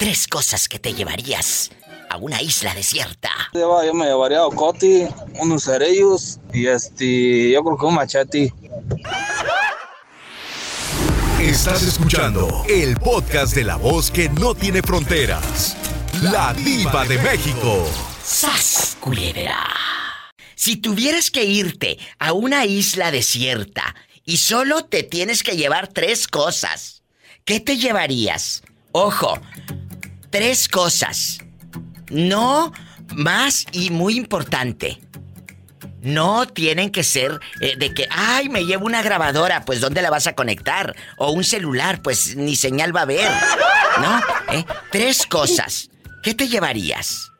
Tres 0.00 0.26
cosas 0.26 0.66
que 0.66 0.78
te 0.78 0.94
llevarías 0.94 1.70
a 2.08 2.16
una 2.16 2.40
isla 2.40 2.74
desierta. 2.74 3.28
Yo, 3.52 3.92
me 3.92 4.06
llevaría 4.06 4.38
a 4.38 4.46
Ocoti, 4.46 5.06
unos 5.38 5.64
cerillos 5.64 6.38
y 6.54 6.68
este, 6.68 7.50
yo 7.50 7.62
creo 7.62 7.76
que 7.76 7.84
un 7.84 7.94
machete. 7.96 8.54
Estás 11.38 11.82
escuchando 11.82 12.64
el 12.66 12.96
podcast 12.96 13.54
de 13.54 13.64
la 13.64 13.76
voz 13.76 14.10
que 14.10 14.30
no 14.30 14.54
tiene 14.54 14.80
fronteras. 14.80 15.76
La 16.22 16.54
diva 16.54 17.04
de 17.04 17.18
México. 17.18 17.86
¡Sas, 18.24 18.96
culebra! 19.00 19.68
Si 20.54 20.76
tuvieras 20.76 21.30
que 21.30 21.44
irte 21.44 21.98
a 22.18 22.32
una 22.32 22.64
isla 22.64 23.10
desierta 23.10 23.94
y 24.24 24.38
solo 24.38 24.86
te 24.86 25.02
tienes 25.02 25.42
que 25.42 25.58
llevar 25.58 25.88
tres 25.88 26.26
cosas, 26.26 27.02
¿qué 27.44 27.60
te 27.60 27.76
llevarías? 27.76 28.62
Ojo, 28.92 29.38
tres 30.30 30.68
cosas. 30.68 31.38
No 32.08 32.72
más 33.14 33.66
y 33.72 33.90
muy 33.90 34.16
importante. 34.16 35.00
No 36.02 36.46
tienen 36.46 36.90
que 36.90 37.04
ser 37.04 37.40
eh, 37.60 37.74
de 37.76 37.92
que, 37.92 38.08
ay, 38.10 38.48
me 38.48 38.64
llevo 38.64 38.86
una 38.86 39.02
grabadora, 39.02 39.64
pues 39.66 39.80
¿dónde 39.80 40.00
la 40.00 40.10
vas 40.10 40.26
a 40.26 40.34
conectar? 40.34 40.96
O 41.18 41.30
un 41.32 41.44
celular, 41.44 42.00
pues 42.00 42.36
ni 42.36 42.56
señal 42.56 42.94
va 42.94 43.00
a 43.00 43.02
haber. 43.02 43.30
¿No? 44.00 44.20
¿Eh? 44.54 44.64
Tres 44.90 45.26
cosas. 45.26 45.90
¿Qué 46.22 46.34
te 46.34 46.48
llevarías? 46.48 47.30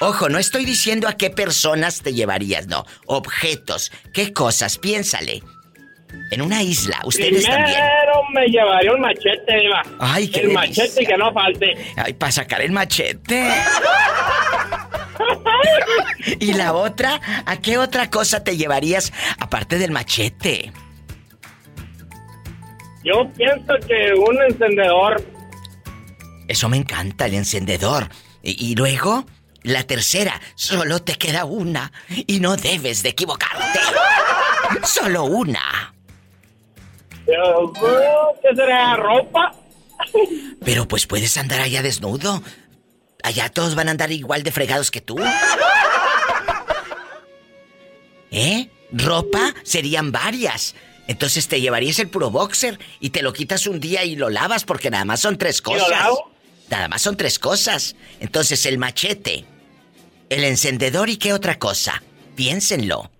Ojo, 0.00 0.28
no 0.28 0.38
estoy 0.38 0.64
diciendo 0.64 1.08
a 1.08 1.16
qué 1.16 1.30
personas 1.30 2.02
te 2.02 2.12
llevarías, 2.12 2.66
no. 2.66 2.84
Objetos. 3.06 3.92
¿Qué 4.12 4.32
cosas? 4.32 4.78
Piénsale. 4.78 5.42
En 6.30 6.42
una 6.42 6.62
isla, 6.62 7.00
ustedes 7.04 7.44
Primero 7.44 7.64
también. 7.64 7.84
me 8.34 8.46
llevaría 8.48 8.92
un 8.92 9.00
machete, 9.00 9.66
Eva. 9.66 9.82
Ay, 10.00 10.28
qué 10.28 10.40
El 10.40 10.48
delicia. 10.48 10.84
machete 10.84 11.06
que 11.06 11.16
no 11.16 11.32
falte. 11.32 11.74
Ay, 11.96 12.12
para 12.14 12.32
sacar 12.32 12.60
el 12.62 12.72
machete. 12.72 13.48
y 16.40 16.52
la 16.54 16.72
otra, 16.72 17.20
¿a 17.46 17.56
qué 17.58 17.78
otra 17.78 18.10
cosa 18.10 18.42
te 18.42 18.56
llevarías 18.56 19.12
aparte 19.38 19.78
del 19.78 19.92
machete? 19.92 20.72
Yo 23.04 23.30
pienso 23.36 23.74
que 23.86 24.12
un 24.14 24.42
encendedor. 24.42 25.22
Eso 26.48 26.68
me 26.68 26.76
encanta, 26.76 27.26
el 27.26 27.34
encendedor. 27.34 28.08
Y, 28.42 28.72
y 28.72 28.74
luego, 28.74 29.26
la 29.62 29.84
tercera, 29.84 30.40
solo 30.56 31.00
te 31.02 31.14
queda 31.14 31.44
una. 31.44 31.92
Y 32.26 32.40
no 32.40 32.56
debes 32.56 33.04
de 33.04 33.10
equivocarte. 33.10 33.78
Solo 34.84 35.24
una. 35.24 35.94
¿Qué 37.26 38.54
será? 38.54 38.96
¿Ropa? 38.96 39.54
Pero 40.64 40.86
pues 40.86 41.06
puedes 41.06 41.36
andar 41.36 41.60
allá 41.60 41.82
desnudo. 41.82 42.42
Allá 43.22 43.48
todos 43.48 43.74
van 43.74 43.88
a 43.88 43.90
andar 43.92 44.12
igual 44.12 44.42
de 44.42 44.52
fregados 44.52 44.90
que 44.90 45.00
tú. 45.00 45.16
¿Eh? 48.30 48.68
Ropa 48.92 49.54
serían 49.64 50.12
varias. 50.12 50.74
Entonces 51.08 51.48
te 51.48 51.60
llevarías 51.60 51.98
el 51.98 52.08
puro 52.08 52.30
boxer 52.30 52.78
y 53.00 53.10
te 53.10 53.22
lo 53.22 53.32
quitas 53.32 53.66
un 53.66 53.80
día 53.80 54.04
y 54.04 54.16
lo 54.16 54.28
lavas 54.30 54.64
porque 54.64 54.90
nada 54.90 55.04
más 55.04 55.20
son 55.20 55.38
tres 55.38 55.60
lo 55.64 55.72
cosas. 55.72 55.90
lavo? 55.90 56.30
Nada 56.68 56.88
más 56.88 57.02
son 57.02 57.16
tres 57.16 57.38
cosas. 57.38 57.96
Entonces 58.20 58.66
el 58.66 58.78
machete, 58.78 59.44
el 60.28 60.44
encendedor 60.44 61.08
y 61.08 61.16
qué 61.16 61.32
otra 61.32 61.58
cosa. 61.58 62.02
Piénsenlo. 62.34 63.10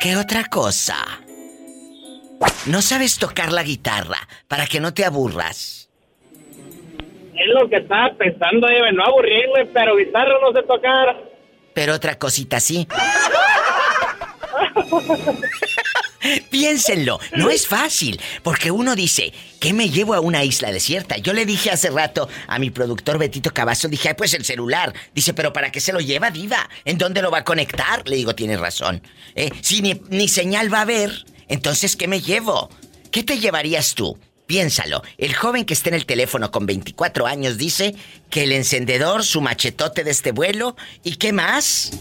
¿Qué 0.00 0.16
otra 0.16 0.44
cosa? 0.46 0.96
No 2.66 2.82
sabes 2.82 3.18
tocar 3.18 3.52
la 3.52 3.62
guitarra 3.62 4.18
para 4.48 4.66
que 4.66 4.80
no 4.80 4.94
te 4.94 5.04
aburras. 5.04 5.88
Es 7.34 7.48
lo 7.60 7.68
que 7.68 7.76
estaba 7.76 8.14
pensando, 8.14 8.68
Eva. 8.68 8.92
No 8.92 9.04
aburrirme, 9.04 9.66
pero 9.72 9.96
guitarra 9.96 10.34
no 10.40 10.52
sé 10.52 10.62
tocar. 10.66 11.16
Pero 11.74 11.94
otra 11.94 12.18
cosita 12.18 12.60
sí. 12.60 12.86
Piénsenlo, 16.50 17.18
no 17.34 17.50
es 17.50 17.66
fácil, 17.66 18.20
porque 18.44 18.70
uno 18.70 18.94
dice, 18.94 19.32
¿qué 19.58 19.72
me 19.72 19.88
llevo 19.88 20.14
a 20.14 20.20
una 20.20 20.44
isla 20.44 20.70
desierta? 20.70 21.16
Yo 21.16 21.32
le 21.32 21.44
dije 21.44 21.70
hace 21.70 21.90
rato 21.90 22.28
a 22.46 22.60
mi 22.60 22.70
productor 22.70 23.18
Betito 23.18 23.50
Cavazo, 23.52 23.88
dije, 23.88 24.10
"Ay, 24.10 24.14
pues 24.16 24.32
el 24.34 24.44
celular. 24.44 24.92
Dice, 25.14 25.34
¿pero 25.34 25.52
para 25.52 25.72
qué 25.72 25.80
se 25.80 25.92
lo 25.92 25.98
lleva, 25.98 26.30
Diva? 26.30 26.68
¿En 26.84 26.96
dónde 26.96 27.22
lo 27.22 27.30
va 27.32 27.38
a 27.38 27.44
conectar? 27.44 28.06
Le 28.08 28.14
digo, 28.16 28.36
tienes 28.36 28.60
razón. 28.60 29.02
Eh, 29.34 29.50
si 29.62 29.82
ni, 29.82 30.00
ni 30.10 30.28
señal 30.28 30.72
va 30.72 30.78
a 30.78 30.82
haber, 30.82 31.10
entonces, 31.48 31.96
¿qué 31.96 32.08
me 32.08 32.20
llevo? 32.20 32.70
¿Qué 33.10 33.22
te 33.22 33.38
llevarías 33.38 33.94
tú? 33.94 34.18
Piénsalo, 34.46 35.02
el 35.18 35.34
joven 35.34 35.64
que 35.64 35.72
está 35.72 35.88
en 35.88 35.94
el 35.94 36.04
teléfono 36.04 36.50
con 36.50 36.66
24 36.66 37.26
años 37.26 37.56
dice 37.56 37.94
que 38.28 38.42
el 38.44 38.52
encendedor, 38.52 39.24
su 39.24 39.40
machetote 39.40 40.04
de 40.04 40.10
este 40.10 40.32
vuelo, 40.32 40.76
¿y 41.02 41.16
qué 41.16 41.32
más? 41.32 41.92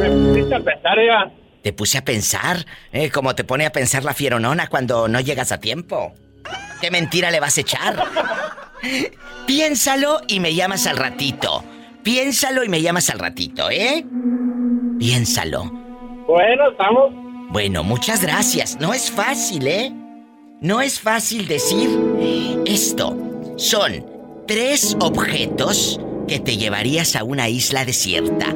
Me 0.00 0.10
pusiste 0.10 0.54
a 0.54 0.60
pensar, 0.60 0.98
Eva. 0.98 1.32
Te 1.62 1.72
puse 1.72 1.98
a 1.98 2.04
pensar, 2.04 2.66
eh, 2.92 3.10
como 3.10 3.34
te 3.34 3.44
pone 3.44 3.64
a 3.64 3.72
pensar 3.72 4.04
la 4.04 4.14
fieronona 4.14 4.66
cuando 4.66 5.08
no 5.08 5.20
llegas 5.20 5.52
a 5.52 5.60
tiempo. 5.60 6.14
¿Qué 6.80 6.90
mentira 6.90 7.30
le 7.30 7.40
vas 7.40 7.56
a 7.58 7.60
echar? 7.60 8.04
Piénsalo 9.46 10.20
y 10.28 10.40
me 10.40 10.54
llamas 10.54 10.86
al 10.86 10.96
ratito. 10.96 11.64
Piénsalo 12.02 12.64
y 12.64 12.68
me 12.68 12.82
llamas 12.82 13.10
al 13.10 13.18
ratito, 13.18 13.70
¿eh? 13.70 14.04
Piénsalo. 14.98 15.87
Bueno, 16.28 16.70
estamos. 16.70 17.10
Bueno, 17.48 17.82
muchas 17.82 18.20
gracias. 18.20 18.78
No 18.78 18.92
es 18.92 19.10
fácil, 19.10 19.66
¿eh? 19.66 19.90
No 20.60 20.82
es 20.82 21.00
fácil 21.00 21.48
decir 21.48 21.88
esto. 22.66 23.16
Son 23.56 24.04
tres 24.46 24.94
objetos 25.00 25.98
que 26.28 26.38
te 26.38 26.58
llevarías 26.58 27.16
a 27.16 27.24
una 27.24 27.48
isla 27.48 27.86
desierta. 27.86 28.52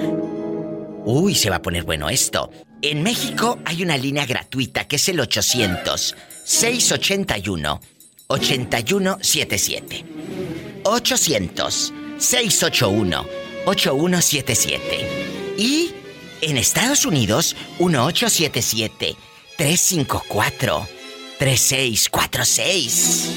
Uy, 1.06 1.34
se 1.34 1.49
va 1.49 1.56
a 1.56 1.62
poner 1.62 1.84
bueno 1.84 2.10
esto. 2.10 2.50
En 2.83 3.03
México 3.03 3.59
hay 3.65 3.83
una 3.83 3.97
línea 3.97 4.27
gratuita 4.27 4.87
que 4.87 4.97
es 4.97 5.09
el 5.09 5.19
800 5.21 6.15
681 6.44 7.81
8177. 8.27 10.04
800 10.84 11.94
681 12.19 13.27
8177. 13.65 15.54
Y 15.56 16.01
en 16.42 16.58
Estados 16.58 17.06
Unidos 17.06 17.56
1877 17.78 19.16
354 19.56 20.86
3646. 21.38 23.32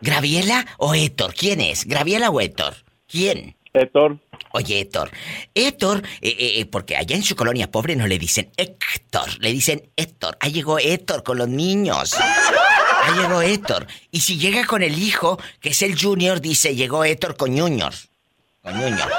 ¿Graviela 0.00 0.66
o 0.78 0.94
Héctor? 0.94 1.34
¿Quién 1.34 1.60
es? 1.60 1.84
¿Graviela 1.84 2.30
o 2.30 2.40
Héctor? 2.40 2.74
¿Quién? 3.06 3.56
Héctor. 3.72 4.18
Oye, 4.52 4.80
Héctor. 4.80 5.10
Héctor, 5.54 6.02
eh, 6.20 6.28
eh, 6.38 6.60
eh, 6.60 6.66
porque 6.66 6.96
allá 6.96 7.16
en 7.16 7.22
su 7.22 7.36
colonia 7.36 7.70
pobre 7.70 7.96
no 7.96 8.06
le 8.06 8.18
dicen 8.18 8.50
Héctor, 8.56 9.38
le 9.40 9.52
dicen 9.52 9.90
Héctor. 9.96 10.36
Ahí 10.40 10.52
llegó 10.52 10.78
Héctor 10.78 11.22
con 11.22 11.38
los 11.38 11.48
niños. 11.48 12.14
Ahí 12.14 13.18
llegó 13.20 13.40
Héctor. 13.42 13.86
Y 14.10 14.20
si 14.20 14.38
llega 14.38 14.66
con 14.66 14.82
el 14.82 14.98
hijo, 14.98 15.40
que 15.60 15.70
es 15.70 15.82
el 15.82 15.98
Junior, 16.00 16.40
dice, 16.40 16.74
llegó 16.74 17.04
Héctor 17.04 17.36
con 17.36 17.56
Junior. 17.58 17.94
Con 18.62 18.74
Junior. 18.74 19.10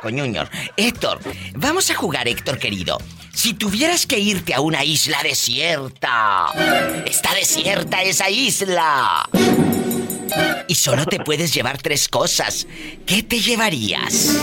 Con 0.00 0.18
Junior. 0.18 0.48
Héctor, 0.76 1.18
vamos 1.54 1.90
a 1.90 1.94
jugar, 1.94 2.26
Héctor 2.26 2.58
querido. 2.58 2.96
Si 3.30 3.52
tuvieras 3.52 4.06
que 4.06 4.18
irte 4.18 4.54
a 4.54 4.60
una 4.62 4.82
isla 4.84 5.18
desierta, 5.22 6.46
está 7.04 7.34
desierta 7.34 8.02
esa 8.02 8.30
isla. 8.30 9.28
Y 10.66 10.74
solo 10.76 11.04
te 11.04 11.20
puedes 11.20 11.52
llevar 11.52 11.76
tres 11.76 12.08
cosas. 12.08 12.66
¿Qué 13.06 13.22
te 13.22 13.38
llevarías? 13.40 14.34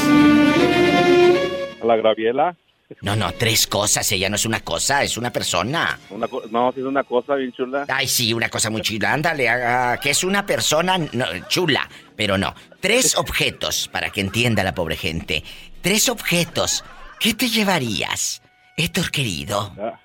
A 1.82 1.86
la 1.86 1.96
Graviela. 1.96 2.56
No, 3.02 3.16
no, 3.18 3.34
tres 3.34 3.68
cosas. 3.68 4.10
Ella 4.14 4.30
no 4.30 4.36
es 4.38 4.46
una 4.46 4.62
cosa, 4.62 5.04
es 5.04 5.18
una 5.18 5.32
persona. 5.32 6.00
Una 6.10 6.28
co- 6.28 6.44
no, 6.52 6.72
sí 6.74 6.80
es 6.80 6.86
una 6.86 7.04
cosa 7.04 7.36
bien 7.36 7.52
chula. 7.52 7.86
Ay, 7.90 8.08
sí, 8.08 8.34
una 8.34 8.50
cosa 8.50 8.70
muy 8.70 8.82
chula. 8.82 9.12
Ándale, 9.14 9.50
haga- 9.50 10.00
que 10.00 10.12
es 10.12 10.24
una 10.24 10.46
persona 10.46 10.98
no, 10.98 11.26
chula, 11.50 11.90
pero 12.16 12.38
no. 12.38 12.56
Tres 12.80 13.16
objetos, 13.18 13.88
para 13.92 14.10
que 14.10 14.22
entienda 14.22 14.64
la 14.64 14.74
pobre 14.76 14.96
gente. 14.96 15.44
Tres 15.82 16.10
objetos. 16.10 16.84
¿Qué 17.20 17.34
te 17.34 17.50
llevarías? 17.50 18.42
Héctor 18.78 19.10
querido. 19.12 19.74
Ya. 19.76 20.00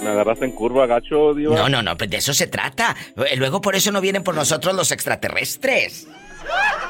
Me 0.00 0.08
agarraste 0.08 0.46
en 0.46 0.52
curva, 0.52 0.86
gacho, 0.86 1.34
diva. 1.34 1.54
No, 1.54 1.68
no, 1.68 1.82
no, 1.82 1.96
pues 1.98 2.08
de 2.08 2.16
eso 2.16 2.32
se 2.32 2.46
trata. 2.46 2.96
Eh, 3.28 3.36
Luego 3.36 3.60
por 3.60 3.76
eso 3.76 3.92
no 3.92 4.00
vienen 4.00 4.24
por 4.24 4.34
nosotros 4.34 4.74
los 4.74 4.90
extraterrestres. 4.90 6.06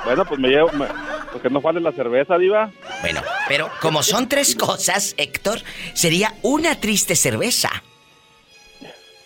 Bueno, 0.04 0.24
pues 0.24 0.38
me 0.38 0.48
llevo... 0.48 0.70
me- 0.72 0.86
Porque 1.32 1.50
no 1.50 1.60
falte 1.60 1.80
la 1.80 1.90
cerveza, 1.92 2.38
diva. 2.38 2.70
Bueno, 3.00 3.22
pero 3.48 3.68
como 3.80 4.04
son 4.04 4.28
tres 4.28 4.54
cosas, 4.54 5.14
Héctor, 5.16 5.60
sería 5.94 6.32
una 6.42 6.76
triste 6.76 7.16
cerveza. 7.16 7.70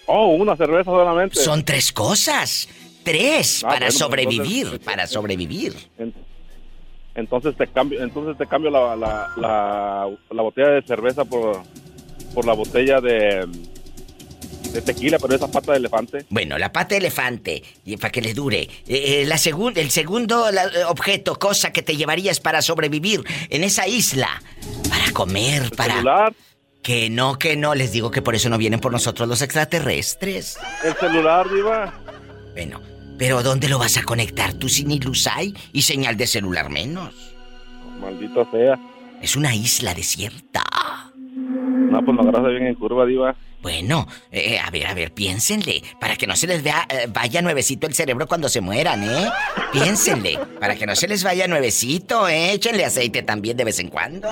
Oh, 0.06 0.28
una 0.36 0.56
cerveza 0.56 0.84
solamente. 0.90 1.38
Son 1.42 1.64
tres 1.64 1.92
cosas. 1.92 2.68
Tres 3.06 3.62
Ah, 3.64 3.68
para 3.68 3.86
bueno, 3.86 3.92
sobrevivir, 3.98 4.62
entonces- 4.66 4.84
para 4.84 5.06
sobrevivir. 5.06 5.74
En- 5.98 6.12
Entonces 7.14 7.56
te 7.56 7.66
cambio, 7.68 8.02
entonces 8.02 8.36
te 8.36 8.46
cambio 8.46 8.68
la, 8.70 8.94
la, 8.94 9.30
la, 9.38 10.06
la 10.30 10.42
botella 10.42 10.68
de 10.70 10.82
cerveza 10.82 11.24
por, 11.24 11.62
por 12.34 12.44
la 12.44 12.52
botella 12.52 13.00
de, 13.00 13.46
de 14.72 14.82
tequila, 14.82 15.18
pero 15.18 15.34
esa 15.34 15.48
pata 15.50 15.72
de 15.72 15.78
elefante. 15.78 16.26
Bueno, 16.28 16.58
la 16.58 16.70
pata 16.72 16.88
de 16.90 16.98
elefante, 16.98 17.62
y 17.86 17.96
para 17.96 18.10
que 18.10 18.20
le 18.20 18.34
dure. 18.34 18.60
Eh, 18.62 18.68
eh, 18.86 19.24
la 19.24 19.36
segun- 19.38 19.78
el 19.78 19.90
segundo 19.90 20.50
la- 20.50 20.64
eh, 20.64 20.84
objeto, 20.88 21.38
cosa 21.38 21.72
que 21.72 21.80
te 21.80 21.96
llevarías 21.96 22.38
para 22.40 22.60
sobrevivir 22.60 23.22
en 23.48 23.64
esa 23.64 23.86
isla. 23.88 24.42
Para 24.90 25.10
comer, 25.12 25.70
para... 25.74 25.94
Celular, 25.94 26.34
Que 26.82 27.08
no, 27.08 27.38
que 27.38 27.56
no. 27.56 27.74
Les 27.74 27.92
digo 27.92 28.10
que 28.10 28.20
por 28.20 28.34
eso 28.34 28.50
no 28.50 28.58
vienen 28.58 28.78
por 28.80 28.92
nosotros 28.92 29.26
los 29.26 29.40
extraterrestres. 29.42 30.58
el 30.84 30.94
celular, 30.96 31.48
diva. 31.50 31.94
Bueno, 32.52 32.80
pero 33.18 33.42
¿dónde 33.42 33.68
lo 33.68 33.78
vas 33.78 33.96
a 33.96 34.02
conectar? 34.02 34.54
Tú 34.54 34.68
sin 34.68 34.98
luz 35.00 35.26
hay 35.26 35.54
y 35.72 35.82
señal 35.82 36.16
de 36.16 36.26
celular 36.26 36.70
menos. 36.70 37.14
Maldito 38.00 38.48
sea. 38.50 38.78
Es 39.22 39.36
una 39.36 39.54
isla 39.54 39.94
desierta. 39.94 40.62
No, 41.34 42.04
pues 42.04 42.18
agarraste 42.18 42.50
bien 42.50 42.66
en 42.66 42.74
curva, 42.74 43.06
diva. 43.06 43.34
Bueno, 43.62 44.06
eh, 44.30 44.58
a 44.58 44.70
ver, 44.70 44.86
a 44.86 44.94
ver, 44.94 45.12
piénsenle, 45.12 45.82
para 46.00 46.16
que 46.16 46.26
no 46.26 46.36
se 46.36 46.46
les 46.46 46.62
vea, 46.62 46.86
eh, 46.88 47.08
vaya 47.08 47.42
nuevecito 47.42 47.86
el 47.86 47.94
cerebro 47.94 48.26
cuando 48.26 48.48
se 48.48 48.60
mueran, 48.60 49.02
¿eh? 49.02 49.28
Piénsenle, 49.72 50.38
para 50.60 50.76
que 50.76 50.86
no 50.86 50.94
se 50.94 51.08
les 51.08 51.24
vaya 51.24 51.48
nuevecito, 51.48 52.28
¿eh? 52.28 52.52
Échenle 52.52 52.84
aceite 52.84 53.22
también 53.22 53.56
de 53.56 53.64
vez 53.64 53.78
en 53.78 53.88
cuando. 53.88 54.28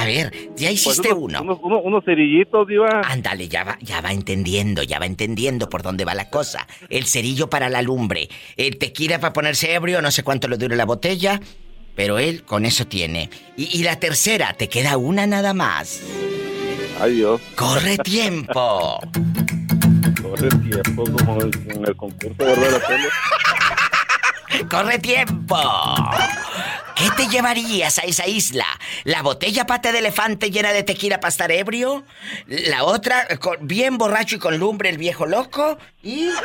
A 0.00 0.04
ver, 0.04 0.30
ya 0.56 0.68
Pues 0.68 0.74
hiciste 0.74 1.12
unos, 1.12 1.40
uno. 1.40 1.42
Unos, 1.42 1.58
unos- 1.62 1.80
unos 1.84 2.04
cerillitos, 2.04 2.68
diva. 2.68 3.00
Ándale, 3.04 3.48
ya 3.48 3.64
va, 3.64 3.76
ya 3.80 4.00
va 4.00 4.12
entendiendo, 4.12 4.84
ya 4.84 5.00
va 5.00 5.06
entendiendo 5.06 5.68
por 5.68 5.82
dónde 5.82 6.04
va 6.04 6.14
la 6.14 6.30
cosa. 6.30 6.68
El 6.88 7.06
cerillo 7.06 7.50
para 7.50 7.68
la 7.68 7.82
lumbre, 7.82 8.28
el 8.56 8.78
tequila 8.78 9.18
para 9.18 9.32
ponerse 9.32 9.74
ebrio, 9.74 10.00
no 10.00 10.10
sé 10.12 10.22
cuánto 10.22 10.46
le 10.46 10.56
dure 10.56 10.76
la 10.76 10.84
botella, 10.84 11.40
pero 11.96 12.20
él 12.20 12.44
con 12.44 12.64
eso 12.64 12.86
tiene. 12.86 13.28
Y, 13.56 13.76
y 13.76 13.82
la 13.82 13.98
tercera, 13.98 14.52
te 14.52 14.68
queda 14.68 14.96
una 14.98 15.26
nada 15.26 15.52
más. 15.52 16.00
Ay, 17.00 17.14
Dios. 17.16 17.40
¡Corre 17.56 17.98
tiempo! 17.98 19.00
Corre 20.22 20.48
tiempo 20.48 21.04
como 21.04 21.42
en 21.42 21.84
el 21.86 21.96
concurso 21.96 22.34
¿verdad? 22.38 22.56
de 22.66 22.70
la 22.70 22.86
tele. 22.86 23.08
¡Corre 24.70 24.98
tiempo! 24.98 25.56
¿Qué 26.96 27.08
te 27.16 27.28
llevarías 27.28 27.98
a 27.98 28.02
esa 28.02 28.26
isla? 28.26 28.66
¿La 29.04 29.22
botella 29.22 29.66
pata 29.66 29.92
de 29.92 29.98
elefante 30.00 30.50
llena 30.50 30.72
de 30.72 30.82
tequila 30.82 31.20
para 31.20 31.28
estar 31.28 31.52
ebrio? 31.52 32.04
¿La 32.46 32.84
otra 32.84 33.26
con- 33.38 33.58
bien 33.66 33.98
borracho 33.98 34.36
y 34.36 34.38
con 34.38 34.58
lumbre 34.58 34.88
el 34.88 34.98
viejo 34.98 35.26
loco? 35.26 35.78
¿Y...? 36.02 36.28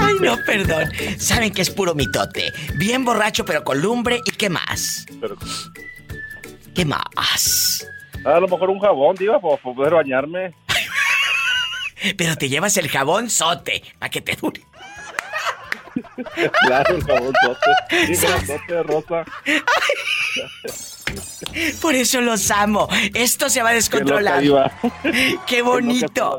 Ay, 0.00 0.14
no, 0.20 0.36
perdón. 0.46 0.90
Saben 1.18 1.52
que 1.52 1.62
es 1.62 1.70
puro 1.70 1.94
mitote. 1.94 2.52
Bien 2.76 3.04
borracho 3.04 3.44
pero 3.44 3.62
con 3.64 3.80
lumbre 3.80 4.20
y 4.24 4.30
qué 4.32 4.48
más. 4.48 5.06
Pero, 5.20 5.36
¿Qué 6.74 6.84
más? 6.84 7.86
a 8.24 8.38
lo 8.38 8.48
mejor 8.48 8.68
un 8.70 8.78
jabón, 8.80 9.16
diva, 9.16 9.40
para 9.40 9.56
poder 9.56 9.94
bañarme. 9.94 10.54
Pero 12.16 12.36
te 12.36 12.48
llevas 12.48 12.76
el 12.76 12.88
jabón 12.88 13.30
sote 13.30 13.82
para 13.98 14.10
que 14.10 14.20
te 14.20 14.36
dure. 14.36 14.62
Claro, 16.66 16.96
el 16.96 17.04
jabón 17.04 17.34
sote. 17.42 18.14
Sí, 18.14 18.26
grandote, 18.26 18.82
rosa. 18.82 19.24
Por 21.80 21.94
eso 21.94 22.20
los 22.20 22.50
amo. 22.50 22.88
Esto 23.14 23.50
se 23.50 23.62
va 23.62 23.70
a 23.70 23.74
descontrolar. 23.74 24.42
Qué 25.46 25.62
bonito. 25.62 26.38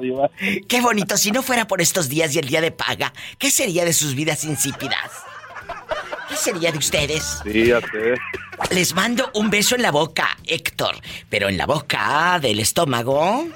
Qué 0.67 0.81
bonito. 0.81 1.17
Si 1.17 1.31
no 1.31 1.43
fuera 1.43 1.67
por 1.67 1.81
estos 1.81 2.09
días 2.09 2.33
y 2.35 2.39
el 2.39 2.47
día 2.47 2.61
de 2.61 2.71
paga, 2.71 3.13
¿qué 3.37 3.51
sería 3.51 3.85
de 3.85 3.93
sus 3.93 4.15
vidas 4.15 4.43
insípidas? 4.43 5.11
¿Qué 6.29 6.37
sería 6.37 6.71
de 6.71 6.77
ustedes? 6.77 7.39
Sí, 7.43 7.67
ya 7.67 7.81
sé. 7.81 8.15
Les 8.73 8.93
mando 8.95 9.29
un 9.33 9.49
beso 9.49 9.75
en 9.75 9.81
la 9.81 9.91
boca, 9.91 10.37
Héctor. 10.45 10.95
Pero 11.29 11.49
en 11.49 11.57
la 11.57 11.65
boca 11.65 12.39
del 12.41 12.59
estómago. 12.59 13.47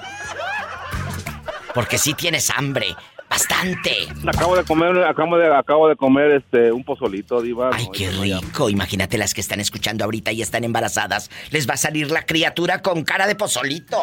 Porque 1.76 1.98
sí 1.98 2.14
tienes 2.14 2.48
hambre. 2.48 2.96
Bastante. 3.28 4.08
Acabo 4.26 4.56
de 4.56 4.64
comer, 4.64 5.04
acabo 5.04 5.36
de, 5.36 5.54
acabo 5.54 5.88
de 5.90 5.96
comer 5.96 6.30
este 6.30 6.72
un 6.72 6.82
pozolito, 6.82 7.42
diva. 7.42 7.68
Ay, 7.70 7.86
qué 7.92 8.10
rico. 8.10 8.70
Imagínate 8.70 9.18
las 9.18 9.34
que 9.34 9.42
están 9.42 9.60
escuchando 9.60 10.02
ahorita 10.06 10.32
y 10.32 10.40
están 10.40 10.64
embarazadas. 10.64 11.30
Les 11.50 11.68
va 11.68 11.74
a 11.74 11.76
salir 11.76 12.10
la 12.10 12.24
criatura 12.24 12.80
con 12.80 13.04
cara 13.04 13.26
de 13.26 13.34
pozolito. 13.34 14.02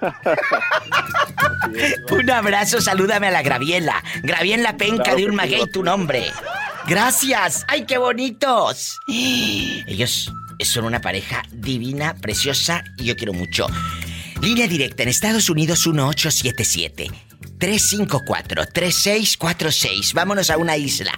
un 2.10 2.30
abrazo, 2.30 2.80
salúdame 2.80 3.26
a 3.26 3.32
la 3.32 3.42
Graviela. 3.42 4.02
Graviela 4.22 4.78
Penca 4.78 5.02
Claro 5.02 5.18
de 5.18 5.26
un 5.26 5.34
maguey 5.34 5.70
tu 5.70 5.84
nombre. 5.84 6.24
Gracias. 6.86 7.66
¡Ay, 7.68 7.84
qué 7.84 7.98
bonitos! 7.98 8.98
Ellos 9.08 10.32
son 10.60 10.86
una 10.86 11.02
pareja 11.02 11.42
divina, 11.52 12.14
preciosa 12.14 12.82
y 12.96 13.04
yo 13.04 13.14
quiero 13.14 13.34
mucho. 13.34 13.66
Línea 14.40 14.68
directa 14.68 15.02
en 15.02 15.08
Estados 15.08 15.50
Unidos 15.50 15.84
1877 15.86 17.10
354 17.58 18.66
3646. 18.72 20.14
Vámonos 20.14 20.50
a 20.50 20.58
una 20.58 20.76
isla. 20.76 21.12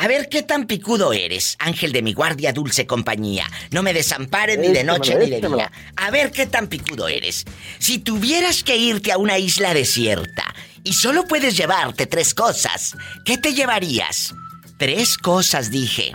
A 0.00 0.06
ver 0.06 0.28
qué 0.28 0.42
tan 0.44 0.66
picudo 0.68 1.12
eres, 1.12 1.56
ángel 1.58 1.90
de 1.92 2.02
mi 2.02 2.12
guardia, 2.12 2.52
dulce 2.52 2.86
compañía. 2.86 3.50
No 3.72 3.82
me 3.82 3.92
desamparen 3.92 4.60
ni 4.60 4.68
de 4.68 4.84
noche 4.84 5.16
ni 5.16 5.28
de 5.28 5.40
día. 5.40 5.72
A 5.96 6.10
ver 6.12 6.30
qué 6.30 6.46
tan 6.46 6.68
picudo 6.68 7.08
eres. 7.08 7.44
Si 7.80 7.98
tuvieras 7.98 8.62
que 8.62 8.76
irte 8.76 9.10
a 9.10 9.18
una 9.18 9.38
isla 9.38 9.74
desierta 9.74 10.44
y 10.84 10.92
solo 10.92 11.24
puedes 11.24 11.56
llevarte 11.56 12.06
tres 12.06 12.32
cosas, 12.32 12.94
¿qué 13.24 13.38
te 13.38 13.54
llevarías? 13.54 14.34
Tres 14.78 15.18
cosas, 15.18 15.72
dije. 15.72 16.14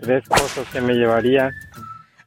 Tres 0.00 0.24
cosas 0.26 0.66
que 0.72 0.80
me 0.80 0.94
llevaría. 0.94 1.50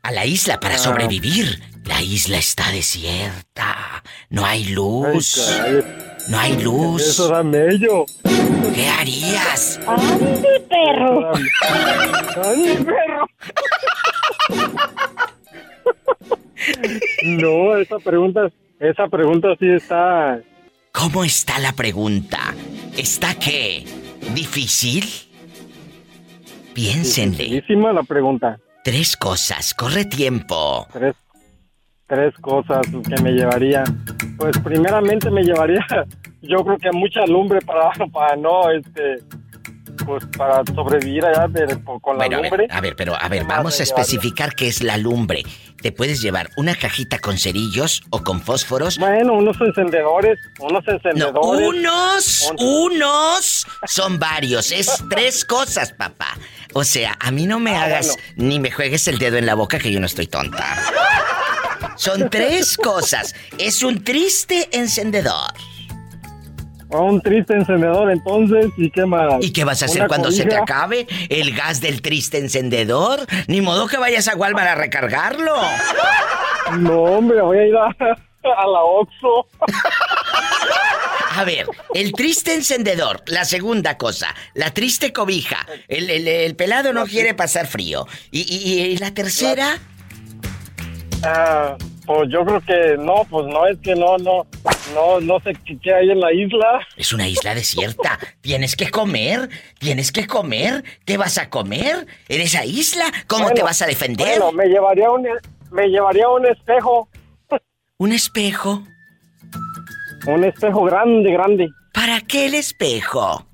A 0.03 0.11
la 0.11 0.25
isla 0.27 0.59
para 0.59 0.75
Ah. 0.75 0.77
sobrevivir. 0.77 1.63
La 1.83 2.01
isla 2.03 2.37
está 2.37 2.71
desierta. 2.71 4.03
No 4.29 4.45
hay 4.45 4.65
luz. 4.65 5.37
Ay, 5.49 5.83
No 6.27 6.39
hay 6.39 6.61
luz. 6.61 7.01
Eso 7.01 7.27
da 7.29 7.43
mello. 7.43 8.05
¿Qué 8.73 8.87
harías? 8.87 9.79
¡Ande, 9.87 10.59
perro! 10.69 11.31
¡Ay, 12.43 12.77
perro! 12.83 13.27
No, 17.23 17.77
esa 17.77 17.99
pregunta, 17.99 18.51
esa 18.79 19.07
pregunta 19.07 19.49
sí 19.59 19.67
está. 19.69 20.39
¿Cómo 20.91 21.23
está 21.23 21.59
la 21.59 21.73
pregunta? 21.73 22.53
¿Está 22.97 23.35
qué? 23.35 23.85
¿Difícil? 24.33 25.05
Piénsenle. 26.73 27.37
Dificilísima 27.43 27.93
la 27.93 28.03
pregunta. 28.03 28.59
Tres 28.83 29.15
cosas. 29.15 29.73
Corre 29.73 30.05
tiempo. 30.05 30.87
Tres, 30.91 31.15
tres 32.07 32.33
cosas 32.41 32.81
que 33.07 33.21
me 33.21 33.31
llevaría. 33.31 33.83
Pues 34.37 34.57
primeramente 34.59 35.29
me 35.31 35.43
llevaría, 35.43 35.85
yo 36.41 36.63
creo 36.63 36.77
que 36.77 36.91
mucha 36.91 37.25
lumbre 37.25 37.59
para, 37.61 37.89
para 38.13 38.35
no, 38.35 38.69
este, 38.69 39.23
pues 40.05 40.25
para 40.37 40.61
sobrevivir 40.73 41.23
allá 41.25 41.47
de- 41.47 41.81
con 42.01 42.17
la 42.17 42.25
Bueno, 42.25 42.37
a 42.37 42.41
ver, 42.41 42.49
lumbre. 42.51 42.67
a 42.69 42.81
ver, 42.81 42.95
pero 42.95 43.15
a 43.15 43.27
ver, 43.29 43.41
¿Qué 43.41 43.47
más 43.47 43.57
vamos 43.57 43.79
a 43.79 43.83
llevaría? 43.83 44.01
especificar 44.03 44.53
qué 44.55 44.67
es 44.67 44.83
la 44.83 44.97
lumbre. 44.97 45.43
Te 45.81 45.91
puedes 45.91 46.21
llevar 46.21 46.49
una 46.57 46.75
cajita 46.75 47.19
con 47.19 47.37
cerillos 47.37 48.01
o 48.09 48.23
con 48.23 48.41
fósforos. 48.41 48.97
Bueno, 48.97 49.33
unos 49.33 49.55
encendedores, 49.61 50.37
unos 50.59 50.83
No, 50.85 50.93
encendedores. 50.93 51.67
unos, 51.67 52.51
Un- 52.57 52.91
unos 52.93 53.67
son 53.87 54.17
varios. 54.19 54.71
Es 54.71 55.03
tres 55.09 55.45
cosas, 55.45 55.93
papá. 55.93 56.37
O 56.73 56.83
sea, 56.83 57.15
a 57.19 57.29
mí 57.31 57.45
no 57.45 57.59
me 57.59 57.75
Ah, 57.77 57.83
hagas 57.83 58.07
bueno. 58.35 58.49
ni 58.49 58.59
me 58.59 58.71
juegues 58.71 59.07
el 59.07 59.17
dedo 59.19 59.37
en 59.37 59.45
la 59.45 59.53
boca 59.53 59.77
que 59.79 59.91
yo 59.91 59.99
no 59.99 60.07
estoy 60.07 60.27
tonta. 60.27 60.65
Son 61.95 62.29
tres 62.29 62.77
cosas. 62.77 63.33
Es 63.57 63.83
un 63.83 64.03
triste 64.03 64.69
encendedor. 64.71 65.51
A 66.91 66.97
un 66.99 67.19
triste 67.19 67.53
encendedor, 67.55 68.11
entonces, 68.11 68.67
¿y 68.77 68.89
qué 68.91 69.05
más? 69.05 69.43
¿Y 69.43 69.51
qué 69.51 69.63
vas 69.63 69.81
a 69.81 69.85
hacer 69.85 70.07
cuando 70.07 70.31
se 70.31 70.45
te 70.45 70.55
acabe 70.55 71.07
el 71.29 71.53
gas 71.55 71.81
del 71.81 72.01
triste 72.01 72.37
encendedor? 72.37 73.25
Ni 73.47 73.59
modo 73.61 73.87
que 73.87 73.97
vayas 73.97 74.27
a 74.27 74.35
Walmart 74.35 74.67
a 74.67 74.75
recargarlo. 74.75 75.55
No, 76.77 77.01
hombre, 77.03 77.41
voy 77.41 77.57
a 77.57 77.65
ir 77.67 77.75
a, 77.75 77.85
a 77.87 78.67
la 78.67 78.81
Oxxo. 78.83 79.47
A 81.37 81.43
ver, 81.43 81.65
el 81.93 82.13
triste 82.13 82.53
encendedor, 82.53 83.21
la 83.25 83.43
segunda 83.45 83.97
cosa, 83.97 84.33
la 84.53 84.71
triste 84.73 85.11
cobija, 85.11 85.65
el, 85.89 86.09
el- 86.09 86.27
el 86.27 86.55
pelado 86.55 86.93
no 86.93 87.05
quiere 87.05 87.33
pasar 87.33 87.67
frío. 87.67 88.07
Y, 88.31 88.41
y- 88.41 88.81
y 88.83 88.97
la 88.97 89.13
tercera, 89.13 89.77
Ah, 91.25 91.75
Pues 92.05 92.29
yo 92.29 92.45
creo 92.45 92.61
que 92.61 92.97
no, 92.99 93.25
pues 93.29 93.47
no, 93.47 93.65
es 93.65 93.79
que 93.79 93.95
no, 93.95 94.17
no, 94.19 94.45
no, 94.93 95.19
no 95.21 95.39
sé 95.39 95.53
qué, 95.81 95.91
hay 95.91 96.11
en 96.11 96.19
la 96.19 96.31
isla. 96.31 96.79
Es 96.97 97.11
una 97.13 97.27
isla 97.27 97.55
desierta. 97.55 98.19
Tienes 98.41 98.75
que 98.75 98.91
comer, 98.91 99.49
tienes 99.79 100.11
que 100.11 100.27
comer. 100.27 100.83
¿Qué 101.03 101.17
vas 101.17 101.39
a 101.39 101.49
comer 101.49 102.05
en 102.29 102.41
esa 102.41 102.63
isla? 102.63 103.05
¿Cómo 103.25 103.49
te 103.49 103.63
vas 103.63 103.81
a 103.81 103.87
defender? 103.87 104.39
Bueno, 104.39 104.51
me 104.51 104.67
llevaría 104.67 105.09
un, 105.09 105.27
me 105.71 105.87
llevaría 105.87 106.29
un 106.29 106.45
espejo, 106.45 107.09
Un 107.97 108.11
espejo. 108.11 108.83
un 110.27 110.43
espejo 110.43 110.83
grande, 110.83 111.31
grande, 111.31 111.69
¿Para 111.91 112.21
qué 112.21 112.45
el 112.47 112.53
espejo? 112.55 113.47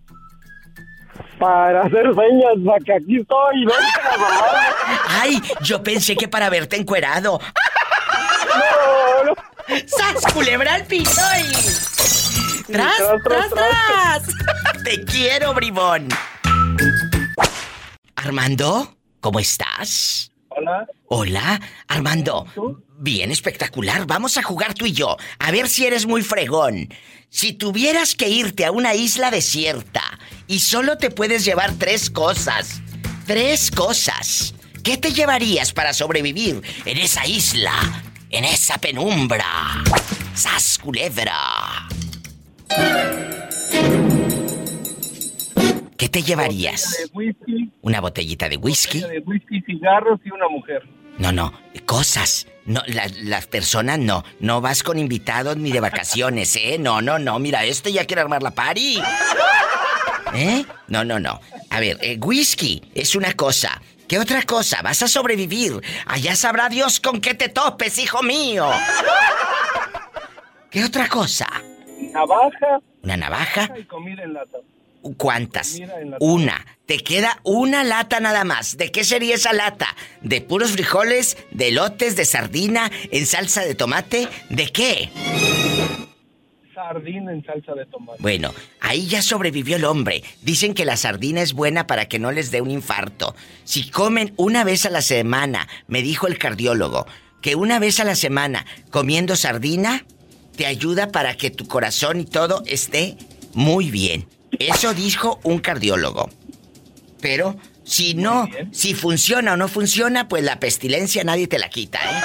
Para 1.42 1.82
hacer 1.82 2.06
señas, 2.14 2.54
para 2.64 2.80
que 2.86 2.94
aquí 2.94 3.18
estoy, 3.18 3.66
¿no? 3.66 3.74
Ay, 5.10 5.42
yo 5.64 5.82
pensé 5.82 6.16
que 6.16 6.28
para 6.28 6.50
verte 6.52 6.76
encuerado. 6.76 7.42
No, 8.54 9.24
no. 9.26 9.34
¡Sas, 9.88 10.32
culebra 10.34 10.76
al 10.76 10.86
piso 10.86 11.22
y... 11.40 12.72
¡Tras, 12.72 12.96
tras, 12.98 13.24
tras, 13.24 13.50
tras, 13.50 14.24
tras! 14.24 14.84
¡Te 14.84 15.04
quiero, 15.04 15.54
bribón! 15.56 16.10
Armando, 18.16 18.94
¿cómo 19.20 19.40
estás? 19.40 20.31
Hola. 20.56 20.88
Hola, 21.08 21.62
Armando. 21.88 22.46
Bien 22.98 23.32
espectacular. 23.32 24.06
Vamos 24.06 24.38
a 24.38 24.44
jugar 24.44 24.74
tú 24.74 24.86
y 24.86 24.92
yo. 24.92 25.18
A 25.40 25.52
ver 25.52 25.70
si 25.70 25.86
eres 25.86 26.06
muy 26.06 26.22
fregón. 26.22 26.90
Si 27.30 27.54
tuvieras 27.54 28.16
que 28.16 28.28
irte 28.28 28.66
a 28.66 28.72
una 28.72 28.94
isla 28.94 29.32
desierta 29.32 30.04
y 30.48 30.60
solo 30.60 30.98
te 30.98 31.10
puedes 31.10 31.46
llevar 31.46 31.72
tres 31.78 32.10
cosas, 32.10 32.82
tres 33.26 33.72
cosas, 33.72 34.54
¿qué 34.84 34.98
te 34.98 35.14
llevarías 35.14 35.72
para 35.72 35.94
sobrevivir 35.94 36.62
en 36.84 36.98
esa 36.98 37.26
isla, 37.26 38.04
en 38.30 38.44
esa 38.44 38.78
penumbra? 38.78 39.46
¡Sas 40.36 40.78
culebra! 40.78 41.88
¿Qué 46.02 46.10
te 46.10 46.24
llevarías? 46.24 46.98
De 46.98 47.12
whisky, 47.14 47.72
¿Una 47.84 48.02
botellita 48.02 48.50
de 48.50 48.58
whisky? 48.58 49.02
de 49.02 49.20
whisky, 49.20 49.62
cigarros 49.62 50.20
y 50.26 50.32
una 50.32 50.48
mujer. 50.48 50.82
No, 51.20 51.32
no, 51.32 51.54
cosas. 51.86 52.48
No, 52.66 52.82
la- 52.88 53.08
las 53.22 53.46
personas 53.46 54.00
no. 54.00 54.24
No 54.40 54.62
vas 54.62 54.82
con 54.82 54.98
invitados 54.98 55.58
ni 55.58 55.72
de 55.72 55.80
vacaciones, 55.80 56.56
¿eh? 56.56 56.78
No, 56.80 57.04
no, 57.04 57.20
no. 57.20 57.38
Mira, 57.38 57.66
este 57.66 57.92
ya 57.94 58.06
quiere 58.06 58.24
armar 58.24 58.42
la 58.42 58.50
party. 58.50 59.00
¿Eh? 60.34 60.66
No, 60.88 61.04
no, 61.06 61.20
no. 61.20 61.40
A 61.70 61.80
ver, 61.80 62.00
eh, 62.02 62.18
whisky 62.20 62.82
es 62.96 63.16
una 63.16 63.34
cosa. 63.34 63.80
¿Qué 64.08 64.18
otra 64.18 64.42
cosa? 64.42 64.82
Vas 64.82 65.04
a 65.04 65.08
sobrevivir. 65.08 65.82
Allá 66.08 66.36
sabrá 66.36 66.68
Dios 66.70 67.00
con 67.00 67.22
qué 67.22 67.36
te 67.36 67.48
topes, 67.50 68.00
hijo 68.00 68.24
mío. 68.24 68.72
¿Qué 70.72 70.84
otra 70.84 71.08
cosa? 71.08 71.48
Navaja 72.12 72.80
¿Una 73.04 73.18
navaja? 73.18 73.70
y 73.78 73.84
comida 73.84 74.24
en 74.24 74.34
lata. 74.34 74.58
¿Cuántas? 75.18 75.80
Una. 76.20 76.66
Te 76.86 77.00
queda 77.00 77.40
una 77.44 77.84
lata 77.84 78.20
nada 78.20 78.44
más. 78.44 78.78
¿De 78.78 78.92
qué 78.92 79.04
sería 79.04 79.36
esa 79.36 79.54
lata? 79.54 79.96
¿De 80.22 80.42
puros 80.42 80.72
frijoles? 80.72 81.38
¿De 81.52 81.70
elotes? 81.70 82.16
¿De 82.16 82.26
sardina? 82.26 82.92
¿En 83.12 83.26
salsa 83.26 83.62
de 83.62 83.76
tomate? 83.76 84.28
¿De 84.50 84.68
qué? 84.68 85.10
Sardina 86.74 87.32
en 87.32 87.44
salsa 87.46 87.74
de 87.74 87.86
tomate. 87.86 88.22
Bueno, 88.22 88.54
ahí 88.80 89.08
ya 89.08 89.22
sobrevivió 89.22 89.78
el 89.78 89.86
hombre. 89.86 90.24
Dicen 90.42 90.74
que 90.74 90.86
la 90.86 90.98
sardina 90.98 91.42
es 91.42 91.54
buena 91.54 91.88
para 91.88 92.08
que 92.08 92.20
no 92.20 92.32
les 92.32 92.52
dé 92.52 92.62
un 92.62 92.72
infarto. 92.72 93.36
Si 93.64 93.90
comen 93.90 94.34
una 94.38 94.64
vez 94.64 94.86
a 94.86 94.90
la 94.90 95.02
semana, 95.02 95.68
me 95.88 96.02
dijo 96.02 96.28
el 96.28 96.38
cardiólogo, 96.38 97.08
que 97.42 97.56
una 97.56 97.80
vez 97.80 98.00
a 98.00 98.04
la 98.04 98.16
semana 98.16 98.66
comiendo 98.90 99.36
sardina 99.36 100.06
te 100.56 100.66
ayuda 100.66 101.12
para 101.12 101.36
que 101.38 101.50
tu 101.50 101.68
corazón 101.68 102.20
y 102.20 102.26
todo 102.26 102.64
esté 102.66 103.18
muy 103.54 103.90
bien. 103.90 104.28
Eso 104.60 104.94
dijo 104.94 105.40
un 105.44 105.60
cardiólogo. 105.60 106.30
Pero 107.22 107.56
si 107.84 108.14
no, 108.14 108.48
si 108.72 108.94
funciona 108.94 109.54
o 109.54 109.58
no 109.58 109.68
funciona, 109.68 110.28
pues 110.28 110.44
la 110.44 110.60
pestilencia 110.60 111.24
nadie 111.24 111.48
te 111.48 111.60
la 111.60 111.70
quita, 111.70 112.00
¿eh? 112.00 112.22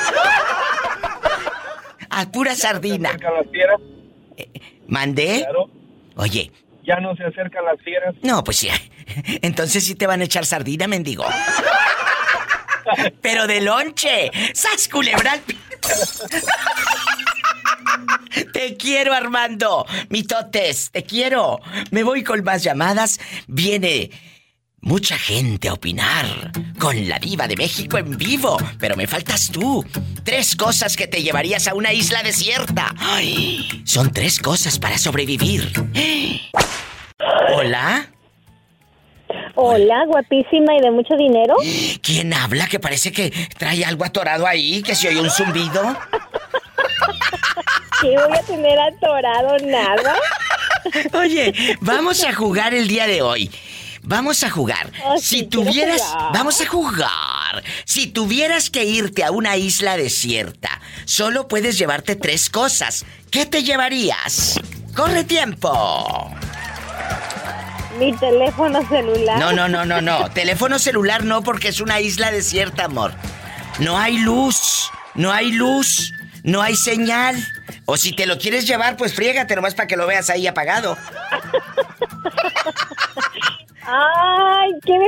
A 2.10 2.30
pura 2.32 2.54
sardina. 2.54 3.10
¿Se 3.10 3.16
acercan 3.16 3.34
las 3.34 3.50
fieras? 3.50 3.80
¿Mandé? 4.88 5.40
Claro. 5.42 5.70
Oye, 6.16 6.50
Ya 6.84 6.98
no 7.00 7.14
se 7.16 7.24
acercan 7.24 7.64
las 7.64 7.80
fieras. 7.82 8.14
No, 8.22 8.42
pues 8.44 8.62
ya. 8.62 8.74
Entonces 9.42 9.84
sí 9.84 9.94
te 9.94 10.06
van 10.06 10.20
a 10.20 10.24
echar 10.24 10.46
sardina, 10.46 10.86
mendigo. 10.86 11.24
Pero 13.20 13.46
de 13.46 13.60
lonche. 13.60 14.30
¡Sas 14.54 14.88
culebral! 14.88 15.40
Te 18.56 18.74
quiero, 18.78 19.12
Armando. 19.12 19.84
Mitotes, 20.08 20.90
te 20.90 21.02
quiero. 21.02 21.60
Me 21.90 22.02
voy 22.02 22.24
con 22.24 22.42
más 22.42 22.62
llamadas. 22.62 23.20
Viene 23.46 24.10
mucha 24.80 25.18
gente 25.18 25.68
a 25.68 25.74
opinar 25.74 26.52
con 26.78 27.06
la 27.06 27.18
diva 27.18 27.46
de 27.46 27.54
México 27.54 27.98
en 27.98 28.16
vivo. 28.16 28.56
Pero 28.78 28.96
me 28.96 29.06
faltas 29.06 29.50
tú. 29.52 29.84
Tres 30.24 30.56
cosas 30.56 30.96
que 30.96 31.06
te 31.06 31.22
llevarías 31.22 31.68
a 31.68 31.74
una 31.74 31.92
isla 31.92 32.22
desierta. 32.22 32.94
Ay, 32.98 33.82
son 33.84 34.10
tres 34.10 34.40
cosas 34.40 34.78
para 34.78 34.96
sobrevivir. 34.96 35.70
Hola. 37.54 38.08
Hola, 39.54 40.06
guapísima 40.06 40.74
y 40.78 40.80
de 40.80 40.90
mucho 40.92 41.14
dinero. 41.14 41.56
¿Quién 42.00 42.32
habla? 42.32 42.68
Que 42.68 42.80
parece 42.80 43.12
que 43.12 43.30
trae 43.58 43.84
algo 43.84 44.06
atorado 44.06 44.46
ahí, 44.46 44.82
que 44.82 44.94
se 44.94 45.08
oye 45.08 45.20
un 45.20 45.28
zumbido. 45.28 45.94
¿Qué 48.00 48.08
voy 48.08 48.36
a 48.36 48.42
tener 48.42 48.78
atorado? 48.78 49.56
Nada. 49.64 50.16
Oye, 51.14 51.76
vamos 51.80 52.22
a 52.24 52.32
jugar 52.34 52.74
el 52.74 52.88
día 52.88 53.06
de 53.06 53.22
hoy. 53.22 53.50
Vamos 54.02 54.44
a 54.44 54.50
jugar. 54.50 54.92
Oh, 55.04 55.18
si 55.18 55.40
sí, 55.40 55.42
tuvieras. 55.46 56.00
Vamos 56.32 56.60
a 56.60 56.66
jugar. 56.66 57.64
Si 57.84 58.06
tuvieras 58.06 58.70
que 58.70 58.84
irte 58.84 59.24
a 59.24 59.32
una 59.32 59.56
isla 59.56 59.96
desierta, 59.96 60.80
solo 61.06 61.48
puedes 61.48 61.76
llevarte 61.76 62.14
tres 62.14 62.48
cosas. 62.48 63.04
¿Qué 63.32 63.46
te 63.46 63.64
llevarías? 63.64 64.60
¡Corre 64.94 65.24
tiempo! 65.24 66.32
Mi 67.98 68.14
teléfono 68.16 68.86
celular. 68.88 69.40
No, 69.40 69.52
no, 69.52 69.68
no, 69.68 69.84
no, 69.84 70.00
no. 70.00 70.30
Teléfono 70.30 70.78
celular 70.78 71.24
no, 71.24 71.42
porque 71.42 71.68
es 71.68 71.80
una 71.80 72.00
isla 72.00 72.30
desierta, 72.30 72.84
amor. 72.84 73.12
No 73.80 73.98
hay 73.98 74.18
luz. 74.18 74.90
No 75.14 75.32
hay 75.32 75.50
luz. 75.50 76.12
No 76.46 76.62
hay 76.62 76.76
señal. 76.76 77.36
O 77.84 77.96
si 77.96 78.12
te 78.12 78.24
lo 78.24 78.38
quieres 78.38 78.66
llevar, 78.66 78.96
pues 78.96 79.12
friégate 79.14 79.54
nomás 79.56 79.74
para 79.74 79.88
que 79.88 79.96
lo 79.96 80.06
veas 80.06 80.30
ahí 80.30 80.46
apagado. 80.46 80.96
Ay, 83.82 84.70
¿qué 84.84 84.98
me? 84.98 85.06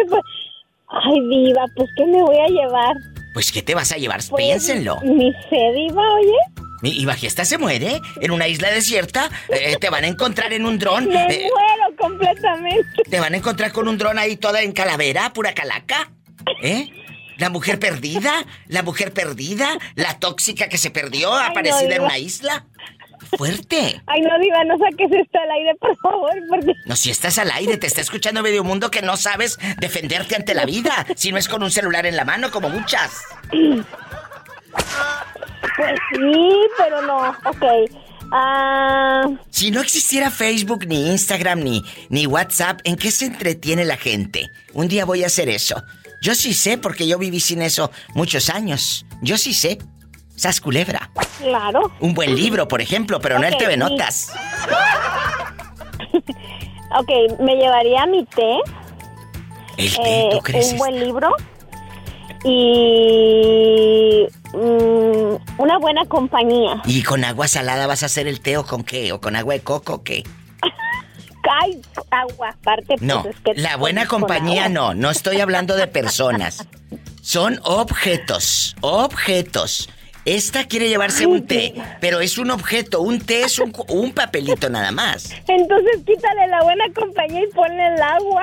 Ay, 0.88 1.20
diva, 1.28 1.64
pues 1.76 1.88
¿qué 1.96 2.04
me 2.06 2.22
voy 2.22 2.38
a 2.38 2.46
llevar? 2.46 2.96
Pues, 3.34 3.52
¿qué 3.52 3.62
te 3.62 3.74
vas 3.74 3.92
a 3.92 3.96
llevar? 3.96 4.20
Pues, 4.28 4.44
Piénsenlo. 4.44 5.00
Mi 5.02 5.32
sé, 5.48 5.72
diva, 5.74 6.02
oye. 6.14 6.38
¿Y 6.82 7.04
Bajesta 7.06 7.44
se 7.44 7.58
muere 7.58 8.00
en 8.20 8.30
una 8.30 8.48
isla 8.48 8.70
desierta? 8.70 9.30
Eh, 9.48 9.76
te 9.80 9.90
van 9.90 10.04
a 10.04 10.08
encontrar 10.08 10.52
en 10.52 10.66
un 10.66 10.78
dron. 10.78 11.06
Me 11.08 11.24
eh, 11.24 11.48
muero 11.52 11.96
completamente. 11.98 13.02
te 13.08 13.20
van 13.20 13.34
a 13.34 13.36
encontrar 13.36 13.72
con 13.72 13.86
un 13.88 13.98
dron 13.98 14.18
ahí 14.18 14.36
toda 14.36 14.62
en 14.62 14.72
calavera, 14.72 15.32
pura 15.32 15.54
calaca. 15.54 16.10
¿Eh? 16.62 16.88
La 17.38 17.48
mujer 17.50 17.78
perdida, 17.78 18.44
la 18.66 18.82
mujer 18.82 19.12
perdida, 19.12 19.68
la 19.94 20.18
tóxica 20.18 20.68
que 20.68 20.76
se 20.78 20.90
perdió, 20.90 21.32
Ay, 21.34 21.44
no, 21.44 21.50
aparecida 21.50 21.96
en 21.96 22.02
una 22.02 22.18
isla. 22.18 22.66
Fuerte. 23.36 24.00
Ay, 24.06 24.20
no, 24.22 24.38
diva, 24.38 24.64
no 24.64 24.78
saques 24.78 25.10
esto 25.12 25.38
al 25.38 25.50
aire, 25.50 25.74
por 25.80 25.96
favor, 25.98 26.32
porque... 26.48 26.72
No, 26.86 26.96
si 26.96 27.10
estás 27.10 27.38
al 27.38 27.50
aire, 27.50 27.76
te 27.76 27.86
está 27.86 28.00
escuchando 28.00 28.42
medio 28.42 28.64
mundo 28.64 28.90
que 28.90 29.02
no 29.02 29.16
sabes 29.16 29.58
defenderte 29.80 30.36
ante 30.36 30.54
la 30.54 30.64
vida, 30.64 31.06
si 31.16 31.32
no 31.32 31.38
es 31.38 31.48
con 31.48 31.62
un 31.62 31.70
celular 31.70 32.06
en 32.06 32.16
la 32.16 32.24
mano 32.24 32.50
como 32.50 32.68
muchas. 32.70 33.22
Pues 35.76 35.98
sí, 36.12 36.50
pero 36.76 37.02
no. 37.02 37.28
Ok. 37.44 37.64
Ah, 38.30 39.26
Si 39.50 39.70
no 39.70 39.80
existiera 39.80 40.30
Facebook, 40.30 40.86
ni 40.86 41.10
Instagram, 41.10 41.60
ni, 41.60 41.82
ni 42.10 42.26
WhatsApp, 42.26 42.80
¿en 42.84 42.96
qué 42.96 43.10
se 43.10 43.26
entretiene 43.26 43.84
la 43.84 43.96
gente? 43.96 44.50
Un 44.74 44.88
día 44.88 45.04
voy 45.04 45.24
a 45.24 45.28
hacer 45.28 45.48
eso. 45.48 45.82
Yo 46.20 46.34
sí 46.34 46.52
sé, 46.54 46.78
porque 46.78 47.06
yo 47.06 47.18
viví 47.18 47.40
sin 47.40 47.62
eso 47.62 47.90
muchos 48.14 48.50
años. 48.50 49.06
Yo 49.22 49.38
sí 49.38 49.54
sé. 49.54 49.78
Sas 50.36 50.60
culebra. 50.60 51.10
claro. 51.38 51.92
Un 52.00 52.14
buen 52.14 52.34
libro, 52.36 52.68
por 52.68 52.80
ejemplo, 52.80 53.20
pero 53.20 53.38
no 53.38 53.46
el 53.46 53.56
TV. 53.56 53.76
Notas. 53.76 54.30
Ok, 56.96 57.38
me 57.40 57.54
llevaría 57.56 58.06
mi 58.06 58.24
té, 58.24 58.60
El 59.76 59.94
té, 59.94 60.00
eh, 60.06 60.28
¿tú 60.32 60.38
crees? 60.40 60.72
un 60.72 60.78
buen 60.78 60.98
libro 60.98 61.30
y 62.44 64.26
mm, 64.54 65.60
una 65.60 65.78
buena 65.78 66.06
compañía. 66.06 66.82
¿Y 66.86 67.02
con 67.02 67.24
agua 67.24 67.46
salada 67.46 67.86
vas 67.86 68.02
a 68.02 68.06
hacer 68.06 68.26
el 68.26 68.40
té 68.40 68.56
o 68.56 68.64
con 68.64 68.84
qué? 68.84 69.12
¿O 69.12 69.20
con 69.20 69.36
agua 69.36 69.52
de 69.52 69.60
coco 69.60 69.94
o 69.96 70.02
qué? 70.02 70.22
Ay, 71.62 71.80
agua, 72.10 72.50
aparte. 72.50 72.84
pues, 72.88 73.02
No, 73.02 73.24
es 73.28 73.36
que 73.44 73.60
la 73.60 73.76
buena 73.76 74.06
compañía 74.06 74.68
no, 74.68 74.94
no 74.94 75.10
estoy 75.10 75.40
hablando 75.40 75.76
de 75.76 75.86
personas. 75.86 76.66
Son 77.22 77.60
objetos, 77.64 78.76
objetos. 78.80 79.88
Esta 80.24 80.66
quiere 80.66 80.88
llevarse 80.88 81.26
un 81.26 81.46
té, 81.46 81.74
pero 82.00 82.20
es 82.20 82.36
un 82.36 82.50
objeto. 82.50 83.00
Un 83.00 83.20
té 83.20 83.42
es 83.44 83.58
un, 83.58 83.72
un 83.88 84.12
papelito 84.12 84.68
nada 84.68 84.90
más. 84.92 85.30
Entonces 85.46 86.00
quítale 86.06 86.46
la 86.48 86.62
buena 86.62 86.84
compañía 86.94 87.40
y 87.42 87.46
ponle 87.54 87.86
el 87.94 88.02
agua. 88.02 88.42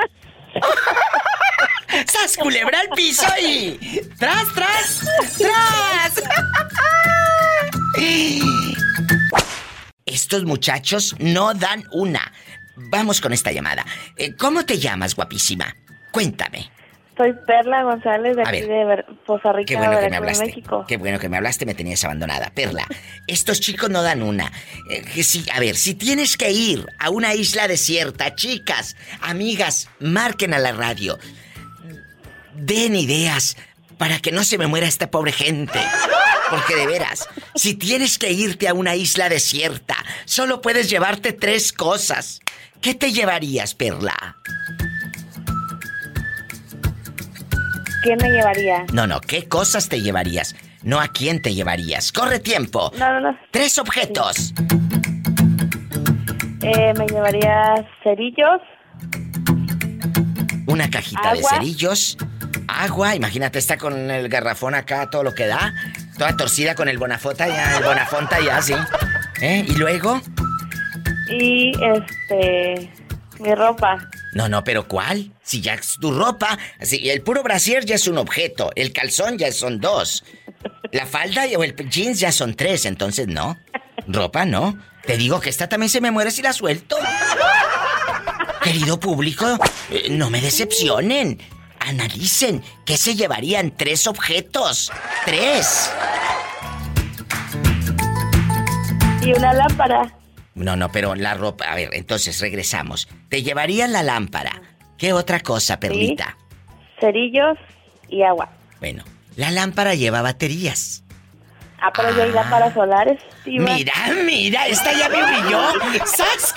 ¡Sas, 2.08 2.38
culebra 2.38 2.80
al 2.80 2.90
piso 2.96 3.26
y... 3.42 4.02
¡Tras, 4.18 4.54
tras! 4.54 5.02
¡Tras! 5.38 6.24
Estos 10.06 10.46
muchachos 10.46 11.16
no 11.20 11.54
dan 11.54 11.84
una. 11.92 12.32
Vamos 12.76 13.22
con 13.22 13.34
esta 13.34 13.52
llamada. 13.52 13.86
Eh, 14.18 14.36
¿Cómo 14.36 14.66
te 14.66 14.78
llamas, 14.80 15.16
guapísima? 15.16 15.76
Cuéntame. 16.12 16.72
Soy 17.18 17.34
Perla 17.48 17.84
González 17.84 18.36
de 18.36 18.44
A 18.44 18.50
aquí 18.50 18.62
ver. 18.64 19.06
de 19.06 19.14
Poza 19.26 19.54
Rica, 19.54 19.68
Qué 19.68 19.76
bueno 19.78 19.92
que 19.92 19.96
me 19.98 20.02
Veracruz, 20.10 20.18
hablaste. 20.18 20.46
México. 20.48 20.86
Qué 20.86 20.98
bueno 20.98 21.18
que 21.18 21.30
me 21.30 21.38
hablaste, 21.38 21.66
me 21.66 21.74
tenías 21.74 22.04
abandonada. 22.04 22.52
Perla, 22.54 22.86
estos 23.28 23.62
chicos 23.62 23.90
no 23.90 24.04
dan 24.04 24.22
una. 24.22 24.52
Eh, 24.90 25.02
que 25.02 25.24
a 25.54 25.60
ver, 25.62 25.78
si 25.78 25.94
tienes 25.96 26.36
que 26.36 26.52
ir 26.52 26.86
a 27.00 27.10
una 27.12 27.34
isla 27.34 27.70
desierta, 27.70 28.36
chicas, 28.36 28.98
amigas, 29.22 29.90
marquen 30.02 30.54
a 30.54 30.60
la 30.60 30.74
radio. 30.74 31.18
Den 32.54 32.96
ideas 32.98 33.56
para 33.98 34.20
que 34.20 34.34
no 34.34 34.44
se 34.44 34.58
me 34.58 34.68
muera 34.68 34.88
esta 34.88 35.10
pobre 35.10 35.32
gente. 35.32 35.80
Porque 36.50 36.76
de 36.76 36.86
veras, 36.86 37.28
si 37.56 37.76
tienes 37.76 38.18
que 38.18 38.32
irte 38.32 38.68
a 38.68 38.74
una 38.74 38.96
isla 38.96 39.30
desierta, 39.30 39.96
solo 40.26 40.62
puedes 40.62 40.90
llevarte 40.90 41.34
tres 41.34 41.74
cosas. 41.74 42.42
¿Qué 42.82 42.94
te 42.94 43.12
llevarías, 43.12 43.74
Perla? 43.74 44.38
¿Quién 48.04 48.18
me 48.22 48.30
llevaría? 48.30 48.86
No, 48.94 49.08
no, 49.08 49.20
¿qué 49.22 49.48
cosas 49.48 49.90
te 49.90 50.02
llevarías? 50.02 50.56
No 50.84 51.00
a 51.00 51.08
quién 51.08 51.42
te 51.42 51.56
llevarías. 51.56 52.12
Corre 52.12 52.40
tiempo. 52.40 52.92
No, 53.00 53.14
no, 53.14 53.32
no. 53.32 53.40
Tres 53.50 53.80
objetos. 53.80 54.54
Eh, 56.62 56.94
me 56.98 57.08
llevaría 57.08 57.76
cerillos, 58.04 58.62
Una 60.68 60.90
cajita 60.90 61.34
de 61.34 61.44
cerillos. 61.44 62.18
Agua, 62.68 63.16
imagínate, 63.16 63.60
está 63.60 63.78
con 63.78 64.10
el 64.10 64.30
garrafón 64.30 64.76
acá, 64.76 65.10
todo 65.10 65.24
lo 65.24 65.34
que 65.34 65.48
da. 65.48 65.74
Toda 66.18 66.36
torcida 66.38 66.76
con 66.76 66.88
el 66.88 66.98
bonafota 66.98 67.48
ya, 67.48 67.78
el 67.78 67.84
bonafonta 67.84 68.40
ya, 68.40 68.62
sí. 68.62 68.74
¿Eh? 69.42 69.66
¿Y 69.68 69.74
luego? 69.76 70.22
y 71.30 71.72
este 71.82 72.92
mi 73.40 73.54
ropa. 73.56 73.98
No, 74.34 74.48
no, 74.48 74.64
pero 74.64 74.88
¿cuál? 74.88 75.32
Si 75.44 75.60
ya 75.60 75.74
es 75.74 75.98
tu 76.00 76.12
ropa, 76.14 76.58
si 76.82 77.10
el 77.10 77.22
puro 77.22 77.42
brasier 77.44 77.84
ya 77.86 77.96
es 77.96 78.08
un 78.08 78.18
objeto, 78.18 78.72
el 78.76 78.94
calzón 78.94 79.38
ya 79.38 79.52
son 79.52 79.80
dos. 79.82 80.24
La 80.92 81.06
falda 81.06 81.46
y- 81.48 81.56
o 81.56 81.64
el 81.64 81.76
jeans 81.90 82.20
ya 82.20 82.32
son 82.32 82.54
tres, 82.56 82.86
entonces 82.86 83.28
no. 83.28 83.58
Ropa 84.08 84.46
no. 84.46 84.78
Te 85.06 85.18
digo 85.18 85.40
que 85.42 85.50
esta 85.50 85.68
también 85.68 85.90
se 85.90 86.00
me 86.02 86.12
muere 86.12 86.32
si 86.32 86.42
la 86.42 86.54
suelto. 86.54 86.96
Querido 88.64 89.00
público, 89.00 89.58
eh, 89.92 90.08
no 90.12 90.30
me 90.30 90.42
decepcionen. 90.42 91.40
Analicen 91.86 92.64
qué 92.86 92.98
se 92.98 93.16
llevarían 93.16 93.70
tres 93.70 94.08
objetos. 94.08 94.92
Tres. 95.24 95.92
Y 99.22 99.32
una 99.34 99.54
lámpara. 99.54 100.14
No, 100.56 100.76
no, 100.76 100.92
pero 100.92 101.14
la 101.16 101.36
ropa. 101.36 101.66
A 101.66 101.76
ver, 101.76 101.90
entonces 101.94 102.40
regresamos. 102.42 103.08
Te 103.30 103.44
llevarían 103.44 103.92
la 103.92 104.02
lámpara. 104.04 104.62
¿Qué 104.98 105.14
otra 105.14 105.40
cosa, 105.42 105.80
Perlita? 105.80 106.38
Cerillos 107.00 107.58
y 108.10 108.24
agua. 108.24 108.50
Bueno, 108.80 109.04
la 109.36 109.52
lámpara 109.52 109.94
lleva 109.94 110.22
baterías. 110.22 111.04
Ah, 111.82 111.92
pero 111.96 112.16
yo 112.16 112.24
hay 112.24 112.32
lámparas 112.32 112.74
solares. 112.74 113.22
diva. 113.44 113.74
Mira, 113.76 113.94
mira, 114.26 114.68
esta 114.68 114.92
ya 114.94 115.10
me 115.10 115.24
humilló. 115.24 115.60
¡Sas! 116.06 116.56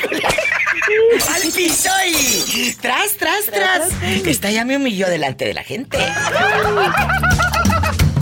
¡Al 1.34 1.42
piso 1.52 1.90
y... 2.06 2.72
¡Tras, 2.80 3.16
tras, 3.16 3.44
tras! 3.46 3.90
Esta 4.26 4.50
ya 4.50 4.64
me 4.64 4.76
humilló 4.76 5.08
delante 5.08 5.44
de 5.44 5.54
la 5.54 5.62
gente. 5.64 5.98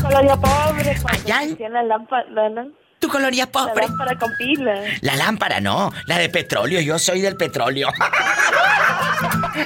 Colonia 0.02 0.36
pobre. 0.36 0.96
Allá. 1.08 1.38
hacían 1.40 1.72
la 1.72 1.82
lámpara, 1.82 2.24
la, 2.30 2.48
la- 2.48 2.66
Tu 3.00 3.08
colonia 3.08 3.44
la 3.46 3.50
pobre. 3.52 3.86
lámpara 3.86 4.18
con 4.18 4.30
pila. 4.36 4.74
La 5.00 5.16
lámpara 5.16 5.60
no, 5.60 5.92
la 6.06 6.18
de 6.18 6.28
petróleo. 6.28 6.80
Yo 6.80 6.98
soy 6.98 7.20
del 7.20 7.36
petróleo. 7.36 7.88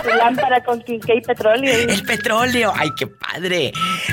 La 0.04 0.16
lámpara 0.16 0.62
con 0.62 0.80
quinqué 0.82 1.16
y 1.16 1.20
petróleo. 1.20 1.74
El 1.88 2.02
petróleo. 2.04 2.72
¡Ay, 2.76 2.90
qué 2.96 3.08
padre! 3.08 3.72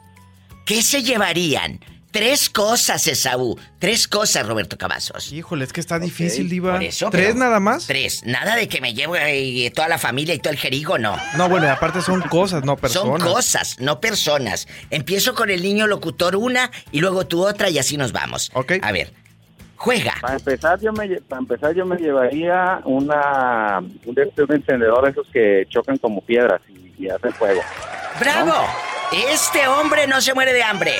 ¿Qué 0.66 0.82
se 0.82 1.02
llevarían? 1.02 1.80
Tres 2.10 2.50
cosas, 2.50 3.06
Esaú. 3.06 3.58
Tres 3.78 4.06
cosas, 4.06 4.46
Roberto 4.46 4.76
Cavazos. 4.76 5.32
Híjole, 5.32 5.64
es 5.64 5.72
que 5.72 5.80
está 5.80 5.98
difícil, 5.98 6.50
Diva. 6.50 6.72
Por 6.72 6.82
eso, 6.82 7.08
¿Tres 7.08 7.28
pero- 7.28 7.38
nada 7.38 7.58
más? 7.58 7.86
Tres. 7.86 8.22
Nada 8.26 8.54
de 8.56 8.68
que 8.68 8.82
me 8.82 8.92
lleve 8.92 9.64
eh, 9.66 9.70
toda 9.70 9.88
la 9.88 9.96
familia 9.96 10.34
y 10.34 10.38
todo 10.38 10.52
el 10.52 10.58
jerigo, 10.58 10.98
no. 10.98 11.16
No, 11.38 11.48
bueno, 11.48 11.66
y 11.66 11.70
aparte 11.70 12.02
son 12.02 12.20
cosas, 12.22 12.64
no 12.64 12.72
Son 12.72 12.80
personas. 12.80 13.22
cosas, 13.26 13.76
no 13.80 13.98
personas. 14.00 14.68
Empiezo 14.90 15.34
con 15.34 15.48
el 15.48 15.62
niño 15.62 15.86
locutor 15.86 16.36
una 16.36 16.70
y 16.90 17.00
luego 17.00 17.26
tú 17.26 17.46
otra 17.46 17.70
y 17.70 17.78
así 17.78 17.96
nos 17.96 18.12
vamos. 18.12 18.50
Ok. 18.52 18.72
A 18.82 18.92
ver, 18.92 19.14
juega. 19.82 20.14
Para 20.20 20.34
empezar, 20.34 20.80
yo 20.80 20.92
me, 20.92 21.08
para 21.22 21.40
empezar, 21.40 21.74
yo 21.74 21.84
me 21.84 21.96
llevaría 21.96 22.80
una, 22.84 23.78
un, 24.04 24.14
de 24.14 24.22
estos 24.22 24.48
encendedor 24.50 25.08
esos 25.08 25.26
que 25.32 25.66
chocan 25.68 25.98
como 25.98 26.20
piedras 26.20 26.60
y, 26.68 26.94
y 27.04 27.08
hacen 27.10 27.32
fuego. 27.32 27.60
¡Bravo! 28.20 28.54
Este 29.30 29.66
hombre 29.68 30.06
no 30.06 30.20
se 30.20 30.32
muere 30.34 30.52
de 30.52 30.62
hambre. 30.62 30.94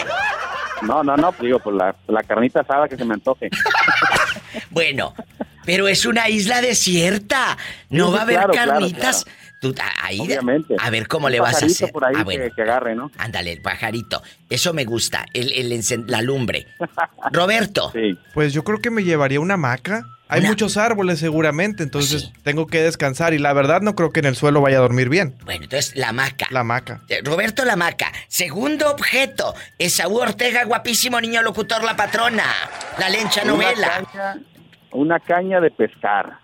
No, 0.83 1.03
no, 1.05 1.17
no, 1.17 1.33
digo, 1.41 1.61
pues 1.61 1.77
la, 1.77 1.95
la 2.09 2.23
carnita 2.25 2.61
asada 2.61 2.89
que 2.89 2.97
se 2.97 3.05
me 3.05 3.15
antoje. 3.15 3.49
Bueno, 4.71 5.15
pero 5.65 5.87
es 5.89 6.05
una 6.07 6.29
isla 6.29 6.61
desierta. 6.61 7.57
No 7.91 8.07
Sí, 8.09 8.13
va 8.13 8.19
a 8.19 8.23
haber 8.23 8.37
claro, 8.37 8.53
claro, 8.53 8.71
carnitas. 8.73 9.25
claro. 9.25 9.39
Tú, 9.63 9.75
a- 9.81 10.07
ahí, 10.07 10.21
Obviamente. 10.21 10.75
a 10.79 10.91
ver 10.91 11.09
cómo 11.09 11.27
Un 11.27 11.33
le 11.33 11.41
vas 11.41 11.63
a 11.63 11.67
hacer. 11.67 11.91
por 11.93 12.05
ahí 12.05 12.13
ah, 12.19 12.25
bueno. 12.25 12.45
que, 12.45 12.51
que 12.51 12.63
agarre, 12.63 12.95
¿no? 12.95 13.11
Ándale, 13.17 13.53
el 13.53 13.63
pajarito. 13.63 14.23
Eso 14.51 14.75
me 14.75 14.85
gusta. 14.85 15.25
El, 15.33 15.53
el 15.53 16.05
la 16.09 16.21
lumbre. 16.21 16.67
Roberto. 17.33 17.91
Sí. 18.03 18.19
Pues 18.35 18.53
yo 18.53 18.65
creo 18.65 18.81
que 18.81 18.91
me 18.91 19.05
llevaría 19.05 19.39
una 19.41 19.55
hamaca. 19.55 20.05
Hay 20.29 20.41
Una- 20.41 20.49
muchos 20.51 20.77
árboles 20.79 21.19
seguramente, 21.19 21.83
entonces 21.83 22.23
Sí. 22.23 22.33
tengo 22.43 22.67
que 22.67 22.83
descansar 22.83 23.35
y 23.35 23.39
la 23.39 23.53
verdad 23.53 23.83
no 23.83 23.95
creo 23.95 24.11
que 24.13 24.21
en 24.21 24.27
el 24.27 24.35
suelo 24.35 24.63
vaya 24.63 24.79
a 24.79 24.81
dormir 24.81 25.09
bien. 25.11 25.37
Bueno, 25.45 25.65
entonces 25.65 25.95
la 25.95 26.13
maca. 26.13 26.47
La 26.51 26.61
hamaca. 26.61 27.03
Eh, 27.09 27.21
Roberto 27.23 27.65
la 27.67 27.77
maca. 27.77 28.11
Segundo 28.29 28.91
objeto. 28.91 29.55
Esaú 29.79 30.17
Ortega, 30.19 30.65
guapísimo 30.65 31.21
niño 31.21 31.43
locutor, 31.43 31.85
la 31.85 31.95
patrona. 31.97 32.45
La 32.99 33.11
lencha 33.11 33.45
novela. 33.45 33.99
Una 34.01 34.07
caña, 34.11 34.37
una 34.93 35.21
caña 35.21 35.61
de 35.61 35.71
pescar. 35.71 36.39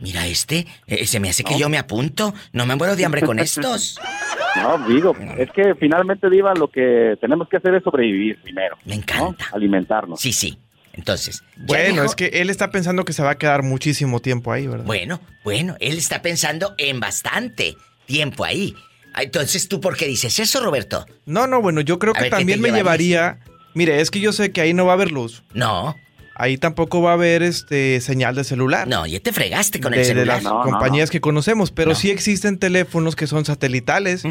Mira 0.00 0.26
este, 0.26 0.66
eh, 0.86 1.06
se 1.06 1.20
me 1.20 1.28
hace 1.30 1.44
que 1.44 1.58
yo 1.58 1.68
me 1.68 1.78
apunto. 1.78 2.34
No 2.52 2.66
me 2.66 2.74
muero 2.76 2.96
de 2.96 3.04
hambre 3.04 3.22
con 3.22 3.38
estos. 3.38 3.98
No, 4.56 4.78
digo, 4.88 5.14
es 5.38 5.48
que 5.52 5.76
finalmente, 5.76 6.28
Diva, 6.28 6.52
lo 6.54 6.68
que 6.68 7.16
tenemos 7.20 7.48
que 7.48 7.58
hacer 7.58 7.72
es 7.76 7.84
sobrevivir 7.84 8.36
primero. 8.42 8.76
Me 8.84 8.96
encanta. 8.96 9.46
Alimentarnos. 9.52 10.20
Sí, 10.20 10.32
sí. 10.32 10.58
Entonces, 10.92 11.44
Bueno, 11.56 12.02
dijo- 12.02 12.04
es 12.06 12.14
que 12.16 12.26
él 12.40 12.50
está 12.50 12.68
pensando 12.72 13.04
que 13.04 13.12
se 13.12 13.22
va 13.22 13.30
a 13.30 13.38
quedar 13.38 13.62
muchísimo 13.62 14.18
tiempo 14.18 14.50
ahí, 14.52 14.66
¿verdad? 14.66 14.84
Bueno, 14.86 15.20
bueno, 15.44 15.76
él 15.78 15.96
está 15.98 16.20
pensando 16.20 16.74
en 16.78 16.98
bastante 16.98 17.76
tiempo 18.06 18.44
ahí. 18.44 18.74
Ah, 19.14 19.22
Entonces, 19.22 19.68
¿tú 19.68 19.80
por 19.80 19.96
qué 19.96 20.06
dices 20.06 20.36
eso, 20.40 20.60
Roberto? 20.60 21.06
No, 21.26 21.46
no, 21.46 21.62
bueno, 21.62 21.80
yo 21.80 22.00
creo 22.00 22.12
A 22.12 22.14
que 22.16 22.22
ver, 22.22 22.30
¿qué 22.30 22.36
también 22.38 22.60
me 22.60 22.72
llevaría. 22.72 23.38
Mire, 23.74 24.00
es 24.00 24.10
que 24.10 24.18
yo 24.18 24.32
sé 24.32 24.50
que 24.50 24.60
ahí 24.60 24.74
no 24.74 24.84
va 24.84 24.92
a 24.92 24.94
haber 24.94 25.12
luz. 25.12 25.44
No. 25.54 25.94
Ahí 26.42 26.56
tampoco 26.56 27.02
va 27.02 27.10
a 27.10 27.14
haber 27.14 27.42
este 27.42 28.00
señal 28.00 28.34
de 28.34 28.44
celular. 28.44 28.88
No, 28.88 29.04
ya 29.06 29.20
te 29.20 29.30
fregaste 29.30 29.78
con 29.78 29.92
de, 29.92 29.98
el 29.98 30.02
de 30.04 30.08
celular. 30.08 30.36
las 30.36 30.44
No, 30.44 30.64
no, 30.64 30.70
compañías 30.70 31.10
no. 31.10 31.12
que 31.12 31.20
conocemos, 31.20 31.70
pero 31.70 31.90
No. 31.90 31.94
sí 31.94 32.10
existen 32.10 32.56
teléfonos 32.58 33.14
que 33.14 33.26
son 33.26 33.44
satelitales 33.44 34.22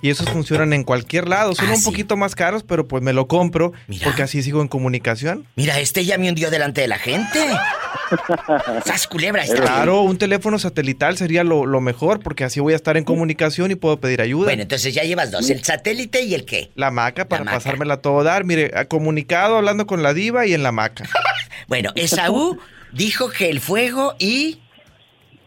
y 0.00 0.08
esos 0.08 0.30
funcionan 0.30 0.72
en 0.72 0.82
cualquier 0.82 1.28
lado. 1.28 1.54
Son 1.54 1.66
Ah, 1.68 1.72
un 1.72 1.76
sí. 1.78 1.84
poquito 1.84 2.16
más 2.16 2.34
caros, 2.34 2.62
pero 2.62 2.88
pues 2.88 3.02
me 3.02 3.12
lo 3.12 3.28
compro 3.28 3.72
Mira. 3.86 4.04
porque 4.04 4.22
así 4.22 4.42
sigo 4.42 4.62
en 4.62 4.68
comunicación. 4.68 5.46
Mira, 5.56 5.78
este 5.78 6.06
ya 6.06 6.16
me 6.16 6.30
hundió 6.30 6.50
delante 6.50 6.80
de 6.80 6.88
la 6.88 6.98
gente. 6.98 7.38
¡Sas 8.86 9.06
culebra! 9.06 9.42
está. 9.44 9.56
Claro, 9.60 10.00
un 10.02 10.16
teléfono 10.16 10.58
satelital 10.58 11.18
sería 11.18 11.44
lo, 11.44 11.66
lo 11.66 11.80
mejor 11.82 12.20
porque 12.20 12.44
así 12.44 12.60
voy 12.60 12.72
a 12.72 12.76
estar 12.76 12.96
en 12.96 13.04
comunicación 13.04 13.70
y 13.70 13.74
puedo 13.74 13.98
pedir 14.00 14.22
ayuda. 14.22 14.44
Bueno, 14.46 14.62
entonces 14.62 14.94
ya 14.94 15.02
llevas 15.02 15.30
dos, 15.30 15.50
el 15.50 15.62
satélite 15.62 16.22
y 16.22 16.34
el 16.34 16.44
qué. 16.46 16.70
la 16.74 16.90
maca 16.90 17.28
para 17.28 17.40
La 17.40 17.44
maca. 17.50 17.56
pasármela 17.58 17.94
a 17.94 18.00
todo 18.00 18.22
dar. 18.24 18.44
Mire, 18.44 18.70
comunicado 18.88 19.56
hablando 19.58 19.86
con 19.86 20.02
la 20.02 20.14
diva 20.14 20.46
y 20.46 20.54
en 20.54 20.62
la 20.62 20.72
maca. 20.72 21.04
Bueno, 21.66 21.90
Esaú 21.94 22.58
dijo 22.92 23.28
que 23.30 23.50
el 23.50 23.60
fuego 23.60 24.14
y 24.18 24.58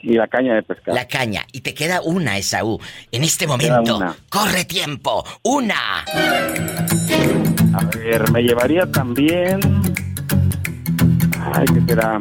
Y 0.02 0.14
la 0.14 0.28
caña 0.28 0.56
de 0.56 0.64
pescar. 0.64 0.94
la 0.96 1.08
caña. 1.08 1.46
Y 1.52 1.62
te 1.62 1.74
queda 1.74 2.02
una, 2.02 2.38
Esaú. 2.38 2.80
En 3.12 3.24
este 3.24 3.48
momento, 3.48 4.00
corre 4.30 4.66
tiempo. 4.66 5.24
Una. 5.44 6.00
A 7.74 7.86
ver, 7.96 8.32
me 8.32 8.42
llevaría 8.42 8.86
también. 8.92 9.60
Ay, 11.54 11.66
¿qué 11.74 11.82
será? 11.88 12.20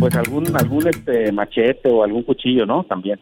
Pues 0.00 0.14
algún, 0.14 0.56
algún 0.56 0.86
este 0.88 1.32
machete 1.32 1.88
o 1.90 2.02
algún 2.04 2.22
cuchillo, 2.22 2.64
¿no? 2.66 2.84
También. 2.84 3.18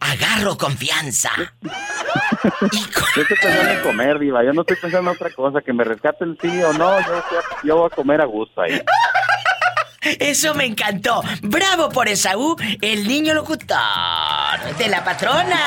Agarro 0.00 0.56
confianza. 0.56 1.30
Yo 1.62 3.22
estoy 3.22 3.36
pensando 3.40 3.70
en 3.70 3.80
comer, 3.82 4.18
Diva. 4.18 4.44
Yo 4.44 4.52
no 4.52 4.60
estoy 4.62 4.76
pensando 4.76 5.10
en 5.10 5.16
otra 5.16 5.30
cosa. 5.30 5.60
Que 5.60 5.72
me 5.72 5.84
rescaten 5.84 6.36
sí 6.40 6.62
o 6.62 6.72
no. 6.72 7.00
Yo, 7.00 7.06
yo- 7.16 7.40
yo 7.64 7.76
voy 7.76 7.86
a 7.90 7.94
comer 7.94 8.20
a 8.20 8.24
gusto 8.26 8.60
ahí. 8.62 8.80
Eso 10.20 10.54
me 10.54 10.66
encantó. 10.66 11.20
Bravo 11.42 11.88
por 11.88 12.06
Esaú, 12.08 12.54
el 12.80 13.08
niño 13.08 13.34
locutor 13.34 13.76
de 14.78 14.88
la 14.88 15.02
patrona. 15.02 15.58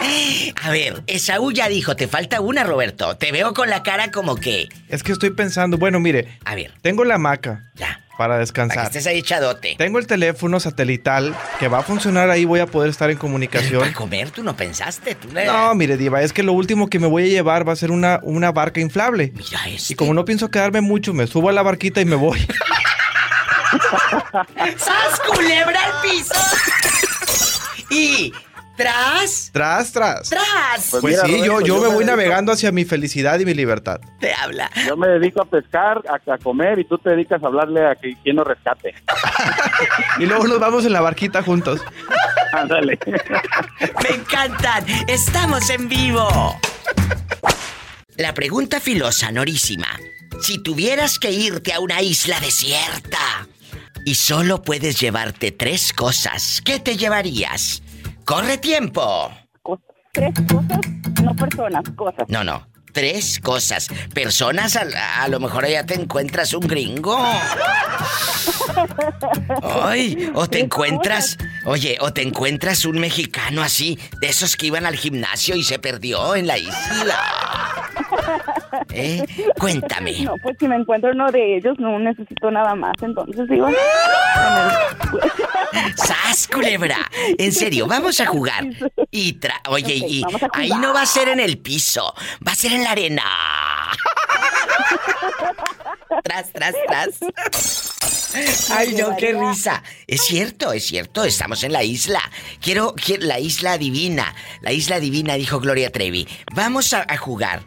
A 0.62 0.70
ver, 0.70 1.02
Esaú 1.06 1.52
ya 1.52 1.68
dijo, 1.68 1.96
te 1.96 2.08
falta 2.08 2.40
una, 2.40 2.64
Roberto. 2.64 3.16
Te 3.16 3.32
veo 3.32 3.54
con 3.54 3.68
la 3.70 3.82
cara 3.82 4.10
como 4.10 4.36
que... 4.36 4.68
Es 4.88 5.02
que 5.02 5.12
estoy 5.12 5.30
pensando, 5.30 5.76
bueno, 5.78 6.00
mire, 6.00 6.38
A 6.44 6.54
ver, 6.54 6.72
tengo 6.82 7.04
la 7.04 7.18
maca 7.18 7.64
ya. 7.74 8.00
para 8.16 8.16
Para 8.16 8.34
que 8.36 8.40
descansar. 8.40 8.84
estés 8.86 9.06
ahí 9.06 9.18
echadote. 9.18 9.74
Tengo 9.78 9.98
el 9.98 10.06
teléfono 10.06 10.60
satelital 10.60 11.34
que 11.58 11.68
va 11.68 11.78
a 11.78 11.82
funcionar 11.82 12.30
ahí, 12.30 12.44
voy 12.44 12.60
a 12.60 12.66
poder 12.66 12.90
estar 12.90 13.10
en 13.10 13.16
Para 13.16 13.20
comunicación. 13.22 13.92
comer, 13.92 14.30
tú 14.30 14.42
no 14.42 14.56
pensaste. 14.56 15.14
Tú 15.14 15.28
le- 15.32 15.46
No, 15.46 15.74
mire, 15.74 15.96
Diva, 15.96 16.22
es 16.22 16.32
que 16.32 16.42
lo 16.42 16.52
último 16.52 16.88
que 16.88 16.98
me 16.98 17.06
voy 17.06 17.24
a 17.24 17.28
llevar 17.28 17.66
va 17.68 17.72
a 17.72 17.76
ser 17.76 17.90
una, 17.90 18.20
una 18.22 18.52
barca 18.52 18.80
inflable. 18.80 19.32
Mira 19.34 19.68
este. 19.68 19.92
Y 19.92 19.96
como 19.96 20.14
no 20.14 20.24
pienso 20.24 20.50
quedarme 20.50 20.80
mucho, 20.80 21.12
me 21.14 21.26
subo 21.26 21.48
a 21.48 21.52
la 21.52 21.62
barquita 21.62 22.00
y 22.00 22.04
me 22.04 22.16
voy. 22.16 22.38
¡Sas, 24.78 25.20
culebra 25.26 25.78
al 25.84 26.00
piso! 26.02 26.34
y... 27.90 28.32
Tras... 28.78 29.50
Tras, 29.52 29.92
tras. 29.92 30.30
Tras. 30.30 30.88
Pues 30.92 31.00
Pues 31.02 31.14
mira, 31.22 31.26
sí, 31.26 31.32
yo, 31.44 31.52
Roberto, 31.52 31.66
yo 31.66 31.66
yo 31.66 31.74
me 31.82 31.88
me 31.88 31.94
voy 31.96 32.04
dedico- 32.04 32.16
navegando 32.16 32.52
hacia 32.52 32.72
mi 32.72 32.84
felicidad 32.86 33.38
y 33.40 33.44
mi 33.44 33.52
libertad. 33.52 34.00
Te 34.20 34.32
habla. 34.32 34.70
Yo 34.86 34.96
me 34.96 35.08
dedico 35.08 35.42
a 35.42 35.44
pescar, 35.44 36.00
a, 36.08 36.32
a 36.32 36.38
comer 36.38 36.78
y 36.78 36.84
tú 36.84 36.96
te 36.96 37.10
dedicas 37.10 37.42
a 37.42 37.46
hablarle 37.48 37.86
a 37.86 37.94
que, 37.96 38.14
quien 38.22 38.36
nos 38.36 38.46
rescate. 38.46 38.94
Y 40.18 40.26
luego 40.26 40.46
nos 40.48 40.58
vamos 40.58 40.84
en 40.86 40.92
la 40.92 41.00
barquita 41.00 41.42
juntos. 41.42 41.80
Ándale. 42.52 42.98
Me 44.08 44.14
encantan. 44.16 44.84
Estamos 45.06 45.68
en 45.70 45.88
vivo. 45.88 46.58
La 48.16 48.34
pregunta 48.34 48.80
filosa, 48.80 49.30
Norísima. 49.30 49.88
Si 50.40 50.62
tuvieras 50.62 51.18
que 51.18 51.30
irte 51.30 51.72
a 51.72 51.80
una 51.80 52.00
isla 52.02 52.40
desierta 52.40 53.18
y 54.04 54.14
solo 54.14 54.62
puedes 54.62 54.98
llevarte 55.00 55.52
tres 55.52 55.92
cosas, 55.92 56.62
¿qué 56.64 56.78
te 56.80 56.96
llevarías? 56.96 57.82
¡Corre 58.28 58.58
tiempo! 58.58 59.32
Tres 60.12 60.34
cosas, 60.52 60.80
no 61.22 61.34
personas, 61.34 61.82
cosas. 61.96 62.28
No, 62.28 62.44
no. 62.44 62.68
Tres 62.92 63.40
cosas. 63.42 63.88
Personas, 64.12 64.76
a, 64.76 65.22
a 65.22 65.28
lo 65.28 65.40
mejor 65.40 65.64
allá 65.64 65.86
te 65.86 65.94
encuentras 65.94 66.52
un 66.52 66.66
gringo. 66.66 67.18
Ay, 69.62 70.30
o 70.34 70.46
te 70.46 70.60
encuentras, 70.60 71.38
oye, 71.64 71.96
o 72.02 72.12
te 72.12 72.20
encuentras 72.20 72.84
un 72.84 72.98
mexicano 72.98 73.62
así, 73.62 73.98
de 74.20 74.28
esos 74.28 74.58
que 74.58 74.66
iban 74.66 74.84
al 74.84 74.96
gimnasio 74.96 75.56
y 75.56 75.64
se 75.64 75.78
perdió 75.78 76.34
en 76.34 76.48
la 76.48 76.58
isla. 76.58 77.77
¿Eh? 78.92 79.24
Cuéntame. 79.58 80.20
No, 80.22 80.34
pues 80.42 80.56
si 80.58 80.68
me 80.68 80.76
encuentro 80.76 81.10
uno 81.12 81.30
de 81.30 81.56
ellos, 81.56 81.78
no 81.78 81.98
necesito 81.98 82.50
nada 82.50 82.74
más. 82.74 82.92
Entonces 83.02 83.48
digo, 83.48 83.68
¡Sas, 85.96 86.48
culebra! 86.48 86.98
En 87.38 87.52
serio, 87.52 87.86
vamos 87.86 88.20
a 88.20 88.26
jugar. 88.26 88.64
Y 89.10 89.34
tra 89.34 89.60
oye, 89.68 89.94
y 89.96 90.22
ahí 90.52 90.70
no 90.70 90.92
va 90.94 91.02
a 91.02 91.06
ser 91.06 91.28
en 91.28 91.40
el 91.40 91.58
piso, 91.58 92.14
va 92.46 92.52
a 92.52 92.54
ser 92.54 92.72
en 92.72 92.84
la 92.84 92.90
arena. 92.92 93.22
tras, 96.24 96.52
tras, 96.52 96.74
tras. 96.86 97.18
Ay, 98.70 98.94
no, 98.94 99.16
qué 99.16 99.32
risa. 99.32 99.82
Es 100.06 100.24
cierto, 100.26 100.72
es 100.72 100.84
cierto, 100.86 101.24
estamos 101.24 101.62
en 101.64 101.72
la 101.72 101.82
isla. 101.82 102.20
Quiero, 102.60 102.94
quiero- 102.94 103.26
la 103.26 103.38
isla 103.40 103.78
divina. 103.78 104.34
La 104.60 104.72
isla 104.72 105.00
divina, 105.00 105.34
dijo 105.34 105.60
Gloria 105.60 105.90
Trevi. 105.90 106.26
Vamos 106.54 106.92
a, 106.92 107.04
a 107.08 107.16
jugar. 107.16 107.62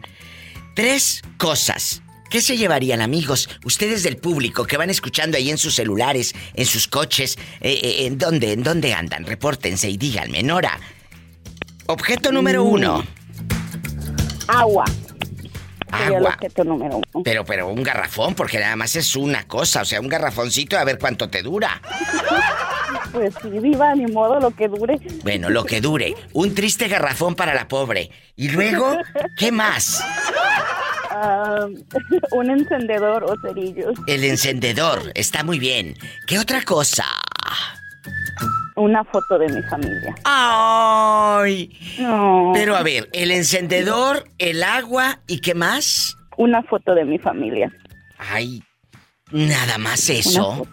Tres 0.74 1.22
cosas. 1.36 2.02
¿Qué 2.30 2.40
se 2.40 2.56
llevarían, 2.56 3.02
amigos? 3.02 3.48
Ustedes 3.64 4.02
del 4.02 4.16
público 4.16 4.64
que 4.64 4.78
van 4.78 4.88
escuchando 4.88 5.36
ahí 5.36 5.50
en 5.50 5.58
sus 5.58 5.74
celulares, 5.74 6.34
en 6.54 6.64
sus 6.64 6.88
coches, 6.88 7.36
eh, 7.60 7.78
eh, 7.82 8.06
¿en 8.06 8.16
dónde, 8.16 8.52
en 8.52 8.62
dónde 8.62 8.94
andan? 8.94 9.26
Repórtense 9.26 9.90
y 9.90 9.98
díganme, 9.98 10.42
Nora. 10.42 10.80
Objeto 11.86 12.32
número 12.32 12.64
uno. 12.64 13.04
agua. 14.48 14.84
El 15.92 16.16
Agua. 16.16 16.38
número 16.64 16.96
uno. 16.96 17.22
Pero, 17.24 17.44
pero 17.44 17.68
un 17.68 17.82
garrafón, 17.82 18.34
porque 18.34 18.58
nada 18.58 18.76
más 18.76 18.96
es 18.96 19.14
una 19.16 19.46
cosa, 19.46 19.82
o 19.82 19.84
sea, 19.84 20.00
un 20.00 20.08
garrafoncito 20.08 20.78
a 20.78 20.84
ver 20.84 20.98
cuánto 20.98 21.28
te 21.28 21.42
dura. 21.42 21.80
Pues 23.12 23.34
sí, 23.42 23.50
viva, 23.50 23.94
ni 23.94 24.06
modo, 24.06 24.40
lo 24.40 24.50
que 24.52 24.68
dure. 24.68 24.98
Bueno, 25.22 25.50
lo 25.50 25.64
que 25.64 25.82
dure. 25.82 26.14
Un 26.32 26.54
triste 26.54 26.88
garrafón 26.88 27.34
para 27.34 27.52
la 27.52 27.68
pobre. 27.68 28.10
Y 28.36 28.48
luego, 28.48 28.96
¿qué 29.36 29.52
más? 29.52 30.02
Ah, 31.10 31.66
un 32.32 32.50
encendedor 32.50 33.24
o 33.24 33.34
cerillos. 33.42 33.92
El 34.06 34.24
encendedor. 34.24 35.12
Está 35.14 35.44
muy 35.44 35.58
bien. 35.58 35.94
¿Qué 36.26 36.38
otra 36.38 36.62
cosa? 36.62 37.04
Una 38.76 39.04
foto 39.04 39.38
de 39.38 39.48
mi 39.48 39.62
familia. 39.64 40.14
¡Ay! 40.24 41.70
No. 41.98 42.52
Pero 42.54 42.76
a 42.76 42.82
ver, 42.82 43.08
el 43.12 43.30
encendedor, 43.30 44.24
el 44.38 44.62
agua 44.62 45.20
y 45.26 45.40
qué 45.40 45.54
más? 45.54 46.16
Una 46.36 46.62
foto 46.62 46.94
de 46.94 47.04
mi 47.04 47.18
familia. 47.18 47.70
Ay, 48.18 48.62
nada 49.30 49.78
más 49.78 50.08
eso. 50.08 50.66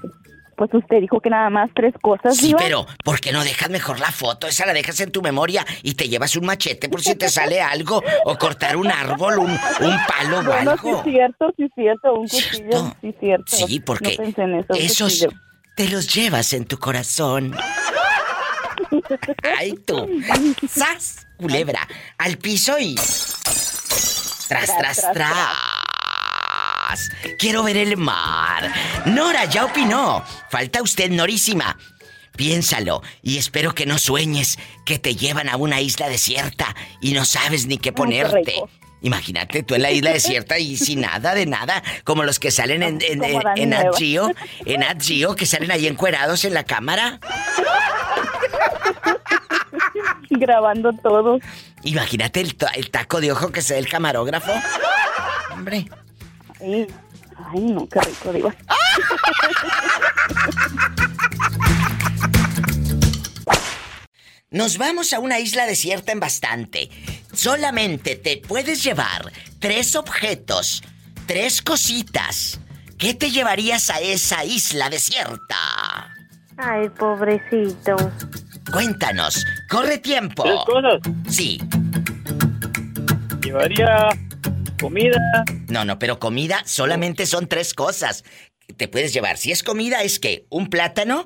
Pues 0.56 0.74
usted 0.74 1.00
dijo 1.00 1.22
que 1.22 1.30
nada 1.30 1.50
más 1.50 1.70
tres 1.74 1.94
cosas, 2.02 2.36
Sí, 2.36 2.48
Diva. 2.48 2.60
pero 2.60 2.86
¿por 3.06 3.22
qué 3.22 3.32
no 3.32 3.44
dejas 3.46 3.70
mejor 3.70 3.98
la 4.00 4.12
foto? 4.12 4.46
Esa 4.48 4.66
la 4.66 4.74
dejas 4.74 5.00
en 5.00 5.10
tu 5.12 5.22
memoria 5.22 5.66
y 5.84 5.94
te 5.94 6.10
llevas 6.10 6.36
un 6.36 6.46
machete 6.46 6.90
por 6.90 7.02
si 7.02 7.16
te 7.16 7.30
sale 7.30 7.62
algo 7.62 8.04
o 8.26 8.38
cortar 8.38 8.76
un 8.76 8.92
árbol, 8.92 9.40
un, 9.40 9.52
un 9.52 9.98
palo 10.08 10.40
o 10.40 10.44
Bueno, 10.44 10.76
sí 10.82 10.88
algo. 10.90 10.98
es 10.98 11.04
cierto, 11.06 11.54
sí 11.56 11.64
es 11.64 11.72
cierto, 11.76 12.14
un 12.14 12.28
¿Cierto? 12.28 12.50
cuchillo, 12.58 12.96
sí 13.02 13.08
es 13.08 13.16
cierto. 13.22 13.46
Sí, 13.56 13.80
porque 13.80 14.12
No 14.18 14.24
pensé 14.24 14.42
en 14.42 14.56
eso, 14.56 14.74
esos 14.74 15.14
cuchillo. 15.14 15.30
Te 15.80 15.88
los 15.88 16.14
llevas 16.14 16.52
en 16.52 16.66
tu 16.66 16.78
corazón. 16.78 17.56
Ay, 19.58 19.76
tú. 19.86 20.10
¡Sas! 20.70 21.26
Culebra. 21.38 21.88
Al 22.18 22.38
piso 22.38 22.78
y. 22.78 22.96
Tras, 24.50 24.78
tras, 24.78 25.06
tras. 25.14 27.10
Quiero 27.38 27.64
ver 27.64 27.78
el 27.78 27.96
mar. 27.96 28.70
Nora 29.06 29.46
ya 29.46 29.64
opinó. 29.64 30.22
Falta 30.50 30.82
usted, 30.82 31.10
Norísima. 31.12 31.78
Piénsalo 32.36 33.02
y 33.22 33.38
espero 33.38 33.74
que 33.74 33.86
no 33.86 34.00
sueñes 34.00 34.60
que 34.86 35.00
te 35.00 35.16
llevan 35.16 35.48
a 35.48 35.56
una 35.56 35.80
isla 35.80 36.10
desierta 36.10 36.76
y 37.00 37.14
no 37.14 37.24
sabes 37.24 37.68
ni 37.68 37.78
qué 37.78 37.94
ponerte. 37.94 38.64
Imagínate 39.02 39.64
tú 39.64 39.76
en 39.76 39.82
la 39.84 39.92
isla 39.92 40.12
desierta 40.12 40.60
y 40.60 40.76
sin 40.76 41.02
nada 41.02 41.34
de 41.34 41.46
nada, 41.46 41.82
como 42.04 42.24
los 42.24 42.40
que 42.40 42.52
salen 42.52 42.84
en, 42.84 43.00
en, 43.02 43.24
en, 43.24 43.42
en 43.56 43.70
Nueva. 43.70 43.92
Geo, 43.98 44.32
en 44.66 44.82
Nat 44.82 45.02
Geo, 45.02 45.36
que 45.36 45.46
salen 45.46 45.72
ahí 45.72 45.88
encuerados 45.88 46.44
en 46.44 46.54
la 46.54 46.64
cámara. 46.66 47.20
Grabando 50.30 50.92
todo. 50.94 51.40
Imagínate 51.84 52.42
el, 52.42 52.56
ta- 52.56 52.72
el 52.76 52.90
taco 52.92 53.22
de 53.22 53.32
ojo 53.32 53.52
que 53.52 53.62
se 53.62 53.74
da 53.74 53.80
el 53.80 53.88
camarógrafo. 53.88 54.52
Hombre. 55.54 55.86
Ay, 56.62 56.88
ay, 57.54 57.60
no, 57.62 57.88
qué 57.88 58.02
rico, 58.02 58.34
digo. 58.34 58.54
Nos 64.52 64.78
vamos 64.78 65.14
a 65.14 65.20
una 65.20 65.40
isla 65.40 65.66
desierta 65.68 66.12
en 66.12 66.20
bastante. 66.20 66.90
Solamente 67.40 68.18
te 68.18 68.36
puedes 68.36 68.84
llevar 68.84 69.32
tres 69.60 69.96
objetos, 69.96 70.84
tres 71.26 71.62
cositas. 71.62 72.60
¿Qué 72.98 73.14
te 73.14 73.32
llevarías 73.32 73.90
a 73.90 74.02
esa 74.02 74.44
isla 74.44 74.90
desierta? 74.90 75.56
Ay, 76.58 76.90
pobrecito. 76.90 77.96
Cuéntanos, 78.74 79.46
corre 79.70 80.00
tiempo. 80.00 80.44
Tres 80.44 80.60
cosas. 80.66 81.34
Sí. 81.34 81.62
Llevaría 83.42 84.10
comida. 84.78 85.46
No, 85.70 85.86
no, 85.86 85.98
pero 85.98 86.20
comida 86.20 86.62
solamente 86.66 87.26
son 87.26 87.48
tres 87.48 87.74
cosas. 87.74 88.26
Te 88.76 88.90
puedes 88.90 89.14
llevar. 89.14 89.38
Si 89.38 89.54
es 89.54 89.64
comida, 89.64 90.04
es 90.04 90.20
que 90.20 90.46
un 90.50 90.70
plátano, 90.70 91.24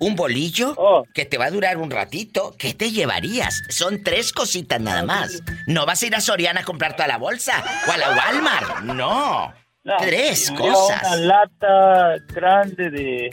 un 0.00 0.14
bolillo, 0.16 0.74
Oh. 0.76 1.04
que 1.14 1.24
te 1.24 1.38
va 1.38 1.46
a 1.46 1.50
durar 1.50 1.76
un 1.78 1.90
ratito. 1.90 2.54
¿Qué 2.58 2.74
te 2.74 2.90
llevarías? 2.90 3.62
Son 3.68 4.02
tres 4.02 4.32
cositas 4.32 4.80
nada 4.80 5.02
más. 5.04 5.42
No 5.66 5.86
vas 5.86 6.02
a 6.02 6.06
ir 6.06 6.14
a 6.16 6.20
Soriana 6.20 6.60
a 6.60 6.64
comprar 6.64 6.96
toda 6.96 7.08
la 7.08 7.18
bolsa 7.18 7.64
o 7.88 7.92
a 7.92 7.96
la 7.96 8.10
Walmart. 8.10 8.80
No. 8.84 9.52
No, 9.84 9.94
Tres 10.00 10.50
cosas. 10.50 11.00
Una 11.06 11.16
lata 11.16 12.16
grande 12.34 12.90
de, 12.90 13.30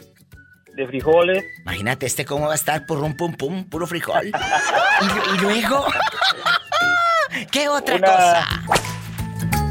de 0.76 0.88
frijoles. 0.88 1.44
Imagínate 1.64 2.06
este 2.06 2.26
cómo 2.26 2.46
va 2.46 2.52
a 2.52 2.56
estar 2.56 2.86
purrum 2.86 3.18
pum 3.18 3.34
pum, 3.34 3.64
puro 3.68 3.88
frijol. 3.88 4.28
y, 5.02 5.36
y 5.36 5.38
luego. 5.40 5.86
¿Qué 7.52 7.68
otra 7.70 7.96
Una- 7.96 8.08
cosa? 8.08 8.48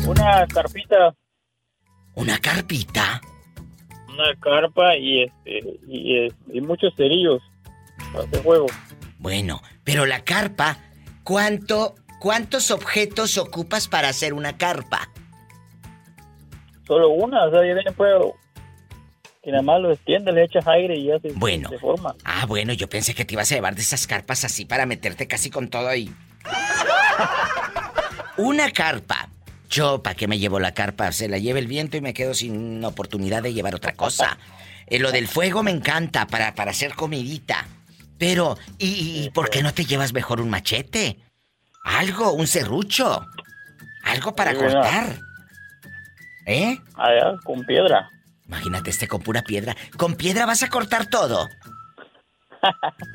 Una 0.07 0.47
carpita. 0.49 1.15
Una 2.15 2.39
carpita. 2.39 3.21
Una 4.13 4.35
carpa 4.41 4.97
y 4.97 5.23
este 5.23 5.59
y, 5.89 6.29
y 6.53 6.61
muchos 6.61 6.95
cerillos 6.97 7.41
para 8.13 8.25
hacer 8.25 8.43
juego. 8.43 8.67
Bueno, 9.19 9.63
pero 9.85 10.05
la 10.07 10.25
carpa, 10.25 10.79
¿cuánto, 11.25 11.95
¿cuántos 12.21 12.71
objetos 12.71 13.39
ocupas 13.39 13.89
para 13.89 14.09
hacer 14.09 14.35
una 14.35 14.57
carpa? 14.59 15.09
Solo 16.87 17.11
una, 17.11 17.45
o 17.47 17.51
sea, 17.51 17.61
ya 17.61 17.75
viene 17.75 17.93
pues 17.97 18.11
que 19.43 19.51
nada 19.51 19.63
más 19.63 19.81
lo 19.81 19.93
extiende, 19.93 20.31
le 20.33 20.45
echas 20.45 20.67
aire 20.69 20.97
y 20.97 21.07
ya 21.07 21.19
se, 21.21 21.33
Bueno. 21.33 21.69
se 21.69 21.79
forma. 21.79 22.15
Ah, 22.25 22.47
bueno, 22.47 22.73
yo 22.73 22.89
pensé 22.89 23.15
que 23.15 23.25
te 23.25 23.35
ibas 23.35 23.51
a 23.51 23.55
llevar 23.57 23.75
de 23.75 23.83
esas 23.83 24.07
carpas 24.07 24.45
así 24.45 24.65
para 24.65 24.87
meterte 24.87 25.27
casi 25.27 25.51
con 25.51 25.69
todo 25.69 25.89
ahí. 25.89 26.13
Una 28.37 28.71
carpa. 28.71 29.29
Yo, 29.73 30.03
¿para 30.03 30.15
qué 30.15 30.29
me 30.29 30.39
llevo 30.39 30.61
la 30.61 30.75
carpa? 30.75 31.11
Se 31.13 31.29
la 31.31 31.39
lleva 31.39 31.59
el 31.59 31.67
viento 31.67 31.97
y 31.97 32.03
me 32.03 32.13
quedo 32.13 32.35
sin 32.35 32.85
oportunidad 32.85 33.43
de 33.43 33.55
llevar 33.55 33.75
otra 33.75 33.95
cosa. 33.95 34.37
Eh, 34.87 34.99
lo 34.99 35.11
del 35.13 35.27
fuego 35.29 35.63
me 35.63 35.71
encanta 35.71 36.27
para, 36.27 36.55
para 36.55 36.73
hacer 36.73 36.95
comidita. 36.95 37.67
Pero, 38.19 38.59
¿y, 38.79 39.25
y 39.25 39.31
por 39.31 39.49
qué 39.49 39.63
no 39.63 39.73
te 39.73 39.87
llevas 39.87 40.13
mejor 40.13 40.43
un 40.43 40.51
machete? 40.51 41.19
Algo, 41.85 42.33
un 42.35 42.47
serrucho. 42.47 43.25
Algo 44.05 44.37
para 44.37 44.55
cortar. 44.55 45.19
¿Eh? 46.45 46.79
Allá, 46.97 47.39
con 47.43 47.65
piedra. 47.65 48.11
Imagínate 48.47 48.91
este 48.91 49.09
con 49.09 49.23
pura 49.23 49.41
piedra. 49.41 49.75
¿Con 49.97 50.17
piedra 50.17 50.45
vas 50.45 50.63
a 50.63 50.69
cortar 50.69 51.07
todo? 51.07 51.49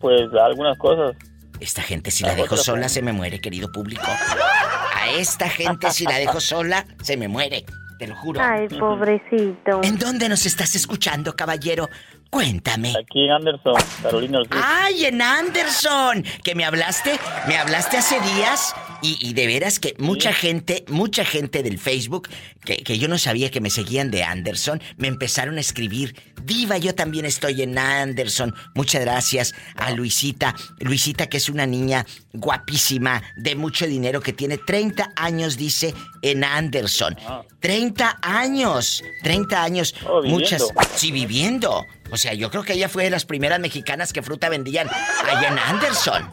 Pues 0.00 0.30
algunas 0.40 0.78
cosas. 0.78 1.16
Esta 1.58 1.82
gente 1.82 2.12
si 2.12 2.22
la 2.22 2.30
Ah, 2.30 2.34
dejo 2.36 2.56
sola 2.56 2.88
se 2.88 3.02
me 3.02 3.12
muere, 3.12 3.40
querido 3.40 3.72
público. 3.72 4.04
A 4.98 5.10
esta 5.10 5.48
gente 5.48 5.90
si 5.90 6.04
la 6.04 6.18
dejo 6.18 6.40
sola 6.40 6.84
se 7.02 7.16
me 7.16 7.28
muere, 7.28 7.64
te 7.98 8.06
lo 8.06 8.16
juro. 8.16 8.40
Ay, 8.42 8.68
pobrecito. 8.68 9.80
¿En 9.82 9.96
dónde 9.98 10.28
nos 10.28 10.44
estás 10.44 10.74
escuchando, 10.74 11.36
caballero? 11.36 11.88
Cuéntame. 12.30 12.94
Aquí 12.98 13.24
en 13.24 13.32
Anderson, 13.32 13.74
Carolina 14.02 14.38
del 14.38 14.48
Sur. 14.48 14.58
¡Ay, 14.62 15.06
en 15.06 15.22
Anderson! 15.22 16.24
Que 16.44 16.54
me 16.54 16.64
hablaste, 16.64 17.18
me 17.46 17.56
hablaste 17.56 17.96
hace 17.96 18.20
días 18.20 18.74
y, 19.00 19.18
y 19.26 19.32
de 19.32 19.46
veras 19.46 19.78
que 19.78 19.94
mucha 19.98 20.32
gente, 20.32 20.84
mucha 20.88 21.24
gente 21.24 21.62
del 21.62 21.78
Facebook, 21.78 22.28
que, 22.64 22.76
que 22.76 22.98
yo 22.98 23.08
no 23.08 23.16
sabía 23.16 23.50
que 23.50 23.60
me 23.60 23.70
seguían 23.70 24.10
de 24.10 24.24
Anderson, 24.24 24.82
me 24.98 25.08
empezaron 25.08 25.56
a 25.56 25.60
escribir, 25.60 26.14
Diva, 26.44 26.78
yo 26.78 26.94
también 26.94 27.24
estoy 27.24 27.62
en 27.62 27.78
Anderson. 27.78 28.54
Muchas 28.74 29.02
gracias 29.02 29.54
a 29.76 29.90
Luisita. 29.90 30.54
Luisita, 30.80 31.28
que 31.28 31.36
es 31.36 31.48
una 31.48 31.66
niña 31.66 32.06
guapísima, 32.32 33.22
de 33.36 33.54
mucho 33.54 33.86
dinero, 33.86 34.20
que 34.20 34.32
tiene 34.32 34.58
30 34.58 35.12
años, 35.16 35.56
dice, 35.56 35.94
en 36.22 36.44
Anderson. 36.44 37.16
Ah. 37.26 37.42
30 37.60 38.18
años, 38.22 39.02
30 39.22 39.62
años. 39.62 39.94
Oh. 40.08 40.22
Muchas, 40.22 40.64
sí, 40.94 41.12
viviendo. 41.12 41.84
O 42.10 42.16
sea, 42.16 42.34
yo 42.34 42.50
creo 42.50 42.62
que 42.62 42.74
ella 42.74 42.88
fue 42.88 43.04
de 43.04 43.10
las 43.10 43.24
primeras 43.24 43.60
mexicanas 43.60 44.12
que 44.12 44.22
fruta 44.22 44.48
vendían 44.48 44.88
allá 44.88 45.48
en 45.48 45.58
Anderson. 45.58 46.30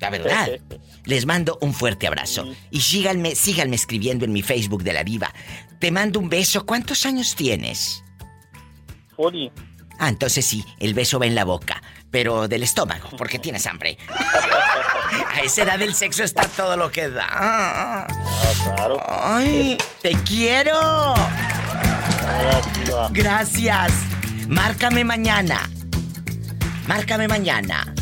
La 0.00 0.10
verdad. 0.10 0.48
Les 1.04 1.26
mando 1.26 1.58
un 1.60 1.74
fuerte 1.74 2.06
abrazo. 2.06 2.46
Y 2.70 2.80
síganme, 2.80 3.34
síganme 3.34 3.76
escribiendo 3.76 4.24
en 4.24 4.32
mi 4.32 4.42
Facebook 4.42 4.82
de 4.82 4.92
la 4.92 5.04
Diva. 5.04 5.32
Te 5.78 5.90
mando 5.90 6.20
un 6.20 6.28
beso. 6.28 6.64
¿Cuántos 6.66 7.04
años 7.06 7.34
tienes? 7.34 8.04
Foli. 9.16 9.50
Ah, 9.98 10.08
entonces 10.08 10.46
sí, 10.46 10.64
el 10.78 10.94
beso 10.94 11.18
va 11.18 11.26
en 11.26 11.34
la 11.34 11.44
boca, 11.44 11.82
pero 12.10 12.46
del 12.46 12.62
estómago, 12.62 13.10
porque 13.16 13.40
tienes 13.40 13.66
hambre. 13.66 13.98
A 15.34 15.40
esa 15.40 15.62
edad 15.62 15.78
del 15.78 15.94
sexo 15.94 16.22
está 16.22 16.46
todo 16.46 16.76
lo 16.76 16.90
que 16.90 17.08
da. 17.08 17.26
Ah, 17.28 18.06
claro. 18.62 19.02
¡Ay! 19.08 19.76
¡Te 20.02 20.12
quiero! 20.22 21.14
Gracias. 23.10 23.92
Márcame 24.48 25.04
mañana. 25.04 25.68
Márcame 26.86 27.28
mañana. 27.28 27.94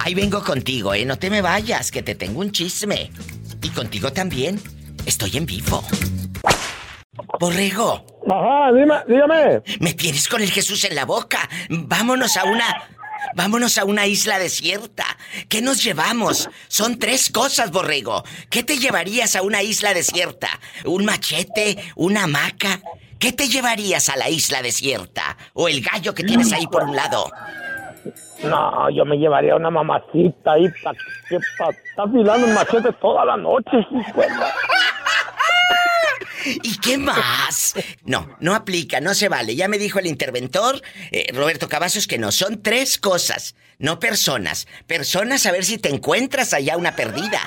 Ahí 0.00 0.14
vengo 0.14 0.44
contigo, 0.44 0.92
¿eh? 0.92 1.06
No 1.06 1.18
te 1.18 1.30
me 1.30 1.40
vayas, 1.40 1.90
que 1.90 2.02
te 2.02 2.14
tengo 2.14 2.40
un 2.40 2.52
chisme. 2.52 3.10
Y 3.62 3.70
contigo 3.70 4.12
también. 4.12 4.60
Estoy 5.06 5.38
en 5.38 5.46
vivo. 5.46 5.82
Borrego, 7.40 8.04
Ajá, 8.30 8.72
dime, 8.72 8.94
dígame. 9.08 9.62
me 9.80 9.94
tienes 9.94 10.28
con 10.28 10.42
el 10.42 10.50
Jesús 10.50 10.84
en 10.84 10.94
la 10.94 11.04
boca. 11.06 11.48
Vámonos 11.70 12.36
a 12.36 12.44
una. 12.44 12.82
Vámonos 13.34 13.78
a 13.78 13.84
una 13.84 14.06
isla 14.06 14.38
desierta. 14.38 15.04
¿Qué 15.48 15.62
nos 15.62 15.82
llevamos? 15.82 16.48
Son 16.68 16.98
tres 16.98 17.30
cosas, 17.30 17.70
Borrego. 17.70 18.24
¿Qué 18.50 18.62
te 18.62 18.78
llevarías 18.78 19.36
a 19.36 19.42
una 19.42 19.62
isla 19.62 19.94
desierta? 19.94 20.48
¿Un 20.84 21.06
machete? 21.06 21.78
¿Una 21.96 22.24
hamaca? 22.24 22.80
¿Qué 23.24 23.32
te 23.32 23.48
llevarías 23.48 24.10
a 24.10 24.16
la 24.18 24.28
isla 24.28 24.60
desierta? 24.60 25.38
¿O 25.54 25.66
el 25.66 25.80
gallo 25.80 26.12
que 26.14 26.24
tienes 26.24 26.52
ahí 26.52 26.66
por 26.66 26.82
un 26.84 26.94
lado? 26.94 27.24
No, 28.42 28.90
yo 28.90 29.06
me 29.06 29.16
llevaría 29.16 29.56
una 29.56 29.70
mamacita 29.70 30.52
ahí 30.52 30.66
para 30.82 30.98
que 31.30 31.38
pa, 31.56 31.70
estar 31.70 32.06
afilando 32.06 32.46
el 32.46 32.52
machete 32.52 32.92
toda 33.00 33.24
la 33.24 33.38
noche. 33.38 33.78
la- 34.14 34.54
¿Y 36.44 36.76
qué 36.80 36.98
más? 36.98 37.72
No, 38.04 38.28
no 38.40 38.54
aplica, 38.54 39.00
no 39.00 39.14
se 39.14 39.30
vale. 39.30 39.56
Ya 39.56 39.68
me 39.68 39.78
dijo 39.78 39.98
el 39.98 40.06
interventor, 40.06 40.82
eh, 41.10 41.28
Roberto 41.32 41.66
Cavazos, 41.66 42.06
que 42.06 42.18
no. 42.18 42.30
Son 42.30 42.60
tres 42.62 42.98
cosas, 42.98 43.54
no 43.78 44.00
personas. 44.00 44.68
Personas 44.86 45.46
a 45.46 45.52
ver 45.52 45.64
si 45.64 45.78
te 45.78 45.88
encuentras 45.88 46.52
allá 46.52 46.76
una 46.76 46.94
perdida. 46.94 47.40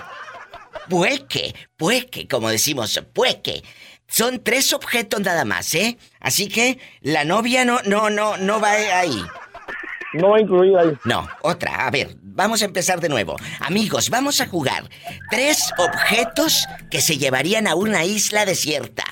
Pueque, 0.90 1.54
pueque, 1.76 2.28
como 2.28 2.50
decimos, 2.50 3.00
pueque. 3.14 3.62
Son 4.08 4.42
tres 4.42 4.74
objetos 4.74 5.20
nada 5.22 5.44
más, 5.46 5.74
¿eh? 5.76 5.98
Así 6.20 6.48
que 6.48 6.80
la 7.02 7.24
novia 7.26 7.66
no, 7.66 7.80
no, 7.86 8.10
no, 8.10 8.38
no 8.38 8.60
va 8.62 8.72
ahí. 8.72 9.22
No 10.14 10.30
va 10.30 10.40
incluida 10.42 10.82
ahí. 10.82 10.94
No, 11.04 11.28
otra. 11.42 11.86
A 11.86 11.92
ver, 11.92 12.16
vamos 12.22 12.62
a 12.62 12.66
empezar 12.66 13.02
de 13.02 13.10
nuevo. 13.10 13.36
Amigos, 13.60 14.10
vamos 14.10 14.40
a 14.40 14.48
jugar. 14.48 14.90
Tres 15.30 15.72
objetos 15.78 16.66
que 16.90 17.02
se 17.02 17.18
llevarían 17.18 17.68
a 17.68 17.76
una 17.76 18.06
isla 18.06 18.46
desierta. 18.46 19.04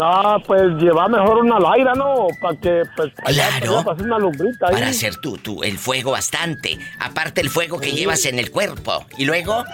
Ah, 0.00 0.36
pues 0.46 0.62
llevar 0.80 1.10
mejor 1.10 1.38
una 1.38 1.58
laira, 1.58 1.94
¿no? 1.94 2.26
Para 2.40 2.56
que, 2.60 2.82
pues, 2.96 3.12
allá, 3.24 3.48
Claro. 3.60 3.82
para 3.84 3.94
hacer 3.94 4.06
una 4.06 4.18
lumbrita 4.18 4.66
ahí. 4.68 4.74
Para 4.74 4.88
hacer 4.88 5.16
tú, 5.16 5.38
tú, 5.38 5.62
el 5.62 5.78
fuego 5.78 6.12
bastante. 6.12 6.78
Aparte 7.00 7.40
el 7.40 7.50
fuego 7.50 7.80
que 7.80 7.92
llevas 7.92 8.24
en 8.26 8.38
el 8.38 8.50
cuerpo. 8.50 9.06
Y 9.16 9.24
luego, 9.24 9.64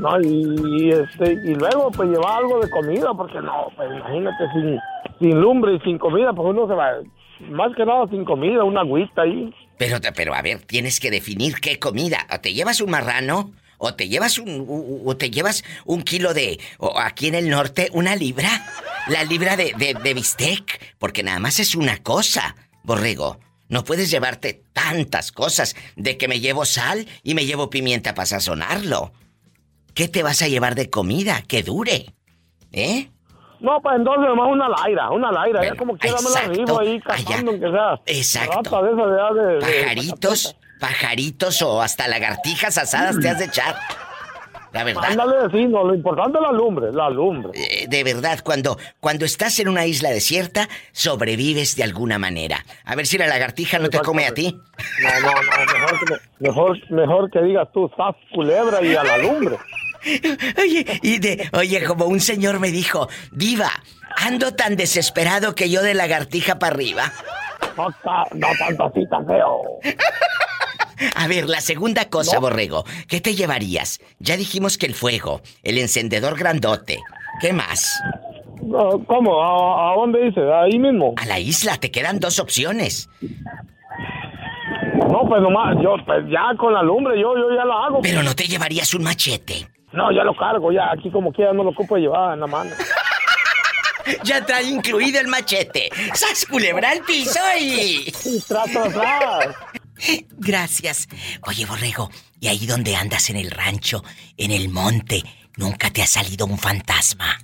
No, 0.00 0.20
y, 0.20 0.56
y, 0.84 0.90
este, 0.90 1.32
y 1.32 1.54
luego, 1.54 1.90
pues 1.90 2.08
llevar 2.10 2.38
algo 2.38 2.60
de 2.60 2.70
comida, 2.70 3.12
porque 3.16 3.40
no, 3.40 3.68
pues 3.76 3.88
imagínate, 3.90 4.44
sin, 4.52 4.78
sin 5.20 5.40
lumbre 5.40 5.74
y 5.76 5.80
sin 5.80 5.98
comida, 5.98 6.32
pues 6.32 6.48
uno 6.50 6.66
se 6.68 6.74
va, 6.74 6.92
más 7.50 7.74
que 7.76 7.84
nada 7.84 8.06
sin 8.08 8.24
comida, 8.24 8.64
una 8.64 8.80
agüita 8.80 9.22
ahí. 9.22 9.52
pero, 9.78 9.98
pero 10.14 10.34
a 10.34 10.42
ver, 10.42 10.60
tienes 10.62 11.00
que 11.00 11.10
definir 11.10 11.54
qué 11.60 11.78
comida. 11.78 12.26
O 12.32 12.40
te 12.40 12.52
llevas 12.52 12.80
un 12.80 12.90
marrano, 12.90 13.52
O 13.78 13.94
te 13.94 14.08
llevas 14.08 14.38
un, 14.38 15.02
o 15.04 15.16
te 15.16 15.30
llevas 15.30 15.64
un 15.84 16.02
kilo 16.02 16.32
de, 16.32 16.58
o 16.78 16.98
aquí 16.98 17.26
en 17.26 17.34
el 17.34 17.50
norte, 17.50 17.90
una 17.92 18.14
libra. 18.16 18.48
La 19.08 19.24
libra 19.24 19.56
de, 19.56 19.74
de, 19.76 19.94
de 19.94 20.14
bistec. 20.14 20.94
Porque 20.98 21.22
nada 21.22 21.38
más 21.38 21.58
es 21.60 21.74
una 21.74 21.98
cosa, 22.02 22.56
borrego. 22.84 23.38
No 23.68 23.82
puedes 23.84 24.10
llevarte 24.10 24.62
tantas 24.72 25.32
cosas 25.32 25.74
de 25.96 26.16
que 26.16 26.28
me 26.28 26.40
llevo 26.40 26.64
sal 26.64 27.06
y 27.24 27.34
me 27.34 27.44
llevo 27.44 27.68
pimienta 27.68 28.14
para 28.14 28.26
sazonarlo. 28.26 29.12
¿Qué 29.94 30.08
te 30.08 30.22
vas 30.22 30.42
a 30.42 30.48
llevar 30.48 30.74
de 30.74 30.90
comida? 30.90 31.42
Que 31.46 31.62
dure. 31.62 32.14
¿Eh? 32.72 33.08
No, 33.60 33.80
pues 33.80 33.96
entonces 33.96 34.26
nomás 34.28 34.48
una 34.50 34.68
laira, 34.68 35.10
una 35.10 35.32
laira. 35.32 35.60
Bueno, 35.60 35.74
ya 35.74 35.78
como 35.78 35.96
quiera 35.96 36.16
me 36.20 36.30
la 36.30 36.52
rijo 36.52 36.80
ahí 36.80 37.00
Allá. 37.06 37.24
cazando, 37.24 37.50
aunque 37.52 37.70
sea. 37.70 38.00
Exacto. 38.06 38.82
De 38.82 39.58
Pajaritos, 39.60 40.56
pajaritos 40.80 41.62
o 41.62 41.80
hasta 41.80 42.08
lagartijas 42.08 42.76
asadas 42.76 43.18
te 43.20 43.28
has 43.28 43.38
de 43.38 43.46
echar. 43.46 43.76
La 44.74 44.82
verdad. 44.82 45.04
Ándale, 45.04 45.48
sí, 45.52 45.66
no, 45.66 45.84
lo 45.84 45.94
importante 45.94 46.36
es 46.36 46.42
la 46.42 46.50
lumbre, 46.50 46.92
la 46.92 47.08
lumbre. 47.08 47.52
Eh, 47.54 47.86
de 47.88 48.02
verdad, 48.02 48.40
cuando, 48.42 48.76
cuando 48.98 49.24
estás 49.24 49.60
en 49.60 49.68
una 49.68 49.86
isla 49.86 50.10
desierta, 50.10 50.68
sobrevives 50.90 51.76
de 51.76 51.84
alguna 51.84 52.18
manera. 52.18 52.66
A 52.84 52.96
ver 52.96 53.06
si 53.06 53.16
la 53.16 53.28
lagartija 53.28 53.78
no 53.78 53.88
te 53.88 54.00
come 54.00 54.26
a 54.26 54.34
ti. 54.34 54.52
No, 55.00 55.20
no, 55.20 55.32
no, 55.32 55.72
mejor 55.72 56.04
que, 56.04 56.14
mejor, 56.40 56.90
mejor 56.90 57.30
que 57.30 57.42
digas 57.42 57.68
tú, 57.72 57.88
sas 57.96 58.16
culebra 58.34 58.82
y 58.82 58.96
a 58.96 59.04
la 59.04 59.18
lumbre. 59.18 59.56
Oye, 60.62 60.86
y 61.02 61.18
de, 61.18 61.48
oye, 61.52 61.84
como 61.84 62.06
un 62.06 62.20
señor 62.20 62.60
me 62.60 62.70
dijo, 62.70 63.08
Diva, 63.32 63.70
ando 64.16 64.52
tan 64.54 64.76
desesperado 64.76 65.54
que 65.54 65.70
yo 65.70 65.82
de 65.82 65.94
lagartija 65.94 66.58
para 66.58 66.74
arriba. 66.74 67.12
No, 67.76 67.88
ta- 68.04 68.24
no 68.34 68.48
tanto 68.58 68.84
así 68.84 69.00
tan 69.08 69.26
feo. 69.26 69.62
A 71.16 71.26
ver, 71.26 71.48
la 71.48 71.60
segunda 71.60 72.08
cosa, 72.08 72.38
borrego, 72.38 72.84
¿qué 73.08 73.20
te 73.20 73.34
llevarías? 73.34 74.00
Ya 74.20 74.36
dijimos 74.36 74.78
que 74.78 74.86
el 74.86 74.94
fuego, 74.94 75.42
el 75.64 75.78
encendedor 75.78 76.38
grandote. 76.38 77.00
¿Qué 77.40 77.52
más? 77.52 78.00
¿Cómo? 79.06 79.42
¿A, 79.42 79.92
a 79.92 79.96
dónde 79.96 80.22
dice? 80.26 80.40
Ahí 80.52 80.78
mismo. 80.78 81.14
A 81.16 81.26
la 81.26 81.38
isla 81.40 81.76
te 81.78 81.90
quedan 81.90 82.20
dos 82.20 82.38
opciones. 82.38 83.08
No, 85.10 85.28
pues 85.28 85.42
nomás, 85.42 85.76
yo, 85.82 85.96
pues 86.06 86.24
ya 86.30 86.56
con 86.56 86.72
la 86.72 86.82
lumbre, 86.82 87.20
yo, 87.20 87.36
yo 87.36 87.54
ya 87.56 87.64
la 87.64 87.86
hago. 87.86 88.00
Pero 88.00 88.22
no 88.22 88.34
te 88.34 88.44
llevarías 88.44 88.94
un 88.94 89.02
machete. 89.02 89.68
No, 89.94 90.10
ya 90.10 90.24
lo 90.24 90.34
cargo, 90.34 90.72
ya, 90.72 90.90
aquí 90.92 91.10
como 91.10 91.32
quiera 91.32 91.52
no 91.52 91.62
lo 91.62 91.70
ocupo 91.70 91.96
llevar 91.96 92.34
en 92.34 92.40
la 92.40 92.46
mano. 92.46 92.70
Ya 94.22 94.44
trae 94.44 94.64
incluido 94.64 95.18
el 95.18 95.28
machete. 95.28 95.88
¡Sas 96.12 96.44
culebra 96.44 96.90
al 96.90 97.00
piso 97.00 97.40
y... 97.58 98.12
Gracias. 100.36 101.08
Oye, 101.46 101.64
Borrego, 101.64 102.10
¿y 102.38 102.48
ahí 102.48 102.66
donde 102.66 102.96
andas 102.96 103.30
en 103.30 103.36
el 103.36 103.50
rancho, 103.50 104.02
en 104.36 104.50
el 104.50 104.68
monte, 104.68 105.22
nunca 105.56 105.88
te 105.90 106.02
ha 106.02 106.06
salido 106.06 106.44
un 106.44 106.58
fantasma? 106.58 107.38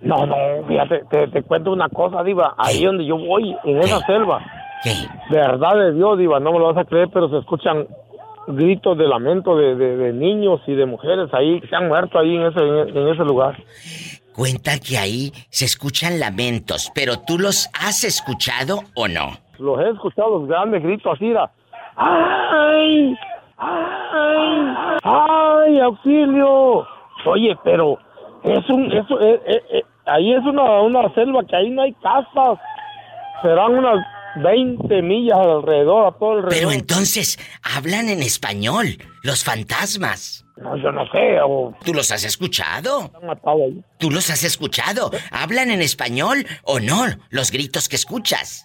No, 0.00 0.24
no, 0.24 0.66
fíjate, 0.66 1.02
te, 1.10 1.28
te 1.28 1.42
cuento 1.42 1.72
una 1.72 1.90
cosa, 1.90 2.22
Diva. 2.22 2.54
Ahí 2.56 2.84
donde 2.84 3.04
yo 3.04 3.18
voy, 3.18 3.54
en 3.64 3.78
esa 3.80 4.00
selva. 4.06 4.42
¿Qué? 4.82 4.94
Verdad 5.30 5.76
de 5.76 5.92
Dios, 5.92 6.18
Diva, 6.18 6.40
no 6.40 6.52
me 6.52 6.58
lo 6.58 6.72
vas 6.72 6.78
a 6.78 6.88
creer, 6.88 7.08
pero 7.12 7.28
se 7.28 7.36
escuchan 7.36 7.86
gritos 8.54 8.96
de 8.98 9.06
lamento 9.08 9.56
de, 9.56 9.74
de- 9.76 9.96
de 9.96 10.12
niños 10.12 10.60
y 10.66 10.74
de 10.74 10.86
mujeres 10.86 11.28
ahí 11.32 11.60
que 11.60 11.68
se 11.68 11.76
han 11.76 11.88
muerto 11.88 12.18
ahí 12.18 12.36
en 12.36 12.42
ese, 12.46 12.60
en, 12.60 13.08
ese 13.08 13.24
lugar. 13.24 13.56
Cuentan 14.34 14.78
que 14.78 14.96
ahí 14.98 15.32
se 15.50 15.64
escuchan 15.64 16.18
lamentos, 16.20 16.90
pero 16.94 17.14
¿tú 17.26 17.38
los 17.38 17.68
has 17.78 18.04
escuchado 18.04 18.80
o 18.94 19.08
no? 19.08 19.30
Los 19.58 19.78
he 19.80 19.90
escuchado, 19.90 20.38
los 20.38 20.48
grandes 20.48 20.82
gritos 20.82 21.12
así, 21.14 21.30
da, 21.32 21.50
¡ay! 21.96 23.14
¡ay! 23.58 24.74
¡ay! 25.02 25.80
¡auxilio! 25.80 26.86
Oye, 27.26 27.54
pero 27.62 27.98
es 28.44 28.68
un, 28.70 28.90
eso, 28.92 29.20
eh, 29.20 29.40
eh, 29.46 29.62
eh, 29.72 29.82
ahí 30.06 30.32
es 30.32 30.42
una, 30.44 30.62
una 30.80 31.12
selva 31.14 31.44
que 31.44 31.56
ahí 31.56 31.68
no 31.70 31.82
hay 31.82 31.92
casas. 31.94 32.58
Serán 33.42 33.72
unas 33.74 33.98
20 34.36 35.02
millas 35.02 35.38
alrededor, 35.38 36.06
a 36.06 36.18
todo 36.18 36.30
alrededor. 36.32 36.54
Pero 36.54 36.70
entonces, 36.72 37.38
hablan 37.62 38.08
en 38.08 38.22
español, 38.22 38.86
los 39.22 39.42
fantasmas. 39.44 40.44
No, 40.56 40.76
yo 40.76 40.92
no 40.92 41.06
sé, 41.10 41.40
o 41.42 41.74
¿Tú 41.84 41.94
los 41.94 42.10
has 42.12 42.22
escuchado? 42.24 43.10
ahí. 43.46 43.82
¿Tú 43.98 44.10
los 44.10 44.28
has 44.30 44.44
escuchado? 44.44 45.10
¿Hablan 45.32 45.70
en 45.70 45.80
español 45.80 46.44
o 46.64 46.80
no? 46.80 47.06
Los 47.30 47.50
gritos 47.50 47.88
que 47.88 47.96
escuchas. 47.96 48.64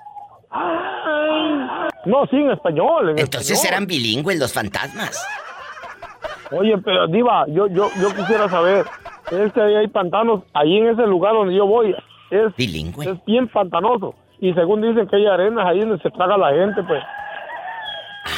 No, 2.05 2.25
sí, 2.29 2.35
en 2.35 2.51
español. 2.51 3.09
en 3.11 3.19
Entonces 3.19 3.51
español. 3.51 3.73
eran 3.73 3.87
bilingües 3.87 4.39
los 4.39 4.53
fantasmas. 4.53 5.25
Oye, 6.51 6.77
pero 6.79 7.07
Diva, 7.07 7.45
yo, 7.47 7.67
yo, 7.67 7.89
yo 7.99 8.13
quisiera 8.15 8.47
saber, 8.49 8.85
es 9.31 9.53
que 9.53 9.61
ahí 9.61 9.75
hay 9.75 9.87
pantanos, 9.87 10.43
ahí 10.53 10.77
en 10.77 10.89
ese 10.89 11.07
lugar 11.07 11.33
donde 11.33 11.55
yo 11.55 11.65
voy, 11.65 11.95
es, 12.29 12.55
Bilingüe. 12.55 13.09
es 13.09 13.25
bien 13.25 13.47
pantanoso. 13.47 14.13
Y 14.39 14.53
según 14.53 14.81
dicen 14.81 15.07
que 15.07 15.15
hay 15.15 15.25
arenas 15.27 15.65
ahí 15.65 15.79
donde 15.79 16.01
se 16.01 16.09
traga 16.11 16.37
la 16.37 16.51
gente, 16.51 16.83
pues. 16.83 17.01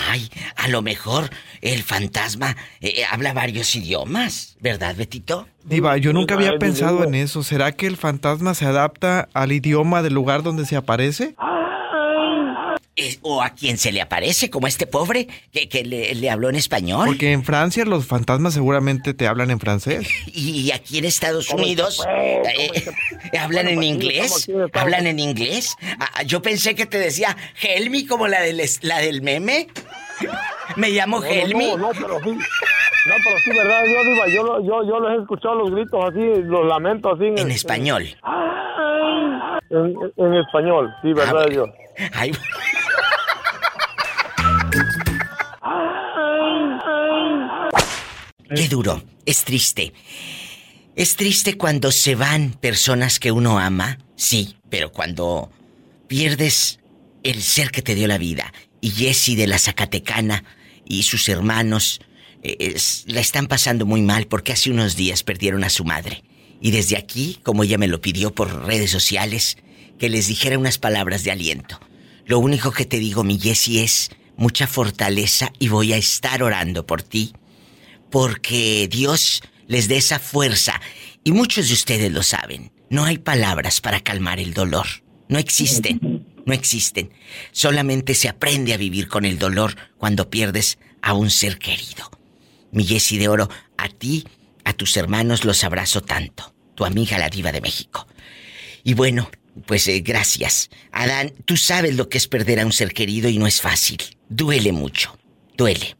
Ay, 0.10 0.30
a 0.58 0.68
lo 0.68 0.82
mejor 0.82 1.26
el 1.62 1.82
fantasma 1.82 2.56
eh, 2.82 3.04
habla 3.10 3.34
varios 3.34 3.74
idiomas, 3.76 4.58
¿verdad, 4.60 4.96
Betito? 4.98 5.48
Diva, 5.64 5.96
yo 5.98 6.12
nunca 6.12 6.36
había 6.36 6.52
Ay, 6.52 6.60
pensado 6.60 7.04
en 7.06 7.16
eso. 7.16 7.42
¿Será 7.42 7.72
que 7.72 7.88
el 7.88 7.96
fantasma 7.96 8.54
se 8.54 8.66
adapta 8.66 9.30
al 9.34 9.52
idioma 9.54 10.02
del 10.02 10.14
lugar 10.14 10.44
donde 10.44 10.66
se 10.66 10.76
aparece? 10.76 11.36
Eh, 13.00 13.18
o 13.22 13.44
a 13.44 13.52
quien 13.52 13.78
se 13.78 13.92
le 13.92 14.02
aparece, 14.02 14.50
como 14.50 14.66
este 14.66 14.88
pobre 14.88 15.28
que, 15.52 15.70
que 15.70 15.84
le, 15.86 16.16
le 16.16 16.30
habló 16.32 16.50
en 16.50 16.56
español. 16.56 17.06
Porque 17.06 17.32
en 17.32 17.44
Francia 17.44 17.86
los 17.86 18.08
fantasmas 18.08 18.56
seguramente 18.56 19.14
te 19.14 19.28
hablan 19.28 19.52
en 19.52 19.60
francés. 19.60 20.08
Y 20.34 20.72
aquí 20.72 20.98
en 20.98 21.06
Estados 21.06 21.48
¿Cómo 21.48 21.62
Unidos 21.64 22.04
eh, 22.10 22.42
¿Cómo 23.32 23.44
hablan 23.44 23.66
Bueno, 23.66 23.70
en 23.70 23.76
pues 23.76 23.88
inglés. 23.88 24.26
estamos 24.26 24.42
aquí 24.44 24.52
en 24.52 24.62
Estados 24.64 24.84
Hablan 24.84 25.08
en 25.08 25.20
inglés. 25.20 25.76
Ah, 26.00 26.24
yo 26.24 26.42
pensé 26.42 26.74
que 26.74 26.86
te 26.88 26.98
decía 26.98 27.38
Helmi 27.62 28.06
como 28.08 28.28
la 28.28 28.42
del, 28.42 28.62
la 28.82 28.98
del 29.00 29.22
meme. 29.22 29.68
Me 30.76 30.90
llamo 30.90 31.20
No, 31.20 31.26
no, 31.26 31.32
Helmi. 31.32 31.66
No, 31.68 31.78
no, 31.78 31.90
pero 31.92 32.20
sí. 32.24 32.32
No, 32.32 33.14
pero 33.24 33.38
sí, 33.44 33.52
¿verdad? 33.52 33.84
Yo, 33.86 34.04
Diva, 34.10 34.28
yo, 34.28 34.64
yo, 34.64 34.88
yo 34.90 35.00
les 35.08 35.20
he 35.20 35.22
escuchado 35.22 35.56
los 35.56 35.72
gritos 35.72 36.04
así, 36.10 36.42
los 36.46 36.66
lamentos 36.66 37.14
así. 37.16 37.26
En 37.42 37.52
español. 37.52 38.08
En, 39.70 39.96
en 40.18 40.34
español, 40.36 40.94
sí, 41.02 41.14
¿verdad? 41.14 41.44
Ah, 41.46 41.50
Dios? 41.50 41.70
Ay, 42.14 42.32
qué 48.56 48.68
duro. 48.68 49.04
Es 49.26 49.44
triste. 49.44 49.94
Es 50.96 51.16
triste 51.16 51.58
cuando 51.58 51.92
se 51.92 52.16
van 52.16 52.52
personas 52.54 53.20
que 53.20 53.32
uno 53.32 53.60
ama, 53.60 54.00
sí, 54.16 54.56
pero 54.70 54.92
cuando 54.92 55.52
pierdes 56.08 56.80
el 57.24 57.42
ser 57.42 57.72
que 57.72 57.82
te 57.82 57.96
dio 57.96 58.08
la 58.08 58.18
vida. 58.18 58.54
Y 58.82 58.92
Jesse 58.92 59.36
de 59.36 59.48
la 59.48 59.60
Zacatecana 59.60 60.44
y 60.86 61.04
sus 61.04 61.28
hermanos 61.30 62.00
eh, 62.44 62.56
es- 62.60 63.04
la 63.08 63.20
están 63.20 63.48
pasando 63.48 63.86
muy 63.86 64.02
mal 64.02 64.28
porque 64.28 64.54
hace 64.54 64.70
unos 64.72 64.96
días 64.96 65.24
perdieron 65.24 65.64
a 65.64 65.70
su 65.70 65.84
madre. 65.84 66.24
Y 66.62 66.72
desde 66.72 66.98
aquí, 66.98 67.40
como 67.44 67.64
ella 67.64 67.78
me 67.78 67.88
lo 67.88 68.00
pidió 68.02 68.34
por 68.34 68.66
redes 68.66 68.92
sociales, 68.92 69.58
que 70.00 70.10
les 70.10 70.28
dijera 70.28 70.58
unas 70.58 70.78
palabras 70.78 71.24
de 71.24 71.32
aliento. 71.32 71.80
Lo 72.26 72.40
único 72.40 72.72
que 72.72 72.86
te 72.86 73.00
digo, 73.00 73.24
mi 73.24 73.40
Jessie, 73.40 73.84
es 73.84 74.10
mucha 74.36 74.68
fortaleza 74.68 75.52
y 75.60 75.68
voy 75.70 75.94
a 75.94 75.98
estar 75.98 76.44
orando 76.44 76.86
por 76.86 77.02
ti 77.02 77.34
porque 78.10 78.88
Dios 78.89 79.41
les 79.67 79.88
dé 79.88 79.98
esa 79.98 80.20
fuerza. 80.20 80.80
Y 81.24 81.32
muchos 81.32 81.67
de 81.67 81.74
ustedes 81.74 82.12
lo 82.12 82.24
saben. 82.24 82.72
No 82.89 83.04
hay 83.04 83.17
palabras 83.17 83.82
para 83.82 84.00
calmar 84.00 84.39
el 84.39 84.54
dolor. 84.54 84.88
No 85.28 85.38
existen. 85.39 86.26
No 86.46 86.54
existen. 86.54 87.12
Solamente 87.52 88.13
se 88.13 88.30
aprende 88.30 88.74
a 88.74 88.78
vivir 88.78 89.10
con 89.10 89.26
el 89.26 89.38
dolor 89.38 89.76
cuando 89.98 90.30
pierdes 90.30 90.78
a 91.02 91.13
un 91.13 91.30
ser 91.30 91.58
querido. 91.58 92.10
Mi 92.72 92.86
Jessie 92.86 93.20
de 93.20 93.28
Oro, 93.28 93.50
a 93.78 93.89
ti, 93.89 94.26
a 94.63 94.74
tus 94.74 94.96
hermanos 94.96 95.43
los 95.43 95.63
abrazo 95.63 96.02
tanto. 96.02 96.54
Tu 96.76 96.86
amiga 96.86 97.17
la 97.17 97.30
diva 97.30 97.52
de 97.52 97.62
México. 97.62 98.08
Y 98.84 98.93
bueno, 98.93 99.30
pues 99.65 99.88
eh, 99.88 100.00
gracias. 100.00 100.70
Adán, 100.91 101.34
tú 101.46 101.58
sabes 101.58 101.96
lo 101.96 102.08
que 102.08 102.17
es 102.17 102.28
perder 102.28 102.60
a 102.62 102.65
un 102.65 102.72
ser 102.72 102.93
querido 102.93 103.28
y 103.30 103.38
no 103.38 103.48
es 103.48 103.60
fácil. 103.60 103.98
Duele 104.30 104.72
mucho. 104.72 105.17
Duele. 105.58 105.98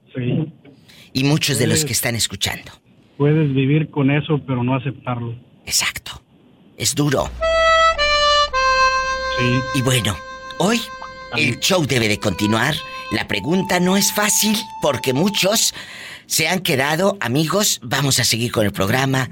Y 1.14 1.24
muchos 1.24 1.58
de 1.60 1.68
los 1.68 1.86
que 1.86 1.94
están 1.94 2.16
escuchando. 2.16 2.72
Puedes 3.18 3.54
vivir 3.54 3.90
con 3.90 4.12
eso, 4.12 4.40
pero 4.46 4.64
no 4.64 4.76
aceptarlo. 4.76 5.36
Exacto. 5.66 6.22
Es 6.78 6.94
duro. 6.94 7.30
Sí. 9.40 9.80
Y 9.80 9.82
bueno, 9.82 10.16
hoy 10.60 10.80
el 11.36 11.60
show 11.60 11.86
debe 11.86 12.08
de 12.08 12.20
continuar. 12.20 12.76
La 13.12 13.28
pregunta 13.28 13.80
no 13.80 13.96
es 13.98 14.12
fácil 14.14 14.58
porque 14.82 15.14
muchos 15.14 15.74
se 16.26 16.48
han 16.48 16.60
quedado 16.60 17.18
amigos. 17.22 17.80
Vamos 17.84 18.20
a 18.20 18.24
seguir 18.24 18.52
con 18.52 18.66
el 18.66 18.72
programa. 18.72 19.30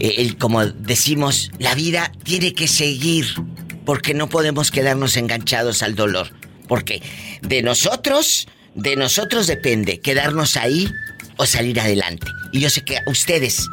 Eh, 0.00 0.14
el- 0.18 0.36
como 0.38 0.64
decimos, 0.64 1.50
la 1.58 1.74
vida 1.74 2.12
tiene 2.22 2.54
que 2.54 2.68
seguir 2.68 3.26
porque 3.84 4.14
no 4.14 4.28
podemos 4.28 4.70
quedarnos 4.70 5.16
enganchados 5.16 5.82
al 5.82 5.94
dolor. 5.94 6.28
Porque 6.68 7.02
de 7.42 7.62
nosotros, 7.62 8.46
de 8.78 8.94
nosotros 8.94 9.48
depende 9.48 10.00
quedarnos 10.00 10.56
ahí 10.56 10.88
o 11.36 11.46
salir 11.46 11.80
adelante. 11.80 12.28
Y 12.52 12.60
yo 12.60 12.70
sé 12.70 12.84
que 12.84 12.98
ustedes 13.06 13.68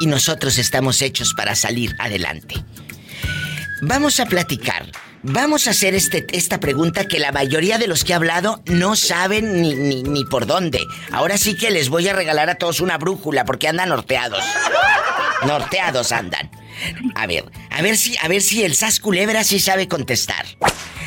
y 0.00 0.06
nosotros 0.06 0.58
estamos 0.58 1.02
hechos 1.02 1.34
para 1.34 1.54
salir 1.54 1.94
adelante. 2.00 2.56
Vamos 3.80 4.18
a 4.18 4.26
platicar. 4.26 4.90
Vamos 5.22 5.68
a 5.68 5.70
hacer 5.70 5.94
este, 5.94 6.26
esta 6.32 6.58
pregunta 6.58 7.06
que 7.06 7.18
la 7.18 7.32
mayoría 7.32 7.78
de 7.78 7.86
los 7.86 8.04
que 8.04 8.12
he 8.12 8.16
hablado 8.16 8.60
no 8.66 8.96
saben 8.96 9.62
ni, 9.62 9.74
ni, 9.74 10.02
ni 10.02 10.24
por 10.24 10.46
dónde. 10.46 10.80
Ahora 11.12 11.38
sí 11.38 11.56
que 11.56 11.70
les 11.70 11.88
voy 11.88 12.08
a 12.08 12.12
regalar 12.12 12.50
a 12.50 12.56
todos 12.56 12.80
una 12.80 12.98
brújula 12.98 13.44
porque 13.44 13.68
andan 13.68 13.88
norteados. 13.90 14.44
Norteados 15.46 16.10
andan. 16.12 16.50
A 17.14 17.26
ver, 17.26 17.44
a 17.70 17.82
ver 17.82 17.96
si, 17.96 18.16
a 18.18 18.28
ver 18.28 18.42
si 18.42 18.64
el 18.64 18.74
Sas 18.74 18.98
Culebra 18.98 19.44
sí 19.44 19.60
sabe 19.60 19.86
contestar. 19.86 20.44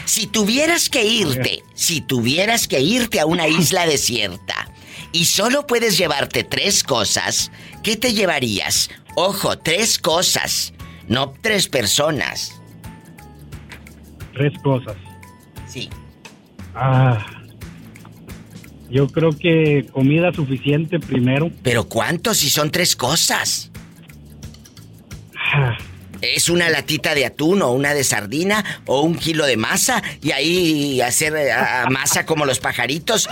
Si 0.08 0.26
tuvieras 0.26 0.88
que 0.88 1.06
irte, 1.06 1.64
si 1.74 2.00
tuvieras 2.00 2.70
que 2.70 2.80
irte 2.80 3.20
a 3.20 3.26
una 3.26 3.48
isla 3.50 3.86
desierta 3.86 4.72
y 5.12 5.26
solo 5.26 5.68
puedes 5.68 5.98
llevarte 5.98 6.46
tres 6.46 6.82
cosas, 6.82 7.52
¿qué 7.84 7.98
te 7.98 8.14
llevarías? 8.14 8.90
Ojo, 9.16 9.58
tres 9.58 10.00
cosas, 10.00 10.74
no 11.10 11.34
tres 11.42 11.68
personas. 11.68 12.62
Tres 14.34 14.54
cosas. 14.64 14.96
Sí. 15.68 15.90
Ah. 16.74 17.26
Yo 18.90 19.10
creo 19.10 19.38
que 19.38 19.88
comida 19.92 20.32
suficiente 20.32 21.02
primero. 21.02 21.52
¿Pero 21.64 21.84
cuánto 21.90 22.34
si 22.34 22.50
son 22.50 22.72
tres 22.72 22.96
cosas? 22.96 23.72
Es 26.22 26.50
una 26.50 26.70
latita 26.70 27.14
de 27.16 27.26
atún 27.26 27.62
o 27.62 27.72
una 27.72 27.94
de 27.94 28.04
sardina 28.04 28.64
o 28.86 29.02
un 29.02 29.16
kilo 29.16 29.46
de 29.46 29.58
masa 29.58 30.02
y 30.22 30.32
ahí 30.32 31.02
hacer 31.02 31.36
eh, 31.36 31.50
masa 31.90 32.26
como 32.26 32.46
los 32.46 32.60
pajaritos 32.60 33.28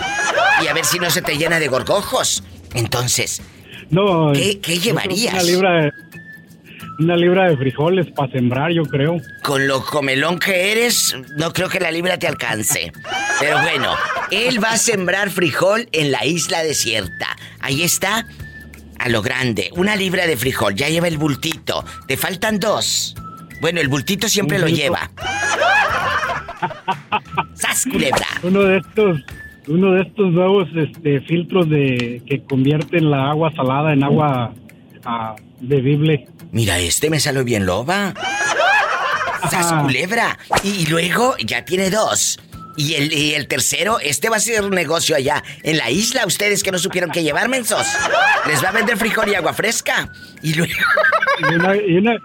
y 0.62 0.66
a 0.66 0.72
ver 0.72 0.84
si 0.84 0.98
no 0.98 1.10
se 1.10 1.22
te 1.22 1.36
llena 1.36 1.58
de 1.58 1.68
gorgojos. 1.68 2.42
Entonces, 2.74 3.42
No. 3.90 4.32
¿Qué- 4.32 4.60
llevarías? 4.78 5.34
Una 5.34 5.42
libra 5.42 5.80
de, 5.82 5.92
una 6.98 7.16
libra 7.16 7.48
de 7.50 7.56
frijoles 7.56 8.06
para 8.14 8.32
sembrar, 8.32 8.72
yo 8.72 8.82
creo. 8.84 9.18
con 9.42 9.66
lo 9.68 9.84
comelón 9.84 10.38
que 10.38 10.72
eres, 10.72 11.14
no 11.36 11.52
creo 11.52 11.68
que 11.68 11.78
la 11.80 11.90
libra 11.90 12.18
te 12.18 12.26
alcance. 12.26 12.90
Pero 13.38 13.60
bueno, 13.62 13.94
él 14.30 14.62
va 14.62 14.72
a 14.72 14.78
sembrar 14.78 15.30
frijol 15.30 15.88
en 15.92 16.10
la 16.10 16.24
isla 16.24 16.62
desierta. 16.62 17.36
Ahí 17.60 17.82
está, 17.82 18.26
a 18.98 19.08
lo 19.08 19.22
grande, 19.22 19.70
una 19.76 19.96
libra 19.96 20.26
de 20.26 20.36
frijol, 20.36 20.74
ya 20.74 20.88
lleva 20.88 21.08
el 21.08 21.18
bultito. 21.18 21.84
Te 22.06 22.16
faltan 22.16 22.58
dos. 22.58 23.14
Bueno, 23.60 23.80
el 23.80 23.88
bultito 23.88 24.28
siempre 24.28 24.58
lo 24.58 24.68
lleva. 24.68 25.10
¡Sas, 27.54 27.84
culebra! 27.90 28.26
Uno 28.42 28.62
de 28.62 28.78
estos, 28.78 29.20
uno 29.68 29.92
de 29.92 30.02
estos 30.02 30.32
nuevos 30.32 30.68
este, 30.74 31.20
filtros 31.22 31.68
de 31.68 32.22
que 32.26 32.42
convierten 32.42 33.10
la 33.10 33.30
agua 33.30 33.52
salada 33.54 33.92
en 33.92 34.02
agua 34.04 34.52
ah, 35.04 35.36
bebible. 35.60 36.28
Mira, 36.52 36.78
este 36.78 37.10
me 37.10 37.20
salió 37.20 37.44
bien 37.44 37.66
loba. 37.66 38.14
¡Sas, 39.50 39.72
culebra! 39.82 40.38
Y, 40.62 40.70
y 40.70 40.86
luego 40.86 41.36
ya 41.38 41.64
tiene 41.64 41.90
dos. 41.90 42.38
Y 42.76 42.94
el, 42.94 43.12
y 43.12 43.34
el 43.34 43.48
tercero, 43.48 43.98
este 44.00 44.28
va 44.28 44.36
a 44.36 44.40
ser 44.40 44.62
un 44.62 44.70
negocio 44.70 45.16
allá 45.16 45.42
en 45.62 45.78
la 45.78 45.90
isla. 45.90 46.26
Ustedes 46.26 46.62
que 46.62 46.70
no 46.70 46.78
supieron 46.78 47.10
qué 47.10 47.22
llevar, 47.22 47.48
mensos. 47.48 47.86
Les 48.46 48.62
va 48.62 48.68
a 48.68 48.72
vender 48.72 48.96
frijol 48.98 49.28
y 49.30 49.34
agua 49.34 49.54
fresca. 49.54 50.12
Y 50.42 50.54
luego. 50.54 50.74
Y 51.38 51.54
una, 51.54 51.76
y 51.76 51.96
una, 51.98 52.16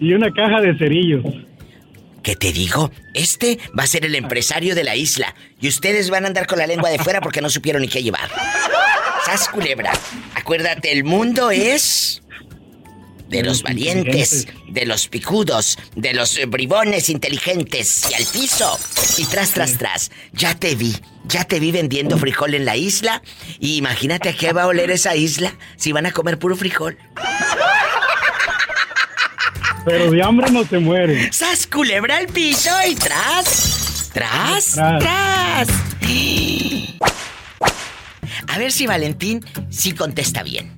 y 0.00 0.14
una 0.14 0.32
caja 0.32 0.62
de 0.62 0.74
cerillos. 0.78 1.22
¿Qué 2.22 2.34
te 2.34 2.50
digo? 2.50 2.90
Este 3.12 3.58
va 3.78 3.84
a 3.84 3.86
ser 3.86 4.06
el 4.06 4.14
empresario 4.14 4.74
de 4.74 4.84
la 4.84 4.96
isla. 4.96 5.34
Y 5.60 5.68
ustedes 5.68 6.08
van 6.08 6.24
a 6.24 6.28
andar 6.28 6.46
con 6.46 6.58
la 6.58 6.66
lengua 6.66 6.88
de 6.88 6.98
fuera 6.98 7.20
porque 7.20 7.42
no 7.42 7.50
supieron 7.50 7.82
ni 7.82 7.88
qué 7.88 8.02
llevar. 8.02 8.30
¡Sas, 9.26 9.48
culebra! 9.50 9.92
Acuérdate, 10.34 10.92
el 10.92 11.04
mundo 11.04 11.50
es. 11.50 12.22
De 13.28 13.42
los 13.42 13.62
valientes, 13.62 14.46
de 14.68 14.86
los 14.86 15.08
picudos, 15.08 15.78
de 15.96 16.14
los 16.14 16.38
bribones 16.48 17.08
inteligentes 17.08 18.08
y 18.10 18.14
al 18.14 18.24
piso. 18.24 18.78
Y 19.18 19.24
tras, 19.24 19.50
tras, 19.50 19.78
tras. 19.78 20.10
Ya 20.32 20.54
te 20.54 20.74
vi, 20.76 20.94
ya 21.24 21.44
te 21.44 21.58
vi 21.58 21.72
vendiendo 21.72 22.18
frijol 22.18 22.54
en 22.54 22.64
la 22.64 22.76
isla. 22.76 23.22
Y 23.58 23.76
imagínate 23.76 24.28
a 24.28 24.32
qué 24.32 24.52
va 24.52 24.62
a 24.62 24.66
oler 24.68 24.90
esa 24.90 25.16
isla 25.16 25.56
si 25.76 25.92
van 25.92 26.06
a 26.06 26.12
comer 26.12 26.38
puro 26.38 26.56
frijol. 26.56 26.96
Pero 29.84 30.10
de 30.10 30.22
hambre 30.22 30.50
no 30.50 30.64
se 30.64 30.78
muere. 30.78 31.32
¡Sas, 31.32 31.66
culebra 31.66 32.16
al 32.16 32.26
piso 32.26 32.70
y 32.88 32.94
tras! 32.96 34.10
¡Tras! 34.12 34.72
Tras. 34.72 34.98
¡Tras! 34.98 35.68
A 38.48 38.58
ver 38.58 38.72
si 38.72 38.86
Valentín 38.86 39.44
sí 39.68 39.92
contesta 39.92 40.42
bien. 40.42 40.75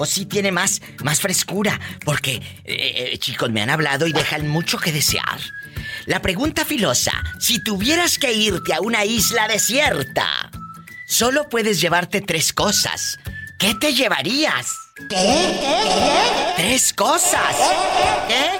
O 0.00 0.06
sí 0.06 0.24
tiene 0.24 0.50
más, 0.50 0.80
más 1.04 1.20
frescura, 1.20 1.78
porque, 2.06 2.36
eh, 2.64 3.10
eh, 3.12 3.18
chicos, 3.18 3.50
me 3.50 3.60
han 3.60 3.68
hablado 3.68 4.06
y 4.06 4.14
dejan 4.14 4.48
mucho 4.48 4.78
que 4.78 4.92
desear. 4.92 5.38
La 6.06 6.22
pregunta 6.22 6.64
filosa, 6.64 7.12
si 7.38 7.62
tuvieras 7.62 8.18
que 8.18 8.32
irte 8.32 8.72
a 8.72 8.80
una 8.80 9.04
isla 9.04 9.46
desierta, 9.46 10.50
solo 11.06 11.50
puedes 11.50 11.82
llevarte 11.82 12.22
tres 12.22 12.54
cosas. 12.54 13.18
¿Qué 13.58 13.74
te 13.74 13.92
llevarías? 13.92 14.74
¿Qué? 15.10 16.54
Tres 16.56 16.94
cosas. 16.94 17.54
¿Qué? 18.26 18.58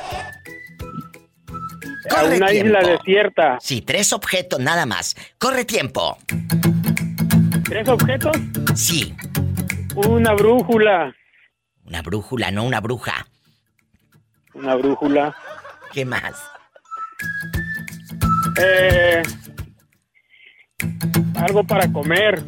A 2.11 2.17
Corre 2.17 2.37
una 2.37 2.53
isla 2.53 2.81
desierta. 2.81 3.57
Sí, 3.63 3.81
tres 3.81 4.13
objetos 4.13 4.61
nada 4.61 4.85
más. 4.85 5.17
Corre 5.39 5.65
tiempo. 5.65 6.19
¿Tres 7.65 7.89
objetos? 7.89 8.37
Sí. 8.75 9.15
Una 9.95 10.35
brújula. 10.35 11.15
Una 11.91 12.03
brújula, 12.03 12.51
no 12.53 12.63
una 12.65 12.81
bruja. 12.81 13.27
Una 14.55 14.75
brújula. 14.77 15.37
¿Qué 15.93 16.05
más? 16.05 16.35
Eh, 18.61 19.23
algo 21.37 21.65
para 21.65 21.93
comer. 21.93 22.43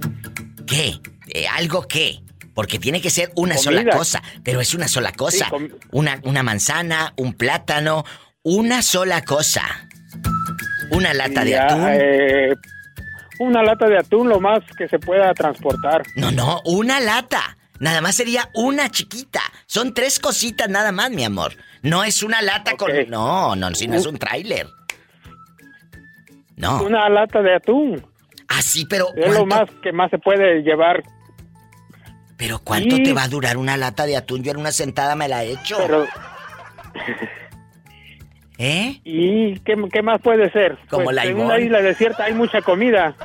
¿Qué? 0.67 0.95
Eh, 1.29 1.47
¿Algo 1.49 1.87
qué? 1.89 2.21
Porque 2.55 2.79
tiene 2.79 3.01
que 3.01 3.11
ser 3.11 3.33
una 3.35 3.57
Comida. 3.57 3.81
sola 3.83 3.97
cosa. 3.97 4.23
Pero 4.45 4.61
es 4.61 4.75
una 4.75 4.87
sola 4.87 5.13
cosa. 5.13 5.49
Sí, 5.51 5.69
una, 5.91 6.21
una 6.25 6.43
manzana, 6.45 7.13
un 7.17 7.35
plátano, 7.35 8.05
una 8.43 8.81
sola 8.83 9.23
cosa. 9.25 9.63
Una 10.93 11.15
lata 11.15 11.45
de 11.45 11.59
atún. 11.59 11.87
eh, 11.91 12.55
una 13.41 13.63
lata 13.63 13.89
de 13.89 13.99
atún, 13.99 14.29
lo 14.29 14.39
más 14.39 14.61
que 14.77 14.87
se 14.89 14.99
pueda 15.01 15.33
transportar. 15.35 16.03
No, 16.15 16.31
no, 16.31 16.61
una 16.65 17.01
lata. 17.01 17.57
Nada 17.83 18.01
más 18.01 18.15
sería 18.15 18.49
una 18.55 18.89
chiquita. 18.91 19.41
Son 19.67 19.93
tres 19.93 20.21
cositas 20.21 20.69
nada 20.69 20.93
más, 20.93 21.11
mi 21.11 21.25
amor. 21.25 21.55
No 21.83 22.05
es 22.05 22.23
una 22.23 22.41
lata 22.41 22.77
con. 22.77 22.93
No, 23.09 23.57
no, 23.57 23.75
si 23.75 23.89
no 23.89 23.97
es 23.97 24.07
un 24.07 24.19
tráiler. 24.19 24.69
No. 26.55 26.81
Una 26.85 27.09
lata 27.09 27.43
de 27.43 27.57
atún. 27.57 28.07
Ah, 28.47 28.63
sí, 28.63 28.87
pero. 28.89 29.09
Es 29.17 29.27
lo 29.35 29.45
¿cuánto- 29.47 29.47
más 29.47 29.83
que 29.83 29.93
más 29.93 30.11
se 30.13 30.19
puede 30.19 30.63
llevar. 30.63 31.03
Pero 32.37 32.61
¿cuánto 32.61 32.95
Sí. 32.95 33.03
te 33.03 33.13
va 33.15 33.25
a 33.25 33.29
durar 33.29 33.57
una 33.57 33.77
lata 33.77 34.07
de 34.07 34.17
atún? 34.17 34.45
Yo 34.45 34.53
en 34.53 34.59
una 34.59 34.71
sentada 34.71 35.17
me 35.17 35.27
la 35.27 35.43
he 35.43 35.51
hecho. 35.51 35.77
Pero, 35.79 36.07
¿Eh? 38.59 39.01
¿Y 39.03 39.59
qué, 39.61 39.75
qué 39.93 40.03
más 40.03 40.21
puede 40.21 40.53
ser? 40.53 40.79
Como 40.89 41.05
Pues, 41.07 41.17
la 41.17 41.25
En 41.25 41.41
una 41.41 41.59
isla 41.59 41.81
desierta 41.83 42.25
hay 42.25 42.35
mucha 42.35 42.63
comida. 42.63 43.17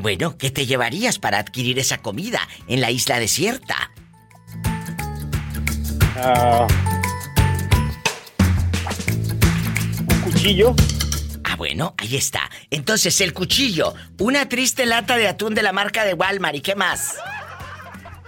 Bueno, 0.00 0.36
¿qué 0.36 0.50
te 0.50 0.66
llevarías 0.66 1.18
para 1.18 1.38
adquirir 1.38 1.78
esa 1.78 1.98
comida 1.98 2.40
en 2.66 2.80
la 2.80 2.90
isla 2.90 3.18
desierta? 3.18 3.90
Ah, 6.16 6.66
un 10.08 10.20
cuchillo. 10.22 10.74
Ah, 11.44 11.56
bueno, 11.56 11.94
ahí 11.98 12.16
está. 12.16 12.50
Entonces, 12.70 13.20
el 13.20 13.32
cuchillo, 13.32 13.94
una 14.18 14.48
triste 14.48 14.86
lata 14.86 15.16
de 15.16 15.28
atún 15.28 15.54
de 15.54 15.62
la 15.62 15.72
marca 15.72 16.04
de 16.04 16.14
Walmart, 16.14 16.56
¿y 16.56 16.60
qué 16.60 16.74
más? 16.74 17.16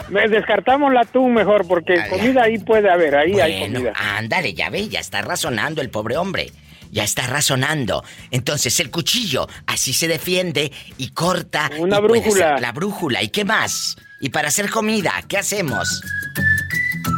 Me- 0.09 0.29
Descartamos 0.29 0.93
la 0.93 1.01
atún 1.01 1.35
mejor 1.35 1.67
porque 1.67 2.07
comida 2.09 2.45
ahí 2.45 2.59
puede 2.59 2.89
haber, 2.91 3.17
ahí 3.17 3.41
hay 3.41 3.59
Bueno, 3.59 3.79
comida. 3.81 3.93
ándale, 3.97 4.55
ya 4.55 4.71
ve, 4.71 4.89
ya 4.89 5.01
está 5.01 5.21
razonando 5.23 5.81
el 5.83 5.91
pobre 5.91 6.17
hombre. 6.17 6.53
Ya 6.91 7.05
está 7.05 7.27
razonando. 7.27 8.05
Entonces, 8.31 8.79
el 8.81 8.91
cuchillo 8.91 9.49
así 9.67 9.93
se 9.93 10.09
defiende 10.09 10.73
y 10.99 11.11
corta. 11.11 11.71
Una 11.79 11.99
y 11.99 12.01
brújula. 12.01 12.59
La 12.59 12.73
brújula, 12.73 13.23
¿y 13.23 13.29
qué 13.29 13.45
más? 13.45 13.97
Y 14.21 14.31
para 14.31 14.49
hacer 14.49 14.71
comida, 14.71 15.13
¿qué 15.29 15.39
hacemos? 15.39 16.03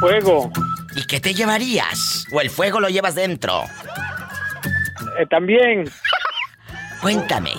Fuego. 0.01 0.51
¿Y 0.97 1.07
qué 1.07 1.21
te 1.21 1.35
llevarías? 1.35 2.27
¿O 2.33 2.41
el 2.41 2.51
fuego 2.51 2.81
lo 2.81 2.89
llevas 2.89 3.15
dentro? 3.15 3.65
Eh, 5.19 5.27
también. 5.31 5.89
Cuéntame. 7.01 7.53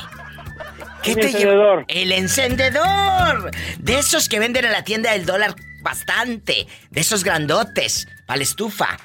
¿Qué 1.01 1.16
te 1.16 1.28
encendedor. 1.28 1.86
El 1.88 2.12
encendedor. 2.12 3.51
De 3.78 3.99
esos 3.99 4.28
que 4.28 4.39
venden 4.39 4.66
en 4.66 4.72
la 4.72 4.84
tienda 4.84 5.14
del 5.14 5.26
dólar 5.26 5.55
bastante. 5.82 6.68
De 6.89 7.01
esos 7.01 7.24
grandotes. 7.24 8.07
Para 8.26 8.38
la 8.38 8.43
estufa. 8.43 8.97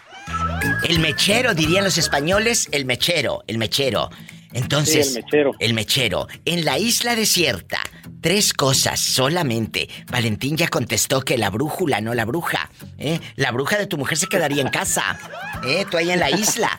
El 0.83 0.99
mechero, 0.99 1.55
dirían 1.55 1.85
los 1.85 1.99
españoles, 1.99 2.69
el 2.73 2.85
mechero, 2.85 3.43
el 3.47 3.59
mechero. 3.59 4.11
Entonces, 4.53 5.13
Sí, 5.15 5.19
el 5.19 5.25
mechero. 5.25 5.53
el 5.59 5.75
mechero. 5.75 6.29
En 6.45 6.65
la 6.65 6.79
isla 6.79 7.15
desierta, 7.17 7.79
Tres 8.21 8.55
cosas 8.55 9.01
solamente. 9.01 9.87
Valentín 10.11 10.57
ya 10.57 10.69
contestó 10.69 11.21
que 11.21 11.37
la 11.37 11.51
brújula, 11.51 12.01
no 12.01 12.15
la 12.15 12.25
bruja. 12.25 12.71
¿eh? 12.97 13.21
La 13.37 13.51
bruja 13.53 13.77
de 13.77 13.87
tu 13.87 13.99
mujer 13.99 14.17
se 14.17 14.29
quedaría 14.29 14.63
en 14.63 14.71
casa. 14.71 15.19
¿eh? 15.67 15.85
Tú 15.91 15.99
ahí 15.99 16.11
en 16.11 16.21
la 16.21 16.31
isla. 16.31 16.71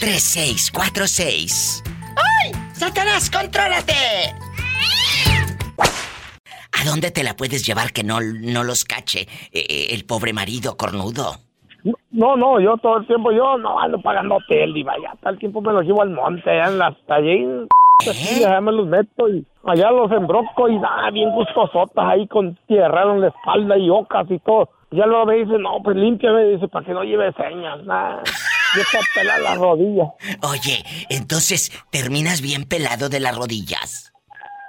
1877-354-3646. 0.00 1.82
¡Ay! 2.16 2.52
¡Satanás, 2.72 3.30
contrólate! 3.30 3.92
¿A 6.72 6.84
dónde 6.84 7.10
te 7.10 7.24
la 7.24 7.34
puedes 7.34 7.66
llevar 7.66 7.92
que 7.92 8.04
no, 8.04 8.20
no 8.20 8.62
los 8.62 8.84
cache 8.84 9.22
eh, 9.52 9.64
eh, 9.68 9.86
el 9.92 10.04
pobre 10.04 10.32
marido 10.32 10.76
cornudo? 10.76 11.36
No, 12.10 12.36
no, 12.36 12.60
yo 12.60 12.76
todo 12.78 12.98
el 12.98 13.06
tiempo, 13.06 13.30
yo 13.32 13.56
no 13.58 13.78
ando 13.78 14.00
pagando 14.00 14.36
hotel, 14.36 14.74
diva, 14.74 14.94
ya 15.00 15.14
todo 15.20 15.30
el 15.30 15.38
tiempo 15.38 15.60
me 15.60 15.72
los 15.72 15.84
llevo 15.84 16.02
al 16.02 16.10
monte, 16.10 16.50
allá 16.50 16.66
en 16.68 16.78
las, 16.78 16.94
allí, 17.08 17.46
así, 18.00 18.44
allá 18.44 18.60
me 18.60 18.72
los 18.72 18.86
meto 18.86 19.28
y 19.28 19.46
allá 19.64 19.90
los 19.90 20.10
embroco 20.10 20.68
y 20.68 20.78
nada, 20.78 21.10
bien 21.10 21.30
gustosotas 21.30 22.04
ahí 22.04 22.26
con 22.26 22.56
tierra 22.66 23.02
en 23.02 23.20
la 23.20 23.28
espalda 23.28 23.78
y 23.78 23.88
ocas 23.88 24.30
y 24.30 24.38
todo. 24.40 24.68
Ya 24.90 25.06
luego 25.06 25.26
me 25.26 25.36
dice, 25.36 25.58
no, 25.58 25.80
pues 25.82 25.96
límpiame, 25.96 26.44
dice, 26.44 26.68
para 26.68 26.84
que 26.84 26.92
no 26.92 27.04
lleve 27.04 27.32
señas, 27.32 27.84
nada. 27.84 28.22
Yo 28.76 28.82
te 28.90 28.98
pelar 29.14 29.40
las 29.40 29.56
rodillas. 29.58 30.08
Oye, 30.42 30.84
entonces 31.08 31.70
terminas 31.90 32.40
bien 32.40 32.64
pelado 32.64 33.08
de 33.08 33.20
las 33.20 33.36
rodillas. 33.36 34.12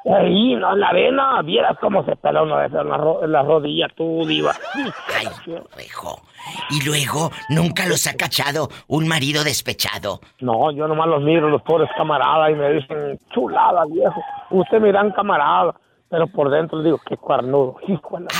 Ahí, 0.09 0.55
no, 0.55 0.71
en 0.73 0.79
la 0.79 0.87
arena, 0.87 1.41
vieras 1.41 1.75
cómo 1.81 2.05
se 2.05 2.13
uno 2.41 2.57
de 2.59 2.67
esas 2.67 2.81
en 2.81 2.89
la, 2.89 2.95
ro- 2.97 3.25
en 3.25 3.31
la 3.33 3.43
rodilla, 3.43 3.87
tú, 3.93 4.25
diva. 4.25 4.53
Ay, 5.13 5.27
hijo. 5.85 6.21
Y 6.69 6.81
luego, 6.85 7.29
nunca 7.49 7.85
los 7.87 8.07
ha 8.07 8.13
cachado 8.15 8.69
un 8.87 9.05
marido 9.05 9.43
despechado. 9.43 10.21
No, 10.39 10.71
yo 10.71 10.87
nomás 10.87 11.07
los 11.09 11.21
miro, 11.23 11.49
los 11.49 11.61
pobres 11.63 11.89
camaradas, 11.97 12.51
y 12.51 12.53
me 12.53 12.71
dicen, 12.71 13.19
chulada, 13.33 13.83
viejo. 13.91 14.21
Usted 14.51 14.79
me 14.79 14.87
dirán 14.87 15.11
camarada, 15.11 15.75
pero 16.09 16.27
por 16.27 16.49
dentro 16.49 16.81
digo, 16.81 16.99
qué 17.07 17.17
cuernudo. 17.17 17.77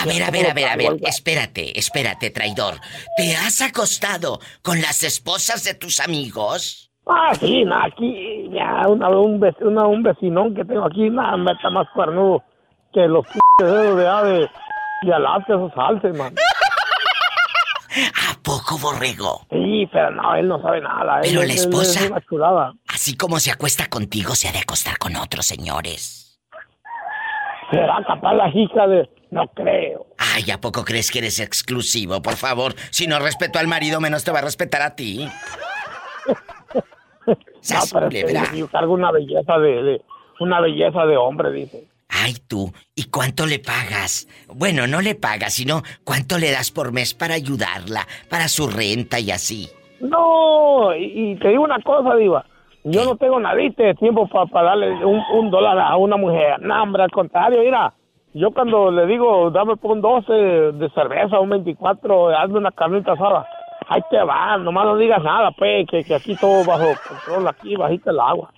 A 0.01 0.05
ver, 0.05 0.23
a 0.23 0.31
ver, 0.31 0.49
a 0.49 0.53
ver, 0.53 0.67
a 0.69 0.75
ver. 0.75 0.97
Espérate, 1.01 1.77
espérate, 1.77 2.29
traidor. 2.29 2.75
¿Te 3.17 3.35
has 3.35 3.61
acostado 3.61 4.39
con 4.61 4.81
las 4.81 5.03
esposas 5.03 5.63
de 5.63 5.73
tus 5.73 5.99
amigos? 5.99 6.91
Ah, 7.09 7.33
sí, 7.39 7.63
nada, 7.63 7.85
aquí, 7.85 8.49
ya, 8.51 8.85
una, 8.87 9.09
un, 9.09 9.39
vec- 9.39 9.61
una- 9.61 9.87
un 9.87 10.03
vecinón 10.03 10.53
que 10.53 10.65
tengo 10.65 10.85
aquí, 10.85 11.09
nada, 11.09 11.37
me 11.37 11.51
está 11.53 11.69
más 11.69 11.87
cuernudo 11.93 12.43
que 12.93 13.07
los 13.07 13.25
p 13.57 13.63
dedos 13.63 13.95
de, 14.25 14.29
de, 14.31 14.49
de 15.03 15.13
alate, 15.13 15.53
esos 15.53 15.71
alces, 15.77 16.17
man. 16.17 16.35
¿A 18.29 18.37
poco, 18.43 18.77
borrego? 18.77 19.41
Sí, 19.49 19.87
pero 19.91 20.11
no, 20.11 20.35
él 20.35 20.47
no 20.47 20.61
sabe 20.61 20.81
nada. 20.81 21.21
Pero 21.23 21.41
él, 21.41 21.47
la 21.47 21.53
él- 21.53 21.59
él 21.59 21.65
esposa- 21.65 22.01
es 22.03 22.11
una 22.11 22.21
chulada. 22.21 22.73
Así 22.87 23.15
como 23.17 23.39
se 23.39 23.51
acuesta 23.51 23.87
contigo, 23.87 24.35
se 24.35 24.47
ha 24.47 24.51
de 24.51 24.59
acostar 24.59 24.97
con 24.97 25.15
otros, 25.15 25.45
señores. 25.45 26.16
¿Será 27.71 28.03
capaz 28.05 28.33
la 28.33 28.49
hija 28.49 28.87
de...? 28.87 29.09
No 29.29 29.45
creo. 29.49 30.05
Ay, 30.17 30.49
¿a 30.51 30.61
poco 30.61 30.85
crees 30.85 31.11
que 31.11 31.19
eres 31.19 31.39
exclusivo? 31.41 32.21
Por 32.21 32.35
favor, 32.37 32.73
si 32.91 33.07
no 33.07 33.19
respeto 33.19 33.59
al 33.59 33.67
marido, 33.67 33.99
menos 33.99 34.23
te 34.23 34.31
va 34.31 34.39
a 34.39 34.43
respetar 34.43 34.81
a 34.81 34.95
ti. 34.95 35.27
No, 37.27 37.79
pero 37.91 38.07
es 38.07 38.49
que 38.49 38.57
yo 38.57 38.67
cargo 38.69 38.93
una 38.93 39.11
belleza 39.11 39.57
de, 39.57 39.83
de- 39.83 40.01
una 40.39 40.61
belleza 40.61 41.05
de 41.05 41.17
hombre, 41.17 41.51
dice. 41.51 41.83
Ay, 42.07 42.35
tú, 42.47 42.71
¿y 42.95 43.05
cuánto 43.09 43.45
le 43.45 43.59
pagas? 43.59 44.27
Bueno, 44.47 44.87
no 44.87 45.01
le 45.01 45.15
pagas, 45.15 45.55
sino 45.55 45.83
cuánto 46.05 46.37
le 46.37 46.51
das 46.51 46.71
por 46.71 46.93
mes 46.93 47.13
para 47.13 47.33
ayudarla, 47.33 48.07
para 48.29 48.47
su 48.47 48.69
renta 48.69 49.19
y 49.19 49.31
así. 49.31 49.67
No, 49.99 50.95
y, 50.95 51.31
y 51.33 51.35
te 51.39 51.49
digo 51.49 51.63
una 51.63 51.81
cosa, 51.81 52.15
Diva. 52.15 52.45
Yo 52.89 53.03
no 53.05 53.15
tengo 53.17 53.39
nadita 53.39 53.83
de 53.83 53.93
tiempo 53.95 54.27
para 54.27 54.69
darle 54.69 55.05
un, 55.05 55.21
un 55.33 55.49
dólar 55.51 55.77
a 55.79 55.95
una 55.97 56.15
mujer. 56.17 56.59
No, 56.61 56.83
hombre, 56.83 57.03
al 57.03 57.11
contrario, 57.11 57.59
mira. 57.61 57.93
Yo 58.33 58.51
cuando 58.51 58.91
le 58.91 59.07
digo, 59.07 59.49
dame 59.49 59.77
por 59.77 59.91
un 59.93 60.01
12 60.01 60.31
de 60.33 60.89
cerveza, 60.93 61.39
un 61.39 61.49
24, 61.49 62.29
hazme 62.37 62.59
una 62.59 62.71
carnita 62.71 63.13
asada. 63.13 63.47
Ahí 63.89 64.01
te 64.11 64.17
va, 64.21 64.57
nomás 64.57 64.85
no 64.85 64.97
digas 64.97 65.23
nada, 65.23 65.49
pues, 65.57 65.87
que, 65.89 66.03
que 66.03 66.13
aquí 66.13 66.35
todo 66.35 66.63
bajo 66.65 66.85
control, 67.07 67.47
aquí 67.47 67.75
bajita 67.75 68.11
el 68.11 68.19
agua. 68.19 68.51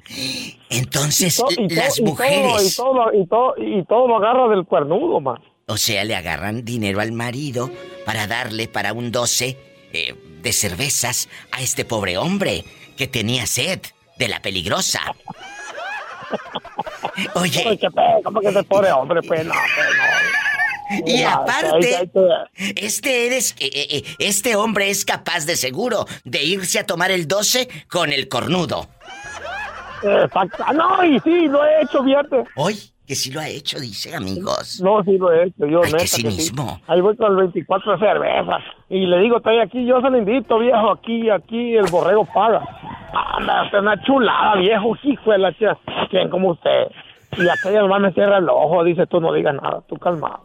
Entonces, 0.70 1.40
Y 1.40 1.56
to- 1.56 1.62
y 1.62 1.68
to- 1.68 1.76
las 1.76 2.00
y 2.00 2.04
mujeres, 2.04 2.74
y, 2.74 2.76
todo, 2.76 3.14
y, 3.14 3.26
todo, 3.28 3.54
y 3.58 3.84
todo 3.86 4.08
lo 4.08 4.18
agarra 4.18 4.48
del 4.50 4.66
cuernudo, 4.66 5.20
man. 5.22 5.38
o 5.68 5.78
sea, 5.78 6.04
le 6.04 6.16
agarran 6.16 6.66
dinero 6.66 7.00
al 7.00 7.12
marido 7.12 7.70
para 8.06 8.28
darle 8.28 8.68
para 8.68 8.92
un 8.94 9.12
12 9.12 9.56
eh, 9.94 10.16
de 10.42 10.52
cervezas 10.52 11.30
a 11.52 11.62
este 11.62 11.86
pobre 11.86 12.18
hombre 12.18 12.64
que 12.98 13.08
tenía 13.08 13.46
sed 13.46 13.80
de 14.20 14.28
la 14.28 14.40
peligrosa. 14.42 15.02
Oye. 17.36 17.66
Ay, 17.68 17.78
qué 17.78 17.90
pe, 17.90 18.02
¿Cómo 18.24 18.40
que 18.42 18.50
ese 18.50 18.64
pobre 18.64 18.92
hombre, 18.92 19.22
pues, 19.24 19.46
no, 19.46 19.54
pues, 19.54 19.88
no. 19.98 21.08
Y 21.08 21.24
aparte, 21.24 22.10
te- 22.14 22.86
este 22.86 23.28
eres, 23.28 23.52
eh, 23.60 23.70
eh, 23.74 23.88
eh, 23.98 24.04
este 24.20 24.56
hombre 24.56 24.90
es 24.90 25.06
capaz 25.06 25.46
de 25.46 25.56
seguro 25.56 26.06
de 26.24 26.44
irse 26.44 26.80
a 26.80 26.86
tomar 26.86 27.12
el 27.12 27.28
12 27.28 27.70
con 27.90 28.12
el 28.12 28.28
cornudo. 28.28 28.90
Exacto. 30.04 30.64
Ah, 30.66 30.74
No, 30.74 31.04
y 31.04 31.20
sí, 31.22 31.48
lo 31.48 31.64
he 31.64 31.84
hecho, 31.84 32.04
fíjate. 32.04 32.44
Hoy, 32.56 32.80
que 33.10 33.16
sí 33.16 33.32
lo 33.32 33.40
ha 33.40 33.48
hecho, 33.48 33.80
dice, 33.80 34.16
amigos. 34.16 34.80
No, 34.84 35.04
sí 35.04 35.18
lo 35.18 35.32
he 35.32 35.48
hecho, 35.48 35.66
yo 35.66 35.82
Ay, 35.84 35.94
neta 35.94 35.98
que 35.98 36.08
sí. 36.08 36.22
cinismo. 36.22 36.80
Ahí 36.86 37.02
voy 37.02 37.18
con 37.18 37.32
el 37.32 37.38
24 37.38 37.94
de 37.94 37.98
cerveza. 37.98 38.60
Y 38.88 39.08
le 39.08 39.18
digo, 39.18 39.38
estoy 39.38 39.58
aquí, 39.58 39.84
yo 39.84 40.00
se 40.00 40.12
lo 40.12 40.18
invito, 40.20 40.60
viejo, 40.60 40.92
aquí, 40.92 41.28
aquí, 41.28 41.76
el 41.76 41.88
borrego 41.90 42.24
paga. 42.32 42.62
Anda, 43.36 43.66
es 43.66 43.74
una 43.74 44.00
chulada, 44.04 44.58
viejo, 44.58 44.96
hijo 45.02 45.32
de 45.32 45.40
la 45.40 45.52
chica. 45.54 45.76
¿Quién 46.12 46.30
como 46.30 46.52
usted? 46.52 46.92
Y 47.36 47.50
aquella 47.50 47.82
nomás 47.82 48.00
me 48.00 48.14
cierra 48.14 48.38
el 48.38 48.48
ojo, 48.48 48.84
dice, 48.84 49.08
tú 49.08 49.20
no 49.20 49.34
digas 49.34 49.56
nada, 49.56 49.82
tú 49.90 49.96
calmado. 49.98 50.42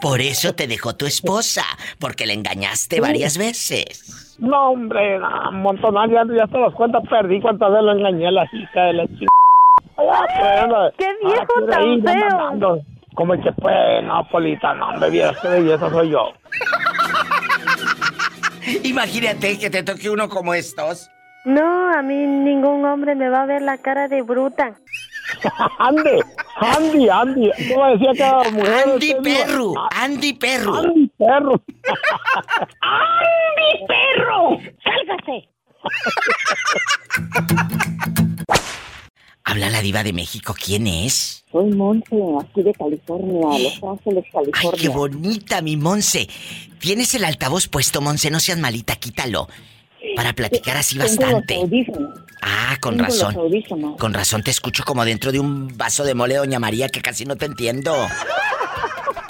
Por 0.00 0.20
eso 0.20 0.54
te 0.54 0.68
dejó 0.68 0.94
tu 0.94 1.04
esposa, 1.06 1.64
porque 1.98 2.26
le 2.26 2.34
engañaste 2.34 3.00
varias 3.00 3.36
veces. 3.38 4.36
No, 4.38 4.70
hombre, 4.70 5.18
no, 5.18 5.50
un 5.50 5.62
montón, 5.62 5.96
ya, 6.12 6.22
ya 6.32 6.46
te 6.46 6.58
las 6.60 6.74
cuentas, 6.74 7.02
perdí 7.10 7.40
cuántas 7.40 7.70
veces 7.70 7.84
lo 7.86 7.92
engañé 7.92 8.28
a 8.28 8.30
la 8.30 8.44
hija 8.52 8.82
de 8.82 8.92
la 8.92 9.06
chica. 9.08 9.26
¡Qué 10.98 11.08
viejo 11.24 11.66
tan 11.68 12.02
feo! 12.02 12.82
Como 13.14 13.34
el 13.34 13.42
que 13.42 13.52
pues, 13.52 14.02
no, 14.04 14.26
Polita, 14.30 14.74
no, 14.74 14.88
hombre, 14.88 15.10
vieras 15.10 15.36
qué 15.42 15.48
belleza 15.48 15.90
soy 15.90 16.10
yo. 16.10 16.32
Imagínate 18.84 19.58
que 19.58 19.68
te 19.68 19.82
toque 19.82 20.08
uno 20.08 20.28
como 20.28 20.54
estos. 20.54 21.10
No, 21.44 21.92
a 21.92 22.00
mí 22.02 22.14
ningún 22.14 22.84
hombre 22.84 23.14
me 23.14 23.28
va 23.28 23.42
a 23.42 23.46
ver 23.46 23.62
la 23.62 23.76
cara 23.78 24.08
de 24.08 24.22
bruta. 24.22 24.76
Andy, 25.78 26.20
Andy, 26.56 27.08
Andy. 27.08 27.50
¿Cómo 27.72 27.86
decía 27.88 28.12
cada 28.16 28.50
mujer? 28.50 28.84
Andy 28.86 29.14
Usted 29.14 29.22
dijo, 29.22 29.46
Perru, 29.46 29.74
Andy 29.90 30.32
Perru. 30.34 30.74
Andy 30.76 31.10
Perro. 31.18 31.62
¡Andy, 32.80 33.86
perro! 33.86 34.58
¡Sálgase! 34.84 35.48
Habla 39.44 39.70
la 39.70 39.80
diva 39.82 40.04
de 40.04 40.12
México, 40.12 40.54
¿quién 40.58 40.86
es? 40.86 41.44
Soy 41.50 41.70
Monse, 41.70 42.16
aquí 42.40 42.62
de 42.62 42.72
California, 42.72 43.58
Los 43.58 43.80
Ángeles, 43.82 44.24
Ay, 44.26 44.32
California. 44.32 44.80
qué 44.80 44.88
bonita, 44.88 45.62
mi 45.62 45.76
Monse. 45.76 46.28
Tienes 46.78 47.14
el 47.14 47.24
altavoz 47.24 47.66
puesto, 47.68 48.00
Monse, 48.00 48.30
no 48.30 48.38
seas 48.40 48.58
malita, 48.58 48.96
quítalo. 48.96 49.48
Para 50.16 50.32
platicar 50.32 50.76
así 50.76 50.98
bastante. 50.98 51.58
Ah, 52.40 52.76
con 52.80 52.98
razón. 52.98 53.36
Con 53.98 54.12
razón 54.14 54.42
te 54.42 54.50
escucho 54.50 54.84
como 54.84 55.04
dentro 55.04 55.30
de 55.32 55.38
un 55.40 55.76
vaso 55.76 56.04
de 56.04 56.14
mole, 56.14 56.36
doña 56.36 56.58
María, 56.58 56.88
que 56.88 57.00
casi 57.00 57.24
no 57.24 57.36
te 57.36 57.46
entiendo. 57.46 57.94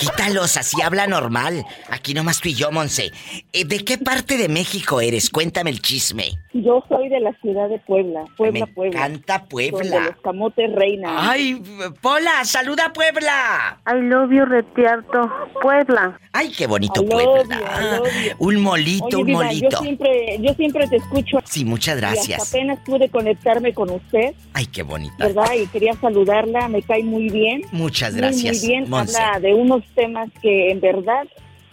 Quítalos, 0.02 0.56
así 0.56 0.82
habla 0.82 1.06
normal. 1.06 1.64
Aquí 1.88 2.12
nomás 2.14 2.40
tú 2.40 2.48
y 2.48 2.54
yo, 2.54 2.72
Monse. 2.72 3.12
Eh, 3.52 3.64
¿De 3.64 3.84
qué 3.84 3.98
parte 3.98 4.36
de 4.36 4.48
México 4.48 5.00
eres? 5.00 5.30
Cuéntame 5.30 5.70
el 5.70 5.80
chisme. 5.80 6.24
Yo 6.54 6.84
soy 6.88 7.08
de 7.08 7.20
la 7.20 7.32
ciudad 7.40 7.68
de 7.68 7.78
Puebla, 7.78 8.24
Puebla, 8.36 8.66
Me 8.66 8.72
Puebla. 8.72 8.98
encanta 9.06 9.44
Puebla. 9.44 10.00
Los 10.06 10.16
camotes 10.22 10.70
reinan. 10.74 11.14
Ay, 11.16 11.62
Pola, 12.00 12.44
saluda 12.44 12.86
a 12.86 12.92
Puebla. 12.92 13.80
I 13.86 14.00
love 14.02 14.30
you, 14.32 14.44
Retiarto. 14.44 15.30
Puebla. 15.62 16.18
Ay, 16.32 16.50
qué 16.50 16.66
bonito 16.66 17.02
I 17.02 17.06
love 17.06 17.12
Puebla. 17.24 17.58
you, 17.58 17.64
I 17.64 17.96
love 17.96 18.08
you. 18.38 18.46
Un 18.46 18.60
molito, 18.60 19.04
Oye, 19.06 19.16
un 19.16 19.26
Diva, 19.26 19.44
molito. 19.44 19.68
Yo 19.70 19.78
siempre, 19.82 20.38
yo 20.40 20.54
siempre 20.54 20.88
te 20.88 20.96
escucho. 20.96 21.38
Sí, 21.44 21.64
muchas 21.64 21.96
Y 21.96 22.00
gracias. 22.00 22.42
hasta 22.42 22.58
apenas 22.58 22.78
pude 22.84 23.08
conectarme 23.08 23.72
con 23.72 23.90
usted, 23.90 24.34
Ay, 24.52 24.66
qué 24.66 24.82
bonita. 24.82 25.14
¿verdad? 25.26 25.52
Y 25.54 25.66
quería 25.68 25.94
saludarla, 25.94 26.68
me 26.68 26.82
cae 26.82 27.02
muy 27.02 27.30
bien. 27.30 27.62
Muchas 27.72 28.12
Muy, 28.12 28.20
gracias, 28.20 28.58
Muy, 28.60 28.68
bien, 28.68 28.90
Monse. 28.90 29.16
habla 29.20 29.40
de 29.40 29.54
unos 29.54 29.82
temas 29.94 30.30
que 30.40 30.70
en 30.70 30.80
verdad 30.80 31.26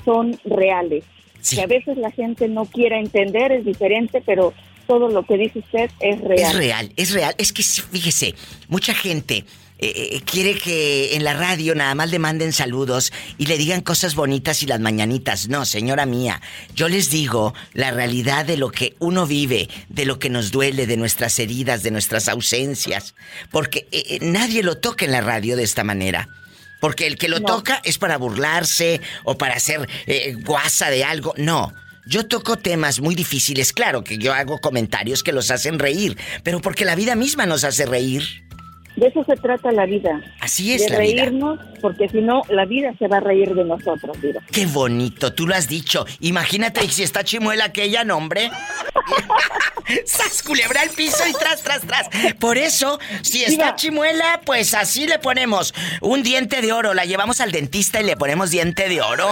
son 0.05 0.39
reales. 0.45 1.03
Sí. 1.41 1.55
Que 1.55 1.63
a 1.63 1.67
veces 1.67 1.97
la 1.97 2.11
gente 2.11 2.47
no 2.47 2.65
quiera 2.65 2.99
entender, 2.99 3.51
es 3.51 3.65
diferente, 3.65 4.21
pero 4.25 4.53
todo 4.87 5.07
lo 5.07 5.23
que 5.23 5.37
dice 5.37 5.59
usted 5.59 5.89
es 5.99 6.19
real. 6.21 6.51
Es 6.51 6.57
real, 6.57 6.93
es 6.95 7.13
real. 7.13 7.35
Es 7.37 7.53
que 7.53 7.63
fíjese, 7.63 8.35
mucha 8.67 8.93
gente 8.93 9.45
eh, 9.81 10.15
eh, 10.17 10.21
quiere 10.25 10.55
que 10.55 11.15
en 11.15 11.23
la 11.23 11.33
radio 11.33 11.73
nada 11.73 11.95
más 11.95 12.11
le 12.11 12.19
manden 12.19 12.51
saludos 12.51 13.13
y 13.37 13.45
le 13.45 13.57
digan 13.57 13.79
cosas 13.79 14.13
bonitas 14.13 14.61
y 14.61 14.65
las 14.65 14.81
mañanitas. 14.81 15.47
No, 15.47 15.63
señora 15.63 16.05
mía, 16.05 16.41
yo 16.75 16.89
les 16.89 17.09
digo 17.09 17.53
la 17.73 17.91
realidad 17.91 18.45
de 18.45 18.57
lo 18.57 18.71
que 18.71 18.95
uno 18.99 19.25
vive, 19.25 19.69
de 19.87 20.05
lo 20.05 20.19
que 20.19 20.29
nos 20.29 20.51
duele, 20.51 20.85
de 20.85 20.97
nuestras 20.97 21.39
heridas, 21.39 21.81
de 21.81 21.91
nuestras 21.91 22.27
ausencias. 22.27 23.15
Porque 23.51 23.87
eh, 23.91 24.19
nadie 24.21 24.63
lo 24.63 24.79
toca 24.79 25.05
en 25.05 25.13
la 25.13 25.21
radio 25.21 25.55
de 25.55 25.63
esta 25.63 25.85
manera. 25.85 26.27
Porque 26.79 27.07
el 27.07 27.17
que 27.17 27.27
lo 27.27 27.39
No. 27.39 27.45
toca 27.47 27.81
es 27.83 27.97
para 27.97 28.17
burlarse 28.17 29.01
o 29.23 29.37
para 29.37 29.55
hacer 29.55 29.87
eh, 30.07 30.35
guasa 30.39 30.89
de 30.89 31.03
algo. 31.03 31.33
No. 31.37 31.73
Yo 32.05 32.25
toco 32.25 32.57
temas 32.57 33.01
muy 33.01 33.13
difíciles, 33.13 33.71
claro 33.71 34.03
que 34.03 34.17
yo 34.17 34.33
hago 34.33 34.59
comentarios 34.59 35.21
que 35.21 35.31
los 35.31 35.51
hacen 35.51 35.77
reír, 35.77 36.17
pero 36.43 36.59
porque 36.59 36.83
la 36.85 36.95
vida 36.95 37.13
misma 37.15 37.45
nos 37.45 37.63
hace 37.63 37.85
reír. 37.85 38.43
De 38.99 39.07
eso 39.07 39.23
se 39.23 39.37
trata 39.37 39.71
la 39.71 39.85
vida. 39.85 40.21
Así 40.41 40.73
es 40.73 40.81
de 40.81 40.89
la 40.89 40.99
vida. 40.99 41.23
reírnos, 41.23 41.59
porque 41.81 42.09
si 42.09 42.19
no, 42.19 42.41
la 42.49 42.65
vida 42.65 42.93
se 42.99 43.07
va 43.07 43.17
a 43.17 43.19
reír 43.21 43.55
de 43.55 43.63
nosotros, 43.63 44.21
Diva. 44.21 44.41
Qué 44.51 44.65
bonito, 44.65 45.31
tú 45.33 45.47
lo 45.47 45.55
has 45.55 45.69
dicho. 45.69 46.05
Imagínate 46.19 46.85
si 46.89 47.03
está 47.03 47.23
chimuela 47.23 47.65
aquella, 47.65 48.03
no, 48.03 48.17
hombre. 48.17 48.51
¡Sas, 50.05 50.43
culebra 50.43 50.81
al 50.81 50.89
piso 50.89 51.23
y 51.27 51.31
tras, 51.31 51.63
tras, 51.63 51.81
tras! 51.81 52.09
Por 52.39 52.57
eso, 52.57 52.99
si 53.21 53.45
está 53.45 53.75
chimuela, 53.75 54.41
pues 54.45 54.73
así 54.73 55.07
le 55.07 55.17
ponemos 55.17 55.73
un 56.01 56.21
diente 56.21 56.61
de 56.61 56.73
oro. 56.73 56.93
La 56.93 57.05
llevamos 57.05 57.39
al 57.39 57.53
dentista 57.53 58.01
y 58.01 58.03
le 58.03 58.17
ponemos 58.17 58.51
diente 58.51 58.89
de 58.89 59.01
oro. 59.01 59.29